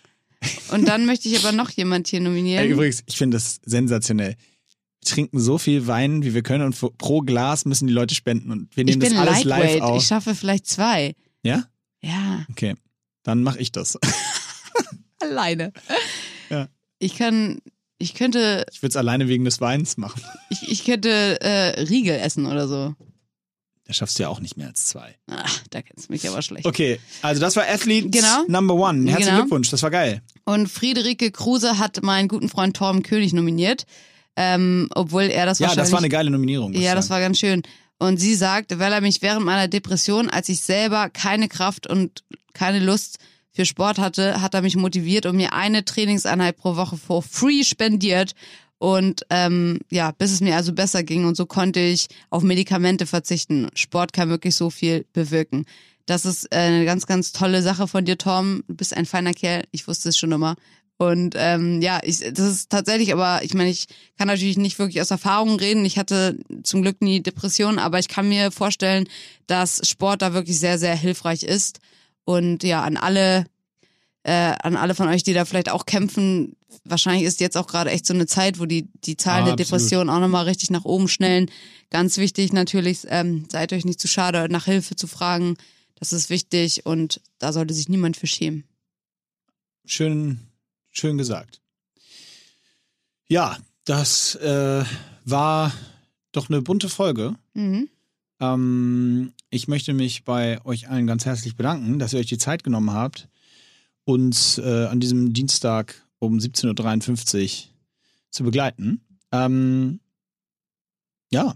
Und 0.71 0.87
dann 0.89 1.07
möchte 1.07 1.29
ich 1.29 1.39
aber 1.39 1.53
noch 1.53 1.71
jemand 1.71 2.09
hier 2.09 2.21
nominieren. 2.21 2.65
Ey, 2.65 2.71
übrigens, 2.71 3.03
ich 3.07 3.17
finde 3.17 3.37
das 3.37 3.61
sensationell. 3.65 4.37
Wir 5.01 5.09
trinken 5.11 5.39
so 5.41 5.59
viel 5.59 5.87
Wein, 5.87 6.23
wie 6.23 6.35
wir 6.35 6.43
können 6.43 6.65
und 6.65 6.75
für- 6.75 6.91
pro 6.93 7.21
Glas 7.21 7.65
müssen 7.65 7.87
die 7.87 7.93
Leute 7.93 8.15
spenden 8.15 8.51
und 8.51 8.77
wir 8.77 8.85
nehmen 8.85 9.01
das 9.01 9.13
alles 9.15 9.45
live 9.45 9.81
auf. 9.81 10.01
ich 10.03 10.07
schaffe 10.09 10.35
vielleicht 10.35 10.67
zwei. 10.67 11.15
ja? 11.43 11.65
Ja, 12.03 12.45
Okay. 12.51 12.75
Dann 13.25 13.43
mache 13.45 13.61
ich 13.61 13.71
das. 13.73 13.97
alleine. 15.21 15.73
Ja. 16.51 16.69
Ich 16.99 17.17
kann, 17.17 17.59
ich 17.99 18.15
könnte, 18.15 18.65
Ich 18.73 18.83
würde 18.83 18.91
es 18.91 18.97
alleine 18.97 19.29
wegen 19.29 19.45
des 19.45 19.61
Weins 19.61 19.97
machen. 19.97 20.21
ich, 20.51 20.69
ich 20.71 20.85
könnte 20.85 21.41
äh, 21.41 21.81
Riegel 21.83 22.17
essen 22.19 22.47
oder 22.47 22.67
so. 22.69 22.95
Da 23.93 23.97
schaffst 23.97 24.19
du 24.19 24.23
ja 24.23 24.31
auch 24.31 24.41
nicht 24.41 24.57
mehr 24.57 24.69
als 24.69 24.87
zwei. 24.87 25.17
Ach, 25.31 25.61
da 25.69 25.83
kennst 25.83 26.09
du 26.09 26.13
mich 26.15 26.27
aber 26.27 26.41
schlecht. 26.41 26.65
Okay, 26.65 26.99
also 27.21 27.43
das 27.43 27.57
war 27.57 27.65
Athlete 27.69 28.09
Genau. 28.09 28.45
Number 28.49 28.73
One. 28.75 29.07
Herzlichen 29.07 29.29
Genau. 29.33 29.41
Glückwunsch, 29.43 29.69
das 29.69 29.83
war 29.83 29.91
geil. 29.91 30.23
Und 30.45 30.69
Friederike 30.69 31.31
Kruse 31.31 31.79
hat 31.79 32.03
meinen 32.03 32.29
guten 32.29 32.49
Freund 32.49 32.75
Torben 32.75 33.03
König 33.03 33.35
nominiert. 33.35 33.85
ähm, 34.35 34.89
obwohl 34.95 35.25
er 35.25 35.45
das 35.45 35.59
Ja, 35.59 35.67
wahrscheinlich... 35.67 35.85
das 35.85 35.93
war 35.93 35.99
eine 35.99 36.09
geile 36.09 36.31
Nominierung. 36.31 36.73
Ja, 36.73 36.95
das 36.95 37.11
war 37.11 37.21
ganz 37.21 37.39
schön. 37.39 37.63
Und 37.99 38.17
sie 38.17 38.35
sagt, 38.35 38.79
weil 38.79 38.91
er 38.95 39.03
mich 39.03 39.21
während 39.21 39.45
meiner 39.45 39.69
Depression, 39.69 40.31
als 40.31 40.49
ich 40.49 40.61
selber 40.63 41.11
keine 41.11 41.49
Kraft 41.49 41.87
und 41.87 42.25
keine 42.55 42.79
Lust 42.81 43.19
für 43.51 43.67
Sport 43.67 43.99
hatte, 43.99 44.41
hat 44.41 44.55
er 44.55 44.63
mich 44.63 44.75
motiviert 44.77 45.27
und 45.27 45.37
mir 45.37 45.53
eine 45.53 45.85
Trainingseinheit 45.85 46.57
pro 46.57 46.77
Woche 46.77 46.97
for 46.97 47.23
free 47.23 47.63
spendiert. 47.63 48.33
Und 48.83 49.25
ähm, 49.31 49.79
ja, 49.93 50.11
bis 50.11 50.33
es 50.33 50.41
mir 50.41 50.57
also 50.57 50.73
besser 50.73 51.05
ging 51.05 51.25
und 51.25 51.37
so 51.37 51.47
konnte 51.47 51.79
ich 51.79 52.09
auf 52.31 52.43
Medikamente 52.43 53.07
verzichten. 53.07 53.69
Sport 53.77 54.13
kann 54.13 54.29
wirklich 54.29 54.57
so 54.57 54.71
viel 54.71 55.07
bewirken. 55.13 55.67
Das 56.07 56.25
ist 56.25 56.53
äh, 56.53 56.57
eine 56.57 56.85
ganz, 56.85 57.07
ganz 57.07 57.31
tolle 57.31 57.63
Sache 57.63 57.87
von 57.87 58.05
dir, 58.05 58.19
Tom. 58.19 58.65
Du 58.67 58.75
bist 58.75 58.97
ein 58.97 59.07
feiner 59.07 59.35
Kerl. 59.35 59.63
Ich 59.71 59.87
wusste 59.87 60.09
es 60.09 60.19
schon 60.19 60.33
immer. 60.33 60.57
Und 60.99 61.37
ähm, 61.39 61.81
ja, 61.81 62.01
ich, 62.03 62.19
das 62.33 62.41
ist 62.41 62.71
tatsächlich, 62.71 63.13
aber 63.13 63.45
ich 63.45 63.55
meine, 63.55 63.71
ich 63.71 63.87
kann 64.19 64.27
natürlich 64.27 64.59
nicht 64.59 64.81
wirklich 64.81 65.01
aus 65.01 65.13
Erfahrung 65.13 65.55
reden. 65.61 65.85
Ich 65.85 65.97
hatte 65.97 66.41
zum 66.65 66.83
Glück 66.83 67.03
nie 67.03 67.23
Depressionen, 67.23 67.79
aber 67.79 68.01
ich 68.01 68.09
kann 68.09 68.29
mir 68.29 68.51
vorstellen, 68.51 69.07
dass 69.47 69.89
Sport 69.89 70.23
da 70.23 70.35
wirklich 70.35 70.59
sehr, 70.59 70.81
sehr 70.81 70.97
hilfreich 70.97 71.45
ist. 71.45 71.79
Und 72.25 72.65
ja, 72.65 72.83
an 72.83 72.97
alle, 72.97 73.47
äh, 74.25 74.55
an 74.63 74.77
alle 74.77 74.95
von 74.95 75.09
euch, 75.09 75.23
die 75.23 75.33
da 75.33 75.45
vielleicht 75.45 75.71
auch 75.71 75.87
kämpfen, 75.87 76.57
wahrscheinlich 76.85 77.25
ist 77.25 77.41
jetzt 77.41 77.57
auch 77.57 77.67
gerade 77.67 77.91
echt 77.91 78.07
so 78.07 78.15
eine 78.15 78.27
Zeit, 78.27 78.59
wo 78.59 78.67
die, 78.67 78.89
die 79.05 79.17
Zahlen 79.17 79.45
Ah, 79.45 79.47
der. 79.49 79.57
Depressionen 79.57 80.11
auch 80.11 80.21
nochmal 80.21 80.45
richtig 80.45 80.71
nach 80.71 80.85
oben 80.85 81.09
schnellen. 81.09 81.51
Ganz 81.91 82.19
wichtig 82.19 82.53
natürlich, 82.53 83.01
ähm, 83.09 83.47
seid 83.51 83.73
euch 83.73 83.85
nicht 83.85 84.01
zu 84.01 84.09
schade, 84.09 84.49
nach 84.51 84.65
Hilfe 84.67 84.97
zu 84.97 85.07
fragen. 85.07 85.57
Das 85.97 86.13
ist 86.13 86.31
wichtig 86.31 86.87
und 86.87 87.21
da 87.39 87.53
sollte 87.53 87.75
sich 87.75 87.89
niemand 87.89 88.17
für 88.17 88.27
schämen. 88.27 88.65
Schön, 89.85 90.41
schön 90.91 91.19
gesagt. 91.19 91.61
Ja, 93.27 93.57
das 93.85 94.37
äh, 94.37 94.85
war 95.25 95.73
doch 96.33 96.49
eine 96.49 96.63
bunte 96.63 96.89
Folge. 96.89 97.35
Mhm. 97.55 97.89
Ähm, 98.41 99.33
ich 99.51 99.69
möchte 99.69 99.93
mich 99.93 100.25
bei 100.25 100.65
euch 100.65 100.89
allen 100.89 101.07
ganz 101.07 101.25
herzlich 101.25 101.57
bedanken, 101.57 101.99
dass 101.99 102.13
ihr 102.13 102.21
euch 102.21 102.27
die 102.27 102.39
Zeit 102.39 102.65
genommen 102.65 102.93
habt, 102.93 103.29
uns 104.05 104.59
äh, 104.59 104.87
an 104.87 105.01
diesem 105.01 105.33
Dienstag 105.33 105.95
um 106.19 106.39
17.53 106.39 107.67
Uhr 107.67 107.73
zu 108.31 108.45
begleiten. 108.45 109.01
Ähm, 109.33 110.01
ja, 111.31 111.55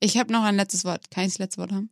Ich 0.00 0.18
habe 0.18 0.32
noch 0.32 0.42
ein 0.44 0.56
letztes 0.56 0.84
Wort. 0.84 1.10
Kann 1.10 1.24
ich 1.24 1.32
das 1.32 1.38
letzte 1.38 1.58
Wort 1.58 1.72
haben? 1.72 1.90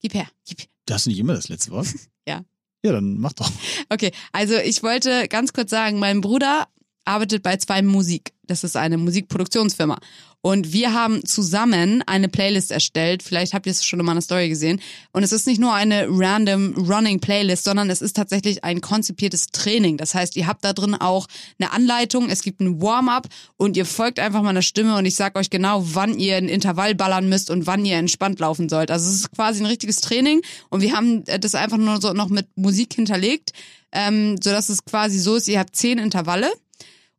Gib 0.00 0.14
her, 0.14 0.26
gib 0.46 0.60
her. 0.60 0.66
das 0.86 1.02
ist 1.02 1.06
nicht 1.06 1.18
immer 1.18 1.34
das 1.34 1.48
letzte 1.48 1.70
Wort. 1.72 1.88
Ja. 2.28 2.44
Ja, 2.84 2.92
dann 2.92 3.18
mach 3.18 3.32
doch. 3.32 3.50
Okay, 3.88 4.12
also 4.32 4.54
ich 4.56 4.82
wollte 4.82 5.26
ganz 5.28 5.52
kurz 5.52 5.70
sagen, 5.70 5.98
mein 5.98 6.20
Bruder 6.20 6.68
arbeitet 7.04 7.42
bei 7.42 7.56
zwei 7.56 7.82
Musik. 7.82 8.32
Das 8.46 8.64
ist 8.64 8.76
eine 8.76 8.98
Musikproduktionsfirma. 8.98 9.98
Und 10.42 10.72
wir 10.72 10.94
haben 10.94 11.24
zusammen 11.26 12.02
eine 12.06 12.28
Playlist 12.28 12.70
erstellt. 12.70 13.22
Vielleicht 13.22 13.52
habt 13.52 13.66
ihr 13.66 13.72
es 13.72 13.84
schon 13.84 14.00
in 14.00 14.06
meiner 14.06 14.22
Story 14.22 14.48
gesehen. 14.48 14.80
Und 15.12 15.22
es 15.22 15.32
ist 15.32 15.46
nicht 15.46 15.60
nur 15.60 15.74
eine 15.74 16.06
random 16.08 16.74
Running 16.88 17.20
Playlist, 17.20 17.64
sondern 17.64 17.90
es 17.90 18.00
ist 18.00 18.16
tatsächlich 18.16 18.64
ein 18.64 18.80
konzipiertes 18.80 19.48
Training. 19.48 19.98
Das 19.98 20.14
heißt, 20.14 20.36
ihr 20.36 20.46
habt 20.46 20.64
da 20.64 20.72
drin 20.72 20.94
auch 20.94 21.26
eine 21.58 21.72
Anleitung, 21.72 22.30
es 22.30 22.42
gibt 22.42 22.60
ein 22.60 22.80
Warm-up 22.80 23.28
und 23.58 23.76
ihr 23.76 23.84
folgt 23.84 24.18
einfach 24.18 24.42
meiner 24.42 24.62
Stimme 24.62 24.96
und 24.96 25.04
ich 25.04 25.14
sag 25.14 25.36
euch 25.36 25.50
genau, 25.50 25.84
wann 25.92 26.18
ihr 26.18 26.36
ein 26.36 26.48
Intervall 26.48 26.94
ballern 26.94 27.28
müsst 27.28 27.50
und 27.50 27.66
wann 27.66 27.84
ihr 27.84 27.98
entspannt 27.98 28.40
laufen 28.40 28.70
sollt. 28.70 28.90
Also 28.90 29.10
es 29.10 29.16
ist 29.16 29.32
quasi 29.32 29.62
ein 29.62 29.66
richtiges 29.66 30.00
Training 30.00 30.40
und 30.70 30.80
wir 30.80 30.96
haben 30.96 31.26
äh, 31.26 31.38
das 31.38 31.54
einfach 31.54 31.76
nur 31.76 32.00
so 32.00 32.14
noch 32.14 32.30
mit 32.30 32.46
Musik 32.56 32.94
hinterlegt, 32.94 33.52
ähm, 33.92 34.36
sodass 34.42 34.70
es 34.70 34.86
quasi 34.86 35.18
so 35.18 35.36
ist, 35.36 35.48
ihr 35.48 35.58
habt 35.58 35.76
zehn 35.76 35.98
Intervalle. 35.98 36.50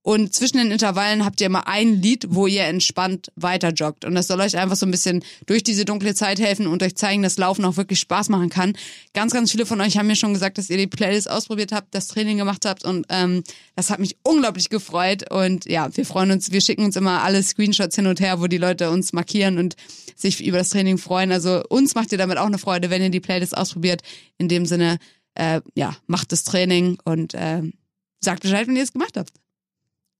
Und 0.03 0.33
zwischen 0.33 0.57
den 0.57 0.71
Intervallen 0.71 1.23
habt 1.23 1.41
ihr 1.41 1.47
immer 1.47 1.67
ein 1.67 2.01
Lied, 2.01 2.25
wo 2.29 2.47
ihr 2.47 2.63
entspannt 2.63 3.31
weiter 3.35 3.69
joggt. 3.69 4.03
Und 4.03 4.15
das 4.15 4.27
soll 4.27 4.39
euch 4.41 4.57
einfach 4.57 4.75
so 4.75 4.87
ein 4.87 4.91
bisschen 4.91 5.23
durch 5.45 5.61
diese 5.61 5.85
dunkle 5.85 6.15
Zeit 6.15 6.39
helfen 6.39 6.65
und 6.65 6.81
euch 6.81 6.95
zeigen, 6.95 7.21
dass 7.21 7.37
Laufen 7.37 7.63
auch 7.65 7.77
wirklich 7.77 7.99
Spaß 7.99 8.29
machen 8.29 8.49
kann. 8.49 8.73
Ganz, 9.13 9.31
ganz 9.31 9.51
viele 9.51 9.67
von 9.67 9.79
euch 9.79 9.97
haben 9.97 10.07
mir 10.07 10.15
schon 10.15 10.33
gesagt, 10.33 10.57
dass 10.57 10.71
ihr 10.71 10.77
die 10.77 10.87
Playlist 10.87 11.29
ausprobiert 11.29 11.71
habt, 11.71 11.93
das 11.93 12.07
Training 12.07 12.37
gemacht 12.37 12.65
habt. 12.65 12.83
Und 12.83 13.05
ähm, 13.09 13.43
das 13.75 13.91
hat 13.91 13.99
mich 13.99 14.17
unglaublich 14.23 14.69
gefreut. 14.69 15.29
Und 15.31 15.65
ja, 15.65 15.95
wir 15.95 16.05
freuen 16.05 16.31
uns, 16.31 16.51
wir 16.51 16.61
schicken 16.61 16.83
uns 16.85 16.95
immer 16.95 17.21
alle 17.21 17.43
Screenshots 17.43 17.95
hin 17.95 18.07
und 18.07 18.19
her, 18.19 18.41
wo 18.41 18.47
die 18.47 18.57
Leute 18.57 18.89
uns 18.89 19.13
markieren 19.13 19.59
und 19.59 19.75
sich 20.15 20.43
über 20.43 20.57
das 20.57 20.69
Training 20.69 20.97
freuen. 20.97 21.31
Also 21.31 21.61
uns 21.69 21.93
macht 21.93 22.11
ihr 22.11 22.17
damit 22.17 22.39
auch 22.39 22.47
eine 22.47 22.57
Freude, 22.57 22.89
wenn 22.89 23.03
ihr 23.03 23.11
die 23.11 23.19
Playlist 23.19 23.55
ausprobiert. 23.55 24.01
In 24.39 24.47
dem 24.47 24.65
Sinne, 24.65 24.97
äh, 25.35 25.61
ja, 25.75 25.95
macht 26.07 26.31
das 26.31 26.43
Training 26.43 26.97
und 27.05 27.35
äh, 27.35 27.61
sagt 28.19 28.41
Bescheid, 28.41 28.67
wenn 28.67 28.75
ihr 28.75 28.83
es 28.83 28.93
gemacht 28.93 29.15
habt. 29.15 29.31